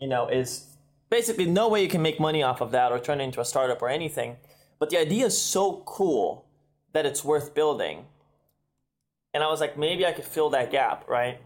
you 0.00 0.08
know 0.08 0.28
is 0.28 0.76
basically 1.10 1.46
no 1.46 1.68
way 1.68 1.82
you 1.82 1.88
can 1.88 2.02
make 2.02 2.18
money 2.18 2.42
off 2.42 2.60
of 2.60 2.70
that 2.72 2.92
or 2.92 2.98
turn 2.98 3.20
it 3.20 3.24
into 3.24 3.40
a 3.40 3.44
startup 3.44 3.80
or 3.82 3.88
anything. 3.88 4.36
But 4.78 4.90
the 4.90 4.98
idea 4.98 5.26
is 5.26 5.40
so 5.40 5.82
cool 5.86 6.46
that 6.92 7.06
it's 7.06 7.24
worth 7.24 7.54
building. 7.54 8.06
And 9.32 9.42
I 9.42 9.48
was 9.48 9.60
like, 9.60 9.76
maybe 9.76 10.06
I 10.06 10.12
could 10.12 10.24
fill 10.24 10.50
that 10.50 10.70
gap, 10.70 11.06
right? 11.08 11.40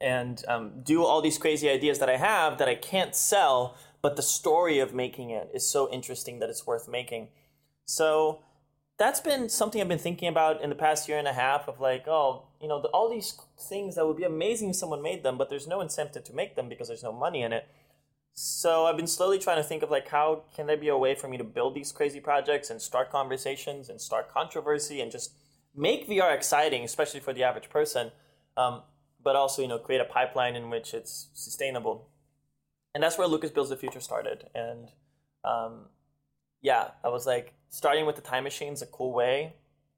And 0.00 0.44
um, 0.46 0.82
do 0.82 1.04
all 1.04 1.20
these 1.20 1.38
crazy 1.38 1.68
ideas 1.68 1.98
that 1.98 2.08
I 2.08 2.16
have 2.16 2.58
that 2.58 2.68
I 2.68 2.74
can't 2.74 3.14
sell, 3.14 3.76
but 4.00 4.16
the 4.16 4.22
story 4.22 4.78
of 4.78 4.94
making 4.94 5.30
it 5.30 5.50
is 5.52 5.66
so 5.66 5.90
interesting 5.90 6.38
that 6.38 6.48
it's 6.48 6.66
worth 6.66 6.88
making. 6.88 7.28
So 7.84 8.42
that's 8.98 9.20
been 9.20 9.48
something 9.48 9.80
I've 9.80 9.88
been 9.88 9.98
thinking 9.98 10.28
about 10.28 10.62
in 10.62 10.70
the 10.70 10.76
past 10.76 11.08
year 11.08 11.18
and 11.18 11.28
a 11.28 11.32
half 11.32 11.68
of 11.68 11.80
like, 11.80 12.06
oh, 12.06 12.46
you 12.60 12.68
know, 12.68 12.80
the, 12.82 12.88
all 12.88 13.08
these 13.08 13.40
things 13.58 13.94
that 13.94 14.06
would 14.06 14.16
be 14.16 14.24
amazing 14.24 14.70
if 14.70 14.76
someone 14.76 15.02
made 15.02 15.22
them, 15.22 15.38
but 15.38 15.50
there's 15.50 15.66
no 15.66 15.80
incentive 15.80 16.24
to 16.24 16.32
make 16.32 16.56
them 16.56 16.68
because 16.68 16.88
there's 16.88 17.02
no 17.02 17.12
money 17.12 17.42
in 17.42 17.52
it. 17.52 17.66
So 18.34 18.86
I've 18.86 18.96
been 18.96 19.08
slowly 19.08 19.38
trying 19.38 19.56
to 19.56 19.64
think 19.64 19.82
of 19.82 19.90
like 19.90 20.08
how 20.08 20.44
can 20.54 20.66
there 20.66 20.76
be 20.76 20.88
a 20.88 20.96
way 20.96 21.16
for 21.16 21.26
me 21.26 21.38
to 21.38 21.44
build 21.44 21.74
these 21.74 21.90
crazy 21.90 22.20
projects 22.20 22.70
and 22.70 22.80
start 22.80 23.10
conversations 23.10 23.88
and 23.88 24.00
start 24.00 24.32
controversy 24.32 25.00
and 25.00 25.10
just 25.10 25.32
make 25.74 26.08
VR 26.08 26.34
exciting, 26.34 26.84
especially 26.84 27.20
for 27.20 27.32
the 27.32 27.42
average 27.42 27.68
person. 27.68 28.12
Um, 28.56 28.82
but 29.28 29.36
also 29.36 29.60
you 29.60 29.68
know 29.68 29.76
create 29.76 30.00
a 30.00 30.06
pipeline 30.06 30.56
in 30.56 30.70
which 30.70 30.94
it's 30.94 31.28
sustainable. 31.34 32.08
And 32.94 33.02
that's 33.02 33.18
where 33.18 33.28
lucas 33.28 33.50
builds 33.50 33.68
the 33.68 33.76
future 33.76 34.00
started. 34.00 34.48
And 34.54 34.88
um, 35.44 35.72
yeah 36.62 36.84
i 37.04 37.08
was 37.08 37.26
like 37.26 37.52
starting 37.68 38.06
with 38.06 38.16
the 38.16 38.22
time 38.22 38.44
machine 38.44 38.72
is 38.72 38.80
a 38.80 38.86
cool 38.86 39.12
way 39.12 39.52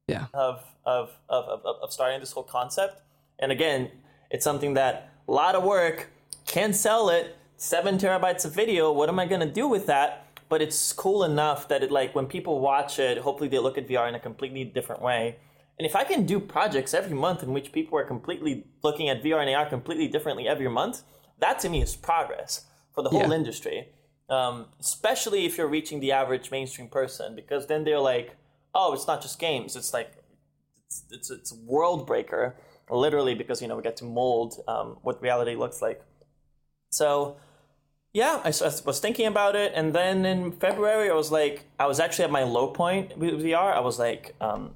yeah. 0.09 0.27
of, 0.35 0.65
of, 0.85 1.11
of, 1.29 1.45
of, 1.49 1.77
of 1.81 1.93
starting 1.93 2.19
this 2.19 2.33
whole 2.33 2.49
concept. 2.59 3.03
And 3.39 3.53
again 3.53 3.93
it's 4.33 4.43
something 4.43 4.75
that 4.75 5.13
a 5.29 5.31
lot 5.31 5.55
of 5.55 5.63
work 5.63 6.09
can 6.49 6.73
sell 6.73 7.09
it. 7.09 7.37
Seven 7.57 7.99
terabytes 7.99 8.45
of 8.45 8.53
video 8.53 8.91
what 8.91 9.09
am 9.09 9.21
i 9.21 9.27
going 9.27 9.47
to 9.49 9.55
do 9.63 9.69
with 9.69 9.87
that? 9.87 10.27
But 10.49 10.61
it's 10.61 10.93
cool 10.93 11.23
enough 11.23 11.69
that 11.69 11.85
it 11.85 11.93
like 11.93 12.17
when 12.17 12.27
people 12.27 12.59
watch 12.59 12.99
it, 12.99 13.19
hopefully 13.19 13.49
they 13.49 13.61
look 13.61 13.79
at 13.79 13.87
VR 13.87 14.09
in 14.09 14.17
a 14.17 14.25
completely 14.29 14.65
different 14.65 15.03
way. 15.03 15.37
And 15.81 15.87
if 15.87 15.97
I 15.97 16.05
can 16.05 16.27
do 16.27 16.39
projects 16.41 16.93
every 16.93 17.17
month 17.17 17.43
in 17.43 17.55
which 17.55 17.73
people 17.73 17.99
are 17.99 18.05
completely 18.05 18.67
looking 18.85 19.09
at 19.09 19.23
VR 19.23 19.41
and 19.41 19.49
AR 19.49 19.65
completely 19.65 20.09
differently 20.09 20.47
every 20.47 20.69
month, 20.69 21.05
that 21.39 21.59
to 21.61 21.71
me 21.71 21.81
is 21.81 21.97
progress 21.97 22.67
for 22.95 23.03
the 23.03 23.09
whole 23.09 23.31
Yeah. 23.31 23.33
industry. 23.33 23.89
Um, 24.29 24.67
especially 24.79 25.47
if 25.47 25.57
you're 25.57 25.69
reaching 25.69 26.01
the 26.01 26.13
average 26.13 26.51
mainstream 26.51 26.89
person, 26.89 27.35
because 27.35 27.67
then 27.67 27.85
they're 27.85 27.99
like, 27.99 28.37
"Oh, 28.75 28.93
it's 28.93 29.07
not 29.07 29.23
just 29.23 29.39
games; 29.39 29.75
it's 29.75 29.95
like 29.95 30.13
it's 30.87 31.05
it's, 31.11 31.31
it's 31.31 31.53
a 31.53 31.57
world 31.57 32.07
breaker, 32.07 32.57
literally, 32.91 33.35
because 33.35 33.63
you 33.63 33.69
know 33.69 33.77
we 33.77 33.83
get 33.83 33.97
to 33.99 34.05
mold 34.05 34.63
um, 34.69 34.99
what 35.03 35.23
reality 35.23 35.57
looks 35.57 35.83
like." 35.83 36.03
So, 36.91 37.37
yeah, 38.13 38.41
I 38.45 38.49
was 38.49 39.01
thinking 39.01 39.27
about 39.27 39.57
it, 39.57 39.73
and 39.75 39.95
then 39.95 40.27
in 40.27 40.53
February, 40.53 41.11
I 41.11 41.15
was 41.15 41.33
like, 41.33 41.67
I 41.79 41.87
was 41.87 42.01
actually 42.01 42.27
at 42.27 42.33
my 42.33 42.45
low 42.45 42.69
point 42.69 43.19
with 43.19 43.43
VR. 43.43 43.73
I 43.75 43.81
was 43.81 43.99
like, 43.99 44.35
um, 44.41 44.75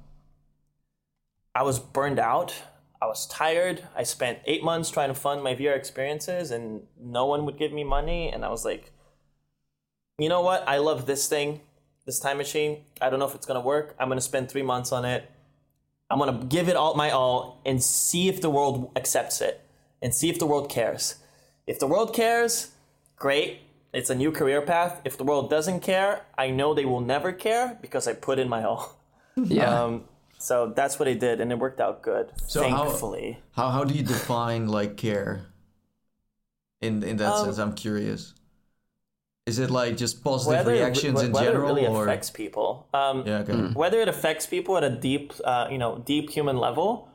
I 1.55 1.63
was 1.63 1.79
burned 1.79 2.19
out. 2.19 2.53
I 3.01 3.05
was 3.05 3.25
tired. 3.27 3.83
I 3.95 4.03
spent 4.03 4.39
eight 4.45 4.63
months 4.63 4.89
trying 4.89 5.07
to 5.09 5.15
fund 5.15 5.41
my 5.41 5.55
VR 5.55 5.75
experiences, 5.75 6.51
and 6.51 6.83
no 6.99 7.25
one 7.25 7.45
would 7.45 7.57
give 7.57 7.71
me 7.71 7.83
money. 7.83 8.29
And 8.29 8.43
I 8.43 8.49
was 8.49 8.65
like, 8.65 8.91
you 10.17 10.27
know 10.27 10.41
what? 10.41 10.67
I 10.67 10.77
love 10.77 11.05
this 11.05 11.27
thing, 11.27 11.61
this 12.05 12.19
time 12.19 12.37
machine. 12.37 12.83
I 13.01 13.09
don't 13.09 13.19
know 13.19 13.27
if 13.27 13.35
it's 13.35 13.45
gonna 13.45 13.61
work. 13.61 13.95
I'm 13.99 14.09
gonna 14.09 14.21
spend 14.21 14.49
three 14.49 14.63
months 14.63 14.91
on 14.91 15.05
it. 15.05 15.29
I'm 16.09 16.19
gonna 16.19 16.45
give 16.45 16.67
it 16.67 16.75
all 16.75 16.93
my 16.95 17.11
all 17.11 17.61
and 17.65 17.81
see 17.81 18.27
if 18.27 18.41
the 18.41 18.49
world 18.49 18.91
accepts 18.95 19.41
it 19.41 19.61
and 20.01 20.13
see 20.13 20.29
if 20.29 20.39
the 20.39 20.45
world 20.45 20.69
cares. 20.69 21.15
If 21.67 21.79
the 21.79 21.87
world 21.87 22.13
cares, 22.13 22.71
great. 23.15 23.61
It's 23.93 24.09
a 24.09 24.15
new 24.15 24.31
career 24.31 24.61
path. 24.61 25.01
If 25.05 25.17
the 25.17 25.23
world 25.23 25.49
doesn't 25.49 25.79
care, 25.79 26.21
I 26.37 26.49
know 26.49 26.73
they 26.73 26.85
will 26.85 27.01
never 27.01 27.31
care 27.31 27.77
because 27.81 28.07
I 28.07 28.13
put 28.13 28.39
in 28.39 28.49
my 28.49 28.63
all. 28.63 28.99
Yeah. 29.37 29.83
Um, 29.83 30.05
so 30.37 30.73
that's 30.75 30.99
what 30.99 31.07
I 31.07 31.13
did, 31.13 31.41
and 31.41 31.51
it 31.51 31.59
worked 31.59 31.79
out 31.79 32.01
good. 32.01 32.31
So 32.47 32.61
thankfully. 32.61 33.39
How 33.53 33.69
how 33.69 33.83
do 33.83 33.93
you 33.93 34.03
define 34.03 34.67
like 34.67 34.97
care? 34.97 35.45
In 36.81 37.03
in 37.03 37.17
that 37.17 37.33
Um, 37.33 37.45
sense, 37.45 37.57
I'm 37.57 37.73
curious. 37.73 38.33
Is 39.45 39.59
it 39.59 39.69
like 39.69 39.95
just 39.95 40.23
positive 40.23 40.65
reactions 40.65 41.21
it, 41.21 41.27
in 41.27 41.31
whether 41.31 41.45
general, 41.45 41.69
it 41.69 41.81
really 41.81 41.87
or 41.87 42.03
affects 42.03 42.31
people. 42.31 42.87
Um, 42.93 43.23
yeah, 43.27 43.39
okay, 43.39 43.53
Whether 43.53 44.01
it 44.01 44.07
affects 44.07 44.47
people 44.47 44.75
at 44.75 44.83
a 44.83 44.89
deep, 44.89 45.33
uh, 45.43 45.67
you 45.69 45.77
know, 45.77 45.99
deep 45.99 46.31
human 46.31 46.57
level, 46.57 47.09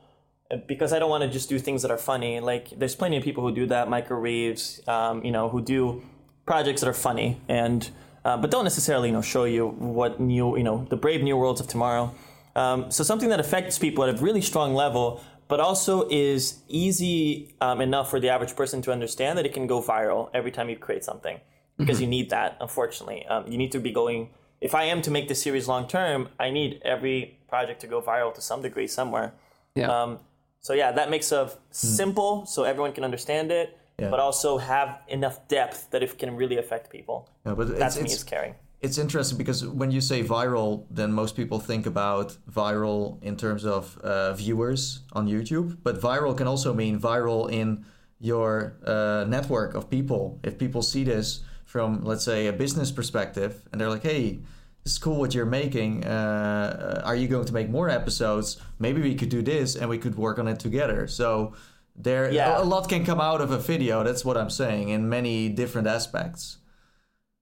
uh, 0.49 0.57
because 0.65 0.93
I 0.93 0.99
don't 0.99 1.09
want 1.09 1.23
to 1.23 1.29
just 1.29 1.49
do 1.49 1.59
things 1.59 1.81
that 1.81 1.91
are 1.91 1.97
funny. 1.97 2.39
Like 2.39 2.69
there's 2.69 2.95
plenty 2.95 3.17
of 3.17 3.23
people 3.23 3.43
who 3.43 3.53
do 3.53 3.65
that, 3.67 3.89
Michael 3.89 4.15
Reeves, 4.17 4.81
um, 4.87 5.25
you 5.25 5.31
know, 5.31 5.49
who 5.49 5.61
do 5.61 6.03
projects 6.45 6.81
that 6.81 6.89
are 6.89 6.93
funny 6.93 7.39
and 7.47 7.89
uh, 8.23 8.37
but 8.37 8.51
don't 8.51 8.63
necessarily 8.63 9.09
you 9.09 9.13
know 9.13 9.21
show 9.21 9.45
you 9.45 9.67
what 9.67 10.19
new 10.19 10.57
you 10.57 10.63
know 10.63 10.85
the 10.89 10.95
brave 10.95 11.21
new 11.23 11.35
worlds 11.35 11.59
of 11.61 11.67
tomorrow. 11.67 12.13
Um, 12.55 12.91
so 12.91 13.03
something 13.03 13.29
that 13.29 13.39
affects 13.39 13.79
people 13.79 14.03
at 14.03 14.09
a 14.19 14.21
really 14.21 14.41
strong 14.41 14.73
level, 14.73 15.23
but 15.47 15.59
also 15.59 16.07
is 16.09 16.59
easy 16.67 17.55
um, 17.61 17.81
enough 17.81 18.09
for 18.09 18.19
the 18.19 18.29
average 18.29 18.55
person 18.55 18.81
to 18.83 18.91
understand 18.91 19.37
that 19.37 19.45
it 19.45 19.53
can 19.53 19.67
go 19.67 19.81
viral 19.81 20.29
every 20.33 20.51
time 20.51 20.69
you 20.69 20.77
create 20.77 21.03
something 21.03 21.39
because 21.77 21.99
you 21.99 22.07
need 22.07 22.29
that. 22.29 22.57
Unfortunately, 22.61 23.25
um, 23.27 23.47
you 23.51 23.57
need 23.57 23.71
to 23.71 23.79
be 23.79 23.91
going. 23.91 24.29
If 24.61 24.75
I 24.75 24.83
am 24.83 25.01
to 25.01 25.11
make 25.11 25.27
this 25.27 25.41
series 25.41 25.67
long 25.67 25.87
term, 25.87 26.29
I 26.39 26.51
need 26.51 26.81
every 26.85 27.39
project 27.49 27.81
to 27.81 27.87
go 27.87 28.01
viral 28.01 28.33
to 28.35 28.41
some 28.41 28.61
degree 28.61 28.87
somewhere. 28.87 29.33
Yeah. 29.75 29.89
Um, 29.89 30.19
so 30.61 30.73
yeah, 30.73 30.91
that 30.91 31.09
makes 31.09 31.31
of 31.31 31.57
simple 31.71 32.45
so 32.45 32.63
everyone 32.63 32.93
can 32.93 33.03
understand 33.03 33.51
it, 33.51 33.77
Yeah. 33.97 34.09
but 34.09 34.19
also 34.19 34.57
have 34.59 34.99
enough 35.07 35.47
depth 35.47 35.89
that 35.91 36.03
it 36.03 36.17
can 36.19 36.35
really 36.35 36.57
affect 36.57 36.89
people. 36.91 37.27
Yeah, 37.45 37.55
but 37.55 37.79
That's 37.79 37.95
it's, 37.95 38.03
me 38.03 38.11
it's, 38.11 38.15
is 38.21 38.23
caring. 38.23 38.55
It's 38.81 38.97
interesting 38.97 39.37
because 39.37 39.65
when 39.65 39.91
you 39.91 40.01
say 40.01 40.23
viral, 40.23 40.85
then 40.89 41.11
most 41.13 41.35
people 41.35 41.59
think 41.59 41.85
about 41.85 42.35
viral 42.49 43.21
in 43.23 43.35
terms 43.37 43.63
of 43.65 43.97
uh, 43.99 44.33
viewers 44.33 45.01
on 45.13 45.27
YouTube. 45.27 45.77
But 45.83 46.01
viral 46.01 46.35
can 46.35 46.47
also 46.47 46.73
mean 46.73 46.99
viral 46.99 47.51
in 47.51 47.85
your 48.19 48.73
uh, 48.85 49.25
network 49.27 49.75
of 49.75 49.89
people. 49.89 50.39
If 50.43 50.57
people 50.57 50.81
see 50.81 51.03
this 51.03 51.41
from, 51.65 52.03
let's 52.03 52.25
say, 52.25 52.47
a 52.47 52.53
business 52.53 52.91
perspective, 52.91 53.51
and 53.71 53.79
they're 53.79 53.89
like, 53.89 54.03
"Hey, 54.03 54.39
this 54.83 54.93
is 54.93 54.99
cool 54.99 55.17
what 55.19 55.33
you're 55.35 55.45
making. 55.63 56.03
Uh, 56.05 57.01
are 57.05 57.15
you 57.15 57.27
going 57.27 57.45
to 57.45 57.53
make 57.53 57.69
more 57.69 57.89
episodes? 57.89 58.57
Maybe 58.79 59.01
we 59.01 59.15
could 59.15 59.29
do 59.29 59.41
this, 59.41 59.75
and 59.75 59.89
we 59.89 59.97
could 59.97 60.15
work 60.15 60.39
on 60.39 60.47
it 60.47 60.59
together." 60.59 61.07
So. 61.07 61.53
There, 61.93 62.31
Yeah. 62.31 62.57
a 62.57 62.63
lot 62.63 62.87
can 62.87 63.03
come 63.05 63.19
out 63.19 63.41
of 63.41 63.51
a 63.51 63.57
video. 63.57 64.01
That's 64.03 64.23
what 64.23 64.37
I'm 64.37 64.49
saying 64.49 64.89
in 64.89 65.09
many 65.09 65.49
different 65.49 65.87
aspects. 65.87 66.57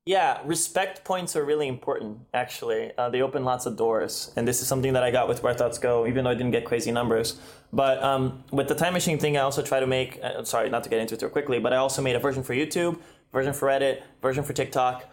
Yeah, 0.09 0.39
respect 0.43 1.03
points 1.03 1.35
are 1.35 1.45
really 1.45 1.67
important. 1.67 2.21
Actually, 2.33 2.91
uh, 2.97 3.11
they 3.11 3.21
open 3.21 3.45
lots 3.45 3.67
of 3.67 3.77
doors, 3.77 4.31
and 4.35 4.47
this 4.47 4.59
is 4.59 4.67
something 4.67 4.93
that 4.93 5.03
I 5.03 5.11
got 5.11 5.27
with 5.27 5.43
Where 5.43 5.53
Thoughts 5.53 5.77
Go, 5.77 6.07
even 6.07 6.23
though 6.23 6.31
I 6.31 6.33
didn't 6.33 6.49
get 6.49 6.65
crazy 6.65 6.91
numbers. 6.91 7.39
But 7.71 8.01
um, 8.01 8.43
with 8.51 8.67
the 8.67 8.73
time 8.73 8.93
machine 8.93 9.19
thing, 9.19 9.37
I 9.37 9.41
also 9.41 9.61
try 9.61 9.79
to 9.79 9.85
make. 9.85 10.19
Uh, 10.23 10.43
sorry, 10.45 10.67
not 10.71 10.83
to 10.85 10.89
get 10.89 10.99
into 10.99 11.13
it 11.13 11.19
too 11.19 11.29
quickly, 11.29 11.59
but 11.59 11.73
I 11.73 11.75
also 11.75 12.01
made 12.01 12.15
a 12.15 12.19
version 12.19 12.41
for 12.41 12.55
YouTube, 12.55 12.97
version 13.31 13.53
for 13.53 13.67
Reddit, 13.67 14.01
version 14.19 14.43
for 14.43 14.53
TikTok, 14.53 15.07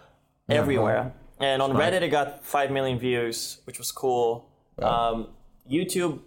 everywhere. 0.49 1.13
And 1.41 1.61
on 1.61 1.73
Smart. 1.73 1.93
Reddit, 1.93 2.01
it 2.01 2.09
got 2.09 2.43
five 2.43 2.71
million 2.71 2.99
views, 2.99 3.61
which 3.65 3.77
was 3.77 3.93
cool. 3.93 4.49
Um, 4.79 5.29
YouTube 5.71 6.21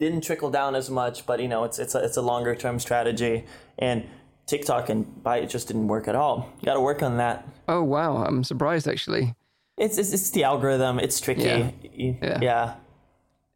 didn't 0.00 0.22
trickle 0.22 0.50
down 0.50 0.74
as 0.74 0.90
much, 0.90 1.24
but 1.24 1.38
you 1.38 1.46
know, 1.46 1.62
it's 1.62 1.78
it's 1.78 1.94
a, 1.94 2.02
it's 2.02 2.16
a 2.16 2.22
longer 2.22 2.56
term 2.56 2.80
strategy. 2.80 3.44
And 3.78 4.08
TikTok 4.50 4.88
and 4.88 5.22
by 5.22 5.38
it 5.38 5.48
just 5.48 5.68
didn't 5.68 5.86
work 5.86 6.08
at 6.08 6.16
all. 6.16 6.52
You 6.60 6.66
got 6.66 6.74
to 6.74 6.80
work 6.80 7.02
on 7.02 7.16
that. 7.18 7.48
oh 7.68 7.82
wow, 7.82 8.24
I'm 8.24 8.42
surprised 8.42 8.88
actually. 8.88 9.34
It's, 9.78 9.96
it's 9.96 10.12
it's 10.12 10.30
the 10.30 10.44
algorithm. 10.44 10.98
It's 10.98 11.20
tricky. 11.20 11.42
Yeah. 11.42 11.70
Yeah. 11.94 12.38
yeah. 12.42 12.74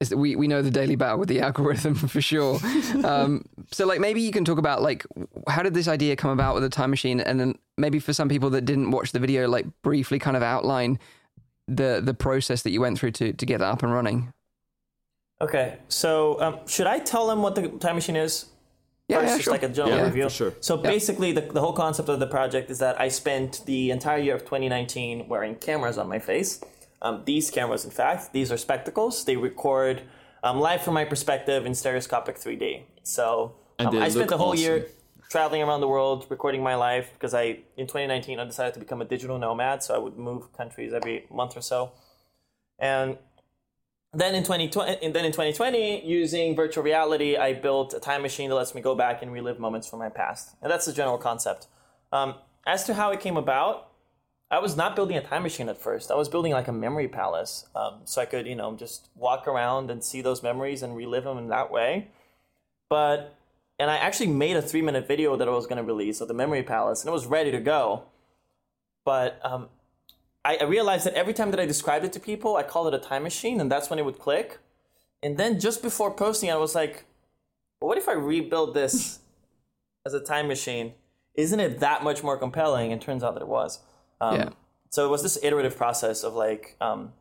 Is 0.00 0.08
that 0.08 0.16
we 0.16 0.36
we 0.36 0.48
know 0.48 0.62
the 0.62 0.70
daily 0.70 0.96
battle 0.96 1.18
with 1.18 1.28
the 1.28 1.40
algorithm 1.48 1.96
for 1.96 2.20
sure. 2.20 2.60
um, 3.04 3.44
so 3.72 3.86
like 3.86 4.00
maybe 4.00 4.20
you 4.20 4.30
can 4.30 4.44
talk 4.44 4.58
about 4.58 4.82
like 4.82 5.04
how 5.48 5.62
did 5.62 5.74
this 5.74 5.88
idea 5.88 6.14
come 6.16 6.30
about 6.30 6.54
with 6.54 6.62
the 6.62 6.70
time 6.70 6.90
machine, 6.90 7.20
and 7.20 7.40
then 7.40 7.58
maybe 7.76 7.98
for 7.98 8.12
some 8.12 8.28
people 8.28 8.50
that 8.50 8.64
didn't 8.64 8.90
watch 8.92 9.12
the 9.12 9.18
video, 9.18 9.48
like 9.48 9.66
briefly 9.82 10.18
kind 10.18 10.36
of 10.36 10.42
outline 10.42 10.98
the 11.66 12.00
the 12.02 12.14
process 12.14 12.62
that 12.62 12.70
you 12.70 12.80
went 12.80 12.98
through 12.98 13.10
to 13.12 13.32
to 13.32 13.46
get 13.46 13.58
that 13.58 13.68
up 13.68 13.82
and 13.82 13.92
running. 13.92 14.32
Okay. 15.40 15.78
So 15.88 16.40
um, 16.40 16.58
should 16.66 16.86
I 16.86 17.00
tell 17.00 17.26
them 17.26 17.42
what 17.42 17.54
the 17.56 17.68
time 17.68 17.96
machine 17.96 18.16
is? 18.16 18.46
Yeah, 19.08 19.20
yeah, 19.20 19.26
just 19.26 19.42
sure. 19.42 19.52
like 19.52 19.62
a 19.62 19.68
general 19.68 19.98
Yeah, 19.98 20.04
review. 20.06 20.30
sure. 20.30 20.54
So 20.60 20.78
basically, 20.78 21.32
the, 21.32 21.42
the 21.42 21.60
whole 21.60 21.74
concept 21.74 22.08
of 22.08 22.20
the 22.20 22.26
project 22.26 22.70
is 22.70 22.78
that 22.78 22.98
I 22.98 23.08
spent 23.08 23.62
the 23.66 23.90
entire 23.90 24.18
year 24.18 24.34
of 24.34 24.42
2019 24.42 25.28
wearing 25.28 25.56
cameras 25.56 25.98
on 25.98 26.08
my 26.08 26.18
face. 26.18 26.60
Um, 27.02 27.22
these 27.26 27.50
cameras, 27.50 27.84
in 27.84 27.90
fact, 27.90 28.32
these 28.32 28.50
are 28.50 28.56
spectacles. 28.56 29.24
They 29.26 29.36
record 29.36 30.02
um, 30.42 30.58
live 30.58 30.80
from 30.82 30.94
my 30.94 31.04
perspective 31.04 31.66
in 31.66 31.74
stereoscopic 31.74 32.36
3D. 32.36 32.84
So 33.02 33.54
um, 33.78 33.94
I 33.98 34.08
spent 34.08 34.30
the 34.30 34.38
whole 34.38 34.54
year 34.54 34.86
traveling 35.28 35.62
around 35.62 35.82
the 35.82 35.88
world, 35.88 36.26
recording 36.30 36.62
my 36.62 36.74
life 36.74 37.10
because 37.12 37.34
I, 37.34 37.58
in 37.76 37.86
2019, 37.86 38.40
I 38.40 38.44
decided 38.44 38.72
to 38.74 38.80
become 38.80 39.02
a 39.02 39.04
digital 39.04 39.38
nomad. 39.38 39.82
So 39.82 39.94
I 39.94 39.98
would 39.98 40.16
move 40.16 40.50
countries 40.56 40.94
every 40.94 41.26
month 41.30 41.58
or 41.58 41.60
so. 41.60 41.92
And 42.78 43.18
then 44.14 44.34
in 44.34 44.42
2020 44.42 45.04
and 45.04 45.14
then 45.14 45.24
in 45.24 45.32
2020 45.32 46.04
using 46.06 46.54
virtual 46.54 46.84
reality 46.84 47.36
i 47.36 47.52
built 47.52 47.94
a 47.94 48.00
time 48.00 48.22
machine 48.22 48.48
that 48.48 48.56
lets 48.56 48.74
me 48.74 48.80
go 48.80 48.94
back 48.94 49.22
and 49.22 49.32
relive 49.32 49.58
moments 49.58 49.88
from 49.88 49.98
my 49.98 50.08
past. 50.08 50.54
And 50.62 50.70
that's 50.70 50.86
the 50.86 50.92
general 50.92 51.18
concept. 51.18 51.66
Um, 52.12 52.34
as 52.66 52.84
to 52.84 52.94
how 52.94 53.10
it 53.10 53.20
came 53.20 53.36
about 53.36 53.88
i 54.50 54.58
was 54.58 54.76
not 54.76 54.94
building 54.94 55.16
a 55.16 55.22
time 55.22 55.42
machine 55.42 55.68
at 55.68 55.80
first. 55.80 56.10
I 56.10 56.14
was 56.14 56.28
building 56.28 56.52
like 56.52 56.68
a 56.68 56.72
memory 56.72 57.08
palace 57.08 57.66
um, 57.74 58.00
so 58.04 58.22
i 58.22 58.24
could 58.24 58.46
you 58.46 58.56
know 58.56 58.74
just 58.76 59.08
walk 59.14 59.46
around 59.48 59.90
and 59.90 60.02
see 60.02 60.20
those 60.20 60.42
memories 60.42 60.82
and 60.82 60.96
relive 60.96 61.24
them 61.24 61.38
in 61.38 61.48
that 61.48 61.70
way. 61.70 62.08
But 62.88 63.34
and 63.78 63.90
i 63.90 63.96
actually 63.96 64.28
made 64.28 64.56
a 64.56 64.62
three 64.62 64.82
minute 64.82 65.08
video 65.08 65.36
that 65.36 65.48
i 65.48 65.50
was 65.50 65.66
going 65.66 65.78
to 65.78 65.84
release 65.84 66.20
of 66.20 66.28
the 66.28 66.34
memory 66.34 66.62
palace 66.62 67.02
and 67.02 67.08
it 67.08 67.12
was 67.12 67.26
ready 67.26 67.50
to 67.50 67.60
go. 67.60 68.04
But 69.04 69.38
um, 69.44 69.68
I, 70.44 70.56
I 70.60 70.64
realized 70.64 71.06
that 71.06 71.14
every 71.14 71.32
time 71.32 71.50
that 71.50 71.60
I 71.60 71.66
described 71.66 72.04
it 72.04 72.12
to 72.12 72.20
people, 72.20 72.56
I 72.56 72.62
called 72.62 72.92
it 72.92 72.94
a 72.94 72.98
time 72.98 73.22
machine, 73.22 73.60
and 73.60 73.70
that's 73.70 73.90
when 73.90 73.98
it 73.98 74.04
would 74.04 74.18
click. 74.18 74.58
And 75.22 75.38
then 75.38 75.58
just 75.58 75.82
before 75.82 76.10
posting, 76.10 76.50
I 76.50 76.56
was 76.56 76.74
like, 76.74 77.04
well, 77.80 77.88
what 77.88 77.98
if 77.98 78.08
I 78.08 78.12
rebuild 78.12 78.74
this 78.74 79.20
as 80.06 80.14
a 80.14 80.20
time 80.20 80.48
machine? 80.48 80.92
Isn't 81.34 81.60
it 81.60 81.80
that 81.80 82.04
much 82.04 82.22
more 82.22 82.36
compelling? 82.36 82.92
And 82.92 83.00
turns 83.00 83.24
out 83.24 83.34
that 83.34 83.42
it 83.42 83.48
was. 83.48 83.80
Um, 84.20 84.36
Yeah. 84.36 84.48
So 84.90 85.04
it 85.04 85.08
was 85.08 85.24
this 85.24 85.36
iterative 85.42 85.76
process 85.76 86.22
of 86.22 86.34
like, 86.34 86.76
um, 86.80 87.12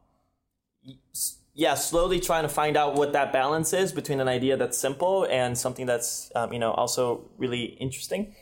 yeah, 1.55 1.73
slowly 1.73 2.19
trying 2.19 2.43
to 2.43 2.49
find 2.49 2.77
out 2.77 2.93
what 2.93 3.13
that 3.13 3.33
balance 3.33 3.73
is 3.73 3.91
between 3.91 4.19
an 4.19 4.27
idea 4.27 4.57
that's 4.57 4.77
simple 4.77 5.25
and 5.25 5.57
something 5.57 5.87
that's, 5.87 6.31
um, 6.35 6.53
you 6.53 6.59
know, 6.59 6.71
also 6.71 7.23
really 7.37 7.63
interesting. 7.63 8.35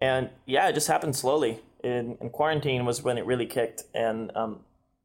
And 0.00 0.30
yeah, 0.46 0.68
it 0.68 0.74
just 0.74 0.86
happened 0.86 1.16
slowly. 1.16 1.60
In, 1.82 2.16
in 2.20 2.30
quarantine 2.30 2.84
was 2.84 3.02
when 3.02 3.18
it 3.18 3.26
really 3.26 3.46
kicked. 3.46 3.84
And 3.94 4.30
um, 4.36 4.60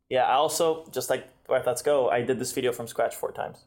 yeah, 0.10 0.24
I 0.26 0.34
also, 0.34 0.86
just 0.92 1.10
like 1.10 1.28
Where 1.48 1.62
Thoughts 1.62 1.82
Go, 1.82 2.10
I 2.10 2.22
did 2.22 2.40
this 2.40 2.52
video 2.52 2.72
from 2.72 2.88
scratch 2.88 3.16
four 3.16 3.32
times. 3.32 3.66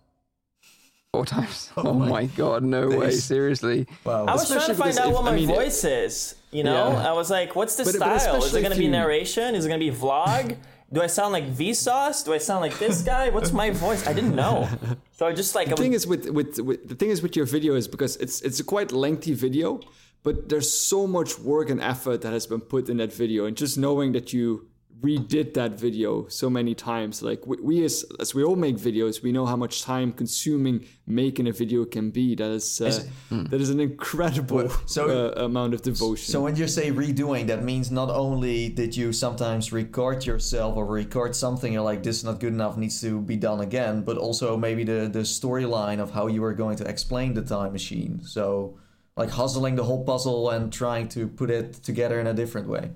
Four 1.12 1.26
times. 1.26 1.70
Oh, 1.76 1.92
my 1.94 2.26
god, 2.26 2.62
no 2.62 2.88
way, 2.88 3.10
seriously. 3.10 3.86
Wow. 4.04 4.26
I 4.26 4.32
was 4.34 4.48
trying 4.48 4.66
to 4.68 4.74
find 4.74 4.96
out 4.98 5.08
if- 5.08 5.12
what 5.14 5.24
my 5.24 5.32
I 5.32 5.36
mean, 5.36 5.48
voice 5.48 5.82
is. 5.84 6.36
You 6.52 6.62
know, 6.64 6.90
Yeah. 6.92 7.10
I 7.10 7.12
was 7.12 7.30
like, 7.30 7.54
"What's 7.56 7.74
the 7.76 7.84
But- 7.84 7.98
but 7.98 8.18
style? 8.20 8.36
Is 8.44 8.54
it 8.54 8.60
going 8.60 8.72
to 8.72 8.78
be 8.78 8.84
you- 8.84 8.90
narration? 8.90 9.54
Is 9.56 9.64
it 9.64 9.68
going 9.68 9.80
to 9.80 9.90
be 9.90 9.96
vlog? 9.96 10.56
Do 10.92 11.00
I 11.00 11.06
sound 11.06 11.32
like 11.32 11.46
Vsauce? 11.52 12.24
Do 12.24 12.32
I 12.32 12.38
sound 12.38 12.62
like 12.62 12.76
this 12.80 13.02
guy? 13.02 13.28
What's 13.30 13.52
my 13.52 13.70
voice? 13.70 14.06
I 14.08 14.12
didn't 14.12 14.34
know. 14.34 14.68
So 15.12 15.26
I 15.26 15.32
just 15.32 15.54
like 15.54 15.68
I 15.68 15.70
the 15.70 15.74
was, 15.74 15.80
thing 15.80 15.92
is 15.92 16.04
with, 16.06 16.30
with 16.30 16.58
with 16.58 16.88
the 16.88 16.96
thing 16.96 17.10
is 17.10 17.22
with 17.22 17.36
your 17.36 17.46
video 17.46 17.74
is 17.76 17.86
because 17.86 18.16
it's 18.16 18.40
it's 18.42 18.58
a 18.58 18.64
quite 18.64 18.90
lengthy 18.90 19.34
video, 19.34 19.78
but 20.22 20.48
there's 20.48 20.72
so 20.72 21.06
much 21.06 21.38
work 21.38 21.70
and 21.70 21.80
effort 21.80 22.22
that 22.22 22.32
has 22.32 22.46
been 22.46 22.60
put 22.60 22.88
in 22.88 22.98
that 22.98 23.12
video, 23.12 23.46
and 23.46 23.56
just 23.56 23.78
knowing 23.78 24.12
that 24.12 24.32
you 24.32 24.70
redid 25.00 25.54
that 25.54 25.72
video 25.78 26.26
so 26.28 26.50
many 26.50 26.74
times, 26.74 27.22
like 27.22 27.46
we, 27.46 27.56
we 27.62 27.84
as 27.84 28.04
as 28.18 28.34
we 28.34 28.42
all 28.44 28.56
make 28.56 28.76
videos, 28.76 29.22
we 29.22 29.32
know 29.32 29.46
how 29.46 29.56
much 29.56 29.82
time 29.82 30.12
consuming 30.12 30.84
making 31.06 31.48
a 31.48 31.52
video 31.52 31.84
can 31.84 32.10
be. 32.10 32.34
That 32.34 32.50
is 32.50 32.80
uh, 32.80 33.02
that 33.30 33.60
is 33.60 33.70
an 33.70 33.80
incredible 33.80 34.68
so- 34.86 35.32
uh, 35.36 35.44
amount 35.44 35.74
of 35.74 35.82
devotion. 35.82 36.30
So 36.30 36.42
when 36.42 36.56
you 36.56 36.68
say 36.68 36.90
redoing, 36.90 37.46
that 37.46 37.62
means 37.64 37.90
not 37.90 38.10
only 38.10 38.68
did 38.68 38.96
you 38.96 39.12
sometimes 39.12 39.72
record 39.72 40.26
yourself 40.26 40.76
or 40.76 40.84
record 40.86 41.34
something 41.34 41.72
you're 41.72 41.82
like 41.82 42.02
this 42.02 42.18
is 42.18 42.24
not 42.24 42.40
good 42.40 42.52
enough 42.52 42.76
needs 42.76 43.00
to 43.00 43.20
be 43.20 43.36
done 43.36 43.60
again, 43.60 44.02
but 44.02 44.16
also 44.18 44.56
maybe 44.56 44.84
the 44.84 45.08
the 45.10 45.20
storyline 45.20 45.98
of 46.00 46.10
how 46.10 46.26
you 46.26 46.42
were 46.42 46.54
going 46.54 46.76
to 46.76 46.84
explain 46.84 47.34
the 47.34 47.42
time 47.42 47.72
machine. 47.72 48.20
So 48.22 48.78
like 49.16 49.30
hustling 49.30 49.76
the 49.76 49.84
whole 49.84 50.04
puzzle 50.04 50.50
and 50.50 50.72
trying 50.72 51.08
to 51.08 51.28
put 51.28 51.50
it 51.50 51.74
together 51.74 52.20
in 52.20 52.26
a 52.26 52.34
different 52.34 52.68
way. 52.68 52.90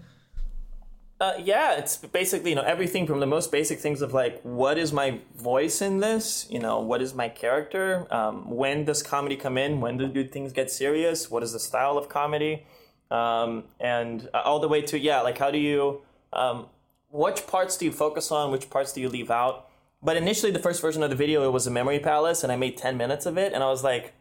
Uh, 1.21 1.35
yeah, 1.43 1.79
it's 1.79 1.97
basically 1.97 2.51
you 2.51 2.57
know 2.57 2.63
everything 2.63 3.07
from 3.07 3.21
the 3.21 3.27
most 3.27 3.53
basic 3.53 3.79
things 3.79 4.03
of 4.03 4.13
like 4.13 4.41
what 4.43 4.77
is 4.77 4.93
my 4.93 5.21
voice 5.37 5.81
in 5.81 6.01
this, 6.01 6.47
you 6.51 6.59
know, 6.59 6.81
what 6.81 7.01
is 7.01 7.15
my 7.15 7.29
character, 7.29 8.07
um, 8.13 8.51
when 8.51 8.85
does 8.85 9.03
comedy 9.03 9.37
come 9.37 9.57
in, 9.57 9.81
when 9.81 9.97
do, 9.97 10.09
do 10.09 10.25
things 10.25 10.53
get 10.53 10.71
serious, 10.71 11.31
what 11.31 11.43
is 11.43 11.53
the 11.53 11.61
style 11.61 11.97
of 11.97 12.09
comedy, 12.09 12.67
um, 13.11 13.65
and 13.79 14.29
uh, 14.35 14.43
all 14.45 14.59
the 14.59 14.69
way 14.69 14.83
to 14.83 14.99
yeah, 14.99 15.21
like 15.21 15.39
how 15.39 15.51
do 15.53 15.59
you, 15.59 16.03
um, 16.33 16.67
which 17.11 17.47
parts 17.47 17.77
do 17.77 17.85
you 17.85 17.93
focus 17.93 18.33
on, 18.33 18.51
which 18.51 18.69
parts 18.69 18.93
do 18.93 19.01
you 19.01 19.09
leave 19.09 19.31
out. 19.31 19.69
But 20.03 20.17
initially, 20.17 20.51
the 20.51 20.59
first 20.59 20.83
version 20.83 21.03
of 21.03 21.11
the 21.11 21.17
video 21.17 21.47
it 21.47 21.53
was 21.53 21.67
a 21.67 21.71
memory 21.71 22.01
palace, 22.01 22.43
and 22.43 22.53
I 22.53 22.57
made 22.57 22.77
ten 22.77 22.97
minutes 22.97 23.25
of 23.25 23.39
it, 23.39 23.53
and 23.53 23.63
I 23.63 23.69
was 23.69 23.85
like, 23.85 24.15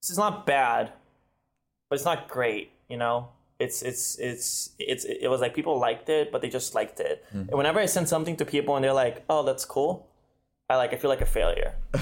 this 0.00 0.10
is 0.10 0.18
not 0.18 0.46
bad, 0.46 0.92
but 1.88 1.96
it's 1.96 2.04
not 2.04 2.28
great, 2.28 2.70
you 2.88 2.96
know? 2.96 3.28
It's 3.58 3.82
it's 3.82 4.18
it's 4.18 4.70
it's 4.78 5.04
it 5.04 5.28
was 5.28 5.40
like 5.42 5.54
people 5.54 5.78
liked 5.78 6.08
it 6.08 6.32
but 6.32 6.40
they 6.40 6.48
just 6.48 6.74
liked 6.74 6.98
it. 6.98 7.22
And 7.32 7.52
whenever 7.52 7.78
i 7.78 7.84
send 7.84 8.08
something 8.08 8.34
to 8.36 8.46
people 8.46 8.74
and 8.76 8.82
they're 8.82 8.94
like 8.94 9.22
oh 9.28 9.42
that's 9.42 9.66
cool 9.66 10.06
i 10.70 10.76
like 10.76 10.94
i 10.94 10.96
feel 10.96 11.10
like 11.10 11.20
a 11.20 11.26
failure. 11.26 11.74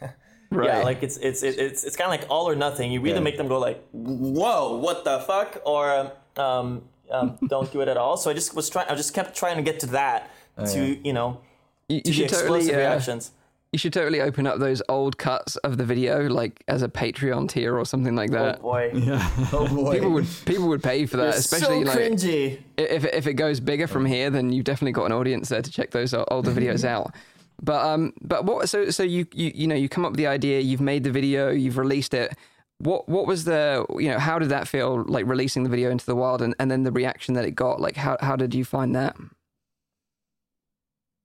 Right. 0.50 0.68
yeah 0.68 0.78
like 0.82 1.02
it's 1.02 1.16
it's 1.16 1.42
it's 1.42 1.56
it's, 1.58 1.84
it's 1.84 1.96
kind 1.96 2.12
of 2.12 2.18
like 2.20 2.28
all 2.30 2.46
or 2.48 2.54
nothing. 2.54 2.92
You 2.92 3.00
either 3.00 3.14
Yeah. 3.16 3.20
make 3.20 3.36
them 3.38 3.48
go 3.48 3.58
like 3.58 3.82
whoa 3.92 4.76
what 4.76 5.04
the 5.04 5.18
fuck? 5.20 5.60
or 5.64 6.10
um, 6.36 6.82
um 7.10 7.38
don't 7.48 7.70
do 7.72 7.80
it 7.80 7.88
at 7.88 7.96
all. 7.96 8.16
So 8.18 8.30
i 8.30 8.34
just 8.34 8.54
was 8.54 8.68
trying 8.70 8.88
i 8.88 8.94
just 8.94 9.12
kept 9.14 9.34
trying 9.36 9.56
to 9.56 9.62
get 9.62 9.80
to 9.80 9.86
that 9.88 10.30
to 10.72 10.98
you 11.06 11.12
know 11.14 11.40
you, 11.88 11.96
you 11.96 12.02
to 12.02 12.12
should 12.12 12.28
totally 12.28 12.60
explosive 12.60 12.74
uh, 12.74 12.78
reactions 12.78 13.30
you 13.72 13.78
should 13.78 13.92
totally 13.92 14.20
open 14.20 14.46
up 14.46 14.58
those 14.58 14.82
old 14.90 15.16
cuts 15.16 15.56
of 15.56 15.78
the 15.78 15.84
video 15.84 16.28
like 16.28 16.62
as 16.68 16.82
a 16.82 16.88
Patreon 16.88 17.48
tier 17.48 17.76
or 17.76 17.86
something 17.86 18.14
like 18.14 18.30
that. 18.30 18.60
oh 18.62 18.78
that. 18.78 18.92
boy 18.92 18.92
Oh 19.52 19.66
boy. 19.66 19.94
People 19.94 20.10
would 20.10 20.26
people 20.44 20.68
would 20.68 20.82
pay 20.82 21.06
for 21.06 21.16
that, 21.16 21.28
It's 21.28 21.38
especially 21.38 21.84
so 21.86 21.90
like 21.90 21.98
cringy 21.98 22.62
if 22.76 23.04
if 23.06 23.26
it 23.26 23.34
goes 23.34 23.60
bigger 23.60 23.86
from 23.86 24.04
here, 24.04 24.28
then 24.28 24.52
you've 24.52 24.64
definitely 24.64 24.92
got 24.92 25.06
an 25.06 25.12
audience 25.12 25.48
there 25.48 25.62
to 25.62 25.70
check 25.70 25.90
those 25.90 26.12
older 26.14 26.50
videos 26.50 26.84
out. 26.84 27.14
But 27.62 27.86
um, 27.86 28.12
but 28.20 28.44
what? 28.44 28.68
So 28.68 28.90
so 28.90 29.02
you 29.02 29.26
you 29.32 29.52
you 29.54 29.66
know 29.66 29.74
you 29.76 29.88
come 29.88 30.04
up 30.04 30.12
with 30.12 30.18
the 30.18 30.26
idea, 30.26 30.60
you've 30.60 30.80
made 30.80 31.04
the 31.04 31.10
video, 31.10 31.50
you've 31.50 31.78
released 31.78 32.12
it. 32.12 32.36
What 32.78 33.08
what 33.08 33.26
was 33.26 33.44
the 33.44 33.86
you 33.98 34.10
know 34.10 34.18
how 34.18 34.38
did 34.38 34.48
that 34.48 34.66
feel 34.66 35.04
like 35.06 35.26
releasing 35.26 35.62
the 35.62 35.70
video 35.70 35.90
into 35.90 36.04
the 36.04 36.16
wild 36.16 36.42
and, 36.42 36.54
and 36.58 36.70
then 36.70 36.82
the 36.82 36.90
reaction 36.92 37.34
that 37.34 37.44
it 37.44 37.52
got? 37.52 37.80
Like 37.80 37.96
how 37.96 38.16
how 38.20 38.36
did 38.36 38.54
you 38.54 38.64
find 38.64 38.94
that? 38.96 39.16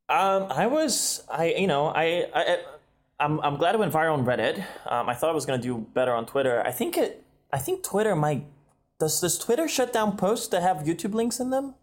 Um, 0.10 0.48
I 0.50 0.68
was, 0.68 1.24
I, 1.30 1.54
you 1.58 1.68
know, 1.68 1.88
I, 1.88 2.28
I, 2.34 2.58
I'm, 3.20 3.40
I'm 3.42 3.58
glad 3.58 3.76
it 3.76 3.80
went 3.80 3.92
viral 3.92 4.14
on 4.14 4.26
Reddit. 4.26 4.64
Um, 4.86 5.10
I 5.10 5.14
thought 5.14 5.30
I 5.30 5.34
was 5.34 5.46
gonna 5.46 5.62
do 5.62 5.80
better 5.94 6.14
on 6.14 6.26
Twitter. 6.26 6.64
I 6.66 6.72
think 6.72 6.98
it, 6.98 7.24
I 7.52 7.58
think 7.58 7.84
Twitter 7.84 8.16
might. 8.16 8.46
Does 9.00 9.20
does 9.22 9.38
Twitter 9.38 9.68
shut 9.68 9.92
down 9.94 10.18
posts 10.18 10.48
that 10.48 10.62
have 10.64 10.78
YouTube 10.78 11.14
links 11.14 11.40
in 11.40 11.50
them? 11.50 11.76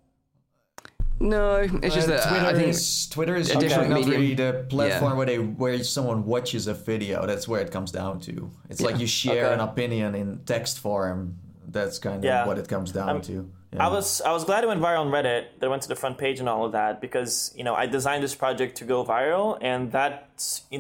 No, 1.21 1.57
it's 1.83 1.95
just 1.95 2.09
Uh, 2.09 2.13
that 2.17 2.29
Twitter 2.29 2.47
I 2.47 2.55
think 2.55 2.69
is 2.69 3.09
Twitter 3.09 3.37
is 3.37 3.51
a 3.51 3.59
different 3.59 3.91
not 3.91 4.01
medium. 4.01 4.21
really 4.21 4.35
the 4.35 4.67
platform 4.69 5.13
Yeah. 5.13 5.17
where 5.17 5.27
they 5.27 5.39
where 5.39 5.85
someone 5.85 6.25
watches 6.25 6.67
a 6.67 6.75
video. 6.75 7.25
That's 7.27 7.47
where 7.47 7.61
it 7.61 7.71
comes 7.71 7.93
down 7.93 8.19
to. 8.21 8.51
It's 8.69 8.81
like 8.81 8.99
you 8.99 9.07
share 9.07 9.47
Okay. 9.47 9.55
an 9.55 9.61
opinion 9.61 10.15
in 10.15 10.41
text 10.45 10.81
form. 10.81 11.37
That's 11.69 11.99
kind 11.99 12.17
of 12.19 12.25
Yeah. 12.25 12.47
what 12.47 12.59
it 12.59 12.69
comes 12.69 12.91
down 12.91 13.21
to. 13.23 13.49
I 13.79 13.89
was 13.89 14.21
I 14.21 14.33
was 14.33 14.45
glad 14.45 14.65
it 14.65 14.67
went 14.67 14.81
viral 14.81 15.01
on 15.01 15.09
Reddit. 15.09 15.59
That 15.59 15.67
it 15.67 15.69
went 15.69 15.83
to 15.83 15.89
the 15.89 15.97
front 15.97 16.19
page 16.19 16.41
and 16.41 16.49
all 16.49 16.65
of 16.65 16.73
that 16.73 17.01
because 17.01 17.53
you 17.57 17.65
know 17.65 17.75
I 17.75 17.87
designed 17.87 18.23
this 18.23 18.35
project 18.35 18.77
to 18.79 18.85
go 18.85 19.05
viral, 19.05 19.59
and 19.61 19.93
that 19.93 20.29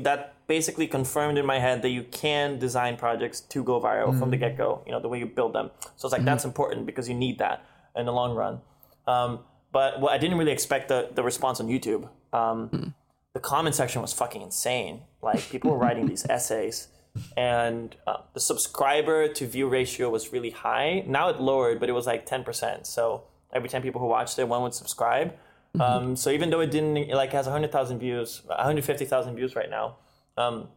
that 0.02 0.34
basically 0.46 0.86
confirmed 0.86 1.38
in 1.38 1.46
my 1.46 1.58
head 1.58 1.82
that 1.82 1.88
you 1.90 2.04
can 2.04 2.58
design 2.58 2.96
projects 2.96 3.40
to 3.40 3.64
go 3.64 3.80
viral 3.80 4.18
from 4.18 4.30
the 4.30 4.36
get 4.36 4.56
go. 4.56 4.82
You 4.86 4.92
know 4.92 5.00
the 5.00 5.08
way 5.08 5.18
you 5.18 5.26
build 5.26 5.54
them. 5.54 5.70
So 5.96 6.06
it's 6.06 6.12
like 6.12 6.24
that's 6.24 6.44
important 6.44 6.86
because 6.86 7.08
you 7.08 7.14
need 7.14 7.38
that 7.38 7.64
in 7.96 8.06
the 8.06 8.12
long 8.12 8.34
run. 8.34 8.60
Um, 9.06 9.40
but 9.72 10.00
what 10.00 10.12
I 10.12 10.18
didn't 10.18 10.38
really 10.38 10.52
expect 10.52 10.88
the 10.88 11.10
the 11.14 11.22
response 11.22 11.60
on 11.60 11.68
YouTube. 11.68 12.08
Um, 12.32 12.94
The 13.34 13.40
comment 13.40 13.74
section 13.74 14.00
was 14.00 14.12
fucking 14.12 14.42
insane. 14.42 15.02
Like 15.20 15.50
people 15.50 15.72
were 15.72 15.76
writing 15.76 16.06
these 16.06 16.24
essays 16.30 16.86
and 17.36 17.96
uh, 18.06 18.18
the 18.32 18.40
subscriber 18.40 19.28
to 19.28 19.46
view 19.46 19.68
ratio 19.68 20.10
was 20.10 20.32
really 20.32 20.50
high. 20.50 21.04
Now 21.06 21.28
it 21.28 21.40
lowered, 21.40 21.80
but 21.80 21.88
it 21.88 21.92
was 21.92 22.06
like 22.06 22.26
ten 22.26 22.44
percent. 22.44 22.86
So 22.86 23.24
every 23.52 23.68
ten 23.68 23.82
people 23.82 24.00
who 24.00 24.08
watched 24.08 24.38
it, 24.38 24.48
one 24.48 24.62
would 24.62 24.74
subscribe. 24.74 25.34
Um, 25.80 26.14
so 26.14 26.30
even 26.30 26.50
though 26.50 26.60
it 26.60 26.70
didn't 26.70 27.08
like 27.08 27.32
has 27.32 27.46
hundred 27.46 27.72
thousand 27.72 27.98
views, 27.98 28.42
one 28.46 28.58
hundred 28.58 28.84
fifty 28.84 29.04
thousand 29.04 29.34
views 29.36 29.56
right 29.56 29.70
now, 29.70 29.96
um, 30.36 30.68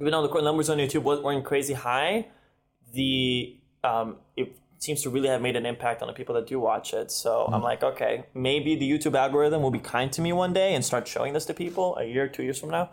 even 0.00 0.10
though 0.10 0.26
the 0.26 0.42
numbers 0.42 0.68
on 0.68 0.78
YouTube 0.78 1.02
weren't 1.02 1.44
crazy 1.44 1.74
high, 1.74 2.26
the 2.92 3.56
um, 3.84 4.16
it 4.36 4.56
seems 4.78 5.02
to 5.02 5.10
really 5.10 5.28
have 5.28 5.40
made 5.40 5.56
an 5.56 5.64
impact 5.64 6.02
on 6.02 6.08
the 6.08 6.14
people 6.14 6.34
that 6.34 6.46
do 6.46 6.58
watch 6.60 6.92
it. 6.92 7.10
So 7.10 7.48
I'm 7.50 7.62
like, 7.62 7.82
okay, 7.82 8.24
maybe 8.34 8.76
the 8.76 8.90
YouTube 8.90 9.14
algorithm 9.16 9.62
will 9.62 9.70
be 9.70 9.78
kind 9.78 10.12
to 10.12 10.20
me 10.20 10.32
one 10.32 10.52
day 10.52 10.74
and 10.74 10.84
start 10.84 11.08
showing 11.08 11.32
this 11.32 11.46
to 11.46 11.54
people 11.54 11.96
a 11.96 12.04
year, 12.04 12.28
two 12.28 12.42
years 12.42 12.58
from 12.58 12.70
now, 12.70 12.90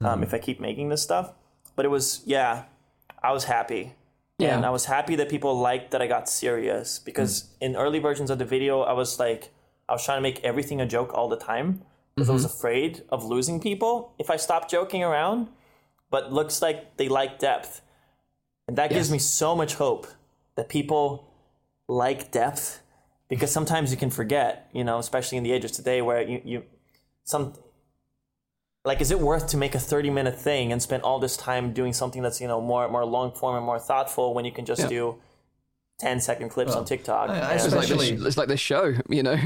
um, 0.00 0.22
if 0.22 0.34
I 0.34 0.38
keep 0.38 0.58
making 0.58 0.88
this 0.88 1.02
stuff. 1.02 1.32
But 1.78 1.84
it 1.84 1.90
was, 1.90 2.22
yeah, 2.26 2.64
I 3.22 3.30
was 3.30 3.44
happy. 3.44 3.94
Yeah. 4.40 4.56
And 4.56 4.66
I 4.66 4.70
was 4.70 4.86
happy 4.86 5.14
that 5.14 5.28
people 5.28 5.56
liked 5.56 5.92
that 5.92 6.02
I 6.02 6.08
got 6.08 6.28
serious 6.28 6.98
because 6.98 7.42
mm. 7.42 7.46
in 7.60 7.76
early 7.76 8.00
versions 8.00 8.30
of 8.30 8.40
the 8.40 8.44
video, 8.44 8.80
I 8.80 8.94
was 8.94 9.20
like, 9.20 9.52
I 9.88 9.92
was 9.92 10.04
trying 10.04 10.18
to 10.18 10.22
make 10.22 10.42
everything 10.42 10.80
a 10.80 10.86
joke 10.86 11.14
all 11.14 11.28
the 11.28 11.36
time 11.36 11.82
because 12.16 12.28
I 12.28 12.32
was 12.32 12.44
mm-hmm. 12.44 12.56
afraid 12.56 13.04
of 13.10 13.24
losing 13.24 13.60
people 13.60 14.12
if 14.18 14.28
I 14.28 14.34
stopped 14.38 14.68
joking 14.68 15.04
around. 15.04 15.50
But 16.10 16.32
looks 16.32 16.60
like 16.60 16.96
they 16.96 17.08
like 17.08 17.38
depth. 17.38 17.80
And 18.66 18.76
that 18.76 18.90
gives 18.90 19.08
me 19.08 19.20
so 19.20 19.54
much 19.54 19.74
hope 19.74 20.08
that 20.56 20.68
people 20.68 21.32
like 21.86 22.32
depth 22.32 22.82
because 23.28 23.52
sometimes 23.52 23.92
you 23.92 23.96
can 23.96 24.10
forget, 24.10 24.68
you 24.72 24.82
know, 24.82 24.98
especially 24.98 25.38
in 25.38 25.44
the 25.44 25.52
age 25.52 25.64
of 25.64 25.70
today 25.70 26.02
where 26.02 26.22
you, 26.22 26.42
you 26.44 26.62
some 27.22 27.54
like 28.88 29.00
is 29.00 29.10
it 29.10 29.20
worth 29.20 29.46
to 29.52 29.56
make 29.64 29.74
a 29.74 29.78
30 29.78 30.10
minute 30.18 30.36
thing 30.48 30.72
and 30.72 30.80
spend 30.82 31.02
all 31.02 31.18
this 31.26 31.36
time 31.36 31.64
doing 31.80 31.92
something 31.92 32.22
that's, 32.24 32.40
you 32.42 32.48
know, 32.52 32.60
more 32.60 32.88
more 32.96 33.04
long 33.16 33.28
form 33.40 33.54
and 33.58 33.64
more 33.70 33.78
thoughtful 33.78 34.26
when 34.34 34.44
you 34.48 34.52
can 34.58 34.64
just 34.64 34.82
Yeah. 34.82 34.88
do 34.96 35.02
10 35.98 36.20
second 36.20 36.48
clips 36.48 36.76
on 36.76 36.84
TikTok. 36.84 37.28
I- 37.28 37.40
I 37.40 37.52
It's 37.54 37.74
like, 37.74 37.88
this, 37.88 38.10
it's 38.10 38.36
like 38.36 38.46
this 38.46 38.60
show, 38.60 38.94
you 39.08 39.22
know. 39.24 39.36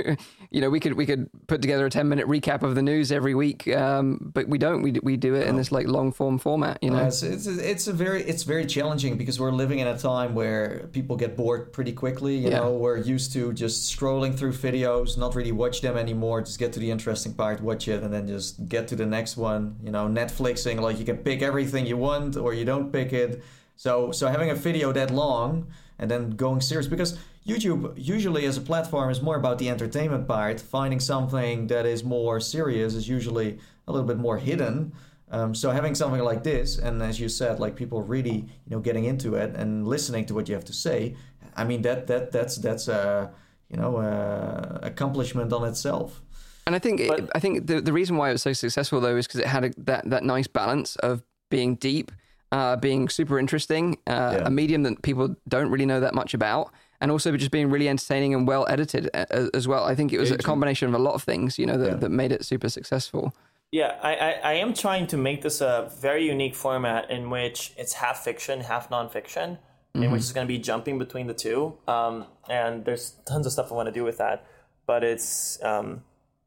you 0.51 0.61
know, 0.61 0.69
we 0.69 0.81
could 0.81 0.93
we 0.95 1.07
could 1.07 1.31
put 1.47 1.63
together 1.63 1.87
a 1.87 1.91
ten 1.91 2.11
minute 2.11 2.27
recap 2.29 2.63
of 2.63 2.75
the 2.75 2.83
news 2.83 3.11
every 3.11 3.35
week, 3.35 3.67
um, 3.69 4.31
but 4.35 4.49
we 4.49 4.59
don't. 4.59 4.83
We 4.83 4.93
we 5.03 5.17
do 5.17 5.35
it 5.35 5.47
in 5.47 5.57
this 5.57 5.73
like 5.73 5.87
long 5.89 6.13
form 6.13 6.39
format, 6.39 6.77
you 6.83 6.91
know. 6.91 6.99
Uh, 6.99 7.07
it's, 7.07 7.23
it's, 7.23 7.47
it's 7.47 7.87
a 7.87 7.93
very 7.95 8.23
it's 8.25 8.43
very 8.43 8.67
challenging 8.67 9.17
because 9.17 9.41
we're 9.41 9.51
living 9.51 9.79
in 9.79 9.87
a 9.87 9.97
time 9.99 10.35
where 10.35 10.89
people 10.93 11.17
get 11.17 11.39
bored 11.39 11.73
pretty 11.73 11.93
quickly. 11.93 12.37
You 12.37 12.51
Yeah. 12.51 12.59
know, 12.61 12.73
we're 12.75 12.99
used 12.99 13.33
to 13.33 13.55
just 13.55 13.99
scrolling 13.99 14.37
through 14.39 14.53
videos, 14.53 15.17
not 15.17 15.35
really 15.35 15.53
watch 15.53 15.81
them 15.81 15.97
anymore. 15.97 16.43
Just 16.43 16.59
get 16.59 16.75
to 16.75 16.81
the 16.81 16.91
interesting 16.91 17.33
part, 17.33 17.63
watch 17.63 17.89
it, 17.89 18.03
and 18.03 18.13
then 18.13 18.27
just 18.27 18.69
get 18.69 18.89
to 18.89 18.97
the 18.97 19.07
next 19.07 19.39
one. 19.39 19.77
You 19.83 19.91
know, 19.91 20.07
Netflixing 20.07 20.81
like 20.81 20.99
you 20.99 21.07
can 21.07 21.17
pick 21.17 21.41
everything 21.41 21.87
you 21.87 21.97
want 21.97 22.37
or 22.37 22.53
you 22.53 22.67
don't 22.67 22.93
pick 22.93 23.15
it. 23.15 23.43
So 23.77 24.13
so 24.13 24.29
having 24.29 24.51
a 24.51 24.55
video 24.55 24.93
that 24.93 25.11
long 25.11 25.69
and 26.03 26.11
then 26.11 26.31
going 26.31 26.61
serious 26.61 26.89
because 26.89 27.17
YouTube 27.47 27.95
usually 27.97 28.45
as 28.45 28.57
a 28.57 28.61
platform 28.61 29.09
is 29.09 29.23
more 29.23 29.37
about 29.37 29.59
the 29.59 29.71
entertainment 29.71 30.27
part. 30.27 30.61
Finding 30.61 30.99
something 30.99 31.69
that 31.69 31.87
is 31.87 32.03
more 32.03 32.41
serious 32.41 32.95
is 32.95 33.09
usually 33.09 33.59
a 33.87 33.93
little 33.93 34.07
bit 34.07 34.19
more 34.19 34.37
hidden. 34.37 34.93
Um, 35.31 35.55
so 35.55 35.71
having 35.71 35.95
something 35.95 36.21
like 36.21 36.43
this, 36.43 36.77
and 36.77 37.01
as 37.03 37.21
you 37.21 37.29
said, 37.29 37.61
like 37.61 37.77
people 37.77 38.03
really, 38.03 38.39
you 38.67 38.71
know, 38.71 38.81
getting 38.81 39.05
into 39.05 39.37
it 39.37 39.55
and 39.55 39.87
listening 39.87 40.27
to 40.27 40.35
what 40.35 40.49
you 40.49 40.55
have 40.57 40.65
to 40.67 40.73
say. 40.73 41.15
I 41.57 41.65
mean, 41.65 41.83
that 41.83 42.09
that 42.09 42.33
that's 42.33 42.57
that's 42.57 42.89
a 42.89 43.31
you 43.71 43.77
know 43.77 43.99
a 43.99 44.81
accomplishment 44.83 45.53
on 45.53 45.67
itself. 45.69 46.21
And 46.67 46.75
I 46.75 46.81
think 46.81 47.01
it, 47.01 47.31
I 47.35 47.39
think 47.39 47.67
the 47.69 47.81
the 47.81 47.93
reason 47.93 48.17
why 48.17 48.31
it 48.31 48.33
was 48.33 48.43
so 48.43 48.53
successful 48.53 49.01
though 49.01 49.17
is 49.17 49.27
because 49.27 49.41
it 49.41 49.47
had 49.47 49.65
a, 49.65 49.71
that 49.79 50.11
that 50.11 50.25
nice 50.25 50.49
balance 50.49 50.97
of 50.97 51.23
being 51.49 51.77
deep, 51.77 52.11
uh, 52.53 52.77
being 52.77 53.09
super 53.09 53.39
interesting, 53.39 53.99
uh, 54.07 54.37
Yeah. 54.39 54.47
a 54.47 54.51
medium 54.51 54.83
that 54.85 55.03
people 55.03 55.35
don't 55.49 55.71
really 55.71 55.87
know 55.87 56.01
that 56.01 56.15
much 56.15 56.35
about, 56.35 56.71
and 57.01 57.11
also 57.11 57.37
just 57.37 57.51
being 57.51 57.69
really 57.71 57.89
entertaining 57.89 58.35
and 58.35 58.47
well 58.47 58.65
edited 58.69 59.11
uh, 59.15 59.49
as 59.55 59.67
well. 59.67 59.85
I 59.85 59.95
think 59.97 60.13
it 60.13 60.19
was 60.21 60.31
a 60.31 60.39
combination 60.39 60.87
of 60.89 60.95
a 60.95 61.03
lot 61.03 61.15
of 61.15 61.23
things, 61.25 61.59
you 61.59 61.67
know, 61.67 61.79
that, 61.79 61.89
Yeah. 61.93 61.97
that 61.97 62.11
made 62.11 62.31
it 62.31 62.45
super 62.45 62.69
successful. 62.69 63.35
Yeah, 63.73 63.99
I, 64.03 64.13
I, 64.15 64.31
I 64.51 64.53
am 64.65 64.75
trying 64.75 65.07
to 65.09 65.17
make 65.17 65.41
this 65.41 65.63
a 65.63 65.91
very 66.01 66.25
unique 66.29 66.55
format 66.55 67.11
in 67.11 67.31
which 67.31 67.73
it's 67.79 67.95
half 67.95 68.19
fiction, 68.23 68.61
half 68.61 68.91
nonfiction, 68.91 69.59
in 69.95 70.11
which 70.11 70.21
it's 70.21 70.33
going 70.33 70.47
to 70.47 70.53
be 70.57 70.59
jumping 70.59 70.99
between 70.99 71.27
the 71.27 71.35
two. 71.35 71.75
Um, 71.89 72.25
and 72.49 72.85
there's 72.87 73.13
tons 73.27 73.47
of 73.47 73.53
stuff 73.53 73.73
I 73.73 73.75
want 73.75 73.89
to 73.89 73.93
do 74.01 74.05
with 74.05 74.19
that. 74.19 74.45
But 74.87 75.05
it's, 75.05 75.63
um, 75.63 76.03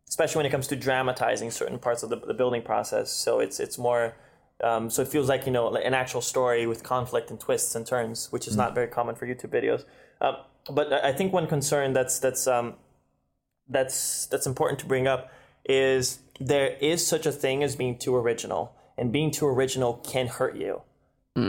especially 0.07 0.37
when 0.39 0.45
it 0.45 0.51
comes 0.51 0.67
to 0.67 0.75
dramatizing 0.75 1.51
certain 1.51 1.79
parts 1.79 2.03
of 2.03 2.09
the, 2.09 2.17
the 2.17 2.33
building 2.33 2.61
process. 2.61 3.11
So 3.11 3.39
it's, 3.39 3.59
it's 3.59 3.77
more, 3.77 4.15
um, 4.63 4.89
so 4.89 5.01
it 5.01 5.07
feels 5.07 5.29
like, 5.29 5.45
you 5.45 5.51
know, 5.51 5.67
like 5.67 5.85
an 5.85 5.93
actual 5.93 6.21
story 6.21 6.65
with 6.65 6.83
conflict 6.83 7.29
and 7.29 7.39
twists 7.39 7.75
and 7.75 7.85
turns, 7.85 8.31
which 8.31 8.47
is 8.47 8.55
not 8.55 8.73
very 8.73 8.87
common 8.87 9.15
for 9.15 9.27
YouTube 9.27 9.51
videos. 9.51 9.83
Um, 10.21 10.37
but 10.71 10.91
I 10.91 11.11
think 11.11 11.33
one 11.33 11.47
concern 11.47 11.93
that's, 11.93 12.19
that's, 12.19 12.47
um, 12.47 12.75
that's 13.67 14.27
that's 14.27 14.45
important 14.45 14.79
to 14.79 14.85
bring 14.85 15.07
up 15.07 15.31
is 15.65 16.19
there 16.39 16.77
is 16.81 17.05
such 17.05 17.25
a 17.25 17.31
thing 17.31 17.63
as 17.63 17.75
being 17.75 17.97
too 17.97 18.15
original 18.15 18.75
and 18.97 19.11
being 19.11 19.31
too 19.31 19.47
original 19.47 19.95
can 19.95 20.27
hurt 20.27 20.55
you 20.55 20.81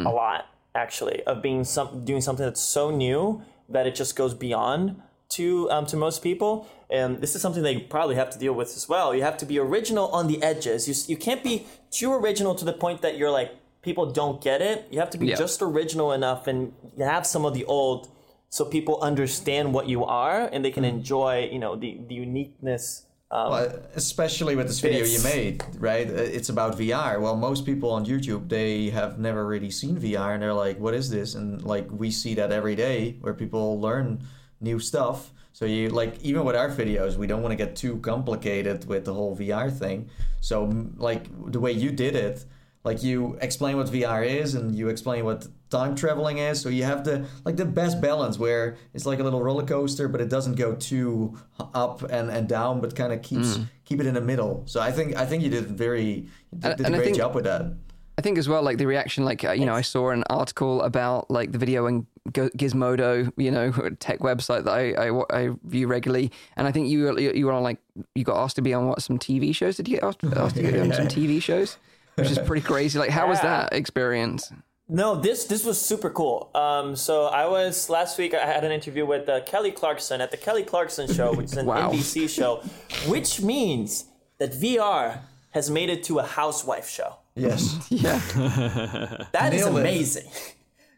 a 0.07 0.11
lot 0.11 0.47
actually 0.75 1.23
of 1.25 1.43
being 1.43 1.65
some 1.65 2.05
doing 2.05 2.21
something 2.21 2.45
that's 2.45 2.61
so 2.61 2.91
new 2.91 3.43
that 3.69 3.87
it 3.87 3.95
just 3.95 4.17
goes 4.17 4.35
beyond 4.35 5.01
to 5.29 5.71
um, 5.71 5.87
to 5.87 5.97
most 5.97 6.23
people 6.23 6.67
and 6.91 7.21
this 7.21 7.35
is 7.35 7.43
something 7.43 7.63
that 7.63 7.75
you 7.75 7.81
probably 7.81 8.15
have 8.15 8.31
to 8.31 8.39
deal 8.39 8.53
with 8.53 8.69
as 8.77 8.89
well 8.89 9.15
you 9.15 9.23
have 9.23 9.37
to 9.37 9.47
be 9.47 9.59
original 9.59 10.09
on 10.09 10.27
the 10.29 10.43
edges 10.43 10.89
you, 10.89 10.95
you 11.13 11.17
can't 11.17 11.43
be 11.43 11.67
too 11.91 12.13
original 12.13 12.55
to 12.55 12.65
the 12.65 12.73
point 12.73 13.03
that 13.03 13.17
you're 13.17 13.31
like 13.31 13.51
people 13.83 14.07
don't 14.11 14.41
get 14.43 14.61
it 14.63 14.87
you 14.91 14.99
have 14.99 15.11
to 15.11 15.19
be 15.19 15.27
Yeah. 15.27 15.37
just 15.37 15.63
original 15.63 16.13
enough 16.13 16.47
and 16.47 16.73
you 16.97 17.05
have 17.05 17.27
some 17.27 17.45
of 17.45 17.55
the 17.55 17.65
old 17.65 18.09
so 18.49 18.65
people 18.65 18.99
understand 19.03 19.75
what 19.75 19.89
you 19.89 20.05
are 20.05 20.49
and 20.53 20.65
they 20.65 20.71
can 20.71 20.85
enjoy 20.85 21.49
you 21.53 21.59
know 21.59 21.75
the, 21.77 22.01
the 22.09 22.15
uniqueness 22.15 23.03
um, 23.29 23.51
Well, 23.51 23.83
especially 23.97 24.55
with 24.55 24.69
this 24.69 24.79
video 24.79 25.05
you 25.05 25.21
made, 25.25 25.61
right? 25.81 26.09
It's 26.09 26.49
about 26.49 26.79
VR. 26.79 27.21
Well, 27.21 27.35
most 27.35 27.67
people 27.67 27.91
on 27.91 28.07
YouTube 28.07 28.49
they 28.49 28.91
have 28.91 29.19
never 29.19 29.45
really 29.45 29.69
seen 29.73 29.97
VR, 29.99 30.35
and 30.35 30.41
they're 30.41 30.55
like, 30.55 30.79
"What 30.79 30.95
is 30.95 31.11
this?" 31.11 31.35
And 31.35 31.61
like 31.65 31.89
we 31.91 32.13
see 32.13 32.35
that 32.35 32.53
every 32.53 32.77
day, 32.77 33.17
where 33.23 33.35
people 33.35 33.81
learn 33.81 34.21
new 34.61 34.79
stuff. 34.79 35.33
So 35.57 35.65
you 35.65 35.89
like 35.89 36.23
even 36.23 36.45
with 36.45 36.55
our 36.55 36.69
videos, 36.69 37.17
we 37.17 37.27
don't 37.27 37.41
want 37.41 37.53
to 37.53 37.57
get 37.57 37.77
too 37.77 37.97
complicated 38.01 38.87
with 38.87 39.07
the 39.07 39.15
whole 39.15 39.35
VR 39.35 39.73
thing. 39.73 40.11
So 40.43 40.71
like 40.99 41.25
the 41.51 41.59
way 41.59 41.73
you 41.73 41.91
did 41.91 42.15
it, 42.15 42.45
like 42.85 43.03
you 43.03 43.39
explain 43.41 43.79
what 43.79 43.87
VR 43.87 44.23
is, 44.23 44.55
and 44.55 44.75
you 44.75 44.91
explain 44.91 45.25
what 45.25 45.47
time 45.71 45.95
traveling 45.95 46.37
is. 46.37 46.61
So 46.61 46.69
you 46.69 46.85
have 46.85 47.05
the 47.05 47.25
like 47.47 47.57
the 47.57 47.65
best 47.65 48.03
balance 48.03 48.39
where 48.39 48.77
it's 48.93 49.07
like 49.07 49.19
a 49.19 49.23
little 49.23 49.43
roller 49.43 49.65
coaster, 49.65 50.09
but 50.09 50.21
it 50.21 50.29
doesn't 50.29 50.57
go 50.57 50.75
too 50.75 51.39
up 51.73 52.03
and, 52.03 52.29
and 52.29 52.47
down, 52.47 52.83
but 52.83 52.95
kind 52.95 53.15
of 53.15 53.23
keeps 53.23 53.57
mm. 53.57 53.67
keep 53.87 53.99
it 53.99 54.05
in 54.05 54.13
the 54.13 54.21
middle. 54.21 54.63
So 54.67 54.83
I 54.83 54.93
think 54.93 55.17
I 55.17 55.25
think 55.25 55.43
you 55.43 55.49
did 55.49 55.69
very 55.69 56.29
you 56.53 56.59
did, 56.59 56.65
And- 56.67 56.77
did 56.77 56.87
and 56.87 56.95
great 56.97 57.15
job 57.15 57.35
with 57.35 57.45
that. 57.45 57.63
I 58.19 58.23
think 58.23 58.39
as 58.39 58.49
well, 58.49 58.63
like 58.63 58.79
the 58.79 58.87
reaction, 58.87 59.25
like 59.25 59.45
uh, 59.45 59.53
you 59.53 59.67
know, 59.67 59.75
I 59.75 59.83
saw 59.83 60.11
an 60.11 60.25
article 60.31 60.81
about 60.83 61.31
like 61.31 61.53
the 61.53 61.59
video 61.59 61.87
and 61.87 62.07
Gizmodo, 62.33 63.31
you 63.37 63.51
know, 63.51 63.73
a 63.83 63.91
tech 64.07 64.21
website 64.21 64.65
that 64.65 64.73
I, 64.73 64.93
I 65.09 65.45
I 65.45 65.51
view 65.65 65.87
regularly, 65.87 66.33
and 66.57 66.67
I 66.67 66.73
think 66.73 66.89
you 66.89 67.05
were- 67.05 67.19
you 67.21 67.47
were 67.47 67.53
on 67.53 67.63
like 67.63 67.79
you 68.15 68.25
got 68.25 68.43
asked 68.43 68.57
to 68.57 68.63
be 68.63 68.73
on 68.75 68.89
what 68.89 69.03
some 69.03 69.19
TV 69.19 69.55
shows? 69.55 69.77
Did 69.77 69.89
you 69.89 69.97
get 69.97 70.05
asked, 70.05 70.25
asked 70.25 70.57
to 70.57 70.63
be 70.63 70.79
on 70.81 70.93
some 70.93 71.09
TV 71.09 71.43
shows? 71.49 71.79
Which 72.15 72.31
is 72.31 72.39
pretty 72.39 72.63
crazy. 72.67 72.99
Like, 72.99 73.11
how 73.11 73.29
was 73.29 73.41
that 73.43 73.75
experience? 73.75 74.51
No, 74.89 75.17
this 75.17 75.45
this 75.45 75.65
was 75.67 75.79
super 75.81 76.09
cool. 76.09 76.51
Um, 76.55 76.97
so 76.97 77.27
I 77.27 77.47
was 77.47 77.91
last 77.91 78.17
week. 78.19 78.33
I 78.33 78.47
had 78.47 78.65
an 78.65 78.73
interview 78.73 79.05
with 79.05 79.29
uh, 79.29 79.43
Kelly 79.45 79.71
Clarkson 79.73 80.21
at 80.23 80.31
the 80.31 80.37
Kelly 80.39 80.63
Clarkson 80.63 81.13
Show, 81.13 81.35
which 81.35 81.47
is 81.47 81.57
an 81.59 81.67
Wow. 81.67 81.91
NBC 81.93 82.29
show, 82.31 82.63
which 83.07 83.43
means 83.43 84.07
that 84.39 84.53
VR 84.53 85.19
has 85.51 85.69
made 85.71 85.91
it 85.91 86.03
to 86.05 86.19
a 86.21 86.23
housewife 86.23 86.89
show. 86.89 87.17
Yes. 87.37 87.87
Yeah, 87.91 88.19
That 89.33 89.53
is 89.55 89.67
amazing. 89.67 90.31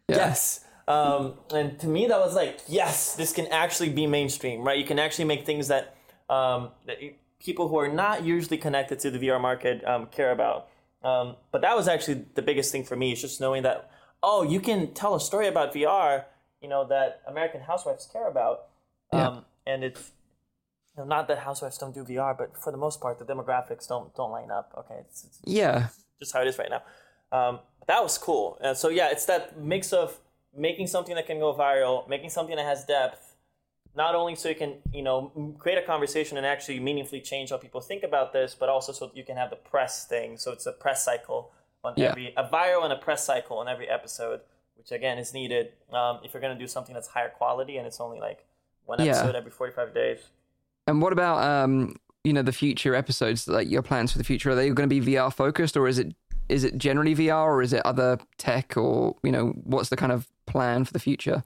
Yes. 0.09 0.65
Um, 0.87 1.35
and 1.53 1.79
to 1.81 1.87
me, 1.87 2.07
that 2.07 2.19
was 2.19 2.35
like, 2.35 2.61
yes, 2.67 3.15
this 3.17 3.33
can 3.33 3.47
actually 3.49 3.91
be 3.91 4.07
mainstream, 4.07 4.63
right? 4.63 4.79
You 4.79 4.85
can 4.87 4.99
actually 4.99 5.27
make 5.27 5.45
things 5.45 5.69
that, 5.69 5.95
um, 6.31 6.71
that 6.87 6.97
people 7.41 7.69
who 7.69 7.79
are 7.79 7.89
not 7.93 8.25
usually 8.25 8.57
connected 8.57 8.99
to 9.01 9.11
the 9.11 9.19
VR 9.19 9.39
market 9.41 9.85
um, 9.87 10.07
care 10.07 10.31
about. 10.33 10.69
Um, 11.03 11.37
but 11.53 11.61
that 11.61 11.77
was 11.77 11.89
actually 11.89 12.25
the 12.35 12.43
biggest 12.43 12.73
thing 12.73 12.85
for 12.85 12.97
me, 12.97 13.13
is 13.13 13.21
just 13.21 13.39
knowing 13.41 13.63
that, 13.65 13.91
oh, 14.23 14.43
you 14.43 14.61
can 14.61 14.95
tell 14.95 15.15
a 15.15 15.21
story 15.21 15.47
about 15.47 15.75
VR, 15.75 16.25
you 16.63 16.69
know, 16.69 16.87
that 16.89 17.21
American 17.29 17.61
housewives 17.61 18.09
care 18.11 18.27
about. 18.29 18.69
Um, 19.13 19.45
And 19.67 19.85
it's, 19.85 20.13
you 20.97 21.03
know, 21.03 21.09
not 21.17 21.29
that 21.29 21.39
housewives 21.41 21.77
don't 21.77 21.95
do 21.95 22.03
VR, 22.03 22.35
but 22.37 22.57
for 22.57 22.73
the 22.73 22.79
most 22.79 23.01
part, 23.03 23.19
the 23.19 23.25
demographics 23.27 23.87
don't 23.87 24.15
don't 24.15 24.31
line 24.31 24.51
up. 24.51 24.73
Okay, 24.81 24.97
it's, 25.05 25.25
it's 25.25 25.39
yeah, 25.45 25.89
just 26.19 26.33
how 26.33 26.41
it 26.43 26.49
is 26.49 26.59
right 26.59 26.71
now. 26.71 26.83
Um, 27.33 27.61
that 27.87 28.03
was 28.03 28.19
cool. 28.19 28.59
And 28.61 28.77
so 28.77 28.89
yeah, 28.89 29.09
it's 29.11 29.27
that 29.27 29.59
mix 29.61 29.93
of 29.93 30.19
making 30.57 30.87
something 30.89 31.15
that 31.15 31.27
can 31.27 31.39
go 31.39 31.55
viral, 31.55 32.09
making 32.09 32.31
something 32.31 32.57
that 32.57 32.65
has 32.65 32.85
depth, 32.85 33.37
not 33.97 34.15
only 34.15 34.35
so 34.35 34.49
you 34.49 34.55
can 34.55 34.75
you 34.93 35.03
know 35.03 35.55
create 35.59 35.79
a 35.79 35.83
conversation 35.83 36.37
and 36.37 36.47
actually 36.47 36.81
meaningfully 36.81 37.21
change 37.21 37.51
how 37.51 37.57
people 37.57 37.81
think 37.81 38.03
about 38.03 38.33
this, 38.33 38.55
but 38.55 38.69
also 38.69 38.93
so 38.93 39.11
you 39.15 39.25
can 39.25 39.37
have 39.37 39.51
the 39.51 39.57
press 39.57 40.07
thing. 40.07 40.37
So 40.37 40.53
it's 40.53 40.67
a 40.67 40.73
press 40.73 41.05
cycle 41.05 41.53
on 41.85 41.95
Yeah. 41.97 42.11
every 42.11 42.35
a 42.37 42.45
viral 42.49 42.85
and 42.85 42.93
a 42.93 42.97
press 42.97 43.25
cycle 43.25 43.59
on 43.59 43.69
every 43.69 43.89
episode, 43.89 44.41
which 44.77 44.91
again 44.93 45.19
is 45.19 45.33
needed 45.33 45.73
um, 45.93 46.21
if 46.25 46.33
you're 46.35 46.41
going 46.41 46.57
to 46.57 46.63
do 46.63 46.67
something 46.69 46.95
that's 46.95 47.09
higher 47.09 47.29
quality 47.31 47.77
and 47.79 47.87
it's 47.87 48.01
only 48.01 48.21
like 48.21 48.45
one 48.85 48.99
Yeah. 49.01 49.13
episode 49.13 49.35
every 49.37 49.51
45 49.51 49.95
days. 49.95 50.19
And 50.87 51.01
what 51.03 51.13
about 51.13 51.43
um, 51.45 51.97
you 52.29 52.35
know, 52.35 52.43
the 52.43 52.53
future 52.53 52.95
episodes? 52.95 53.49
Like 53.49 53.69
your 53.69 53.83
plans 53.83 54.13
for 54.13 54.19
the 54.19 54.25
future? 54.25 54.51
Are 54.51 54.55
they 54.55 54.69
going 54.71 54.89
to 54.89 55.01
be 55.01 55.15
VR 55.15 55.33
focused, 55.33 55.77
or 55.77 55.89
is 55.89 55.99
it 55.99 56.15
is 56.49 56.65
it 56.65 56.79
generally 56.79 57.15
VR, 57.15 57.47
or 57.47 57.63
is 57.63 57.73
it 57.73 57.83
other 57.85 58.19
tech, 58.39 58.77
or 58.77 59.17
you 59.23 59.33
know, 59.33 59.49
what's 59.65 59.89
the 59.89 59.97
kind 59.97 60.13
of 60.13 60.29
plan 60.47 60.85
for 60.85 60.93
the 60.93 60.99
future? 61.01 61.43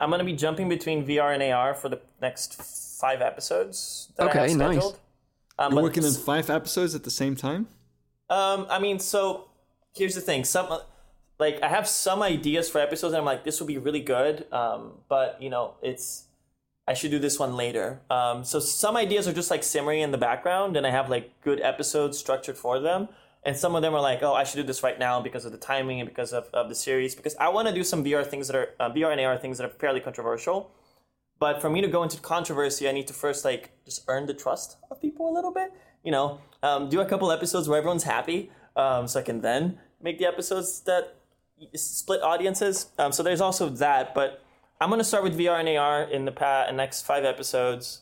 I'm 0.00 0.10
going 0.10 0.18
to 0.18 0.24
be 0.24 0.32
jumping 0.34 0.68
between 0.68 1.06
VR 1.06 1.32
and 1.32 1.42
AR 1.42 1.74
for 1.74 1.88
the 1.88 2.00
next 2.20 2.60
five 3.00 3.22
episodes 3.22 4.10
that 4.16 4.26
I 4.26 4.30
Okay, 4.30 4.48
have 4.48 4.58
nice. 4.58 4.72
scheduled. 4.74 4.98
Um, 5.58 5.72
You're 5.74 5.82
working 5.82 6.04
on 6.04 6.12
five 6.12 6.50
episodes 6.50 6.94
at 6.96 7.04
the 7.04 7.10
same 7.10 7.36
time? 7.36 7.68
Um, 8.28 8.66
I 8.68 8.78
mean, 8.80 8.98
so 8.98 9.48
here's 9.94 10.14
the 10.14 10.20
thing. 10.20 10.44
Some 10.44 10.80
like 11.38 11.62
I 11.62 11.68
have 11.68 11.86
some 11.86 12.22
ideas 12.22 12.68
for 12.68 12.80
episodes, 12.80 13.12
and 13.14 13.20
I'm 13.20 13.24
like, 13.24 13.44
this 13.44 13.60
will 13.60 13.66
be 13.66 13.78
really 13.78 14.00
good. 14.00 14.46
Um, 14.52 14.92
but 15.08 15.40
you 15.40 15.50
know, 15.50 15.74
it's 15.82 16.24
I 16.86 16.94
should 16.94 17.10
do 17.10 17.18
this 17.18 17.38
one 17.38 17.56
later. 17.56 18.00
Um, 18.10 18.44
so 18.44 18.58
some 18.58 18.96
ideas 18.96 19.28
are 19.28 19.32
just 19.32 19.50
like 19.50 19.62
simmering 19.62 20.00
in 20.00 20.10
the 20.10 20.18
background, 20.18 20.76
and 20.76 20.86
I 20.86 20.90
have 20.90 21.08
like 21.08 21.40
good 21.42 21.60
episodes 21.60 22.18
structured 22.18 22.56
for 22.56 22.80
them. 22.80 23.08
And 23.44 23.56
some 23.56 23.74
of 23.74 23.82
them 23.82 23.92
are 23.94 24.00
like, 24.00 24.22
oh, 24.22 24.34
I 24.34 24.44
should 24.44 24.58
do 24.58 24.62
this 24.62 24.84
right 24.84 24.98
now 24.98 25.20
because 25.20 25.44
of 25.44 25.50
the 25.50 25.58
timing 25.58 26.00
and 26.00 26.08
because 26.08 26.32
of, 26.32 26.48
of 26.52 26.68
the 26.68 26.76
series. 26.76 27.14
Because 27.14 27.34
I 27.36 27.48
want 27.48 27.66
to 27.66 27.74
do 27.74 27.82
some 27.82 28.04
VR 28.04 28.24
things 28.24 28.46
that 28.46 28.56
are 28.56 28.68
uh, 28.78 28.90
VR 28.90 29.10
and 29.10 29.20
AR 29.20 29.36
things 29.36 29.58
that 29.58 29.64
are 29.64 29.74
fairly 29.80 30.00
controversial. 30.00 30.70
But 31.40 31.60
for 31.60 31.68
me 31.68 31.80
to 31.80 31.88
go 31.88 32.04
into 32.04 32.20
controversy, 32.20 32.88
I 32.88 32.92
need 32.92 33.08
to 33.08 33.12
first 33.12 33.44
like 33.44 33.70
just 33.84 34.04
earn 34.06 34.26
the 34.26 34.34
trust 34.34 34.76
of 34.90 35.00
people 35.00 35.28
a 35.28 35.34
little 35.34 35.50
bit. 35.50 35.72
You 36.04 36.12
know, 36.12 36.40
um, 36.62 36.88
do 36.88 37.00
a 37.00 37.04
couple 37.04 37.32
episodes 37.32 37.68
where 37.68 37.78
everyone's 37.78 38.04
happy, 38.04 38.50
um, 38.76 39.08
so 39.08 39.18
I 39.20 39.22
can 39.24 39.40
then 39.40 39.78
make 40.00 40.18
the 40.18 40.26
episodes 40.26 40.80
that 40.82 41.16
split 41.74 42.22
audiences. 42.22 42.86
Um, 42.98 43.10
so 43.10 43.22
there's 43.22 43.40
also 43.40 43.68
that. 43.70 44.14
But 44.14 44.41
I'm 44.82 44.90
gonna 44.90 45.04
start 45.04 45.22
with 45.22 45.38
VR 45.38 45.60
and 45.60 45.68
AR 45.68 46.02
in 46.02 46.24
the 46.24 46.32
pa- 46.32 46.68
next 46.72 47.02
five 47.02 47.24
episodes, 47.24 48.00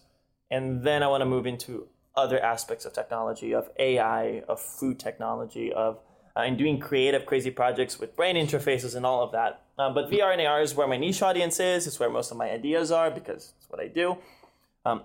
and 0.50 0.82
then 0.82 1.02
I 1.02 1.08
want 1.08 1.20
to 1.20 1.26
move 1.26 1.46
into 1.46 1.88
other 2.16 2.42
aspects 2.42 2.86
of 2.86 2.94
technology, 2.94 3.52
of 3.52 3.68
AI, 3.78 4.42
of 4.48 4.62
food 4.62 4.98
technology, 4.98 5.74
of 5.74 5.98
uh, 6.34 6.40
and 6.40 6.56
doing 6.56 6.80
creative, 6.80 7.26
crazy 7.26 7.50
projects 7.50 7.98
with 7.98 8.16
brain 8.16 8.34
interfaces 8.34 8.96
and 8.96 9.04
all 9.04 9.22
of 9.22 9.30
that. 9.32 9.60
Um, 9.78 9.92
but 9.92 10.10
VR 10.10 10.32
and 10.32 10.40
AR 10.40 10.62
is 10.62 10.74
where 10.74 10.88
my 10.88 10.96
niche 10.96 11.20
audience 11.20 11.60
is. 11.60 11.86
It's 11.86 12.00
where 12.00 12.08
most 12.08 12.30
of 12.30 12.38
my 12.38 12.50
ideas 12.50 12.90
are 12.90 13.10
because 13.10 13.52
it's 13.58 13.68
what 13.68 13.78
I 13.78 13.88
do. 13.88 14.16
Um, 14.86 15.02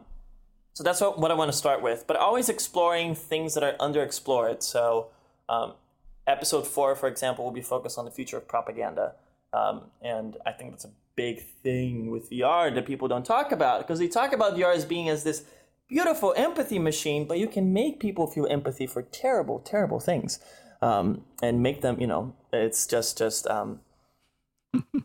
so 0.71 0.81
that's 0.81 1.01
what, 1.01 1.19
what 1.19 1.29
I 1.29 1.33
want 1.33 1.51
to 1.51 1.57
start 1.57 1.81
with. 1.81 2.07
But 2.07 2.15
always 2.15 2.47
exploring 2.47 3.15
things 3.15 3.53
that 3.53 3.63
are 3.65 3.73
underexplored. 3.81 4.63
So 4.63 5.07
um, 5.49 5.73
episode 6.25 6.67
four, 6.67 6.95
for 6.95 7.09
example, 7.09 7.43
will 7.43 7.51
be 7.51 7.61
focused 7.61 7.97
on 7.97 8.05
the 8.05 8.11
future 8.11 8.37
of 8.37 8.47
propaganda. 8.47 9.15
Um, 9.51 9.91
and 10.01 10.37
I 10.45 10.53
think 10.53 10.71
that's 10.71 10.85
a 10.85 10.91
big 11.15 11.41
thing 11.63 12.09
with 12.11 12.29
VR 12.29 12.73
that 12.73 12.85
people 12.85 13.07
don't 13.07 13.25
talk 13.25 13.51
about 13.51 13.79
because 13.81 13.99
they 13.99 14.07
talk 14.07 14.33
about 14.33 14.55
VR 14.55 14.75
as 14.75 14.85
being 14.85 15.09
as 15.09 15.23
this 15.23 15.43
beautiful 15.87 16.33
empathy 16.35 16.79
machine, 16.79 17.25
but 17.25 17.37
you 17.37 17.47
can 17.47 17.71
make 17.73 17.99
people 17.99 18.27
feel 18.27 18.47
empathy 18.47 18.87
for 18.87 19.01
terrible, 19.01 19.59
terrible 19.59 19.99
things, 19.99 20.39
um, 20.81 21.23
and 21.41 21.61
make 21.61 21.81
them, 21.81 21.99
you 21.99 22.07
know, 22.07 22.33
it's 22.51 22.87
just, 22.87 23.17
just, 23.17 23.47
um, 23.47 23.79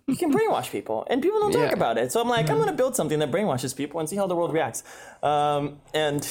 you 0.09 0.17
can 0.17 0.33
brainwash 0.33 0.71
people, 0.71 1.07
and 1.09 1.23
people 1.23 1.39
don't 1.39 1.53
talk 1.53 1.73
about 1.73 1.97
it. 1.97 2.11
So 2.11 2.21
I'm 2.21 2.29
like, 2.29 2.51
I'm 2.51 2.59
gonna 2.59 2.73
build 2.73 2.97
something 2.97 3.21
that 3.21 3.31
brainwashes 3.31 3.77
people 3.77 4.01
and 4.01 4.09
see 4.09 4.17
how 4.17 4.27
the 4.27 4.35
world 4.35 4.53
reacts. 4.53 4.83
Um, 5.23 5.81
and. 5.95 6.27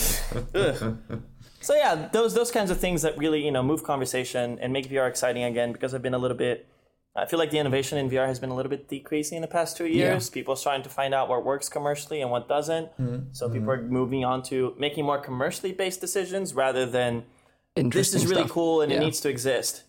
So 1.61 1.75
yeah, 1.75 2.09
those 2.11 2.33
those 2.33 2.51
kinds 2.51 2.71
of 2.71 2.79
things 2.79 3.01
that 3.01 3.17
really 3.17 3.43
you 3.43 3.51
know 3.51 3.61
move 3.61 3.83
conversation 3.83 4.57
and 4.61 4.71
make 4.71 4.89
VR 4.89 5.07
exciting 5.07 5.43
again 5.43 5.73
because 5.73 5.93
I've 5.93 6.01
been 6.01 6.13
a 6.13 6.17
little 6.17 6.37
bit. 6.37 6.67
I 7.19 7.25
feel 7.25 7.39
like 7.39 7.51
the 7.51 7.59
innovation 7.59 7.97
in 7.97 8.09
VR 8.09 8.27
has 8.27 8.39
been 8.39 8.49
a 8.49 8.55
little 8.55 8.69
bit 8.69 8.87
decreasing 8.87 9.35
in 9.35 9.41
the 9.41 9.47
past 9.47 9.77
two 9.77 9.85
years. 9.85 10.29
People 10.29 10.53
are 10.53 10.57
trying 10.57 10.83
to 10.83 10.89
find 10.89 11.13
out 11.13 11.29
what 11.29 11.43
works 11.43 11.69
commercially 11.69 12.21
and 12.21 12.31
what 12.31 12.47
doesn't. 12.47 12.85
Mm-hmm. 12.97 13.17
So 13.31 13.49
people 13.49 13.67
mm-hmm. 13.67 13.85
are 13.85 13.89
moving 13.89 14.25
on 14.25 14.43
to 14.43 14.75
making 14.77 15.05
more 15.05 15.19
commercially 15.19 15.71
based 15.71 16.01
decisions 16.01 16.53
rather 16.53 16.85
than 16.85 17.23
this 17.75 18.13
is 18.13 18.25
really 18.25 18.41
stuff. 18.41 18.51
cool 18.51 18.81
and 18.81 18.91
Yeah. 18.91 18.97
it 18.97 19.01
needs 19.01 19.19
to 19.21 19.29
exist. 19.29 19.83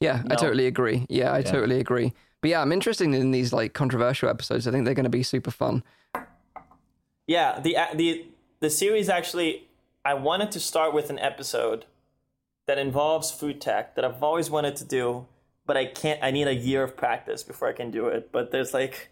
Yeah, 0.00 0.22
I 0.30 0.34
totally 0.34 0.66
agree. 0.66 1.06
Yeah, 1.08 1.32
I 1.34 1.42
totally 1.42 1.78
agree. 1.78 2.12
But 2.40 2.50
yeah, 2.50 2.62
I'm 2.62 2.72
interested 2.72 3.12
in 3.12 3.30
these 3.32 3.52
like 3.52 3.74
controversial 3.74 4.28
episodes. 4.28 4.66
I 4.66 4.70
think 4.70 4.84
they're 4.84 4.94
going 4.94 5.04
to 5.04 5.10
be 5.10 5.22
super 5.22 5.50
fun. 5.50 5.82
Yeah, 7.26 7.60
the 7.60 7.76
the 7.94 8.26
the 8.60 8.70
series 8.70 9.08
actually 9.08 9.68
I 10.04 10.14
wanted 10.14 10.50
to 10.52 10.60
start 10.60 10.94
with 10.94 11.10
an 11.10 11.18
episode 11.18 11.84
that 12.66 12.78
involves 12.78 13.30
food 13.30 13.60
tech 13.60 13.94
that 13.94 14.04
I've 14.04 14.22
always 14.22 14.48
wanted 14.48 14.76
to 14.76 14.84
do, 14.84 15.26
but 15.70 15.76
I 15.76 15.84
can't 15.84 16.18
I 16.20 16.32
need 16.32 16.48
a 16.48 16.54
year 16.68 16.82
of 16.82 16.96
practice 16.96 17.44
before 17.44 17.68
I 17.68 17.72
can 17.72 17.92
do 17.92 18.08
it. 18.08 18.32
But 18.32 18.50
there's 18.50 18.74
like 18.74 19.08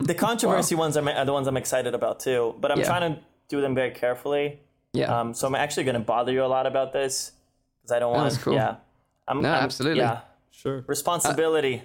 the 0.00 0.12
controversy 0.12 0.74
ones 0.74 0.96
are, 0.96 1.08
are 1.08 1.24
the 1.24 1.32
ones 1.32 1.46
I'm 1.46 1.56
excited 1.56 1.94
about 1.94 2.18
too, 2.18 2.56
but 2.60 2.72
I'm 2.72 2.80
Yeah. 2.80 2.86
trying 2.92 3.14
to 3.14 3.20
do 3.46 3.60
them 3.60 3.76
very 3.76 3.92
carefully. 3.92 4.58
Yeah, 4.92 5.16
Um, 5.20 5.34
so 5.34 5.46
I'm 5.46 5.54
actually 5.54 5.84
going 5.84 5.94
to 5.94 6.06
bother 6.14 6.32
you 6.32 6.42
a 6.44 6.50
lot 6.56 6.66
about 6.66 6.92
this 6.92 7.30
because 7.78 7.92
I 7.92 8.00
don't 8.00 8.12
want 8.12 8.28
that's 8.28 8.42
cool. 8.42 8.54
Yeah, 8.54 8.74
I'm, 9.28 9.40
No, 9.40 9.50
I'm- 9.52 9.62
absolutely. 9.62 10.00
Yeah, 10.00 10.22
Sure. 10.50 10.82
responsibility. 10.88 11.82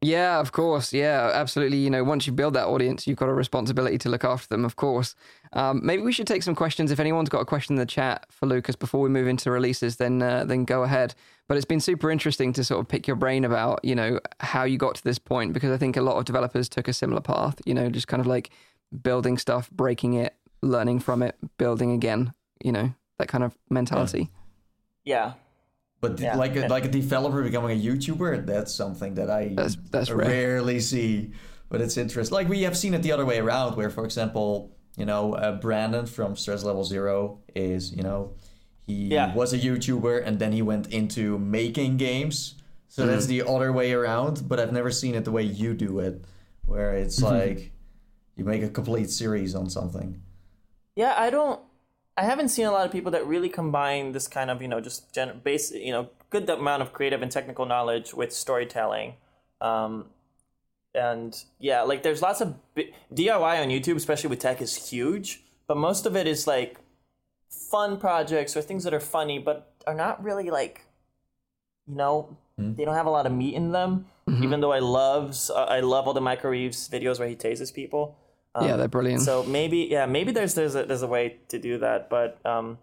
Yeah, 0.00 0.38
of 0.38 0.52
course. 0.52 0.92
Yeah, 0.92 1.30
absolutely. 1.34 1.78
You 1.78 1.90
know, 1.90 2.04
once 2.04 2.26
you 2.26 2.32
build 2.32 2.54
that 2.54 2.66
audience, 2.66 3.06
you've 3.06 3.16
got 3.16 3.28
a 3.28 3.34
responsibility 3.34 3.98
to 3.98 4.08
look 4.08 4.24
after 4.24 4.46
them. 4.48 4.64
Of 4.64 4.76
course. 4.76 5.16
Um, 5.52 5.80
maybe 5.82 6.02
we 6.02 6.12
should 6.12 6.26
take 6.26 6.42
some 6.44 6.54
questions. 6.54 6.90
If 6.92 7.00
anyone's 7.00 7.28
got 7.28 7.40
a 7.40 7.44
question 7.44 7.74
in 7.74 7.80
the 7.80 7.86
chat 7.86 8.26
for 8.30 8.46
Lucas 8.46 8.76
before 8.76 9.00
we 9.00 9.08
move 9.08 9.26
into 9.26 9.50
releases, 9.50 9.96
then 9.96 10.22
uh, 10.22 10.44
then 10.44 10.64
go 10.64 10.84
ahead. 10.84 11.14
But 11.48 11.56
it's 11.56 11.66
been 11.66 11.80
super 11.80 12.10
interesting 12.10 12.52
to 12.52 12.62
sort 12.62 12.80
of 12.80 12.88
pick 12.88 13.08
your 13.08 13.16
brain 13.16 13.44
about 13.44 13.80
you 13.84 13.94
know 13.96 14.20
how 14.40 14.64
you 14.64 14.78
got 14.78 14.94
to 14.96 15.04
this 15.04 15.18
point 15.18 15.52
because 15.52 15.72
I 15.72 15.78
think 15.78 15.96
a 15.96 16.02
lot 16.02 16.16
of 16.16 16.26
developers 16.26 16.68
took 16.68 16.86
a 16.86 16.92
similar 16.92 17.20
path. 17.20 17.60
You 17.64 17.74
know, 17.74 17.90
just 17.90 18.06
kind 18.06 18.20
of 18.20 18.26
like 18.26 18.50
building 19.02 19.36
stuff, 19.36 19.68
breaking 19.70 20.14
it, 20.14 20.34
learning 20.62 21.00
from 21.00 21.22
it, 21.22 21.36
building 21.56 21.90
again. 21.90 22.34
You 22.62 22.72
know, 22.72 22.94
that 23.18 23.28
kind 23.28 23.42
of 23.42 23.58
mentality. 23.68 24.30
yeah. 25.04 25.32
But 26.00 26.20
Yeah. 26.20 26.36
like 26.36 26.54
a, 26.56 26.68
like 26.68 26.84
a 26.84 26.88
developer 26.88 27.42
becoming 27.42 27.76
a 27.78 27.82
YouTuber, 27.82 28.46
that's 28.46 28.72
something 28.74 29.14
that 29.14 29.28
I 29.30 29.48
That's- 29.48 29.76
that's 29.90 30.10
rare. 30.10 30.28
rarely 30.28 30.78
see. 30.80 31.32
But 31.68 31.80
it's 31.80 31.96
interesting. 31.96 32.34
Like 32.34 32.48
we 32.48 32.62
have 32.62 32.76
seen 32.76 32.94
it 32.94 33.02
the 33.02 33.12
other 33.12 33.26
way 33.26 33.38
around, 33.38 33.76
where 33.76 33.90
for 33.90 34.04
example, 34.04 34.70
you 34.96 35.04
know, 35.04 35.34
uh, 35.34 35.52
Brandon 35.60 36.06
from 36.06 36.36
Stress 36.36 36.62
Level 36.64 36.84
Zero 36.84 37.40
is, 37.54 37.92
you 37.92 38.02
know, 38.02 38.32
he 38.86 39.08
Yeah. 39.08 39.34
was 39.34 39.52
a 39.52 39.58
YouTuber 39.58 40.24
and 40.24 40.38
then 40.38 40.52
he 40.52 40.62
went 40.62 40.86
into 40.92 41.38
making 41.38 41.96
games. 41.98 42.54
So 42.88 43.04
that's 43.06 43.26
Mm-hmm. 43.26 43.46
the 43.46 43.52
other 43.52 43.72
way 43.72 43.92
around. 43.92 44.48
But 44.48 44.58
I've 44.60 44.72
never 44.72 44.90
seen 44.90 45.14
it 45.14 45.24
the 45.24 45.32
way 45.32 45.42
you 45.42 45.74
do 45.74 45.98
it, 45.98 46.24
where 46.64 46.94
it's 46.94 47.20
Mm-hmm. 47.20 47.34
like 47.34 47.72
you 48.36 48.44
make 48.44 48.62
a 48.62 48.68
complete 48.70 49.10
series 49.10 49.54
on 49.54 49.68
something. 49.68 50.22
Yeah, 50.96 51.14
I 51.18 51.28
don't. 51.30 51.60
I 52.18 52.24
haven't 52.24 52.48
seen 52.48 52.66
a 52.66 52.72
lot 52.72 52.84
of 52.84 52.90
people 52.90 53.12
that 53.12 53.24
really 53.26 53.48
combine 53.48 54.10
this 54.10 54.26
kind 54.26 54.50
of 54.50 54.60
you 54.60 54.66
know 54.66 54.80
just 54.80 55.14
gen- 55.14 55.40
base 55.44 55.70
you 55.70 55.92
know 55.92 56.10
good 56.30 56.50
amount 56.50 56.82
of 56.82 56.92
creative 56.92 57.22
and 57.22 57.30
technical 57.30 57.64
knowledge 57.64 58.12
with 58.12 58.32
storytelling. 58.32 59.14
Um, 59.60 60.06
and 60.94 61.32
yeah, 61.60 61.82
like 61.82 62.02
there's 62.02 62.20
lots 62.20 62.40
of 62.40 62.56
bi- 62.74 62.90
DIY 63.14 63.62
on 63.62 63.68
YouTube, 63.68 63.96
especially 63.96 64.30
with 64.30 64.40
tech, 64.40 64.60
is 64.60 64.90
huge. 64.90 65.42
But 65.68 65.76
most 65.76 66.06
of 66.06 66.16
it 66.16 66.26
is 66.26 66.46
like 66.46 66.80
fun 67.48 67.98
projects 67.98 68.56
or 68.56 68.62
things 68.62 68.82
that 68.84 68.92
are 68.92 69.00
funny, 69.00 69.38
but 69.38 69.72
are 69.86 69.94
not 69.94 70.22
really 70.22 70.50
like, 70.50 70.86
you 71.86 71.94
know, 71.94 72.36
they 72.76 72.84
don't 72.84 72.94
have 72.96 73.06
a 73.06 73.10
lot 73.10 73.26
of 73.26 73.32
meat 73.32 73.54
in 73.54 73.70
them. 73.72 74.06
Even 74.42 74.60
though 74.60 74.72
I 74.72 74.80
love 74.80 75.36
I 75.54 75.80
love 75.80 76.06
all 76.08 76.14
the 76.14 76.20
Michael 76.20 76.50
Reeves 76.50 76.88
videos 76.88 77.18
where 77.20 77.28
he 77.28 77.36
tases 77.36 77.72
people. 77.72 78.16
Yeah, 78.60 78.76
they're 78.76 78.88
brilliant. 78.88 79.22
So 79.22 79.42
maybe 79.44 79.88
yeah, 79.90 80.06
maybe 80.06 80.32
there's 80.32 80.54
there's 80.54 80.74
a 80.74 80.84
there's 80.84 81.02
a 81.02 81.06
way 81.06 81.36
to 81.48 81.58
do 81.58 81.78
that, 81.78 82.08
but 82.10 82.38
um, 82.44 82.78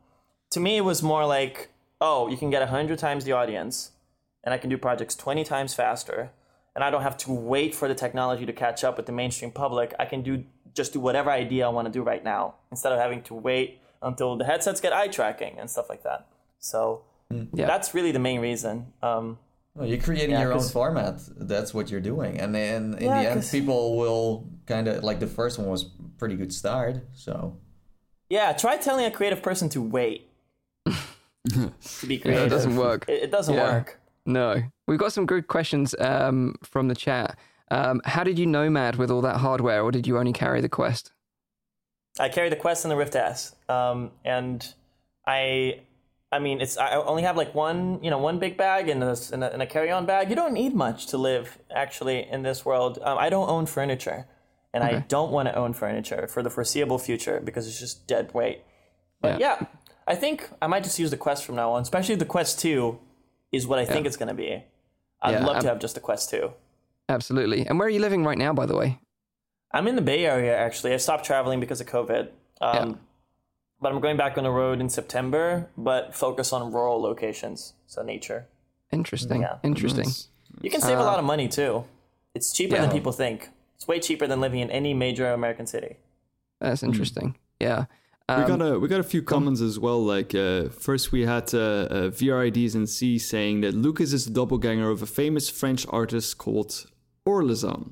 to 0.52 0.60
me 0.60 0.78
it 0.78 0.82
was 0.82 1.02
more 1.04 1.26
like 1.26 1.70
oh, 2.02 2.28
you 2.28 2.38
can 2.38 2.50
get 2.50 2.68
hundred 2.70 3.00
times 3.00 3.24
the 3.26 3.32
audience, 3.32 3.92
and 4.44 4.54
I 4.54 4.58
can 4.58 4.70
do 4.70 4.78
projects 4.78 5.16
twenty 5.16 5.44
times 5.44 5.74
faster, 5.74 6.32
and 6.76 6.84
I 6.84 6.90
don't 6.90 7.02
have 7.04 7.18
to 7.20 7.32
wait 7.34 7.74
for 7.76 7.88
the 7.88 7.96
technology 7.96 8.46
to 8.46 8.54
catch 8.54 8.84
up 8.84 8.98
with 8.98 9.06
the 9.06 9.12
mainstream 9.12 9.52
public. 9.52 9.94
I 10.00 10.06
can 10.06 10.22
do 10.22 10.44
just 10.74 10.94
do 10.94 11.00
whatever 11.00 11.30
idea 11.32 11.66
I 11.66 11.70
want 11.70 11.88
to 11.88 11.92
do 11.92 12.04
right 12.04 12.24
now 12.24 12.56
instead 12.70 12.92
of 12.92 13.00
having 13.00 13.22
to 13.24 13.34
wait 13.34 13.80
until 14.02 14.36
the 14.38 14.44
headsets 14.46 14.82
get 14.82 14.92
eye 14.94 15.08
tracking 15.08 15.58
and 15.58 15.70
stuff 15.70 15.90
like 15.90 16.04
that. 16.04 16.28
So 16.60 17.04
Yeah. 17.54 17.66
that's 17.66 17.94
really 17.94 18.12
the 18.12 18.20
main 18.20 18.42
reason. 18.42 18.94
Um, 19.02 19.40
Well, 19.74 19.88
you're 19.88 20.00
creating 20.00 20.32
Yeah, 20.36 20.42
your 20.42 20.54
own 20.54 20.68
format. 20.68 21.16
That's 21.38 21.74
what 21.74 21.90
you're 21.90 22.02
doing, 22.14 22.40
and 22.40 22.54
then 22.54 22.96
in 23.00 23.08
Yeah, 23.08 23.22
the 23.24 23.30
end, 23.32 23.48
people 23.52 23.98
will 23.98 24.46
kind 24.66 24.88
of 24.88 25.04
like 25.04 25.20
the 25.20 25.28
first 25.28 25.58
one 25.60 25.68
was 25.68 25.86
pretty 26.18 26.36
good 26.36 26.54
start. 26.54 26.98
So 27.14 27.58
yeah, 28.30 28.54
try 28.54 28.78
telling 28.78 29.06
a 29.06 29.12
creative 29.12 29.42
person 29.42 29.70
to 29.70 29.82
wait 29.82 30.30
to 30.86 32.08
be 32.08 32.16
Yeah, 32.16 32.22
creative. 32.22 32.46
it 32.48 32.50
doesn't 32.50 32.76
work. 32.76 33.06
It, 33.08 33.24
it 33.24 33.32
doesn't 33.32 33.54
Yeah. 33.54 33.74
work. 33.74 34.00
No, 34.26 34.64
we've 34.88 34.98
got 35.00 35.14
some 35.14 35.26
good 35.28 35.48
questions 35.48 35.94
um, 36.00 36.56
from 36.64 36.88
the 36.88 36.96
chat. 36.96 37.38
Um, 37.70 38.02
how 38.06 38.24
did 38.24 38.40
you 38.40 38.46
nomad 38.48 38.96
with 38.96 39.12
all 39.12 39.22
that 39.22 39.38
hardware, 39.38 39.84
or 39.84 39.92
did 39.92 40.08
you 40.08 40.18
only 40.18 40.34
carry 40.34 40.62
the 40.62 40.70
Quest? 40.70 41.12
I 42.20 42.30
carry 42.30 42.50
the 42.50 42.56
Quest 42.56 42.86
and 42.86 42.92
the 42.92 42.96
Rift 42.96 43.16
S, 43.16 43.56
um, 43.70 44.12
and 44.24 44.66
I, 45.28 45.82
I 46.32 46.40
mean, 46.40 46.60
it's 46.62 46.78
I 46.78 46.96
only 46.96 47.24
have 47.24 47.38
like 47.38 47.54
one, 47.54 48.04
you 48.04 48.10
know, 48.10 48.18
one 48.18 48.40
big 48.40 48.58
bag 48.58 48.90
and 48.90 49.04
a, 49.04 49.16
and 49.32 49.44
a, 49.44 49.54
and 49.54 49.62
a 49.62 49.66
carry-on 49.68 50.06
bag. 50.08 50.30
You 50.30 50.36
don't 50.36 50.54
need 50.54 50.74
much 50.74 51.08
to 51.08 51.18
live 51.18 51.60
actually 51.70 52.28
in 52.28 52.42
this 52.44 52.66
world. 52.66 52.98
Um, 53.04 53.18
I 53.20 53.30
don't 53.30 53.50
own 53.50 53.66
furniture, 53.68 54.26
and 54.76 54.84
I 54.84 55.00
don't 55.08 55.32
want 55.32 55.48
to 55.48 55.56
own 55.56 55.74
furniture 55.74 56.28
for 56.28 56.44
the 56.44 56.50
foreseeable 56.50 57.00
future 57.00 57.42
because 57.44 57.66
it's 57.68 57.80
just 57.80 58.08
dead 58.08 58.34
weight. 58.34 58.62
But 59.22 59.40
yeah. 59.40 59.66
I 60.08 60.16
think 60.16 60.50
I 60.62 60.68
might 60.68 60.84
just 60.84 61.00
use 61.00 61.12
the 61.12 61.18
Quest 61.18 61.46
from 61.46 61.56
now 61.56 61.72
on, 61.72 61.82
especially 61.82 62.16
the 62.16 62.26
Quest 62.26 62.60
Two, 62.60 63.00
is 63.52 63.66
what 63.66 63.80
I 63.80 63.86
think 63.86 64.06
it's 64.06 64.18
going 64.18 64.28
to 64.28 64.36
be. 64.36 64.64
I'd 65.22 65.32
Yeah, 65.32 65.46
love 65.46 65.56
I'm- 65.56 65.62
to 65.62 65.68
have 65.70 65.80
just 65.80 65.96
the 65.96 66.02
Quest 66.02 66.30
Two. 66.30 66.52
Absolutely. 67.08 67.66
And 67.66 67.80
where 67.80 67.88
are 67.88 67.92
you 67.92 68.00
living 68.00 68.24
right 68.26 68.38
now, 68.38 68.52
by 68.54 68.66
the 68.66 68.76
way? 68.76 69.00
I'm 69.72 69.88
in 69.88 69.96
the 69.96 70.02
Bay 70.02 70.26
Area 70.26 70.56
actually. 70.58 70.94
I 70.94 70.98
stopped 70.98 71.26
traveling 71.26 71.60
because 71.60 71.80
of 71.82 71.88
COVID. 71.88 72.30
Um, 72.62 72.90
Yeah. 72.90 72.96
But 73.82 73.92
I'm 73.92 74.00
going 74.00 74.18
back 74.18 74.38
on 74.38 74.46
the 74.46 74.50
road 74.52 74.80
in 74.80 74.90
September, 74.90 75.70
but 75.78 76.16
focus 76.16 76.54
on 76.54 76.72
rural 76.72 77.02
locations, 77.02 77.74
so 77.88 78.02
nature. 78.02 78.48
Interesting. 78.92 79.42
Yeah. 79.42 79.58
Interesting. 79.64 80.10
You 80.62 80.70
can 80.70 80.82
save 80.82 80.98
a 80.98 81.04
lot 81.04 81.20
of 81.20 81.26
money 81.26 81.48
too. 81.48 81.84
It's 82.34 82.54
cheaper 82.54 82.76
yeah. 82.76 82.82
than 82.82 82.92
people 82.92 83.12
think. 83.12 83.50
It's 83.76 83.88
way 83.88 84.00
cheaper 84.00 84.28
than 84.28 84.40
living 84.42 84.60
in 84.60 84.70
any 84.72 84.94
major 84.94 85.32
American 85.32 85.68
city. 85.68 85.98
That's 86.62 86.84
interesting. 86.84 87.36
Yeah. 87.60 87.86
We 88.28 88.36
Um, 88.36 88.48
got 88.48 88.62
a 88.62 88.80
we 88.80 88.88
got 88.88 89.00
a 89.00 89.04
few 89.04 89.22
comments 89.22 89.62
as 89.62 89.78
well. 89.78 90.04
Like 90.04 90.34
uh, 90.34 90.70
first, 90.70 91.12
we 91.12 91.26
had 91.26 91.54
uh, 91.54 91.60
uh, 91.60 92.10
VRIDs 92.10 92.74
and 92.74 92.90
C 92.90 93.20
saying 93.20 93.62
that 93.62 93.74
Lucas 93.76 94.14
is 94.14 94.26
the 94.26 94.32
doppelganger 94.32 94.90
of 94.90 95.02
a 95.04 95.06
famous 95.06 95.48
French 95.50 95.86
artist 95.90 96.38
called 96.38 96.88
Orlezon. 97.28 97.92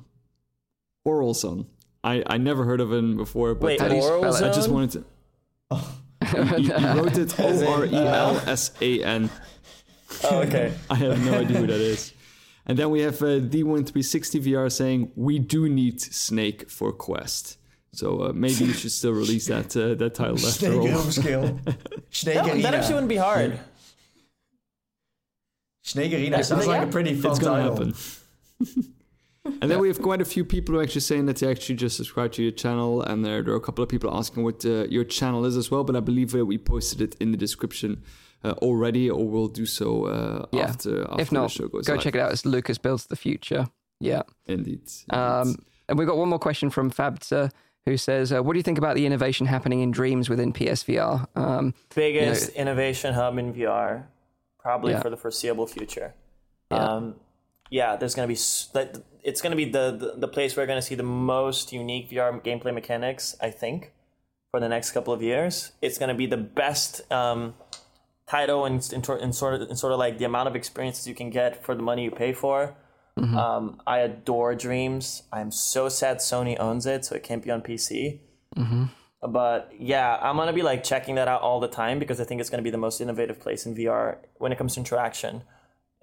Orelsan. 1.06 1.66
I 2.02 2.22
I 2.26 2.36
never 2.38 2.64
heard 2.64 2.80
of 2.80 2.90
him 2.92 3.16
before, 3.16 3.54
but 3.54 3.66
Wait, 3.66 3.80
How 3.80 3.88
do 3.88 3.94
you 3.96 4.02
spell 4.02 4.18
Oral 4.20 4.34
it? 4.34 4.42
I 4.42 4.52
just 4.52 4.70
wanted 4.70 4.90
to. 4.92 5.04
He, 6.56 6.62
he 6.64 6.86
wrote 6.96 7.18
it 7.18 7.38
O 7.38 7.72
R 7.74 7.84
E 7.84 7.94
L 7.94 8.42
S 8.46 8.72
A 8.80 9.04
N. 9.04 9.30
Oh, 10.24 10.38
okay. 10.40 10.72
I 10.90 10.94
have 10.94 11.22
no 11.24 11.34
idea 11.40 11.58
who 11.58 11.66
that 11.66 11.80
is. 11.80 12.13
And 12.66 12.78
then 12.78 12.90
we 12.90 13.00
have 13.00 13.20
uh, 13.22 13.40
D1360 13.40 14.42
VR 14.42 14.72
saying 14.72 15.12
we 15.16 15.38
do 15.38 15.68
need 15.68 16.00
Snake 16.00 16.70
for 16.70 16.92
Quest. 16.92 17.58
So 17.92 18.24
uh, 18.24 18.32
maybe 18.32 18.64
you 18.64 18.72
should 18.72 18.90
still 18.90 19.12
release 19.12 19.46
that 19.46 19.76
uh, 19.76 19.94
that 19.94 20.14
title 20.14 20.34
after 20.46 20.50
Snake 20.50 20.94
all. 20.94 21.02
skill. 21.02 21.60
Snake 22.10 22.34
that, 22.34 22.62
that 22.62 22.74
actually 22.74 22.94
wouldn't 22.94 23.08
be 23.08 23.16
hard. 23.16 23.60
Snake 25.82 26.12
Arena 26.14 26.42
sounds 26.42 26.66
yeah. 26.66 26.72
like 26.72 26.88
a 26.88 26.90
pretty 26.90 27.14
fun 27.14 27.30
it's 27.32 27.40
gonna 27.40 27.68
title. 27.68 27.76
happen. 27.76 27.94
and 29.60 29.70
then 29.70 29.78
we 29.78 29.88
have 29.88 30.00
quite 30.00 30.22
a 30.22 30.24
few 30.24 30.44
people 30.44 30.74
who 30.74 30.80
are 30.80 30.82
actually 30.82 31.02
saying 31.02 31.26
that 31.26 31.36
they 31.36 31.48
actually 31.48 31.74
just 31.74 31.96
subscribe 31.96 32.32
to 32.32 32.42
your 32.42 32.52
channel, 32.52 33.02
and 33.02 33.24
there, 33.24 33.42
there 33.42 33.52
are 33.52 33.58
a 33.58 33.60
couple 33.60 33.84
of 33.84 33.90
people 33.90 34.16
asking 34.16 34.42
what 34.42 34.64
uh, 34.64 34.86
your 34.88 35.04
channel 35.04 35.44
is 35.44 35.56
as 35.56 35.70
well. 35.70 35.84
But 35.84 35.94
I 35.94 36.00
believe 36.00 36.34
uh, 36.34 36.44
we 36.44 36.56
posted 36.56 37.02
it 37.02 37.14
in 37.20 37.32
the 37.32 37.36
description 37.36 38.02
uh, 38.02 38.33
already, 38.52 39.10
or 39.10 39.26
we'll 39.28 39.48
do 39.48 39.66
so 39.66 40.04
uh, 40.06 40.46
Yeah. 40.52 40.64
after, 40.64 41.02
after 41.10 41.20
if 41.22 41.32
not, 41.32 41.44
the 41.44 41.48
show 41.54 41.68
goes 41.68 41.86
go 41.86 41.94
live. 41.94 42.02
check 42.02 42.14
it 42.14 42.20
out. 42.20 42.32
It's 42.32 42.44
Lucas 42.46 42.78
Builds 42.78 43.06
the 43.06 43.16
Future. 43.16 43.66
Yeah. 44.00 44.22
Indeed. 44.46 44.80
indeed. 44.80 44.90
Um, 45.10 45.56
and 45.88 45.98
we've 45.98 46.08
got 46.08 46.16
one 46.16 46.28
more 46.28 46.38
question 46.38 46.70
from 46.70 46.90
Fabza 46.90 47.50
who 47.86 47.96
says, 47.96 48.32
uh, 48.32 48.42
What 48.42 48.54
do 48.54 48.58
you 48.58 48.62
think 48.62 48.78
about 48.78 48.96
the 48.96 49.04
innovation 49.06 49.46
happening 49.46 49.80
in 49.80 49.90
Dreams 49.90 50.28
within 50.30 50.52
PSVR? 50.52 51.26
Um, 51.36 51.74
Biggest 51.94 52.50
innovation 52.50 53.14
hub 53.14 53.36
in 53.38 53.52
VR, 53.52 54.04
probably 54.58 54.92
Yeah. 54.92 55.00
for 55.02 55.10
the 55.10 55.16
foreseeable 55.16 55.66
future. 55.66 56.14
Yeah. 56.70 56.76
Um, 56.78 57.14
yeah, 57.70 57.96
there's 57.96 58.14
gonna 58.14 58.28
be. 58.28 58.34
It's 58.34 59.40
gonna 59.42 59.56
be 59.56 59.64
the, 59.64 59.90
the 59.96 60.14
the 60.18 60.28
place 60.28 60.56
where 60.56 60.64
we're 60.64 60.68
gonna 60.68 60.82
see 60.82 60.94
the 60.94 61.02
most 61.02 61.72
unique 61.72 62.10
VR 62.10 62.40
gameplay 62.42 62.72
mechanics. 62.74 63.36
I 63.40 63.50
think 63.50 63.92
for 64.50 64.60
the 64.60 64.68
next 64.68 64.92
couple 64.92 65.12
of 65.12 65.22
years, 65.22 65.72
it's 65.82 65.98
gonna 65.98 66.14
be 66.14 66.26
the 66.26 66.36
best 66.36 67.10
um, 67.12 67.54
title 68.26 68.64
and 68.64 68.76
in, 68.92 69.02
in 69.20 69.32
sort 69.32 69.60
of 69.60 69.70
in 69.70 69.76
sort 69.76 69.92
of 69.92 69.98
like 69.98 70.18
the 70.18 70.24
amount 70.24 70.48
of 70.48 70.56
experiences 70.56 71.06
you 71.06 71.14
can 71.14 71.30
get 71.30 71.62
for 71.64 71.74
the 71.74 71.82
money 71.82 72.04
you 72.04 72.10
pay 72.10 72.32
for. 72.32 72.76
Mm-hmm. 73.18 73.36
Um, 73.36 73.80
I 73.86 73.98
adore 73.98 74.54
Dreams. 74.54 75.22
I'm 75.32 75.50
so 75.50 75.88
sad 75.88 76.18
Sony 76.18 76.58
owns 76.58 76.86
it, 76.86 77.04
so 77.04 77.14
it 77.14 77.22
can't 77.22 77.44
be 77.44 77.50
on 77.50 77.62
PC. 77.62 78.20
Mm-hmm. 78.56 78.84
But 79.28 79.72
yeah, 79.78 80.18
I'm 80.20 80.36
gonna 80.36 80.52
be 80.52 80.62
like 80.62 80.84
checking 80.84 81.14
that 81.14 81.28
out 81.28 81.42
all 81.42 81.60
the 81.60 81.68
time 81.68 81.98
because 81.98 82.20
I 82.20 82.24
think 82.24 82.40
it's 82.40 82.50
gonna 82.50 82.62
be 82.62 82.70
the 82.70 82.78
most 82.78 83.00
innovative 83.00 83.40
place 83.40 83.66
in 83.66 83.74
VR 83.74 84.18
when 84.38 84.52
it 84.52 84.58
comes 84.58 84.74
to 84.74 84.80
interaction. 84.80 85.42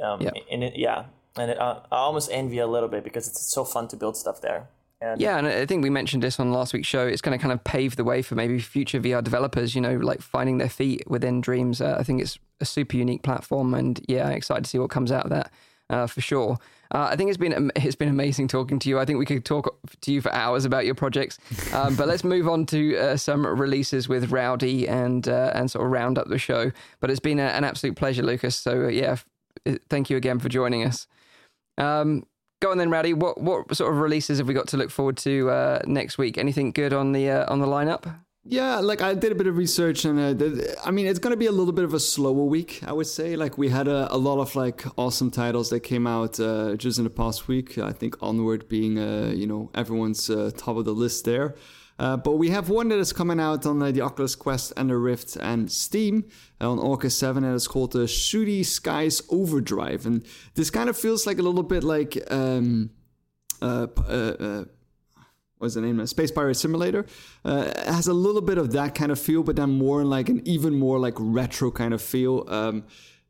Um, 0.03 0.22
yep. 0.22 0.34
And 0.52 0.64
it, 0.64 0.73
yeah, 0.76 1.06
and 1.38 1.52
it, 1.52 1.60
uh, 1.60 1.81
I 1.91 1.98
almost 1.98 2.30
envy 2.31 2.60
a 2.60 2.68
little 2.68 2.89
bit 2.89 3.03
because 3.03 3.27
it's 3.27 3.53
so 3.53 3.64
fun 3.64 3.88
to 3.89 3.95
build 3.95 4.18
stuff 4.18 4.41
there. 4.41 4.69
And 5.01 5.19
yeah, 5.19 5.37
and 5.37 5.47
I 5.47 5.65
think 5.65 5.83
we 5.83 5.89
mentioned 5.89 6.21
this 6.21 6.39
on 6.39 6.51
last 6.51 6.73
week's 6.73 6.87
show. 6.87 7.07
It's 7.07 7.21
going 7.21 7.37
to 7.37 7.41
kind 7.41 7.51
of 7.51 7.63
pave 7.63 7.95
the 7.95 8.03
way 8.03 8.21
for 8.21 8.35
maybe 8.35 8.59
future 8.59 8.99
VR 8.99 9.23
developers, 9.23 9.73
you 9.73 9.81
know, 9.81 9.97
like 9.97 10.21
finding 10.21 10.59
their 10.59 10.69
feet 10.69 11.03
within 11.07 11.41
Dreams. 11.41 11.81
Uh, 11.81 11.95
I 11.99 12.03
think 12.03 12.21
it's 12.21 12.37
a 12.59 12.65
super 12.65 12.97
unique 12.97 13.23
platform, 13.23 13.73
and 13.73 13.99
yeah, 14.07 14.29
excited 14.29 14.63
to 14.65 14.69
see 14.69 14.77
what 14.77 14.91
comes 14.91 15.11
out 15.11 15.23
of 15.23 15.31
that 15.31 15.51
uh, 15.91 16.07
for 16.07 16.21
sure. 16.21 16.57
Uh, 16.93 17.07
I 17.11 17.15
think 17.15 17.29
it's 17.29 17.37
been 17.37 17.71
it's 17.75 17.95
been 17.95 18.09
amazing 18.09 18.47
talking 18.47 18.79
to 18.79 18.89
you. 18.89 18.99
I 18.99 19.05
think 19.05 19.19
we 19.19 19.25
could 19.25 19.45
talk 19.45 19.77
to 20.01 20.11
you 20.11 20.21
for 20.21 20.31
hours 20.33 20.65
about 20.65 20.85
your 20.85 20.95
projects, 20.95 21.37
um, 21.73 21.95
but 21.95 22.07
let's 22.07 22.23
move 22.23 22.47
on 22.47 22.65
to 22.67 22.97
uh, 22.97 23.17
some 23.17 23.45
releases 23.45 24.09
with 24.09 24.31
Rowdy 24.31 24.87
and 24.87 25.27
uh, 25.27 25.51
and 25.53 25.69
sort 25.69 25.85
of 25.85 25.91
round 25.91 26.17
up 26.17 26.27
the 26.27 26.37
show. 26.37 26.71
But 26.99 27.09
it's 27.09 27.19
been 27.19 27.39
a, 27.39 27.43
an 27.43 27.63
absolute 27.63 27.95
pleasure, 27.95 28.23
Lucas. 28.23 28.55
So 28.55 28.85
uh, 28.85 28.87
yeah, 28.87 29.17
f- 29.65 29.79
thank 29.89 30.09
you 30.09 30.17
again 30.17 30.39
for 30.39 30.49
joining 30.49 30.83
us. 30.83 31.07
Um, 31.77 32.25
Go 32.61 32.69
on 32.69 32.77
then, 32.77 32.91
Rowdy. 32.91 33.13
What 33.13 33.41
what 33.41 33.75
sort 33.75 33.91
of 33.91 33.99
releases 33.99 34.38
have 34.38 34.47
we 34.47 34.53
got 34.53 34.67
to 34.67 34.77
look 34.77 34.91
forward 34.91 35.17
to 35.17 35.49
uh, 35.49 35.79
next 35.88 36.19
week? 36.19 36.38
Anything 36.38 36.71
good 36.71 36.93
on 36.93 37.11
the 37.11 37.29
uh, 37.29 37.51
on 37.51 37.59
the 37.59 37.65
lineup? 37.65 38.15
Yeah, 38.43 38.79
like 38.79 39.01
I 39.01 39.15
did 39.15 39.31
a 39.31 39.35
bit 39.35 39.47
of 39.47 39.57
research, 39.57 40.05
and 40.05 40.19
uh, 40.19 40.73
I 40.85 40.91
mean, 40.91 41.07
it's 41.07 41.17
going 41.17 41.31
to 41.31 41.38
be 41.38 41.47
a 41.47 41.51
little 41.51 41.73
bit 41.73 41.85
of 41.85 41.93
a 41.95 41.99
slower 41.99 42.45
week, 42.45 42.81
I 42.85 42.93
would 42.93 43.07
say. 43.07 43.35
Like 43.35 43.57
we 43.57 43.69
had 43.69 43.88
a, 43.88 44.13
a 44.13 44.17
lot 44.17 44.39
of 44.39 44.55
like 44.55 44.83
awesome 44.95 45.31
titles 45.31 45.71
that 45.71 45.79
came 45.81 46.05
out 46.05 46.39
uh, 46.39 46.75
just 46.75 46.99
in 46.99 47.03
the 47.03 47.09
past 47.09 47.47
week. 47.47 47.79
I 47.79 47.91
think 47.91 48.15
Onward 48.21 48.69
being, 48.69 48.99
uh, 48.99 49.31
you 49.35 49.47
know, 49.47 49.71
everyone's 49.73 50.29
uh, 50.29 50.51
top 50.55 50.77
of 50.77 50.85
the 50.85 50.93
list 50.93 51.25
there. 51.25 51.55
Uh, 52.01 52.17
but 52.17 52.37
we 52.37 52.49
have 52.49 52.67
one 52.67 52.87
that 52.87 52.97
is 52.97 53.13
coming 53.13 53.39
out 53.39 53.63
on 53.67 53.79
uh, 53.79 53.91
the 53.91 54.01
Oculus 54.01 54.33
Quest 54.33 54.73
and 54.75 54.89
the 54.89 54.97
Rift 54.97 55.35
and 55.35 55.71
Steam 55.71 56.25
uh, 56.59 56.71
on 56.71 56.79
August 56.79 57.19
7, 57.19 57.43
and 57.43 57.53
it's 57.53 57.67
called 57.67 57.91
the 57.91 58.05
Shooty 58.05 58.65
Skies 58.65 59.21
Overdrive. 59.29 60.07
And 60.07 60.25
this 60.55 60.71
kind 60.71 60.89
of 60.89 60.97
feels 60.97 61.27
like 61.27 61.37
a 61.37 61.43
little 61.43 61.61
bit 61.61 61.83
like. 61.83 62.17
Um, 62.31 62.89
uh, 63.61 63.85
uh, 63.99 64.11
uh 64.39 64.63
what's 65.59 65.75
the 65.75 65.81
name? 65.81 66.03
Space 66.07 66.31
Pirate 66.31 66.55
Simulator. 66.55 67.05
it 67.45 67.77
has 67.85 68.07
a 68.07 68.13
little 68.13 68.41
bit 68.41 68.57
of 68.57 68.71
that 68.71 68.95
kind 68.95 69.11
of 69.11 69.19
feel, 69.19 69.43
but 69.43 69.55
then 69.55 69.69
more 69.69 70.03
like 70.03 70.27
an 70.27 70.41
even 70.43 70.73
more 70.73 70.97
like 70.97 71.13
retro 71.19 71.69
kind 71.69 71.93
of 71.93 72.01
feel. 72.01 72.45
Um, 72.47 72.83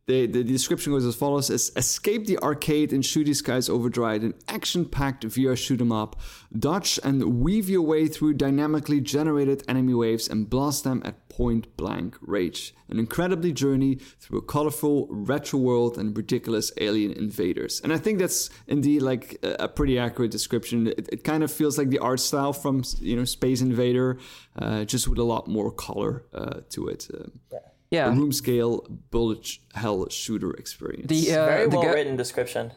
the, 0.08 0.26
the 0.26 0.44
description 0.44 0.92
goes 0.94 1.06
as 1.06 1.16
follows: 1.16 1.50
as 1.50 1.72
Escape 1.76 2.26
the 2.26 2.38
arcade 2.40 2.92
in 2.92 3.02
Shooty 3.02 3.36
Skies 3.36 3.70
Overdrive, 3.70 4.24
an 4.24 4.34
action-packed 4.48 5.26
VR 5.26 5.56
shoot 5.56 5.80
'em 5.80 5.92
up. 5.92 6.20
Dodge 6.58 7.00
and 7.04 7.42
weave 7.42 7.70
your 7.70 7.84
way 7.84 8.08
through 8.08 8.34
dynamically 8.34 9.00
generated 9.00 9.64
enemy 9.68 9.94
waves 9.94 10.28
and 10.28 10.50
blast 10.50 10.84
them 10.84 11.02
at 11.06 11.30
point 11.30 11.78
blank 11.78 12.18
range. 12.22 12.74
An 12.90 13.00
incredibly 13.00 13.54
journey 13.54 13.96
through 14.20 14.40
a 14.40 14.42
colorful 14.42 15.08
retro 15.10 15.60
world 15.60 15.98
and 15.98 16.18
ridiculous 16.18 16.72
alien 16.78 17.14
invaders. 17.14 17.80
And 17.84 17.94
I 17.94 17.98
think 17.98 18.20
that's 18.20 18.50
indeed 18.68 19.02
like 19.02 19.38
a 19.44 19.70
pretty 19.70 19.98
accurate 19.98 20.32
description. 20.32 20.88
It, 20.88 21.08
it 21.12 21.24
kind 21.24 21.44
of 21.44 21.52
feels 21.52 21.78
like 21.78 21.90
the 21.90 22.00
art 22.00 22.20
style 22.20 22.54
from 22.54 22.84
you 23.00 23.16
know 23.16 23.24
Space 23.24 23.62
Invader, 23.62 24.18
uh, 24.58 24.84
just 24.84 25.08
with 25.08 25.20
a 25.20 25.24
lot 25.24 25.48
more 25.48 25.72
color 25.72 26.26
uh, 26.34 26.62
to 26.72 26.88
it. 26.88 27.08
Uh, 27.14 27.58
yeah 27.92 28.02
yeah. 28.06 28.12
a 28.12 28.12
room 28.12 28.32
scale 28.32 28.86
bullet 29.12 29.58
hell 29.76 30.08
shooter 30.10 30.52
experience. 30.54 31.08
The 31.08 31.38
uh, 31.38 31.46
very 31.46 31.68
well 31.68 31.94
written 31.94 32.16
description. 32.16 32.72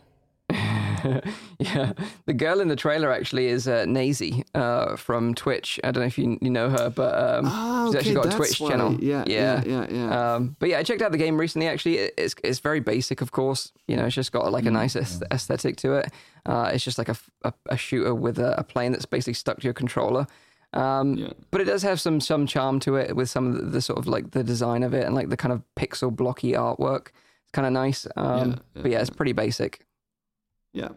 yeah, 1.58 1.92
the 2.26 2.32
girl 2.32 2.60
in 2.60 2.68
the 2.68 2.76
trailer 2.76 3.12
actually 3.12 3.46
is 3.46 3.66
uh, 3.66 3.84
Nazy 3.86 4.44
uh, 4.54 4.96
from 4.96 5.34
Twitch. 5.34 5.80
I 5.82 5.90
don't 5.90 6.02
know 6.02 6.06
if 6.06 6.18
you, 6.18 6.38
you 6.40 6.50
know 6.50 6.70
her, 6.70 6.90
but 6.90 7.14
um, 7.14 7.44
oh, 7.46 7.86
she's 7.86 7.96
actually 7.96 8.14
got 8.14 8.26
a 8.26 8.36
Twitch 8.36 8.60
why. 8.60 8.70
channel. 8.70 8.94
Yeah, 9.02 9.24
yeah, 9.26 9.62
yeah, 9.64 9.72
yeah. 9.72 9.86
yeah. 9.90 10.34
Um, 10.34 10.56
but 10.58 10.68
yeah, 10.68 10.78
I 10.78 10.82
checked 10.82 11.02
out 11.02 11.12
the 11.12 11.18
game 11.18 11.38
recently. 11.38 11.68
Actually, 11.68 11.98
it's 11.98 12.34
it's 12.42 12.58
very 12.58 12.80
basic, 12.80 13.20
of 13.20 13.32
course. 13.32 13.72
You 13.86 13.96
know, 13.96 14.04
it's 14.06 14.14
just 14.14 14.32
got 14.32 14.50
like 14.52 14.66
a 14.66 14.70
mm. 14.70 14.74
nice 14.74 14.96
aesthetic 14.96 15.76
to 15.78 15.94
it. 15.94 16.12
Uh, 16.46 16.70
it's 16.72 16.84
just 16.84 16.98
like 16.98 17.08
a, 17.08 17.16
a, 17.42 17.52
a 17.70 17.76
shooter 17.76 18.14
with 18.14 18.38
a, 18.38 18.58
a 18.58 18.64
plane 18.64 18.92
that's 18.92 19.06
basically 19.06 19.34
stuck 19.34 19.58
to 19.60 19.64
your 19.64 19.74
controller. 19.74 20.26
Um, 20.74 21.14
yeah. 21.14 21.28
But 21.50 21.60
it 21.60 21.64
does 21.64 21.82
have 21.82 22.00
some 22.00 22.20
some 22.20 22.46
charm 22.46 22.80
to 22.80 22.96
it 22.96 23.14
with 23.16 23.30
some 23.30 23.46
of 23.46 23.56
the, 23.56 23.62
the, 23.62 23.80
sort 23.80 23.98
of 23.98 24.06
like 24.06 24.32
the 24.32 24.42
design 24.42 24.82
of 24.82 24.92
it 24.92 25.06
and 25.06 25.14
like 25.14 25.28
the 25.30 25.36
kind 25.36 25.52
of 25.52 25.62
pixel 25.76 26.14
blocky 26.14 26.52
artwork. 26.52 27.08
It's 27.44 27.52
kind 27.52 27.66
of 27.66 27.72
nice. 27.72 28.06
Um, 28.16 28.26
yeah, 28.26 28.46
yeah, 28.46 28.82
but 28.82 28.90
yeah, 28.90 29.00
it's 29.00 29.10
pretty 29.10 29.32
basic. 29.32 29.86
Yeah. 30.72 30.88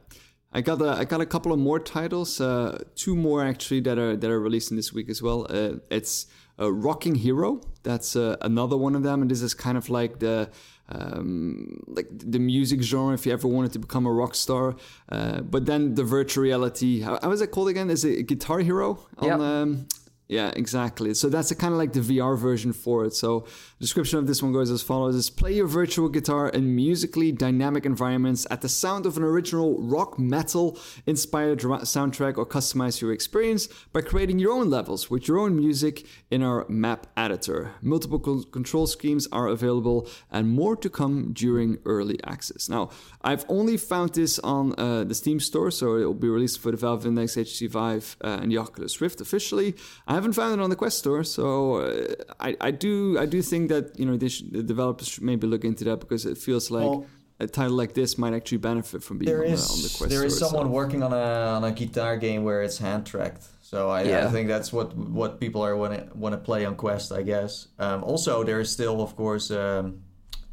I 0.51 0.61
got 0.61 0.81
a, 0.81 0.89
I 0.89 1.05
got 1.05 1.21
a 1.21 1.25
couple 1.25 1.51
of 1.51 1.59
more 1.59 1.79
titles, 1.79 2.41
uh, 2.41 2.83
two 2.95 3.15
more 3.15 3.43
actually 3.43 3.81
that 3.81 3.99
are 3.99 4.15
that 4.17 4.31
are 4.31 4.39
releasing 4.39 4.77
this 4.77 4.91
week 4.93 5.09
as 5.09 5.21
well. 5.21 5.45
Uh, 5.49 5.75
it's 5.91 6.25
a 6.57 6.71
Rocking 6.71 7.15
Hero. 7.15 7.61
That's 7.83 8.15
uh, 8.15 8.37
another 8.41 8.77
one 8.77 8.95
of 8.95 9.03
them, 9.03 9.21
and 9.21 9.29
this 9.29 9.41
is 9.41 9.53
kind 9.53 9.77
of 9.77 9.89
like 9.89 10.19
the 10.19 10.49
um, 10.89 11.83
like 11.87 12.07
the 12.11 12.39
music 12.39 12.81
genre 12.81 13.13
if 13.13 13.25
you 13.25 13.33
ever 13.33 13.47
wanted 13.47 13.73
to 13.73 13.79
become 13.79 14.05
a 14.05 14.11
rock 14.11 14.35
star. 14.35 14.75
Uh, 15.09 15.41
but 15.41 15.65
then 15.65 15.95
the 15.95 16.03
virtual 16.03 16.43
reality, 16.43 17.01
how, 17.01 17.19
how 17.21 17.31
is 17.31 17.41
it 17.41 17.51
called 17.51 17.69
again? 17.69 17.89
Is 17.89 18.05
it 18.05 18.27
Guitar 18.27 18.59
Hero? 18.59 19.05
On, 19.17 19.27
yep. 19.27 19.39
um, 19.39 19.87
yeah, 20.29 20.51
exactly. 20.55 21.13
So 21.13 21.29
that's 21.29 21.53
kind 21.53 21.73
of 21.73 21.77
like 21.77 21.93
the 21.93 22.01
VR 22.01 22.37
version 22.37 22.73
for 22.73 23.05
it. 23.05 23.13
So 23.13 23.45
description 23.79 24.19
of 24.19 24.27
this 24.27 24.43
one 24.43 24.51
goes 24.51 24.69
as 24.69 24.81
follows: 24.81 25.15
is 25.15 25.29
play 25.29 25.53
your 25.53 25.67
virtual 25.67 26.09
guitar 26.09 26.49
in 26.49 26.75
musically 26.75 27.31
dynamic 27.31 27.85
environments 27.85 28.45
at 28.51 28.61
the 28.61 28.67
sound 28.67 29.05
of 29.05 29.15
an 29.15 29.23
original 29.23 29.81
rock 29.81 30.19
metal 30.19 30.77
inspired 31.05 31.59
soundtrack, 31.59 32.37
or 32.37 32.45
customize 32.45 32.99
your 32.99 33.13
experience 33.13 33.67
by 33.93 34.01
creating 34.01 34.37
your 34.37 34.51
own 34.51 34.69
levels 34.69 35.09
with 35.09 35.29
your 35.29 35.39
own 35.39 35.55
music 35.55 36.05
in 36.29 36.43
our 36.43 36.65
map 36.67 37.07
editor. 37.15 37.75
Multiple 37.81 38.43
control 38.43 38.85
schemes 38.85 39.27
are 39.31 39.47
available, 39.47 40.09
and 40.29 40.49
more 40.49 40.75
to 40.75 40.89
come 40.89 41.31
during 41.31 41.77
early 41.85 42.19
access. 42.25 42.67
Now, 42.67 42.89
I've 43.27 43.43
only 43.49 43.75
found 43.75 44.13
this 44.13 44.39
on 44.39 44.73
uh, 44.77 45.03
the 45.03 45.13
Steam 45.13 45.41
store, 45.41 45.69
so 45.69 45.97
it 45.97 46.05
will 46.05 46.13
be 46.27 46.29
released 46.29 46.59
for 46.61 46.71
the 46.71 46.77
Valve 46.77 47.05
Index 47.05 47.35
HTC 47.35 47.69
Vive 47.69 48.15
uh, 48.23 48.39
and 48.41 48.49
the 48.49 48.57
Oculus 48.57 49.01
Rift 49.01 49.19
officially. 49.19 49.75
I 50.07 50.13
haven't 50.13 50.31
found 50.31 50.53
it 50.57 50.63
on 50.63 50.69
the 50.69 50.77
Quest 50.77 50.99
store, 50.99 51.25
so 51.25 51.75
uh, 51.75 52.05
I, 52.39 52.55
I 52.61 52.71
do 52.71 53.19
I 53.19 53.25
do 53.25 53.41
think 53.41 53.67
that 53.67 53.99
you 53.99 54.05
know 54.05 54.17
should, 54.29 54.53
the 54.53 54.63
developers 54.63 55.09
should 55.09 55.23
maybe 55.23 55.45
look 55.45 55.65
into 55.65 55.83
that 55.85 55.99
because 55.99 56.25
it 56.25 56.37
feels 56.37 56.71
like. 56.71 56.89
Well, 56.89 57.05
a 57.39 57.45
title 57.45 57.77
like 57.77 57.93
this 57.93 58.17
might 58.17 58.33
actually 58.33 58.57
benefit 58.57 59.03
from 59.03 59.19
being 59.19 59.31
on, 59.31 59.45
is, 59.45 59.67
the, 59.67 59.73
on, 59.73 59.81
the, 59.83 59.95
Quest 59.95 60.09
There 60.09 60.25
is 60.25 60.39
someone 60.39 60.65
so. 60.65 60.71
working 60.71 61.03
on 61.03 61.13
a 61.13 61.57
on 61.57 61.63
a 61.65 61.71
guitar 61.71 62.17
game 62.17 62.43
where 62.43 62.63
it's 62.63 62.79
hand 62.79 63.05
tracked. 63.05 63.43
So 63.61 63.91
I, 63.91 64.01
yeah. 64.03 64.25
I, 64.25 64.31
think 64.31 64.47
that's 64.47 64.73
what 64.73 64.97
what 64.97 65.39
people 65.39 65.61
are 65.61 65.75
want 65.77 65.93
to 65.93 66.17
want 66.17 66.33
to 66.33 66.39
play 66.39 66.65
on 66.65 66.73
Quest, 66.75 67.11
I 67.11 67.21
guess. 67.21 67.67
Um, 67.77 68.03
also, 68.03 68.43
there 68.43 68.59
is 68.59 68.71
still, 68.71 69.01
of 69.01 69.15
course, 69.15 69.51
um, 69.51 70.01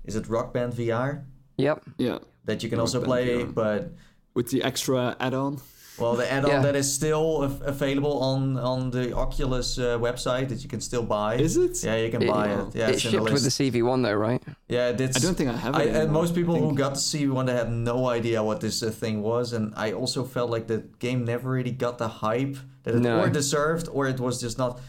is 0.04 0.14
it 0.14 0.28
Rock 0.28 0.52
Band 0.52 0.74
VR? 0.74 1.24
Yep. 1.56 1.84
Yeah. 1.96 2.18
That 2.44 2.62
you 2.62 2.68
can 2.68 2.78
Rock 2.78 2.84
also 2.84 3.02
play, 3.02 3.44
VR. 3.44 3.54
but 3.54 3.90
with 4.34 4.50
the 4.50 4.62
extra 4.62 5.16
add-on. 5.18 5.60
Well, 5.98 6.16
the 6.16 6.30
add-on 6.30 6.50
yeah. 6.50 6.62
that 6.62 6.74
is 6.74 6.92
still 6.92 7.42
available 7.42 8.18
on 8.18 8.58
on 8.58 8.90
the 8.90 9.14
Oculus 9.14 9.78
uh, 9.78 9.96
website 9.98 10.48
that 10.48 10.62
you 10.64 10.68
can 10.68 10.80
still 10.80 11.04
buy. 11.04 11.36
Is 11.36 11.56
it? 11.56 11.84
Yeah, 11.84 11.96
you 11.96 12.10
can 12.10 12.22
it, 12.22 12.28
buy 12.28 12.48
it. 12.48 12.74
Yeah, 12.74 12.88
it 12.88 13.00
shipped 13.00 13.14
the 13.14 13.22
with 13.22 13.44
the 13.44 13.48
CV1 13.48 14.02
though, 14.02 14.14
right? 14.14 14.42
Yeah, 14.68 14.88
I 14.88 14.92
don't 14.92 15.36
think 15.36 15.50
I 15.50 15.56
have 15.56 15.76
it. 15.76 15.94
I, 15.94 16.00
and 16.00 16.10
most 16.10 16.34
people 16.34 16.56
who 16.56 16.74
got 16.74 16.94
the 16.94 17.00
CV1 17.00 17.46
they 17.46 17.54
had 17.54 17.70
no 17.70 18.08
idea 18.08 18.42
what 18.42 18.60
this 18.60 18.82
uh, 18.82 18.90
thing 18.90 19.22
was, 19.22 19.52
and 19.52 19.72
I 19.76 19.92
also 19.92 20.24
felt 20.24 20.50
like 20.50 20.66
the 20.66 20.78
game 20.98 21.24
never 21.24 21.50
really 21.50 21.70
got 21.70 21.98
the 21.98 22.08
hype 22.08 22.56
that 22.82 22.96
it 22.96 23.00
no. 23.00 23.20
or 23.20 23.30
deserved, 23.30 23.88
or 23.92 24.08
it 24.08 24.18
was 24.18 24.40
just 24.40 24.58
not. 24.58 24.80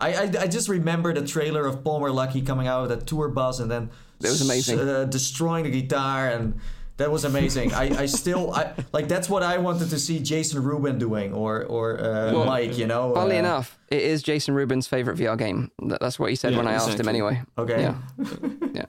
I, 0.00 0.14
I, 0.14 0.22
I 0.40 0.46
just 0.46 0.68
remember 0.68 1.12
the 1.12 1.26
trailer 1.26 1.66
of 1.66 1.84
Palmer 1.84 2.08
Luckey 2.08 2.44
coming 2.44 2.66
out 2.66 2.88
with 2.88 2.92
a 2.92 3.04
tour 3.04 3.28
bus 3.28 3.60
and 3.60 3.70
then 3.70 3.90
it 4.20 4.28
was 4.28 4.40
amazing, 4.40 4.80
uh, 4.80 5.04
destroying 5.04 5.64
the 5.64 5.70
guitar 5.70 6.28
and 6.28 6.58
that 6.96 7.10
was 7.10 7.24
amazing. 7.24 7.72
I, 7.74 8.02
I 8.02 8.06
still 8.06 8.52
I 8.54 8.72
like 8.92 9.08
that's 9.08 9.28
what 9.28 9.42
I 9.42 9.58
wanted 9.58 9.90
to 9.90 9.98
see 9.98 10.20
Jason 10.20 10.62
Rubin 10.62 10.98
doing 10.98 11.32
or 11.32 11.64
or 11.64 11.98
uh, 11.98 12.32
well, 12.32 12.44
Mike. 12.46 12.78
You 12.78 12.86
know. 12.86 13.14
Funnily 13.14 13.36
uh, 13.36 13.40
enough, 13.40 13.78
it 13.90 14.02
is 14.02 14.22
Jason 14.22 14.54
Rubin's 14.54 14.86
favorite 14.86 15.18
VR 15.18 15.36
game. 15.36 15.70
That's 15.82 16.18
what 16.18 16.30
he 16.30 16.36
said 16.36 16.52
yeah, 16.52 16.58
when 16.58 16.68
I 16.68 16.74
exactly. 16.74 16.92
asked 16.92 17.00
him. 17.00 17.08
Anyway. 17.08 17.42
Okay. 17.58 17.82
Yeah. 17.82 17.96
yeah. 18.74 18.86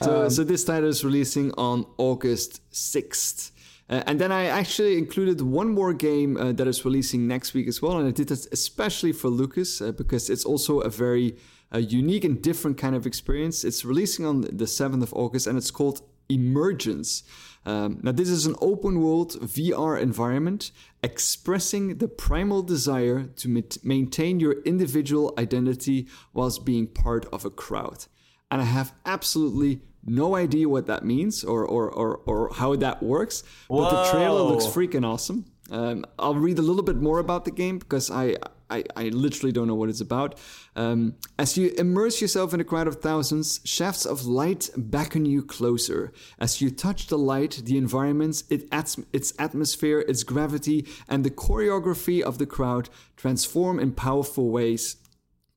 So 0.00 0.24
um, 0.24 0.30
so 0.30 0.44
this 0.44 0.64
title 0.64 0.88
is 0.88 1.04
releasing 1.04 1.52
on 1.52 1.84
August 1.98 2.62
sixth. 2.70 3.52
Uh, 3.88 4.04
and 4.06 4.20
then 4.20 4.30
I 4.30 4.44
actually 4.44 4.96
included 4.98 5.40
one 5.40 5.74
more 5.74 5.92
game 5.92 6.36
uh, 6.36 6.52
that 6.52 6.68
is 6.68 6.84
releasing 6.84 7.26
next 7.26 7.54
week 7.54 7.66
as 7.66 7.82
well, 7.82 7.98
and 7.98 8.06
I 8.06 8.12
did 8.12 8.28
that 8.28 8.46
especially 8.52 9.10
for 9.10 9.28
Lucas 9.28 9.80
uh, 9.80 9.90
because 9.90 10.30
it's 10.30 10.44
also 10.44 10.78
a 10.78 10.88
very 10.88 11.36
uh, 11.74 11.78
unique 11.78 12.22
and 12.22 12.40
different 12.40 12.78
kind 12.78 12.94
of 12.94 13.04
experience. 13.04 13.64
It's 13.64 13.84
releasing 13.84 14.24
on 14.24 14.42
the 14.42 14.66
7th 14.66 15.02
of 15.02 15.12
August, 15.14 15.48
and 15.48 15.58
it's 15.58 15.72
called 15.72 16.02
Emergence. 16.30 17.22
Um, 17.66 18.00
now, 18.02 18.12
this 18.12 18.30
is 18.30 18.46
an 18.46 18.56
open 18.62 19.00
world 19.00 19.32
VR 19.40 20.00
environment 20.00 20.70
expressing 21.02 21.98
the 21.98 22.08
primal 22.08 22.62
desire 22.62 23.24
to 23.36 23.62
maintain 23.82 24.40
your 24.40 24.62
individual 24.62 25.34
identity 25.36 26.06
whilst 26.32 26.64
being 26.64 26.86
part 26.86 27.26
of 27.32 27.44
a 27.44 27.50
crowd. 27.50 28.06
and 28.50 28.60
I 28.62 28.64
have 28.64 28.92
absolutely 29.04 29.82
no 30.04 30.34
idea 30.34 30.68
what 30.68 30.86
that 30.86 31.04
means 31.04 31.44
or 31.44 31.64
or 31.64 31.90
or, 31.90 32.16
or 32.26 32.50
how 32.54 32.74
that 32.76 33.02
works. 33.02 33.42
But 33.68 33.90
the 33.90 34.10
trailer 34.10 34.42
looks 34.42 34.66
freaking 34.66 35.04
awesome. 35.06 35.44
Um, 35.70 36.04
I'll 36.18 36.34
read 36.34 36.58
a 36.58 36.62
little 36.62 36.82
bit 36.82 36.96
more 36.96 37.18
about 37.18 37.44
the 37.44 37.52
game 37.52 37.78
because 37.78 38.10
I, 38.10 38.34
I, 38.70 38.84
I 38.96 39.08
literally 39.08 39.52
don't 39.52 39.66
know 39.66 39.74
what 39.74 39.88
it's 39.88 40.00
about. 40.00 40.38
Um, 40.76 41.16
as 41.38 41.56
you 41.56 41.72
immerse 41.76 42.20
yourself 42.20 42.54
in 42.54 42.60
a 42.60 42.64
crowd 42.64 42.86
of 42.86 42.96
thousands, 42.96 43.60
shafts 43.64 44.06
of 44.06 44.26
light 44.26 44.70
beckon 44.76 45.26
you 45.26 45.42
closer. 45.42 46.12
As 46.38 46.60
you 46.60 46.70
touch 46.70 47.08
the 47.08 47.18
light, 47.18 47.62
the 47.64 47.76
environment, 47.76 48.42
it 48.50 48.68
ats- 48.72 49.00
its 49.12 49.32
atmosphere, 49.38 50.00
its 50.00 50.22
gravity, 50.22 50.86
and 51.08 51.24
the 51.24 51.30
choreography 51.30 52.22
of 52.22 52.38
the 52.38 52.46
crowd 52.46 52.88
transform 53.16 53.78
in 53.78 53.92
powerful 53.92 54.50
ways, 54.50 54.96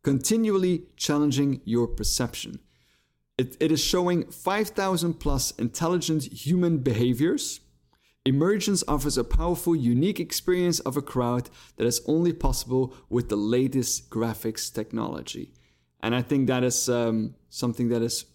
continually 0.03 0.87
challenging 0.97 1.61
your 1.63 1.87
perception. 1.87 2.59
It, 3.37 3.57
it 3.59 3.71
is 3.71 3.83
showing 3.83 4.29
5,000 4.29 5.15
plus 5.15 5.51
intelligent 5.51 6.45
human 6.45 6.79
behaviors. 6.79 7.61
Emergence 8.25 8.85
offers 8.87 9.17
a 9.17 9.23
powerful, 9.23 9.75
unique 9.75 10.19
experience 10.19 10.79
of 10.81 10.95
a 10.95 11.01
crowd 11.01 11.49
that 11.75 11.85
is 11.85 12.01
only 12.07 12.31
possible 12.31 12.93
with 13.09 13.27
the 13.27 13.35
latest 13.35 14.09
graphics 14.09 14.73
technology. 14.73 15.51
And 16.01 16.15
I 16.15 16.21
think 16.21 16.47
that 16.47 16.63
is 16.63 16.87
um, 16.87 17.35
something 17.49 17.89
that 17.89 18.01
is. 18.01 18.25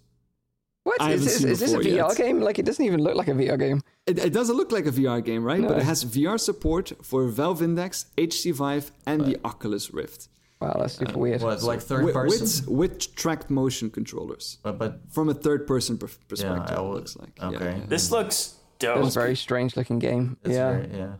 What 0.85 1.01
I 1.01 1.13
is, 1.13 1.21
haven't 1.21 1.27
is, 1.27 1.37
seen 1.39 1.49
is 1.49 1.61
this 1.61 1.73
a 1.73 1.79
VR 1.79 2.09
yet. 2.09 2.17
game? 2.17 2.41
Like 2.41 2.59
it 2.59 2.67
doesn't 2.67 2.85
even 2.85 3.03
look 3.03 3.15
like 3.15 3.29
a 3.29 3.33
VR 3.33 3.59
game. 3.59 3.83
It, 4.07 4.19
it 4.19 4.33
doesn't 4.33 4.57
look 4.57 4.73
like 4.73 4.87
a 4.87 4.91
VR 4.91 5.25
game, 5.25 5.43
right? 5.43 5.63
But 5.63 5.79
it 5.79 5.85
has 5.85 6.05
VR 6.05 6.39
support 6.39 6.93
for 7.03 7.27
Valve 7.29 7.63
Index, 7.63 8.07
HC 8.19 8.53
Vive, 8.55 8.91
and 9.07 9.25
the 9.25 9.39
Oculus 9.45 9.93
Rift. 9.93 10.29
Wow, 10.61 10.77
that's 10.81 10.95
super 10.95 11.19
weird. 11.19 11.41
What, 11.41 11.63
like 11.63 11.81
third 11.81 12.05
With, 12.05 12.15
person? 12.15 12.75
with, 12.75 12.91
with 12.91 13.15
tracked 13.15 13.49
motion 13.49 13.91
controllers. 13.91 14.59
But, 14.63 14.79
but 14.79 15.01
From 15.11 15.29
a 15.29 15.35
third 15.35 15.67
person 15.67 15.97
per- 15.99 16.09
perspective, 16.29 16.77
I 16.77 16.81
it 16.81 16.85
looks 16.85 17.17
like. 17.17 17.31
Yeah, 17.39 17.49
okay. 17.51 17.77
yeah. 17.79 17.87
This 17.87 18.11
looks 18.11 18.58
It's 18.81 18.85
dope. 18.85 19.05
a 19.07 19.11
very 19.11 19.35
strange 19.37 19.77
looking 19.77 19.99
game. 19.99 20.37
it's 20.45 20.55
yeah. 20.55 20.71
very, 20.73 20.99
yeah. 20.99 21.13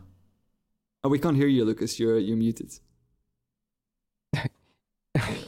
Oh, 1.05 1.09
we 1.09 1.19
can't 1.19 1.37
hear 1.37 1.47
you, 1.49 1.65
Lucas. 1.65 1.99
You're, 1.99 2.19
you're 2.19 2.37
muted. 2.37 2.73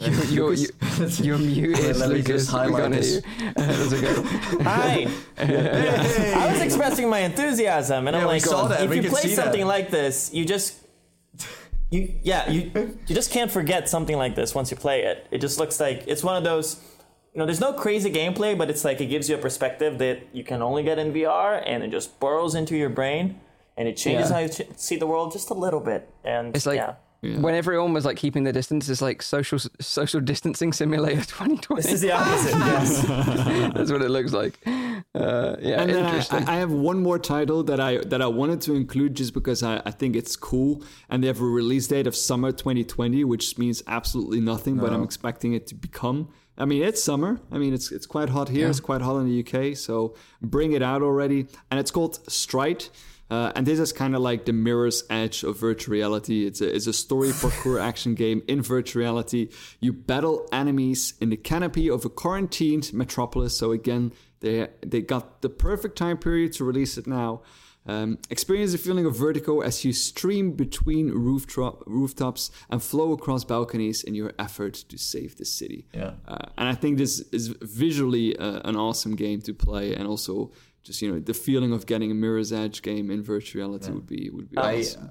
you're, 0.01 0.25
you're, 0.25 0.55
you're, 0.55 1.09
you're 1.09 1.39
muted, 1.39 1.97
Let 1.97 2.09
me 2.11 2.17
Lucas. 2.17 2.47
just 2.47 2.53
We 2.53 2.59
highlight 2.59 2.93
can't 2.93 3.05
hear 3.05 3.15
you. 3.15 3.53
That's 3.57 3.93
okay. 3.93 4.63
Hi. 4.65 5.07
I 5.39 6.53
was 6.53 6.61
expressing 6.63 7.09
my 7.09 7.21
enthusiasm, 7.21 8.09
and 8.09 8.15
Yeah, 8.17 8.23
I'm 8.23 8.27
like, 8.27 8.43
saw 8.43 8.67
that. 8.69 8.83
if 8.83 8.91
We 8.91 9.01
you 9.01 9.09
play 9.11 9.21
see 9.23 9.29
that. 9.35 9.45
something 9.45 9.67
like 9.67 9.91
this, 9.91 10.33
you 10.33 10.45
just, 10.45 10.77
you 11.91 12.15
yeah, 12.23 12.51
you 12.51 12.71
you 13.07 13.15
just 13.15 13.31
can't 13.31 13.51
forget 13.51 13.89
something 13.89 14.17
like 14.17 14.35
this 14.35 14.55
once 14.55 14.71
you 14.71 14.77
play 14.77 15.03
it. 15.03 15.27
It 15.31 15.39
just 15.41 15.59
looks 15.59 15.79
like 15.81 16.05
it's 16.07 16.25
one 16.25 16.37
of 16.37 16.43
those. 16.45 16.77
You 17.33 17.39
know, 17.39 17.47
there's 17.47 17.61
no 17.61 17.73
crazy 17.73 18.11
gameplay, 18.11 18.59
but 18.59 18.71
it's 18.71 18.85
like 18.85 19.01
it 19.01 19.07
gives 19.07 19.29
you 19.29 19.37
a 19.37 19.39
perspective 19.39 19.99
that 19.99 20.19
you 20.33 20.43
can 20.43 20.63
only 20.63 20.83
get 20.83 20.99
in 20.99 21.13
VR, 21.13 21.63
and 21.65 21.83
it 21.85 21.91
just 21.93 22.19
burrows 22.19 22.55
into 22.57 22.77
your 22.77 22.89
brain, 22.91 23.39
and 23.77 23.87
it 23.87 23.97
changes 23.97 24.29
Yeah. 24.31 24.35
how 24.35 24.41
you 24.43 24.49
ch- 24.49 24.69
see 24.77 24.97
the 24.97 25.07
world 25.07 25.31
just 25.33 25.49
a 25.51 25.55
little 25.55 25.81
bit. 25.81 26.09
And 26.25 26.57
It's 26.57 26.67
like 26.67 26.79
yeah. 26.79 26.95
when 27.39 27.55
everyone 27.55 27.93
was 27.93 28.05
like 28.05 28.17
keeping 28.17 28.43
the 28.43 28.53
distance, 28.53 28.89
it's 28.89 29.01
like 29.01 29.23
social 29.23 29.61
social 29.81 30.21
distancing 30.21 30.73
simulator 30.73 31.23
2020. 31.39 31.83
This 31.83 31.93
is 31.93 32.01
the 32.01 32.11
opposite. 32.13 32.51
yes. 32.59 33.03
That's 33.77 33.93
what 33.93 34.03
it 34.03 34.11
looks 34.11 34.33
like. 34.33 34.59
Uh, 34.67 35.57
yeah, 35.61 35.81
And 35.83 35.91
then 35.91 36.05
I, 36.05 36.09
interesting. 36.09 36.49
I 36.49 36.55
I 36.55 36.57
have 36.59 36.73
one 36.73 37.01
more 37.01 37.19
title 37.19 37.63
that 37.65 37.79
I 37.79 37.99
that 37.99 38.21
I 38.21 38.27
wanted 38.27 38.61
to 38.63 38.75
include 38.75 39.15
just 39.15 39.35
because 39.35 39.63
I, 39.63 39.81
I 39.87 39.93
think 39.93 40.17
it's 40.17 40.35
cool, 40.35 40.83
and 41.09 41.23
they 41.23 41.29
have 41.29 41.41
a 41.41 41.45
release 41.45 41.87
date 41.87 42.07
of 42.09 42.15
summer 42.17 42.51
2020, 42.51 43.23
which 43.25 43.57
means 43.57 43.83
absolutely 43.87 44.41
nothing. 44.41 44.79
But 44.79 44.93
I'm 44.93 45.05
expecting 45.05 45.53
it 45.55 45.69
to 45.69 45.75
become. 45.77 46.29
I 46.61 46.67
mean, 46.67 46.83
it's 46.83 47.03
summer. 47.03 47.41
I 47.51 47.57
mean, 47.57 47.73
it's 47.73 47.91
it's 47.91 48.07
quite 48.07 48.29
hot 48.29 48.51
here. 48.51 48.69
It's 48.69 48.81
quite 48.81 49.01
hot 49.01 49.17
in 49.17 49.27
the 49.27 49.41
UK. 49.43 49.77
So 49.77 50.15
bring 50.43 50.73
it 50.73 50.83
out 50.83 51.03
already. 51.03 51.47
And 51.71 51.81
it's 51.81 51.91
called 51.91 52.21
Stride. 52.31 52.85
Uh, 53.31 53.53
and 53.55 53.65
this 53.65 53.79
is 53.79 53.93
kind 53.93 54.15
of 54.17 54.21
like 54.21 54.45
the 54.45 54.53
mirror's 54.53 55.05
edge 55.09 55.45
of 55.45 55.57
virtual 55.57 55.93
reality. 55.93 56.47
It's 56.47 56.61
a, 56.61 56.75
it's 56.75 56.89
a 56.89 56.93
story 56.93 57.29
parkour 57.29 57.81
action 57.91 58.15
game 58.15 58.43
in 58.49 58.61
virtual 58.61 59.01
reality. 59.01 59.49
You 59.79 59.93
battle 59.93 60.49
enemies 60.53 61.15
in 61.21 61.31
the 61.31 61.37
canopy 61.37 61.89
of 61.89 62.05
a 62.05 62.11
quarantined 62.11 62.93
metropolis. 62.93 63.57
So 63.57 63.71
again, 63.71 64.13
they 64.41 64.69
they 64.85 65.01
got 65.01 65.43
the 65.43 65.49
perfect 65.49 65.97
time 65.97 66.19
period 66.19 66.53
to 66.55 66.65
release 66.65 66.99
it 66.99 67.07
now. 67.07 67.43
Um, 67.91 68.19
experience 68.31 68.71
the 68.71 68.79
feeling 68.79 69.05
of 69.05 69.17
vertigo 69.17 69.61
as 69.61 69.85
you 69.85 69.93
stream 69.93 70.53
between 70.53 71.11
rooftop, 71.11 71.83
rooftops 71.87 72.53
and 72.71 72.81
flow 72.81 73.13
across 73.13 73.43
balconies 73.43 74.05
in 74.05 74.15
your 74.15 74.33
effort 74.39 74.75
to 74.91 74.97
save 74.97 75.37
the 75.37 75.45
city. 75.45 75.89
Yeah. 75.93 76.13
Uh, 76.29 76.47
and 76.57 76.69
I 76.69 76.75
think 76.75 76.99
this 76.99 77.19
is 77.33 77.49
visually 77.61 78.37
uh, 78.37 78.61
an 78.65 78.77
awesome 78.77 79.17
game 79.17 79.41
to 79.43 79.53
play, 79.53 79.95
and 79.95 80.07
also 80.07 80.53
just 80.85 81.03
you 81.03 81.11
know 81.11 81.19
the 81.19 81.35
feeling 81.35 81.73
of 81.73 81.87
getting 81.87 82.11
a 82.13 82.15
Mirror's 82.15 82.53
Edge 82.53 82.81
game 82.83 83.11
in 83.11 83.23
virtual 83.23 83.61
reality 83.61 83.91
would 83.91 84.07
be 84.07 84.31
would 84.31 84.51
be 84.51 84.57
I, 84.57 84.79
awesome. 84.79 85.11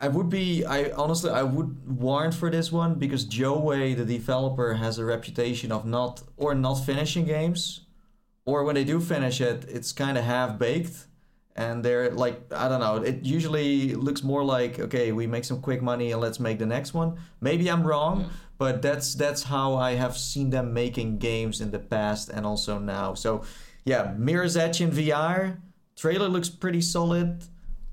I 0.00 0.08
would 0.08 0.30
be 0.30 0.64
I 0.64 0.90
honestly 1.02 1.30
I 1.30 1.44
would 1.44 1.70
warrant 1.86 2.34
for 2.34 2.50
this 2.50 2.72
one 2.72 2.94
because 2.94 3.24
Joy 3.24 3.58
Way, 3.58 3.94
the 3.94 4.04
developer, 4.04 4.74
has 4.74 4.98
a 4.98 5.04
reputation 5.04 5.70
of 5.70 5.84
not 5.84 6.22
or 6.36 6.56
not 6.56 6.76
finishing 6.90 7.24
games, 7.24 7.86
or 8.44 8.64
when 8.64 8.74
they 8.74 8.84
do 8.84 8.98
finish 8.98 9.40
it, 9.40 9.64
it's 9.68 9.92
kind 9.92 10.18
of 10.18 10.24
half 10.24 10.58
baked, 10.58 11.06
and 11.60 11.84
they're 11.84 12.10
like 12.24 12.36
I 12.62 12.66
don't 12.70 12.80
know. 12.86 12.96
It 13.10 13.18
usually 13.36 13.94
looks 14.06 14.22
more 14.32 14.42
like 14.56 14.74
okay, 14.86 15.06
we 15.12 15.26
make 15.26 15.44
some 15.44 15.60
quick 15.60 15.80
money 15.82 16.12
and 16.12 16.20
let's 16.20 16.40
make 16.40 16.58
the 16.58 16.66
next 16.76 16.90
one. 16.94 17.10
Maybe 17.40 17.64
I'm 17.72 17.84
wrong, 17.90 18.16
but 18.58 18.74
that's 18.86 19.14
that's 19.22 19.42
how 19.54 19.68
I 19.88 19.90
have 20.02 20.14
seen 20.16 20.50
them 20.50 20.72
making 20.72 21.18
games 21.18 21.60
in 21.60 21.70
the 21.70 21.78
past 21.94 22.30
and 22.34 22.42
also 22.50 22.78
now. 22.78 23.14
So 23.14 23.30
yeah, 23.84 24.14
Mirror's 24.26 24.56
Edge 24.56 24.80
in 24.80 24.90
VR 24.90 25.58
trailer 25.96 26.28
looks 26.28 26.48
pretty 26.48 26.80
solid. 26.80 27.44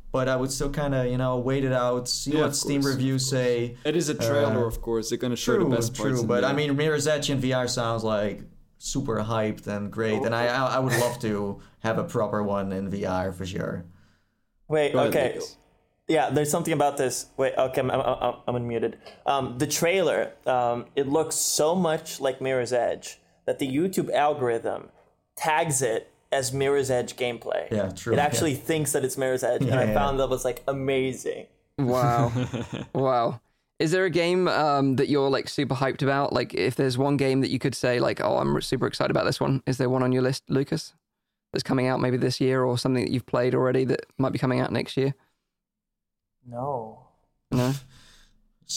But 0.10 0.30
I 0.30 0.36
would 0.38 0.52
still 0.52 0.72
kind 0.72 0.96
of, 0.96 1.06
you 1.12 1.18
know, 1.18 1.38
wait 1.50 1.64
it 1.66 1.74
out, 1.74 2.08
see 2.08 2.32
Yeah, 2.32 2.44
what 2.44 2.56
Steam 2.56 2.82
course, 2.82 2.96
reviews 2.96 3.30
say. 3.30 3.76
It 3.84 3.96
is 3.96 4.08
a 4.08 4.16
trailer, 4.16 4.64
uh, 4.64 4.72
of 4.72 4.82
course. 4.82 5.10
They're 5.10 5.18
gonna 5.26 5.36
show 5.36 5.56
True, 5.56 5.66
the 5.70 5.76
best 5.76 5.94
parts. 5.98 6.20
true. 6.20 6.24
But. 6.32 6.46
I 6.46 6.54
mean, 6.54 6.76
Mirror's 6.78 7.08
Edge 7.08 7.30
in 7.30 7.42
VR 7.42 7.68
sounds 7.70 8.04
like 8.06 8.42
super 8.78 9.18
hyped 9.32 9.68
and 9.68 9.92
great, 9.92 10.22
and 10.24 10.34
I 10.34 10.44
I 10.48 10.62
I 10.78 10.80
would 10.80 10.98
love 11.04 11.20
to 11.28 11.60
have 11.80 11.98
a 11.98 12.04
proper 12.04 12.44
one 12.44 12.72
in 12.72 12.90
VR 12.90 13.34
for 13.34 13.46
sure. 13.46 13.86
Wait, 14.68 14.94
Go 14.94 15.00
okay. 15.04 15.34
Lucas. 15.36 15.58
Yeah, 16.08 16.30
there's 16.30 16.50
something 16.50 16.74
about 16.74 16.98
this. 16.98 17.28
Wait, 17.36 17.54
okay, 17.58 17.82
I'm, 17.82 17.92
I'm, 17.92 18.00
I'm, 18.02 18.34
I'm 18.48 18.56
unmuted. 18.56 18.96
Um, 19.26 19.58
the 19.58 19.68
trailer, 19.68 20.32
um, 20.46 20.86
it 20.96 21.08
looks 21.08 21.36
so 21.36 21.76
much 21.76 22.22
like 22.22 22.40
Mirror's 22.42 22.72
Edge 22.72 23.20
that 23.46 23.60
the 23.60 23.68
YouTube 23.68 24.12
algorithm 24.14 24.90
tags 25.36 25.82
it 25.82 26.12
as 26.32 26.54
Mirror's 26.54 26.90
Edge 26.90 27.16
gameplay. 27.18 27.70
Yeah, 27.72 27.90
true, 27.90 28.14
It 28.14 28.18
yeah. 28.18 28.24
actually 28.26 28.56
thinks 28.56 28.94
that 28.94 29.04
it's 29.04 29.18
Mirror's 29.18 29.44
Edge, 29.44 29.64
and 29.64 29.76
I 29.76 29.86
Yeah, 29.86 29.94
found 29.94 30.20
that 30.20 30.30
was 30.30 30.46
like 30.46 30.64
amazing. 30.68 31.48
Wow. 31.78 32.32
wow. 32.96 33.42
Is 33.80 33.92
there 33.92 34.06
a 34.06 34.10
game 34.10 34.48
um, 34.48 34.96
that 34.96 35.08
you're 35.10 35.30
like 35.30 35.48
super 35.50 35.76
hyped 35.76 36.02
about? 36.02 36.32
Like, 36.34 36.54
if 36.54 36.76
there's 36.76 36.98
one 36.98 37.18
game 37.18 37.42
that 37.42 37.50
you 37.52 37.60
could 37.60 37.76
say, 37.76 38.00
like, 38.00 38.22
oh, 38.22 38.38
I'm 38.38 38.60
super 38.62 38.88
excited 38.88 39.12
about 39.12 39.26
this 39.26 39.40
one, 39.40 39.62
is 39.68 39.78
there 39.78 39.90
one 39.90 40.04
on 40.04 40.12
your 40.14 40.24
list, 40.24 40.50
Lucas? 40.50 40.94
That's 41.54 41.64
coming 41.64 41.88
out 41.88 42.00
maybe 42.00 42.18
this 42.18 42.42
year 42.42 42.64
or 42.64 42.78
something 42.78 43.04
that 43.04 43.12
you've 43.12 43.26
played 43.26 43.56
already 43.56 43.86
that 43.86 44.06
might 44.18 44.34
be 44.34 44.40
coming 44.40 44.60
out 44.60 44.72
next 44.72 44.98
year? 44.98 45.14
No. 46.46 47.08
No? 47.52 47.74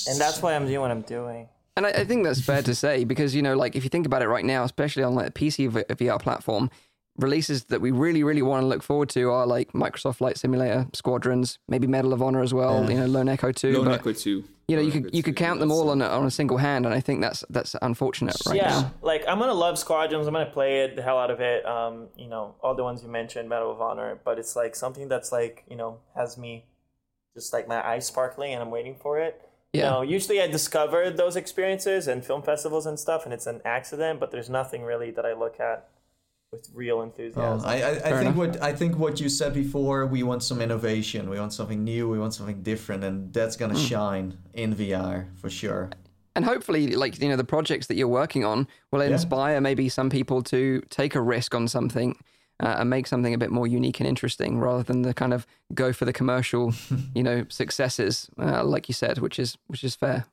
And 0.08 0.20
that's 0.20 0.40
why 0.40 0.54
I'm 0.54 0.66
doing 0.66 0.80
what 0.80 0.90
I'm 0.90 1.02
doing. 1.02 1.48
And 1.76 1.86
I, 1.86 1.90
I 1.90 2.04
think 2.04 2.24
that's 2.24 2.40
fair 2.40 2.62
to 2.62 2.74
say 2.74 3.04
because, 3.04 3.34
you 3.34 3.42
know, 3.42 3.56
like 3.56 3.74
if 3.74 3.84
you 3.84 3.90
think 3.90 4.06
about 4.06 4.22
it 4.22 4.28
right 4.28 4.44
now, 4.44 4.64
especially 4.64 5.02
on 5.02 5.14
like 5.14 5.28
a 5.28 5.32
PC 5.32 5.70
VR 5.70 6.20
platform, 6.20 6.70
releases 7.16 7.64
that 7.64 7.80
we 7.80 7.90
really, 7.90 8.22
really 8.22 8.42
want 8.42 8.62
to 8.62 8.66
look 8.66 8.82
forward 8.82 9.08
to 9.10 9.30
are 9.30 9.46
like 9.46 9.72
Microsoft 9.72 10.16
Flight 10.16 10.38
Simulator, 10.38 10.86
Squadrons, 10.94 11.58
maybe 11.68 11.86
Medal 11.86 12.12
of 12.12 12.22
Honor 12.22 12.42
as 12.42 12.54
well, 12.54 12.90
you 12.90 12.96
know, 12.98 13.06
Lone 13.06 13.28
Echo 13.28 13.52
2. 13.52 13.72
Lone 13.72 13.84
but, 13.86 13.94
Echo 14.00 14.12
Two. 14.12 14.44
you 14.68 14.76
know, 14.76 14.82
you 14.82 14.92
could 14.92 15.06
Echo 15.06 15.16
you 15.16 15.22
could 15.22 15.36
count 15.36 15.60
them 15.60 15.70
all 15.72 15.90
on 15.90 16.00
a, 16.00 16.06
on 16.06 16.24
a 16.24 16.30
single 16.30 16.56
hand, 16.58 16.86
and 16.86 16.94
I 16.94 17.00
think 17.00 17.20
that's 17.20 17.44
that's 17.50 17.74
unfortunate 17.82 18.36
right 18.46 18.56
yeah, 18.56 18.68
now. 18.68 18.94
like 19.02 19.24
I'm 19.28 19.38
gonna 19.38 19.52
love 19.54 19.78
Squadrons. 19.78 20.26
I'm 20.26 20.32
gonna 20.32 20.46
play 20.46 20.80
it 20.84 20.96
the 20.96 21.02
hell 21.02 21.18
out 21.18 21.30
of 21.30 21.40
it. 21.40 21.66
Um, 21.66 22.08
you 22.16 22.28
know, 22.28 22.54
all 22.62 22.74
the 22.74 22.84
ones 22.84 23.02
you 23.02 23.08
mentioned, 23.08 23.48
Medal 23.48 23.72
of 23.72 23.80
Honor. 23.80 24.18
But 24.24 24.38
it's 24.38 24.54
like 24.56 24.74
something 24.76 25.08
that's 25.08 25.32
like 25.32 25.64
you 25.68 25.76
know 25.76 25.98
has 26.16 26.38
me 26.38 26.64
just 27.34 27.52
like 27.52 27.68
my 27.68 27.86
eyes 27.86 28.06
sparkling, 28.06 28.52
and 28.54 28.62
I'm 28.62 28.70
waiting 28.70 28.96
for 29.00 29.18
it. 29.18 29.40
You 29.72 29.82
Yeah. 29.82 29.90
know, 29.90 30.02
usually 30.02 30.40
I 30.40 30.48
discover 30.48 31.10
those 31.10 31.36
experiences 31.36 32.08
and 32.08 32.24
film 32.24 32.42
festivals 32.42 32.86
and 32.86 32.98
stuff, 32.98 33.24
and 33.24 33.32
it's 33.34 33.46
an 33.46 33.60
accident. 33.64 34.18
But 34.20 34.30
there's 34.32 34.50
nothing 34.50 34.82
really 34.84 35.10
that 35.12 35.24
I 35.26 35.32
look 35.32 35.60
at 35.60 35.88
with 36.52 36.68
real 36.74 37.02
enthusiasm. 37.02 37.64
I, 37.64 37.82
I, 37.82 37.90
I 37.90 37.94
think 37.94 38.20
enough. 38.22 38.36
what 38.36 38.62
I 38.62 38.72
think 38.72 38.98
what 38.98 39.20
you 39.20 39.28
said 39.28 39.54
before. 39.54 40.06
We 40.06 40.22
want 40.22 40.42
some 40.42 40.60
innovation. 40.60 41.30
We 41.30 41.38
want 41.38 41.52
something 41.52 41.84
new. 41.84 42.08
We 42.08 42.18
want 42.18 42.34
something 42.34 42.62
different, 42.62 43.04
and 43.04 43.32
that's 43.32 43.56
gonna 43.56 43.76
shine 43.76 44.36
in 44.52 44.74
VR 44.74 45.26
for 45.36 45.48
sure. 45.48 45.90
and 46.34 46.44
hopefully 46.44 46.96
like 46.96 47.20
you 47.20 47.28
know 47.28 47.36
the 47.36 47.44
projects 47.44 47.86
that 47.86 47.94
you're 47.94 48.08
working 48.08 48.44
on 48.44 48.66
will 48.90 49.00
inspire 49.00 49.60
maybe 49.60 49.88
some 49.88 50.10
people 50.10 50.42
to 50.42 50.80
take 50.88 51.14
a 51.14 51.20
risk 51.20 51.54
on 51.54 51.68
something 51.68 52.16
uh, 52.60 52.76
and 52.78 52.90
make 52.90 53.06
something 53.06 53.34
a 53.34 53.38
bit 53.38 53.50
more 53.50 53.66
unique 53.66 54.00
and 54.00 54.08
interesting 54.08 54.58
rather 54.58 54.82
than 54.82 55.02
the 55.02 55.14
kind 55.14 55.32
of 55.32 55.46
go 55.74 55.92
for 55.92 56.04
the 56.04 56.12
commercial 56.12 56.72
you 57.14 57.22
know 57.22 57.44
successes 57.48 58.28
uh, 58.38 58.62
like 58.64 58.88
you 58.88 58.94
said 58.94 59.18
which 59.18 59.38
is 59.38 59.58
which 59.66 59.82
is 59.82 59.96
fair 59.96 60.24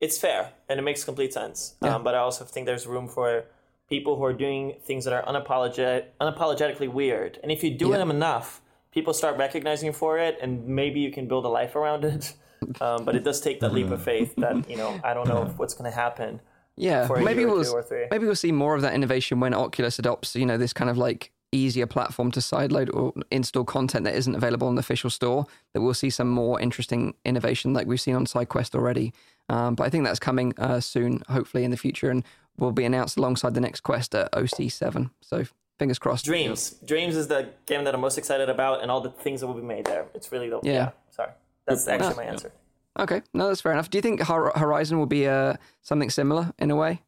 it's 0.00 0.18
fair 0.18 0.52
and 0.68 0.78
it 0.78 0.82
makes 0.82 1.04
complete 1.04 1.32
sense. 1.32 1.74
Yeah. 1.82 1.94
Um, 1.94 2.04
but 2.04 2.14
I 2.14 2.18
also 2.18 2.44
think 2.44 2.66
there's 2.66 2.86
room 2.86 3.08
for 3.08 3.44
people 3.88 4.16
who 4.16 4.24
are 4.24 4.32
doing 4.32 4.74
things 4.82 5.04
that 5.04 5.12
are 5.14 5.22
unapologetic, 5.24 6.06
unapologetically 6.20 6.88
weird. 6.92 7.38
And 7.42 7.52
if 7.52 7.62
you 7.62 7.70
do 7.70 7.90
Yeah. 7.90 7.98
them 7.98 8.10
enough, 8.10 8.60
people 8.90 9.12
start 9.12 9.36
recognizing 9.36 9.86
you 9.86 9.92
for 9.92 10.18
it, 10.18 10.38
and 10.40 10.66
maybe 10.66 11.00
you 11.00 11.10
can 11.12 11.28
build 11.28 11.44
a 11.44 11.48
life 11.48 11.76
around 11.76 12.04
it. 12.04 12.34
Um, 12.80 13.04
but 13.04 13.14
it 13.14 13.22
does 13.22 13.40
take 13.40 13.60
that 13.60 13.72
leap 13.74 13.90
of 13.90 14.02
faith 14.02 14.34
that 14.38 14.68
you 14.68 14.76
know 14.78 14.98
I 15.04 15.12
don't 15.12 15.28
know 15.28 15.44
what's 15.58 15.74
going 15.74 15.88
to 15.90 15.94
happen. 15.94 16.40
Yeah, 16.74 17.06
maybe 17.22 17.44
we'll 17.44 17.62
two 17.62 17.70
or 17.70 17.82
three. 17.82 18.06
maybe 18.10 18.24
we'll 18.26 18.34
see 18.34 18.50
more 18.50 18.74
of 18.74 18.80
that 18.82 18.94
innovation 18.94 19.40
when 19.40 19.52
Oculus 19.54 19.98
adopts, 19.98 20.34
you 20.34 20.46
know, 20.46 20.56
this 20.56 20.72
kind 20.72 20.88
of 20.90 20.96
like 20.96 21.32
easier 21.52 21.86
platform 21.86 22.30
to 22.32 22.40
sideload 22.40 22.92
or 22.94 23.12
install 23.30 23.64
content 23.64 24.04
that 24.04 24.14
isn't 24.14 24.34
available 24.34 24.66
on 24.68 24.74
the 24.74 24.80
official 24.80 25.10
store. 25.10 25.44
That 25.74 25.82
we'll 25.82 25.94
see 25.94 26.08
some 26.10 26.28
more 26.30 26.58
interesting 26.58 27.14
innovation 27.26 27.74
like 27.74 27.86
we've 27.86 28.00
seen 28.00 28.14
on 28.16 28.24
SideQuest 28.24 28.74
already. 28.74 29.12
Um, 29.50 29.74
but 29.74 29.84
I 29.84 29.90
think 29.90 30.04
that's 30.04 30.18
coming 30.18 30.54
uh, 30.58 30.80
soon, 30.80 31.22
hopefully 31.28 31.62
in 31.62 31.70
the 31.70 31.76
future, 31.76 32.10
and 32.10 32.24
will 32.58 32.72
be 32.72 32.84
announced 32.84 33.16
alongside 33.16 33.54
the 33.54 33.60
next 33.60 33.80
Quest 33.80 34.14
at 34.14 34.30
OC7. 34.32 35.10
So 35.20 35.44
fingers 35.78 35.98
crossed. 35.98 36.24
Dreams, 36.24 36.70
Dreams 36.84 37.16
is 37.16 37.28
the 37.28 37.48
game 37.66 37.84
that 37.84 37.94
I'm 37.94 38.00
most 38.00 38.18
excited 38.18 38.48
about, 38.48 38.82
and 38.82 38.90
all 38.90 39.00
the 39.00 39.10
things 39.10 39.40
that 39.40 39.46
will 39.46 39.54
be 39.54 39.62
made 39.62 39.84
there. 39.86 40.06
It's 40.14 40.32
really 40.32 40.48
the 40.48 40.60
Yeah. 40.62 40.90
sorry, 41.10 41.32
that's 41.66 41.86
actually 41.88 42.14
my 42.16 42.24
answer. 42.24 42.52
Okay, 42.98 43.20
no, 43.34 43.48
that's 43.48 43.60
fair 43.60 43.72
enough. 43.72 43.90
Do 43.90 43.98
you 43.98 44.02
think 44.02 44.22
Horizon 44.22 44.98
will 44.98 45.04
be 45.06 45.26
uh, 45.26 45.54
something 45.82 46.08
similar 46.08 46.52
in 46.58 46.70
a 46.70 46.76
way? 46.76 47.02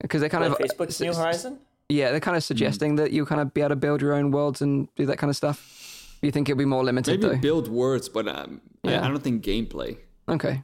Because 0.00 0.20
they're 0.20 0.30
kind 0.30 0.48
Like 0.48 0.60
of 0.60 0.68
Facebook's 0.70 1.00
New 1.00 1.12
Horizon. 1.12 1.58
Yeah, 1.88 2.10
they're 2.12 2.20
kind 2.20 2.36
of 2.36 2.44
suggesting 2.44 2.96
that 2.96 3.10
you 3.10 3.26
kind 3.26 3.40
of 3.40 3.52
be 3.52 3.60
able 3.60 3.70
to 3.70 3.76
build 3.76 4.00
your 4.00 4.14
own 4.14 4.30
worlds 4.30 4.62
and 4.62 4.88
do 4.94 5.06
that 5.06 5.18
kind 5.18 5.28
of 5.30 5.36
stuff. 5.36 6.16
You 6.22 6.30
think 6.30 6.48
it'll 6.48 6.58
be 6.58 6.64
more 6.64 6.84
limited 6.84 7.20
Maybe 7.20 7.34
though? 7.34 7.40
build 7.40 7.68
worlds, 7.68 8.08
but 8.08 8.26
um, 8.28 8.60
I- 8.84 8.92
Yeah. 8.92 9.04
I 9.04 9.08
don't 9.08 9.22
think 9.22 9.44
gameplay. 9.44 9.98
okay, 10.28 10.62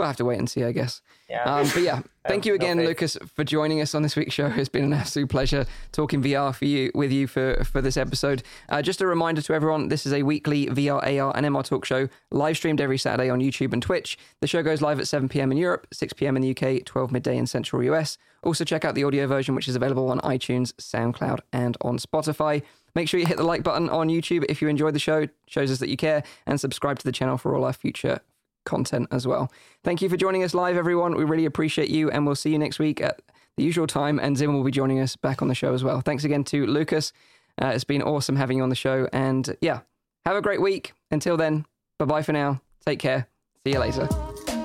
we'll 0.00 0.06
have 0.06 0.16
to 0.16 0.24
wait 0.24 0.38
and 0.38 0.48
see, 0.48 0.64
I 0.64 0.72
guess. 0.72 1.02
Yeah. 1.28 1.44
Um, 1.44 1.68
but 1.74 1.82
yeah, 1.82 2.00
thank 2.26 2.46
you 2.46 2.54
again, 2.54 2.78
faith. 2.78 2.88
Lucas, 2.88 3.18
for 3.34 3.44
joining 3.44 3.80
us 3.80 3.94
on 3.94 4.02
this 4.02 4.16
week's 4.16 4.34
show. 4.34 4.46
It's 4.46 4.68
been 4.68 4.84
an 4.84 4.94
absolute 4.94 5.28
pleasure 5.28 5.66
talking 5.92 6.22
VR 6.22 6.54
for 6.54 6.64
you 6.64 6.90
with 6.94 7.12
you 7.12 7.26
for 7.26 7.62
for 7.64 7.82
this 7.82 7.96
episode. 7.96 8.42
Uh, 8.70 8.80
just 8.80 9.00
a 9.00 9.06
reminder 9.06 9.42
to 9.42 9.52
everyone: 9.52 9.88
this 9.88 10.06
is 10.06 10.12
a 10.12 10.22
weekly 10.22 10.66
VR, 10.66 11.02
AR, 11.02 11.36
and 11.36 11.46
MR 11.46 11.62
talk 11.62 11.84
show, 11.84 12.08
live 12.30 12.56
streamed 12.56 12.80
every 12.80 12.98
Saturday 12.98 13.30
on 13.30 13.40
YouTube 13.40 13.72
and 13.72 13.82
Twitch. 13.82 14.18
The 14.40 14.46
show 14.46 14.62
goes 14.62 14.80
live 14.80 14.98
at 14.98 15.06
7 15.06 15.28
p.m. 15.28 15.52
in 15.52 15.58
Europe, 15.58 15.86
6 15.92 16.14
p.m. 16.14 16.36
in 16.36 16.42
the 16.42 16.50
UK, 16.50 16.84
12 16.84 17.12
midday 17.12 17.36
in 17.36 17.46
Central 17.46 17.82
US. 17.84 18.16
Also, 18.42 18.64
check 18.64 18.86
out 18.86 18.94
the 18.94 19.04
audio 19.04 19.26
version, 19.26 19.54
which 19.54 19.68
is 19.68 19.76
available 19.76 20.10
on 20.10 20.18
iTunes, 20.20 20.72
SoundCloud, 20.74 21.40
and 21.52 21.76
on 21.82 21.98
Spotify. 21.98 22.62
Make 22.94 23.06
sure 23.06 23.20
you 23.20 23.26
hit 23.26 23.36
the 23.36 23.44
like 23.44 23.62
button 23.62 23.90
on 23.90 24.08
YouTube 24.08 24.46
if 24.48 24.62
you 24.62 24.68
enjoyed 24.68 24.94
the 24.94 24.98
show. 24.98 25.28
Shows 25.46 25.70
us 25.70 25.78
that 25.78 25.90
you 25.90 25.98
care, 25.98 26.22
and 26.46 26.58
subscribe 26.58 26.98
to 26.98 27.04
the 27.04 27.12
channel 27.12 27.36
for 27.36 27.54
all 27.54 27.64
our 27.64 27.74
future 27.74 28.20
content 28.64 29.08
as 29.10 29.26
well. 29.26 29.52
Thank 29.84 30.02
you 30.02 30.08
for 30.08 30.16
joining 30.16 30.42
us 30.42 30.54
live, 30.54 30.76
everyone. 30.76 31.16
We 31.16 31.24
really 31.24 31.46
appreciate 31.46 31.90
you, 31.90 32.10
and 32.10 32.26
we'll 32.26 32.34
see 32.34 32.50
you 32.50 32.58
next 32.58 32.78
week 32.78 33.00
at 33.00 33.20
the 33.56 33.64
usual 33.64 33.86
time. 33.86 34.18
And 34.18 34.36
Zim 34.36 34.54
will 34.54 34.64
be 34.64 34.70
joining 34.70 35.00
us 35.00 35.16
back 35.16 35.42
on 35.42 35.48
the 35.48 35.54
show 35.54 35.74
as 35.74 35.84
well. 35.84 36.00
Thanks 36.00 36.24
again 36.24 36.44
to 36.44 36.66
Lucas. 36.66 37.12
Uh, 37.60 37.68
it's 37.68 37.84
been 37.84 38.02
awesome 38.02 38.36
having 38.36 38.58
you 38.58 38.62
on 38.62 38.68
the 38.68 38.74
show. 38.74 39.08
And 39.12 39.56
yeah, 39.60 39.80
have 40.24 40.36
a 40.36 40.42
great 40.42 40.62
week. 40.62 40.92
Until 41.10 41.36
then, 41.36 41.66
bye 41.98 42.04
bye 42.04 42.22
for 42.22 42.32
now. 42.32 42.60
Take 42.86 42.98
care. 42.98 43.26
See 43.64 43.72
you 43.72 43.78
later. 43.78 44.06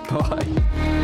Bye. 0.09 0.94